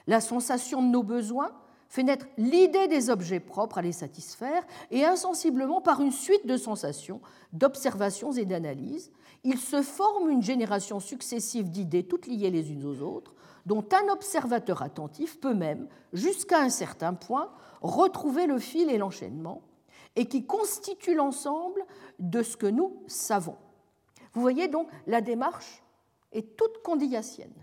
La 0.07 0.21
sensation 0.21 0.83
de 0.83 0.89
nos 0.89 1.03
besoins 1.03 1.53
fait 1.89 2.03
naître 2.05 2.27
l'idée 2.39 2.87
des 2.87 3.11
objets 3.11 3.41
propres 3.41 3.79
à 3.79 3.83
les 3.83 3.93
satisfaire 3.93 4.65
et 4.91 5.05
insensiblement 5.05 5.81
par 5.81 6.01
une 6.01 6.13
suite 6.13 6.47
de 6.47 6.57
sensations, 6.57 7.21
d'observations 7.53 8.33
et 8.33 8.45
d'analyses, 8.45 9.11
il 9.43 9.59
se 9.59 9.83
forme 9.83 10.31
une 10.31 10.43
génération 10.43 11.01
successive 11.01 11.71
d'idées 11.71 12.05
toutes 12.05 12.27
liées 12.27 12.51
les 12.51 12.71
unes 12.71 12.85
aux 12.85 13.03
autres, 13.03 13.35
dont 13.67 13.85
un 13.93 14.13
observateur 14.13 14.83
attentif 14.83 15.41
peut 15.41 15.55
même, 15.55 15.89
jusqu'à 16.13 16.61
un 16.61 16.69
certain 16.69 17.15
point, 17.15 17.51
retrouver 17.83 18.47
le 18.47 18.59
fil 18.59 18.89
et 18.91 18.99
l'enchaînement, 18.99 19.63
et 20.17 20.27
qui 20.27 20.47
constituent 20.47 21.15
l'ensemble 21.15 21.85
de 22.19 22.43
ce 22.43 22.57
que 22.57 22.67
nous 22.67 23.03
savons. 23.07 23.57
Vous 24.33 24.41
voyez 24.41 24.69
donc, 24.69 24.89
la 25.07 25.21
démarche 25.21 25.83
est 26.33 26.57
toute 26.57 26.83
condillatienne. 26.83 27.55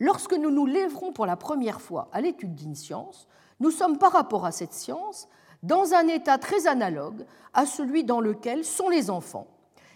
Lorsque 0.00 0.34
nous 0.34 0.50
nous 0.50 0.66
lèverons 0.66 1.12
pour 1.12 1.26
la 1.26 1.36
première 1.36 1.80
fois 1.80 2.08
à 2.12 2.20
l'étude 2.20 2.54
d'une 2.54 2.76
science, 2.76 3.26
nous 3.58 3.72
sommes 3.72 3.98
par 3.98 4.12
rapport 4.12 4.46
à 4.46 4.52
cette 4.52 4.72
science 4.72 5.28
dans 5.64 5.92
un 5.92 6.06
état 6.06 6.38
très 6.38 6.68
analogue 6.68 7.24
à 7.52 7.66
celui 7.66 8.04
dans 8.04 8.20
lequel 8.20 8.64
sont 8.64 8.88
les 8.88 9.10
enfants. 9.10 9.48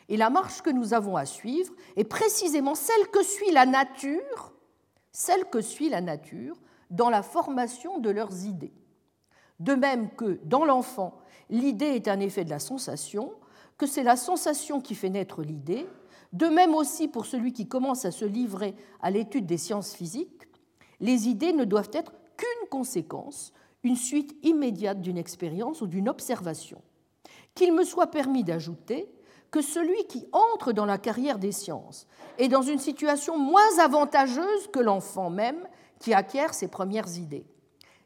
Et 0.09 0.17
la 0.17 0.31
marche 0.31 0.63
que 0.63 0.71
nous 0.71 0.95
avons 0.95 1.17
à 1.17 1.25
suivre 1.25 1.73
est 1.97 2.05
précisément 2.05 2.75
celle 2.75 3.09
que 3.13 3.23
suit 3.23 3.53
la 3.53 3.67
nature, 3.67 4.53
celle 5.13 5.45
que 5.45 5.61
suit 5.61 5.89
la 5.89 6.01
nature 6.01 6.57
dans 6.91 7.09
la 7.09 7.23
formation 7.23 7.99
de 7.99 8.11
leurs 8.11 8.45
idées. 8.45 8.75
De 9.61 9.75
même 9.75 10.11
que 10.11 10.41
dans 10.45 10.65
l'enfant, 10.65 11.15
l'idée 11.49 11.95
est 11.95 12.09
un 12.09 12.19
effet 12.19 12.45
de 12.45 12.51
la 12.51 12.59
sensation, 12.59 13.33
que 13.83 13.89
c'est 13.89 14.05
la 14.05 14.15
sensation 14.15 14.81
qui 14.81 14.95
fait 14.95 15.11
naître 15.11 15.43
l'idée, 15.43 15.89
de 16.33 16.47
même 16.47 16.73
aussi 16.73 17.09
pour 17.09 17.27
celui 17.27 17.53
qui 17.53 17.67
commence 17.67 18.05
à 18.05 18.13
se 18.13 18.25
livrer 18.25 18.77
à 19.01 19.11
l'étude 19.11 19.45
des 19.45 19.59
sciences 19.59 19.93
physiques, 19.93 20.47
les 21.01 21.27
idées 21.27 21.53
ne 21.53 21.65
doivent 21.65 21.91
être 21.93 22.13
qu'une 22.37 22.69
conséquence, 22.71 23.53
une 23.83 23.97
suite 23.97 24.37
immédiate 24.45 25.01
d'une 25.01 25.19
expérience 25.19 25.81
ou 25.81 25.89
d'une 25.89 26.09
observation. 26.09 26.81
Qu'il 27.57 27.73
me 27.73 27.83
soit 27.83 28.13
permis 28.13 28.45
d'ajouter 28.45 29.13
que 29.51 29.61
celui 29.61 30.07
qui 30.07 30.29
entre 30.31 30.73
dans 30.73 30.87
la 30.87 30.99
carrière 30.99 31.41
des 31.41 31.51
sciences 31.51 32.07
est 32.39 32.47
dans 32.47 32.63
une 32.63 32.79
situation 32.79 33.37
moins 33.37 33.81
avantageuse 33.81 34.69
que 34.73 34.79
l'enfant 34.79 35.29
même 35.29 35.67
qui 35.99 36.15
acquiert 36.15 36.55
ses 36.55 36.69
premières 36.69 37.19
idées. 37.19 37.47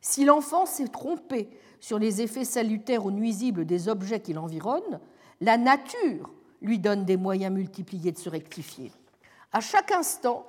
Si 0.01 0.24
l'enfant 0.24 0.65
s'est 0.65 0.89
trompé 0.89 1.51
sur 1.81 1.98
les 1.98 2.23
effets 2.23 2.47
salutaires 2.47 3.05
ou 3.05 3.11
nuisibles 3.11 3.66
des 3.66 3.90
objets 3.90 4.20
qui 4.20 4.32
l'environnent, 4.32 5.01
la 5.40 5.58
nature 5.58 6.30
lui 6.62 6.78
donne 6.78 7.04
des 7.04 7.16
moyens 7.16 7.54
multipliés 7.54 8.12
de 8.12 8.18
se 8.18 8.28
rectifier. 8.28 8.92
À 9.52 9.60
chaque 9.60 9.92
instant, 9.92 10.46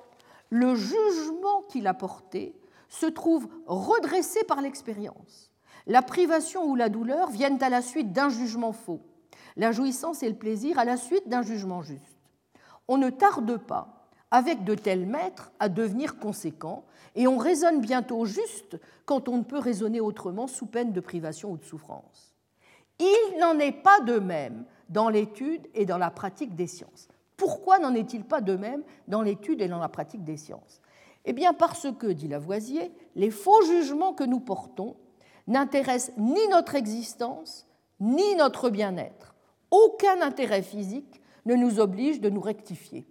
le 0.49 0.76
jugement 0.76 1.64
qu'il 1.69 1.88
a 1.88 1.93
porté 1.93 2.55
se 2.89 3.05
trouve 3.05 3.47
redressé 3.65 4.43
par 4.45 4.61
l'expérience. 4.61 5.51
La 5.85 6.01
privation 6.01 6.65
ou 6.65 6.76
la 6.76 6.89
douleur 6.89 7.30
viennent 7.30 7.61
à 7.61 7.69
la 7.69 7.81
suite 7.81 8.11
d'un 8.11 8.30
jugement 8.30 8.73
faux. 8.73 9.01
La 9.55 9.72
jouissance 9.72 10.23
et 10.23 10.30
le 10.30 10.35
plaisir 10.35 10.80
à 10.80 10.85
la 10.85 10.97
suite 10.97 11.27
d'un 11.27 11.41
jugement 11.41 11.81
juste. 11.81 12.18
On 12.88 12.97
ne 12.97 13.09
tarde 13.09 13.57
pas, 13.57 14.07
avec 14.31 14.64
de 14.64 14.76
tels 14.76 15.05
maîtres, 15.05 15.51
à 15.59 15.69
devenir 15.69 16.19
conséquent, 16.19 16.85
et 17.15 17.27
on 17.27 17.38
raisonne 17.38 17.81
bientôt 17.81 18.26
juste 18.26 18.77
quand 19.05 19.30
on 19.30 19.38
ne 19.38 19.43
peut 19.43 19.59
raisonner 19.59 19.99
autrement 19.99 20.47
sous 20.47 20.65
peine 20.65 20.93
de 20.93 20.99
privation 20.99 21.51
ou 21.51 21.57
de 21.57 21.65
souffrance. 21.65 22.35
Il 22.99 23.39
n'en 23.39 23.57
est 23.59 23.84
pas 23.84 23.99
de 24.01 24.19
même 24.19 24.65
dans 24.89 25.09
l'étude 25.09 25.68
et 25.73 25.85
dans 25.85 25.97
la 25.97 26.09
pratique 26.11 26.55
des 26.55 26.68
sciences. 26.68 27.07
Pourquoi 27.35 27.80
n'en 27.80 27.93
est-il 27.93 28.23
pas 28.23 28.41
de 28.41 28.55
même 28.55 28.84
dans 29.07 29.22
l'étude 29.22 29.61
et 29.61 29.68
dans 29.68 29.80
la 29.80 29.89
pratique 29.89 30.23
des 30.23 30.38
sciences? 30.38 30.81
Eh 31.26 31.34
bien 31.34 31.53
parce 31.53 31.88
que, 31.99 32.07
dit 32.07 32.27
Lavoisier, 32.27 32.91
les 33.15 33.31
faux 33.31 33.61
jugements 33.64 34.14
que 34.14 34.23
nous 34.23 34.39
portons 34.39 34.95
n'intéressent 35.45 36.15
ni 36.18 36.47
notre 36.49 36.76
existence, 36.76 37.68
ni 37.99 38.35
notre 38.35 38.69
bien-être. 38.69 39.35
Aucun 39.72 40.22
intérêt 40.22 40.61
physique 40.61 41.22
ne 41.45 41.55
nous 41.55 41.80
oblige 41.80 42.22
de 42.22 42.30
nous 42.30 42.41
rectifier. 42.41 43.05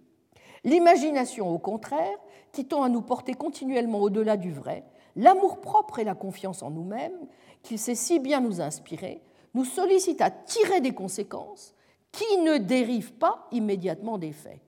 L'imagination, 0.63 1.49
au 1.49 1.59
contraire, 1.59 2.17
tend 2.63 2.83
à 2.83 2.89
nous 2.89 3.01
porter 3.01 3.33
continuellement 3.33 3.99
au-delà 3.99 4.37
du 4.37 4.51
vrai, 4.51 4.83
l'amour-propre 5.15 5.99
et 5.99 6.03
la 6.03 6.15
confiance 6.15 6.63
en 6.63 6.71
nous-mêmes, 6.71 7.27
qu'il 7.63 7.79
sait 7.79 7.95
si 7.95 8.19
bien 8.19 8.39
nous 8.39 8.61
inspirer, 8.61 9.21
nous 9.57 9.65
sollicitent 9.65 10.21
à 10.21 10.29
tirer 10.29 10.81
des 10.81 10.93
conséquences 10.93 11.73
qui 12.11 12.37
ne 12.37 12.57
dérivent 12.57 13.13
pas 13.13 13.47
immédiatement 13.51 14.19
des 14.19 14.31
faits, 14.31 14.61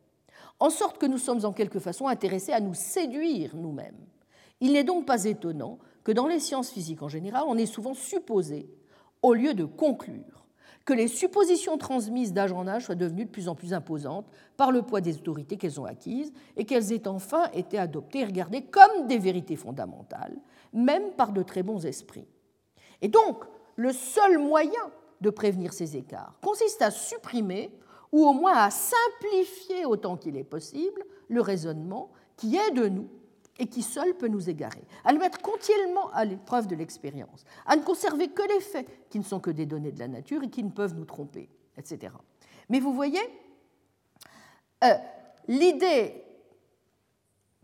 en 0.60 0.72
sorte 0.72 0.98
que 0.98 1.06
nous 1.06 1.20
sommes 1.20 1.46
en 1.46 1.54
quelque 1.54 1.78
façon 1.78 2.08
intéressés 2.08 2.54
à 2.54 2.60
nous 2.60 2.74
séduire 2.74 3.56
nous-mêmes. 3.56 4.08
Il 4.62 4.74
n'est 4.74 4.84
donc 4.84 5.06
pas 5.06 5.26
étonnant 5.26 5.78
que 6.04 6.12
dans 6.12 6.26
les 6.26 6.40
sciences 6.40 6.72
physiques 6.72 7.04
en 7.04 7.08
général, 7.08 7.44
on 7.46 7.56
ait 7.56 7.68
souvent 7.68 7.94
supposé, 7.94 8.68
au 9.22 9.36
lieu 9.36 9.54
de 9.54 9.64
conclure, 9.64 10.48
que 10.86 10.94
les 10.94 11.08
suppositions 11.08 11.78
transmises 11.78 12.34
d'âge 12.34 12.52
en 12.52 12.68
âge 12.68 12.86
soient 12.86 12.96
devenues 12.96 13.26
de 13.26 13.30
plus 13.30 13.48
en 13.48 13.54
plus 13.54 13.74
imposantes 13.74 14.26
par 14.58 14.72
le 14.72 14.82
poids 14.82 15.02
des 15.02 15.18
autorités 15.18 15.58
qu'elles 15.58 15.80
ont 15.80 15.86
acquises 15.86 16.34
et 16.58 16.66
qu'elles 16.66 16.92
aient 16.94 17.08
enfin 17.08 17.44
été 17.54 17.78
adoptées 17.78 18.22
et 18.22 18.26
regardées 18.26 18.64
comme 18.64 19.06
des 19.06 19.20
vérités 19.20 19.56
fondamentales, 19.56 20.36
même 20.74 21.12
par 21.12 21.32
de 21.32 21.44
très 21.44 21.62
bons 21.62 21.86
esprits. 21.86 22.28
Et 23.04 23.08
donc, 23.08 23.46
le 23.80 23.94
seul 23.94 24.38
moyen 24.40 24.92
de 25.22 25.30
prévenir 25.30 25.72
ces 25.72 25.96
écarts 25.96 26.34
consiste 26.42 26.82
à 26.82 26.92
supprimer 26.92 27.72
ou 28.12 28.26
au 28.28 28.34
moins 28.34 28.56
à 28.56 28.70
simplifier 28.70 29.86
autant 29.86 30.18
qu'il 30.18 30.36
est 30.36 30.44
possible 30.44 31.02
le 31.30 31.40
raisonnement 31.40 32.12
qui 32.36 32.58
est 32.58 32.72
de 32.72 32.90
nous 32.90 33.08
et 33.58 33.68
qui 33.68 33.82
seul 33.82 34.16
peut 34.16 34.28
nous 34.28 34.50
égarer, 34.50 34.84
à 35.06 35.14
le 35.14 35.20
mettre 35.20 35.42
continuellement 35.42 36.10
à 36.12 36.26
l'épreuve 36.26 36.68
de 36.68 36.76
l'expérience, 36.76 37.46
à 37.66 37.78
ne 37.78 37.82
conserver 37.82 38.28
que 38.28 38.42
les 38.54 38.60
faits 38.60 39.10
qui 39.10 39.18
ne 39.18 39.24
sont 39.24 39.40
que 39.40 39.52
des 39.52 39.66
données 39.66 39.94
de 39.94 40.00
la 40.00 40.10
nature 40.10 40.44
et 40.44 40.50
qui 40.50 40.64
ne 40.64 40.72
peuvent 40.72 40.96
nous 40.96 41.06
tromper, 41.06 41.50
etc. 41.78 42.14
Mais 42.68 42.82
vous 42.82 42.94
voyez, 42.94 43.22
euh, 44.84 44.94
l'idée 45.48 46.22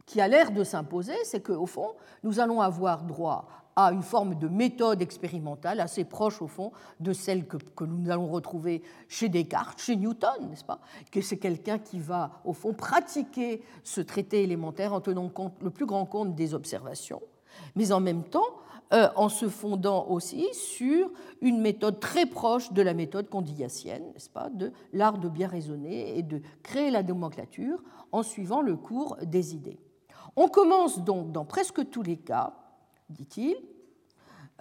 qui 0.06 0.22
a 0.22 0.30
l'air 0.30 0.52
de 0.52 0.64
s'imposer, 0.64 1.16
c'est 1.26 1.42
qu'au 1.42 1.66
fond, 1.66 1.96
nous 2.24 2.40
allons 2.40 2.62
avoir 2.62 3.04
droit 3.04 3.48
à 3.76 3.92
une 3.92 4.02
forme 4.02 4.36
de 4.36 4.48
méthode 4.48 5.02
expérimentale 5.02 5.80
assez 5.80 6.06
proche, 6.06 6.42
au 6.42 6.48
fond, 6.48 6.72
de 7.00 7.14
celle 7.14 7.46
que, 7.46 7.58
que 7.58 7.84
nous 7.84 8.10
allons 8.10 8.28
retrouver 8.28 8.82
chez 9.08 9.30
Descartes, 9.30 9.82
chez 9.82 9.96
Newton, 9.96 10.50
n'est-ce 10.50 10.64
pas? 10.64 10.80
Que 11.12 11.22
c'est 11.22 11.38
quelqu'un 11.38 11.78
qui 11.78 12.00
va, 12.00 12.42
au 12.46 12.54
fond, 12.54 12.74
pratiquer 12.74 13.62
ce 13.84 14.02
traité 14.02 14.44
élémentaire 14.44 14.94
en 14.94 15.02
tenant 15.02 15.32
le 15.62 15.70
plus 15.70 15.86
grand 15.86 16.06
compte 16.06 16.36
des 16.36 16.54
observations, 16.54 17.22
mais 17.76 17.92
en 17.92 18.00
même 18.00 18.24
temps 18.24 18.48
euh, 18.94 19.10
en 19.16 19.30
se 19.30 19.50
fondant 19.50 20.06
aussi 20.10 20.48
sur 20.54 21.10
une 21.42 21.60
méthode 21.60 22.00
très 22.00 22.28
proche 22.28 22.72
de 22.72 22.84
la 22.84 22.94
méthode 22.94 23.30
condillatienne, 23.30 24.04
n'est-ce 24.14 24.30
pas, 24.30 24.50
de 24.50 24.72
l'art 24.94 25.18
de 25.18 25.28
bien 25.28 25.48
raisonner 25.48 26.18
et 26.18 26.22
de 26.22 26.42
créer 26.62 26.92
la 26.92 27.02
nomenclature 27.02 27.82
en 28.12 28.22
suivant 28.22 28.62
le 28.62 28.76
cours 28.76 29.18
des 29.24 29.56
idées. 29.56 29.80
On 30.36 30.48
commence 30.50 31.00
donc 31.04 31.32
dans 31.32 31.46
presque 31.46 31.90
tous 31.90 32.04
les 32.04 32.18
cas 32.18 32.54
dit-il. 33.10 33.56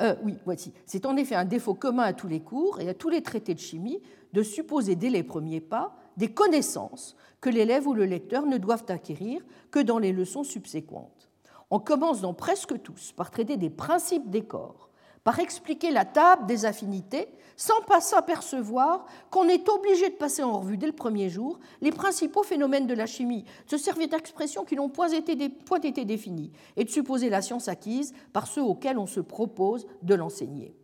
Euh, 0.00 0.16
oui, 0.22 0.36
voici. 0.44 0.72
C'est 0.86 1.06
en 1.06 1.16
effet 1.16 1.34
un 1.34 1.44
défaut 1.44 1.74
commun 1.74 2.02
à 2.02 2.12
tous 2.12 2.26
les 2.26 2.40
cours 2.40 2.80
et 2.80 2.88
à 2.88 2.94
tous 2.94 3.08
les 3.08 3.22
traités 3.22 3.54
de 3.54 3.60
chimie 3.60 4.02
de 4.32 4.42
supposer 4.42 4.96
dès 4.96 5.10
les 5.10 5.22
premiers 5.22 5.60
pas 5.60 5.96
des 6.16 6.32
connaissances 6.32 7.16
que 7.40 7.50
l'élève 7.50 7.86
ou 7.86 7.94
le 7.94 8.04
lecteur 8.04 8.46
ne 8.46 8.58
doivent 8.58 8.86
acquérir 8.88 9.42
que 9.70 9.78
dans 9.78 9.98
les 9.98 10.12
leçons 10.12 10.44
subséquentes. 10.44 11.30
On 11.70 11.78
commence 11.78 12.20
dans 12.20 12.34
presque 12.34 12.80
tous 12.82 13.12
par 13.12 13.30
traiter 13.30 13.56
des 13.56 13.70
principes 13.70 14.30
des 14.30 14.44
corps, 14.44 14.90
par 15.24 15.40
expliquer 15.40 15.90
la 15.90 16.04
table 16.04 16.46
des 16.46 16.66
affinités 16.66 17.28
sans 17.56 17.80
pas 17.86 18.00
s'apercevoir 18.00 19.06
qu'on 19.30 19.48
est 19.48 19.68
obligé 19.68 20.10
de 20.10 20.14
passer 20.14 20.42
en 20.42 20.60
revue 20.60 20.76
dès 20.76 20.86
le 20.86 20.92
premier 20.92 21.30
jour 21.30 21.58
les 21.80 21.92
principaux 21.92 22.42
phénomènes 22.42 22.86
de 22.86 22.94
la 22.94 23.06
chimie, 23.06 23.44
se 23.66 23.78
servir 23.78 24.08
d'expressions 24.08 24.64
qui 24.64 24.76
n'ont 24.76 24.88
point 24.88 25.08
été, 25.08 25.48
point 25.48 25.80
été 25.80 26.04
définies 26.04 26.52
et 26.76 26.84
de 26.84 26.90
supposer 26.90 27.30
la 27.30 27.42
science 27.42 27.68
acquise 27.68 28.12
par 28.32 28.46
ceux 28.46 28.62
auxquels 28.62 28.98
on 28.98 29.06
se 29.06 29.20
propose 29.20 29.86
de 30.02 30.14
l'enseigner. 30.14 30.76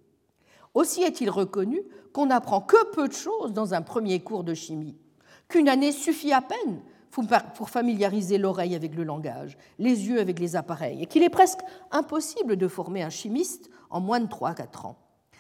Aussi 0.73 1.03
est-il 1.03 1.29
reconnu 1.31 1.83
qu'on 2.13 2.27
n'apprend 2.27 2.61
que 2.61 2.91
peu 2.93 3.09
de 3.09 3.13
choses 3.13 3.53
dans 3.53 3.75
un 3.75 3.83
premier 3.83 4.21
cours 4.21 4.45
de 4.45 4.55
chimie, 4.55 4.97
qu'une 5.49 5.69
année 5.69 5.93
suffit 5.93 6.33
à 6.33 6.41
peine 6.41 6.81
pour 7.11 7.71
familiariser 7.71 8.39
l'oreille 8.39 8.75
avec 8.75 8.95
le 8.95 9.05
langage, 9.05 9.59
les 9.79 10.09
yeux 10.09 10.21
avec 10.21 10.39
les 10.39 10.57
appareils, 10.57 11.03
et 11.03 11.07
qu'il 11.07 11.23
est 11.23 11.31
presque 11.31 11.61
impossible 11.91 12.57
de 12.57 12.69
former 12.69 13.03
un 13.03 13.11
chimiste 13.11 13.71
en 13.91 14.01
moins 14.01 14.21
de 14.21 14.29
3 14.29 14.51
à 14.51 14.55
4 14.55 14.87
ans. 14.87 14.97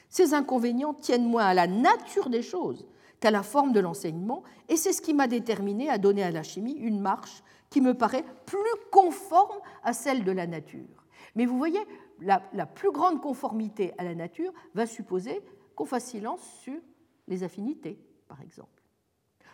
Ces 0.09 0.35
inconvénients 0.35 0.95
tiennent 0.95 1.29
moins 1.29 1.47
à 1.47 1.55
la 1.55 1.69
nature 1.69 2.29
des 2.29 2.43
choses 2.43 2.87
qu'à 3.21 3.31
la 3.31 3.43
forme 3.43 3.73
de 3.73 3.81
l'enseignement, 3.81 4.43
et 4.69 4.77
c'est 4.77 4.93
ce 4.93 5.03
qui 5.03 5.15
m'a 5.15 5.29
déterminé 5.29 5.89
à 5.89 5.99
donner 5.99 6.25
à 6.25 6.31
la 6.31 6.43
chimie 6.43 6.73
une 6.73 7.01
marche 7.01 7.43
qui 7.69 7.81
me 7.81 7.95
paraît 7.95 8.25
plus 8.47 8.59
conforme 8.91 9.59
à 9.85 9.93
celle 9.93 10.25
de 10.25 10.33
la 10.33 10.47
nature. 10.47 11.07
Mais 11.37 11.47
vous 11.47 11.57
voyez, 11.57 11.81
la, 12.21 12.43
la 12.53 12.67
plus 12.67 12.91
grande 12.91 13.21
conformité 13.21 13.93
à 13.99 14.05
la 14.05 14.15
nature 14.15 14.53
va 14.75 14.87
supposer 14.87 15.41
qu'on 15.77 15.85
fasse 15.85 16.07
silence 16.07 16.41
sur 16.63 16.81
les 17.29 17.45
affinités, 17.45 18.01
par 18.27 18.41
exemple, 18.43 18.83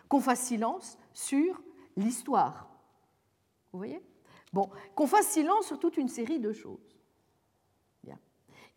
qu'on 0.09 0.19
fasse 0.19 0.39
silence 0.39 0.97
sur 1.13 1.61
l'histoire. 1.97 2.69
Vous 3.73 3.79
voyez? 3.79 4.01
Bon, 4.53 4.69
qu'on 4.95 5.07
fasse 5.07 5.27
silence 5.27 5.65
sur 5.65 5.77
toute 5.77 5.97
une 5.97 6.07
série 6.07 6.39
de 6.39 6.53
choses. 6.53 6.97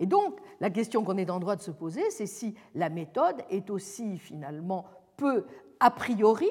Et 0.00 0.06
donc, 0.06 0.40
la 0.60 0.70
question 0.70 1.04
qu'on 1.04 1.18
est 1.18 1.30
en 1.30 1.38
droit 1.38 1.56
de 1.56 1.60
se 1.60 1.70
poser, 1.70 2.10
c'est 2.10 2.26
si 2.26 2.54
la 2.74 2.88
méthode 2.88 3.44
est 3.50 3.68
aussi 3.68 4.18
finalement 4.18 4.86
peu 5.16 5.44
a 5.78 5.90
priori, 5.90 6.50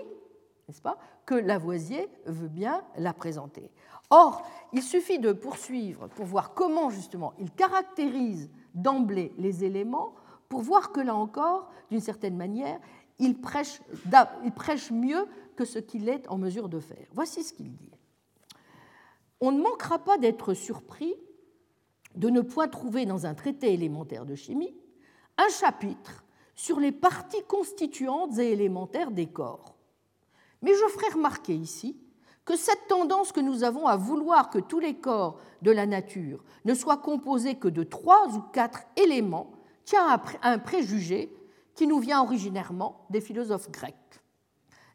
n'est-ce 0.67 0.81
pas, 0.81 0.99
que 1.25 1.33
Lavoisier 1.33 2.07
veut 2.27 2.47
bien 2.47 2.83
la 2.95 3.11
présenter. 3.11 3.71
Or, 4.11 4.43
il 4.71 4.83
suffit 4.83 5.17
de 5.17 5.33
poursuivre 5.33 6.07
pour 6.09 6.25
voir 6.25 6.53
comment 6.53 6.91
justement 6.91 7.33
il 7.39 7.51
caractérise 7.51 8.51
d'emblée 8.75 9.33
les 9.39 9.65
éléments, 9.65 10.13
pour 10.47 10.61
voir 10.61 10.91
que 10.91 10.99
là 10.99 11.15
encore, 11.15 11.71
d'une 11.89 12.01
certaine 12.01 12.37
manière, 12.37 12.79
il 13.17 13.41
prêche, 13.41 13.81
il 14.43 14.51
prêche 14.51 14.91
mieux 14.91 15.27
ce 15.65 15.79
qu'il 15.79 16.09
est 16.09 16.27
en 16.29 16.37
mesure 16.37 16.69
de 16.69 16.79
faire. 16.79 17.07
Voici 17.13 17.43
ce 17.43 17.53
qu'il 17.53 17.73
dit. 17.73 17.91
On 19.41 19.51
ne 19.51 19.61
manquera 19.61 19.99
pas 19.99 20.17
d'être 20.17 20.53
surpris 20.53 21.15
de 22.15 22.29
ne 22.29 22.41
point 22.41 22.67
trouver 22.67 23.05
dans 23.05 23.25
un 23.25 23.33
traité 23.33 23.73
élémentaire 23.73 24.25
de 24.25 24.35
chimie 24.35 24.75
un 25.37 25.49
chapitre 25.49 26.23
sur 26.55 26.79
les 26.79 26.91
parties 26.91 27.43
constituantes 27.47 28.37
et 28.37 28.51
élémentaires 28.51 29.11
des 29.11 29.27
corps. 29.27 29.75
Mais 30.61 30.73
je 30.73 30.91
ferai 30.91 31.13
remarquer 31.13 31.55
ici 31.55 31.97
que 32.43 32.57
cette 32.57 32.87
tendance 32.87 33.31
que 33.31 33.39
nous 33.39 33.63
avons 33.63 33.87
à 33.87 33.95
vouloir 33.95 34.49
que 34.49 34.59
tous 34.59 34.79
les 34.79 34.95
corps 34.95 35.39
de 35.61 35.71
la 35.71 35.85
nature 35.85 36.43
ne 36.65 36.73
soient 36.73 36.97
composés 36.97 37.55
que 37.55 37.67
de 37.67 37.83
trois 37.83 38.27
ou 38.35 38.41
quatre 38.51 38.81
éléments 38.97 39.51
tient 39.85 40.05
à 40.07 40.21
un 40.43 40.59
préjugé 40.59 41.33
qui 41.75 41.87
nous 41.87 41.99
vient 41.99 42.21
originairement 42.21 43.05
des 43.09 43.21
philosophes 43.21 43.71
grecs. 43.71 44.19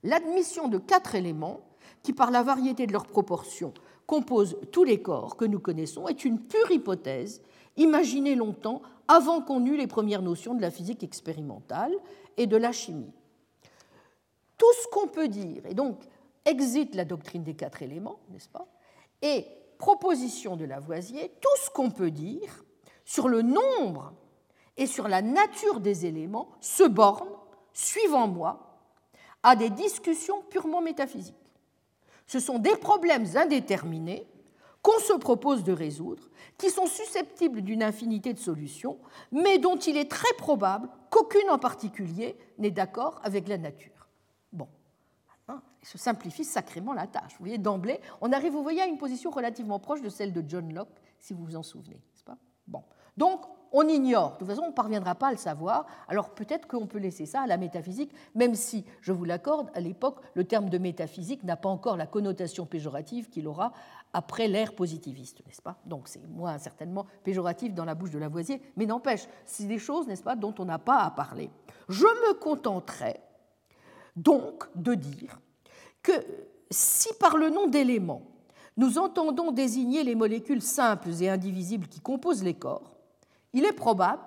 L'admission 0.05 0.68
de 0.68 0.76
quatre 0.76 1.14
éléments, 1.14 1.60
qui 2.02 2.12
par 2.12 2.31
la 2.31 2.43
variété 2.43 2.86
de 2.86 2.93
leurs 2.93 3.06
proportions 3.06 3.72
compose 4.06 4.59
tous 4.70 4.85
les 4.85 5.01
corps 5.01 5.36
que 5.36 5.47
nous 5.47 5.59
connaissons 5.59 6.06
est 6.06 6.26
une 6.26 6.39
pure 6.39 6.70
hypothèse 6.70 7.40
imaginée 7.78 8.35
longtemps 8.35 8.82
avant 9.09 9.40
qu'on 9.40 9.64
eût 9.64 9.78
les 9.78 9.86
premières 9.86 10.20
notions 10.20 10.55
de 10.55 10.60
la 10.60 10.70
physique 10.70 11.02
expérimentale 11.02 11.93
et 12.36 12.47
de 12.47 12.59
la 12.59 12.70
chimie. 12.70 13.12
Tout 14.59 14.72
ce 14.82 14.89
qu'on 14.89 15.09
peut 15.09 15.28
dire, 15.28 15.64
et 15.64 15.74
donc 15.74 15.98
exit 16.44 16.94
la 16.94 17.06
doctrine 17.06 17.43
des 17.43 17.55
quatre 17.55 17.82
éléments, 17.82 18.20
n'est-ce 18.31 18.51
pas, 18.51 18.68
et 19.22 19.47
proposition 19.78 20.56
de 20.56 20.66
Lavoisier, 20.66 21.32
tout 21.40 21.64
ce 21.64 21.70
qu'on 21.70 21.90
peut 21.90 22.10
dire 22.10 22.64
sur 23.06 23.28
le 23.28 23.40
nombre 23.40 24.12
et 24.76 24.86
sur 24.86 25.09
la 25.09 25.22
nature 25.22 25.81
des 25.81 26.05
éléments 26.05 26.51
se 26.60 26.85
borne, 26.85 27.28
suivant 27.72 28.28
moi, 28.28 28.74
à 29.45 29.55
des 29.55 29.71
discussions 29.71 30.43
purement 30.51 30.81
métaphysiques. 30.81 31.37
Ce 32.27 32.41
sont 32.41 32.59
des 32.59 32.75
problèmes 32.77 33.27
indéterminés 33.37 34.27
qu'on 34.83 34.99
se 34.99 35.12
propose 35.12 35.65
de 35.65 35.73
résoudre, 35.73 36.29
qui 36.59 36.69
sont 36.69 36.87
susceptibles 36.87 37.62
d'une 37.62 37.83
infinité 37.83 38.35
de 38.35 38.39
solutions, 38.39 38.99
mais 39.33 39.59
dont 39.59 39.77
il 39.77 39.97
est 39.97 40.11
très 40.11 40.33
probable 40.37 40.89
qu'aucune 41.11 41.49
en 41.49 41.59
particulier 41.59 42.37
n'est 42.59 42.71
d'accord 42.71 43.21
avec 43.23 43.49
la 43.49 43.57
nature. 43.57 44.09
Bon, 44.53 44.69
il 45.49 45.89
se 45.89 45.99
simplifie 45.99 46.45
sacrément 46.45 46.93
la 46.93 47.07
tâche. 47.07 47.33
Vous 47.33 47.45
voyez, 47.45 47.59
d'emblée, 47.59 48.01
on 48.21 48.33
arrive, 48.33 48.53
vous 48.53 48.62
voyez, 48.62 48.83
à 48.83 48.87
une 48.87 48.99
position 48.99 49.31
relativement 49.31 49.79
proche 49.79 50.03
de 50.03 50.09
celle 50.09 50.33
de 50.33 50.43
John 50.47 50.73
Locke, 50.73 51.01
si 51.19 51.33
vous 51.33 51.45
vous 51.45 51.57
en 51.57 51.62
souvenez, 51.62 51.97
n'est-ce 51.97 52.25
pas? 52.25 52.37
Bon, 52.66 52.83
donc 53.16 53.41
on 53.75 53.89
ignore. 53.89 54.35
De 54.35 54.39
toute 54.39 54.49
façon, 54.49 54.63
on 54.63 54.69
ne 54.69 54.73
parviendra 54.73 55.17
pas 55.17 55.29
à 55.29 55.31
le 55.33 55.37
savoir. 55.37 55.87
Alors 56.09 56.31
peut-être 56.31 56.67
qu'on 56.67 56.87
peut 56.87 56.99
laisser 56.99 57.27
ça 57.27 57.43
à 57.43 57.47
la 57.47 57.57
métaphysique, 57.57 58.13
même 58.35 58.55
si, 58.55 58.85
je 59.01 59.13
vous 59.13 59.25
l'accorde, 59.25 59.69
à 59.75 59.81
l'époque, 59.81 60.21
le 60.35 60.45
terme 60.45 60.71
de 60.71 60.79
métaphysique 60.79 61.43
n'a 61.43 61.57
pas 61.57 61.69
encore 61.69 61.97
la 61.97 62.07
connotation 62.07 62.67
péjorative 62.67 63.29
qu'il 63.29 63.49
aura 63.49 63.73
après 64.13 64.47
l'ère 64.47 64.77
positiviste, 64.77 65.45
n'est-ce 65.45 65.61
pas? 65.61 65.77
Donc 65.85 66.07
c'est 66.07 66.25
moins 66.29 66.57
certainement 66.59 67.05
péjoratif 67.25 67.75
dans 67.75 67.85
la 67.85 67.97
bouche 67.97 68.13
de 68.13 68.19
Lavoisier, 68.19 68.63
mais 68.77 68.87
n'empêche, 68.87 69.27
c'est 69.45 69.67
des 69.67 69.81
choses, 69.81 70.07
n'est-ce 70.07 70.23
pas, 70.23 70.37
dont 70.37 70.55
on 70.61 70.65
n'a 70.65 70.79
pas 70.79 71.01
à 71.01 71.11
parler. 71.11 71.51
Je 71.89 72.05
me 72.05 72.35
contenterai 72.35 73.17
donc 74.15 74.69
de 74.77 74.95
dire 74.95 75.41
que 76.01 76.13
si 76.71 77.13
par 77.15 77.37
le 77.37 77.51
nom 77.51 77.67
d'élément, 77.67 78.23
nous 78.77 78.99
entendons 78.99 79.51
désigner 79.51 80.05
les 80.05 80.15
molécules 80.15 80.63
simples 80.63 81.11
et 81.21 81.29
indivisibles 81.29 81.89
qui 81.89 82.01
composent 82.01 82.45
les 82.45 82.55
corps, 82.55 82.94
il 83.55 83.64
est 83.64 83.72
probable 83.72 84.22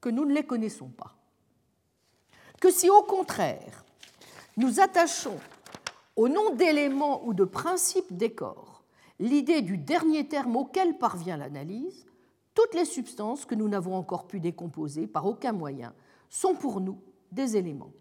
que 0.00 0.08
nous 0.08 0.24
ne 0.24 0.32
les 0.32 0.46
connaissons 0.46 0.88
pas. 0.88 1.14
Que 2.60 2.70
si 2.70 2.88
au 2.88 3.02
contraire 3.02 3.84
nous 4.56 4.80
attachons 4.80 5.38
au 6.16 6.28
nom 6.28 6.54
d'éléments 6.54 7.24
ou 7.26 7.34
de 7.34 7.44
principes 7.44 8.16
des 8.16 8.32
corps 8.32 8.82
l'idée 9.20 9.62
du 9.62 9.76
dernier 9.76 10.26
terme 10.26 10.56
auquel 10.56 10.96
parvient 10.96 11.36
l'analyse, 11.36 12.06
toutes 12.54 12.74
les 12.74 12.84
substances 12.84 13.44
que 13.44 13.54
nous 13.54 13.68
n'avons 13.68 13.94
encore 13.94 14.26
pu 14.26 14.40
décomposer 14.40 15.06
par 15.06 15.26
aucun 15.26 15.52
moyen 15.52 15.92
sont 16.28 16.54
pour 16.54 16.80
nous 16.80 16.98
des 17.30 17.56
éléments. 17.56 17.92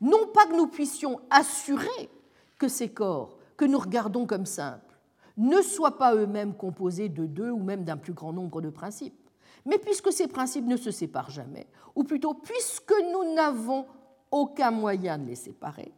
Non 0.00 0.28
pas 0.32 0.46
que 0.46 0.56
nous 0.56 0.66
puissions 0.66 1.20
assurer 1.30 2.10
que 2.58 2.68
ces 2.68 2.90
corps, 2.90 3.38
que 3.56 3.64
nous 3.64 3.78
regardons 3.78 4.26
comme 4.26 4.46
simples, 4.46 4.98
ne 5.36 5.60
soient 5.60 5.98
pas 5.98 6.14
eux-mêmes 6.14 6.54
composés 6.54 7.08
de 7.08 7.26
deux 7.26 7.50
ou 7.50 7.62
même 7.62 7.84
d'un 7.84 7.96
plus 7.96 8.14
grand 8.14 8.32
nombre 8.32 8.62
de 8.62 8.70
principes, 8.70 9.25
mais 9.66 9.78
puisque 9.78 10.12
ces 10.12 10.28
principes 10.28 10.64
ne 10.66 10.76
se 10.76 10.90
séparent 10.90 11.30
jamais, 11.30 11.66
ou 11.94 12.04
plutôt 12.04 12.34
puisque 12.34 12.94
nous 13.12 13.34
n'avons 13.34 13.86
aucun 14.30 14.70
moyen 14.70 15.18
de 15.18 15.26
les 15.26 15.34
séparer, 15.34 15.92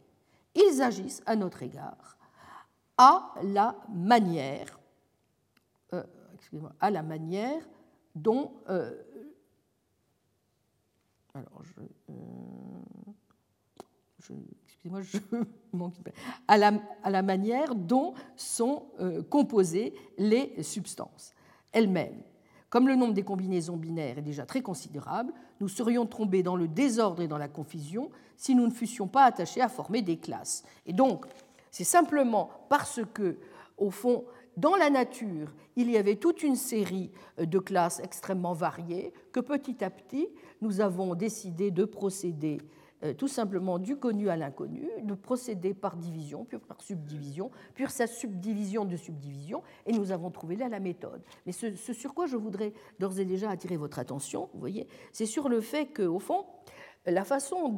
ils 0.55 0.81
agissent 0.81 1.21
à 1.25 1.35
notre 1.35 1.63
égard 1.63 2.17
à 2.97 3.31
la 3.43 3.77
manière, 3.87 4.77
euh, 5.93 6.03
à 6.81 6.91
la 6.91 7.01
manière 7.01 7.61
dont 8.13 8.51
euh, 8.69 8.93
alors 11.33 11.63
je, 11.63 11.79
euh, 12.09 12.13
excusez-moi, 14.65 15.01
je 15.01 15.17
manque 15.71 15.95
à 16.47 16.57
la, 16.57 17.21
manière 17.21 17.73
dont 17.73 18.15
sont 18.35 18.87
composées 19.29 19.93
les 20.17 20.61
substances 20.61 21.33
elles-mêmes. 21.71 22.23
Comme 22.69 22.87
le 22.87 22.95
nombre 22.95 23.13
des 23.13 23.23
combinaisons 23.23 23.77
binaires 23.77 24.19
est 24.19 24.23
déjà 24.23 24.45
très 24.45 24.61
considérable, 24.61 25.33
nous 25.59 25.67
serions 25.67 26.05
tombés 26.05 26.43
dans 26.43 26.55
le 26.55 26.67
désordre 26.67 27.21
et 27.21 27.27
dans 27.27 27.37
la 27.37 27.47
confusion 27.47 28.11
si 28.37 28.55
nous 28.55 28.65
ne 28.65 28.71
fussions 28.71 29.07
pas 29.07 29.25
attachés 29.25 29.61
à 29.61 29.69
former 29.69 30.01
des 30.01 30.17
classes. 30.17 30.63
Et 30.85 30.93
donc, 30.93 31.25
c'est 31.71 31.83
simplement 31.83 32.49
parce 32.69 33.01
que, 33.13 33.37
au 33.77 33.89
fond, 33.89 34.25
dans 34.55 34.75
la 34.75 34.89
nature, 34.89 35.53
il 35.75 35.89
y 35.89 35.97
avait 35.97 36.17
toute 36.17 36.43
une 36.43 36.55
série 36.55 37.11
de 37.37 37.59
classes 37.59 38.01
extrêmement 38.03 38.53
variées 38.53 39.13
que 39.31 39.39
petit 39.39 39.83
à 39.83 39.89
petit, 39.89 40.27
nous 40.61 40.81
avons 40.81 41.15
décidé 41.15 41.71
de 41.71 41.85
procéder 41.85 42.57
euh, 42.57 42.78
tout 43.17 43.27
simplement 43.29 43.79
du 43.79 43.95
connu 43.95 44.29
à 44.29 44.35
l'inconnu, 44.35 44.89
de 45.03 45.13
procéder 45.13 45.73
par 45.73 45.95
division, 45.95 46.43
puis 46.43 46.57
par 46.57 46.81
subdivision, 46.81 47.49
puis 47.73 47.85
sa 47.87 48.07
subdivision 48.07 48.83
de 48.83 48.97
subdivision, 48.97 49.63
et 49.85 49.93
nous 49.93 50.11
avons 50.11 50.31
trouvé 50.31 50.55
là 50.57 50.67
la 50.67 50.79
méthode. 50.81 51.21
Mais 51.45 51.53
ce, 51.53 51.73
sur 51.75 52.13
quoi 52.13 52.25
je 52.25 52.35
voudrais 52.35 52.73
d'ores 52.99 53.19
et 53.19 53.25
déjà 53.25 53.49
attirer 53.49 53.77
votre 53.77 53.99
attention, 53.99 54.49
vous 54.53 54.59
voyez, 54.59 54.87
c'est 55.13 55.25
sur 55.25 55.47
le 55.47 55.61
fait 55.61 55.87
qu'au 55.87 56.19
fond, 56.19 56.45
la 57.05 57.23
façon 57.23 57.69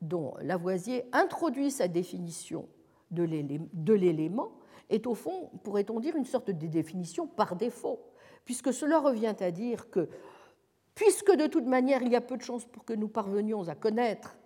dont 0.00 0.34
Lavoisier 0.40 1.04
introduit 1.12 1.70
sa 1.70 1.86
définition 1.88 2.66
de 3.10 3.92
l'élément 3.92 4.52
est 4.88 5.06
au 5.06 5.14
fond, 5.14 5.50
pourrait-on 5.64 6.00
dire, 6.00 6.16
une 6.16 6.24
sorte 6.24 6.50
de 6.50 6.66
définition 6.66 7.26
par 7.26 7.56
défaut, 7.56 8.00
puisque 8.46 8.72
cela 8.72 9.00
revient 9.00 9.34
à 9.40 9.50
dire 9.50 9.90
que, 9.90 10.08
puisque 10.94 11.36
de 11.36 11.46
toute 11.46 11.66
manière 11.66 12.02
il 12.02 12.10
y 12.10 12.16
a 12.16 12.22
peu 12.22 12.38
de 12.38 12.42
chances 12.42 12.64
pour 12.64 12.84
que 12.84 12.94
nous 12.94 13.08
parvenions 13.08 13.68
à 13.68 13.74
connaître 13.74 14.36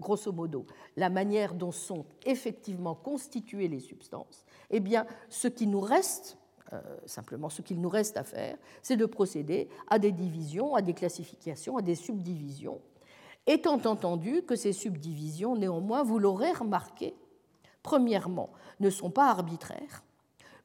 grosso 0.00 0.32
modo, 0.32 0.66
la 0.96 1.10
manière 1.10 1.54
dont 1.54 1.70
sont 1.70 2.04
effectivement 2.24 2.94
constituées 2.94 3.68
les 3.68 3.80
substances, 3.80 4.44
eh 4.70 4.80
bien, 4.80 5.06
ce 5.28 5.48
qui 5.48 5.66
nous 5.66 5.80
reste, 5.80 6.38
euh, 6.72 6.80
simplement 7.06 7.48
ce 7.48 7.62
qu'il 7.62 7.80
nous 7.80 7.88
reste 7.88 8.16
à 8.16 8.24
faire, 8.24 8.56
c'est 8.82 8.96
de 8.96 9.06
procéder 9.06 9.68
à 9.88 9.98
des 9.98 10.12
divisions, 10.12 10.74
à 10.74 10.82
des 10.82 10.94
classifications, 10.94 11.76
à 11.76 11.82
des 11.82 11.94
subdivisions, 11.94 12.80
étant 13.46 13.80
entendu 13.84 14.42
que 14.42 14.56
ces 14.56 14.72
subdivisions, 14.72 15.56
néanmoins, 15.56 16.02
vous 16.02 16.18
l'aurez 16.18 16.52
remarqué, 16.52 17.14
premièrement, 17.82 18.50
ne 18.80 18.90
sont 18.90 19.10
pas 19.10 19.28
arbitraires, 19.30 20.04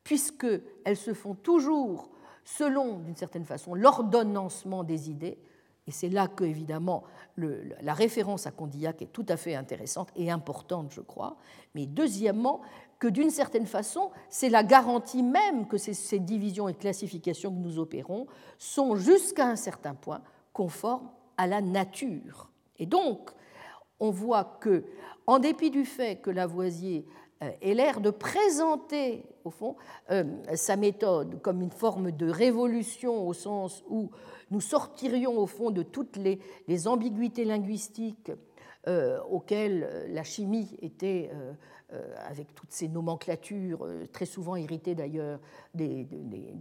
puisqu'elles 0.04 0.98
se 0.98 1.14
font 1.14 1.36
toujours 1.36 2.10
selon, 2.44 3.00
d'une 3.00 3.16
certaine 3.16 3.46
façon, 3.46 3.74
l'ordonnancement 3.74 4.84
des 4.84 5.10
idées, 5.10 5.40
et 5.88 5.92
c'est 5.92 6.10
là 6.10 6.28
que, 6.28 6.44
évidemment, 6.44 7.04
la 7.38 7.94
référence 7.94 8.48
à 8.48 8.52
Condillac 8.52 9.02
est 9.02 9.12
tout 9.12 9.26
à 9.30 9.38
fait 9.38 9.56
intéressante 9.56 10.10
et 10.16 10.32
importante, 10.32 10.92
je 10.92 11.02
crois. 11.02 11.38
Mais 11.76 11.86
deuxièmement, 11.86 12.62
que 12.98 13.08
d'une 13.08 13.30
certaine 13.30 13.68
façon, 13.68 14.10
c'est 14.30 14.50
la 14.50 14.64
garantie 14.64 15.22
même 15.22 15.68
que 15.68 15.78
ces, 15.78 16.20
divisions 16.20 16.68
et 16.68 16.74
classifications 16.74 17.52
que 17.52 17.60
nous 17.60 17.78
opérons 17.78 18.26
sont 18.58 18.96
jusqu'à 18.96 19.48
un 19.48 19.56
certain 19.56 19.94
point 19.94 20.22
conformes 20.54 21.10
à 21.38 21.46
la 21.46 21.62
nature. 21.62 22.50
Et 22.80 22.86
donc, 22.86 23.30
on 24.00 24.10
voit 24.10 24.58
que, 24.60 24.86
en 25.28 25.40
dépit 25.40 25.70
du 25.70 25.86
fait 25.86 26.20
que 26.22 26.32
Lavoisier 26.32 27.06
euh, 27.44 27.52
ait 27.62 27.74
l'air 27.74 28.00
de 28.02 28.10
présenter, 28.10 29.24
au 29.44 29.50
fond, 29.52 29.76
euh, 30.10 30.24
sa 30.56 30.78
méthode 30.78 31.42
comme 31.42 31.62
une 31.62 31.72
forme 31.72 32.12
de 32.12 32.30
révolution 32.30 33.28
au 33.28 33.34
sens 33.34 33.84
où 33.90 34.10
nous 34.52 34.62
sortirions 34.62 35.38
au 35.38 35.48
fond 35.48 35.72
de 35.72 35.84
toutes 35.84 36.18
les, 36.18 36.88
ambiguïtés 36.88 37.46
linguistiques 37.46 38.32
euh, 38.88 39.20
auxquelles 39.30 39.88
euh, 39.90 40.08
la 40.10 40.24
chimie 40.24 40.78
était 40.82 41.32
euh, 41.34 41.54
avec 42.28 42.54
toutes 42.56 42.72
ces 42.72 42.88
nomenclatures, 42.88 43.86
euh, 43.86 44.06
très 44.12 44.26
souvent 44.26 44.56
héritées 44.56 44.96
d'ailleurs 44.96 45.40
des, 45.74 46.08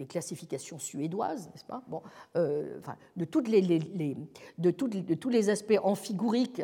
classifications 0.09 0.79
suédoises, 0.79 1.49
n'est-ce 1.49 1.65
pas? 1.65 1.83
Bon, 1.89 2.03
euh, 2.37 2.79
de, 3.17 3.25
toutes 3.25 3.49
les, 3.49 3.63
de, 3.63 4.71
toutes, 4.71 4.93
de, 4.93 5.15
tous 5.15 5.31
les 5.31 5.49
aspects 5.49 5.79
amphiguriques 5.83 6.63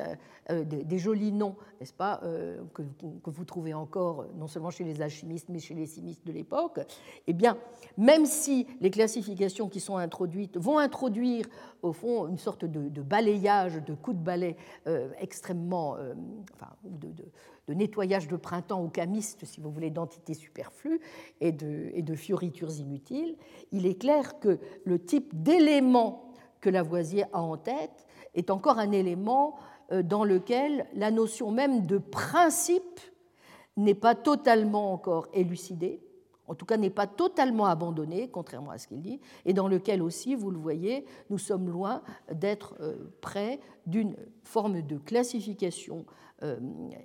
des, 0.50 0.98
jolis 0.98 1.32
noms, 1.32 1.56
n'est-ce 1.78 1.92
pas, 1.92 2.20
que, 2.74 2.82
vous 3.24 3.44
trouvez 3.44 3.72
encore 3.72 4.26
non 4.36 4.46
seulement 4.46 4.70
chez 4.70 4.84
les 4.84 5.00
alchimistes, 5.00 5.48
mais 5.48 5.60
chez 5.60 5.74
les 5.74 5.86
chimistes 5.86 6.26
de 6.26 6.32
l'époque, 6.32 6.80
eh 7.26 7.32
bien, 7.32 7.56
même 7.96 8.26
si 8.26 8.66
les 8.80 8.90
classifications 8.90 9.68
qui 9.68 9.80
sont 9.80 9.96
introduites 9.96 10.56
vont 10.56 10.78
introduire, 10.78 11.46
au 11.82 11.92
fond, 11.92 12.26
une 12.26 12.38
sorte 12.38 12.64
de, 12.64 13.02
balayage, 13.02 13.82
de 13.82 13.94
coup 13.94 14.12
de 14.12 14.22
balai 14.22 14.56
extrêmement, 15.20 15.96
enfin, 16.54 16.72
nettoyage 17.74 18.28
de 18.28 18.36
printemps 18.36 18.82
au 18.82 18.88
camiste, 18.88 19.44
si 19.44 19.60
vous 19.60 19.70
voulez, 19.70 19.90
d'entités 19.90 20.34
superflues 20.34 21.01
et 21.40 21.52
de, 21.52 21.90
et 21.94 22.02
de 22.02 22.14
fioritures 22.14 22.76
inutiles, 22.78 23.36
il 23.72 23.86
est 23.86 24.01
clair 24.01 24.38
que 24.40 24.59
le 24.84 24.98
type 24.98 25.42
d'élément 25.42 26.32
que 26.60 26.70
Lavoisier 26.70 27.24
a 27.32 27.40
en 27.40 27.56
tête 27.56 28.06
est 28.34 28.51
encore 28.51 28.78
un 28.78 28.92
élément 28.92 29.56
euh, 29.92 30.02
dans 30.02 30.24
lequel 30.24 30.86
la 30.94 31.10
notion 31.10 31.51
même 31.51 31.86
de 31.86 31.98
principe 31.98 33.01
n'est 33.76 33.94
pas 33.94 34.14
totalement 34.14 34.92
encore 34.92 35.28
élucidée, 35.32 36.02
en 36.47 36.55
tout 36.55 36.66
cas 36.66 36.76
n'est 36.76 36.90
pas 36.90 37.06
totalement 37.06 37.66
abandonnée, 37.66 38.28
contrairement 38.28 38.70
à 38.70 38.78
ce 38.78 38.88
qu'il 38.88 39.01
dit, 39.01 39.20
et 39.44 39.52
dans 39.52 39.68
lequel 39.68 40.02
aussi, 40.02 40.34
vous 40.34 40.51
le 40.51 40.59
voyez, 40.59 41.05
nous 41.30 41.38
sommes 41.38 41.70
loin 41.70 42.02
d'être 42.32 42.74
euh, 42.80 43.12
près 43.20 43.60
d'une 43.86 44.16
forme 44.42 44.82
de 44.82 44.98
classification 44.98 46.05
euh, 46.42 46.58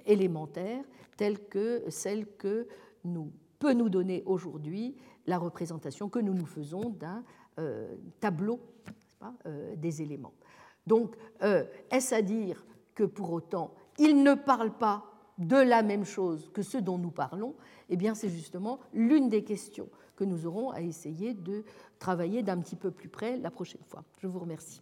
élémentaire 0.05 0.83
telle 1.17 1.39
que 1.47 1.83
celle 1.89 2.25
que 2.37 2.67
peut 3.59 3.73
nous 3.73 3.89
donner 3.89 4.23
aujourd'hui 4.25 4.95
la 5.27 5.37
représentation 5.37 6.07
que 6.09 6.19
nous 6.19 6.33
nous 6.33 6.45
faisons 6.45 6.89
d'un 6.89 7.23
euh, 7.59 7.95
tableau 8.19 8.59
euh, 9.45 9.75
des 9.75 10.01
éléments. 10.01 10.33
Donc, 10.87 11.15
est-ce 11.89 12.13
à 12.13 12.21
dire 12.21 12.63
que 12.93 13.03
pour 13.03 13.31
autant, 13.31 13.73
il 13.97 14.21
ne 14.21 14.35
parle 14.35 14.71
pas 14.77 15.03
de 15.37 15.57
la 15.57 15.81
même 15.81 16.05
chose 16.05 16.49
que 16.53 16.61
ce 16.61 16.77
dont 16.77 16.99
nous 16.99 17.11
parlons? 17.11 17.55
Eh 17.89 17.97
bien, 17.97 18.13
c'est 18.13 18.29
justement 18.29 18.79
l'une 18.93 19.27
des 19.27 19.43
questions 19.43 19.89
que 20.15 20.23
nous 20.23 20.45
aurons 20.45 20.69
à 20.69 20.81
essayer 20.81 21.33
de 21.33 21.63
travailler 21.99 22.43
d'un 22.43 22.59
petit 22.59 22.75
peu 22.75 22.91
plus 22.91 23.09
près 23.09 23.37
la 23.37 23.51
prochaine 23.51 23.83
fois. 23.87 24.03
Je 24.19 24.27
vous 24.27 24.39
remercie. 24.39 24.81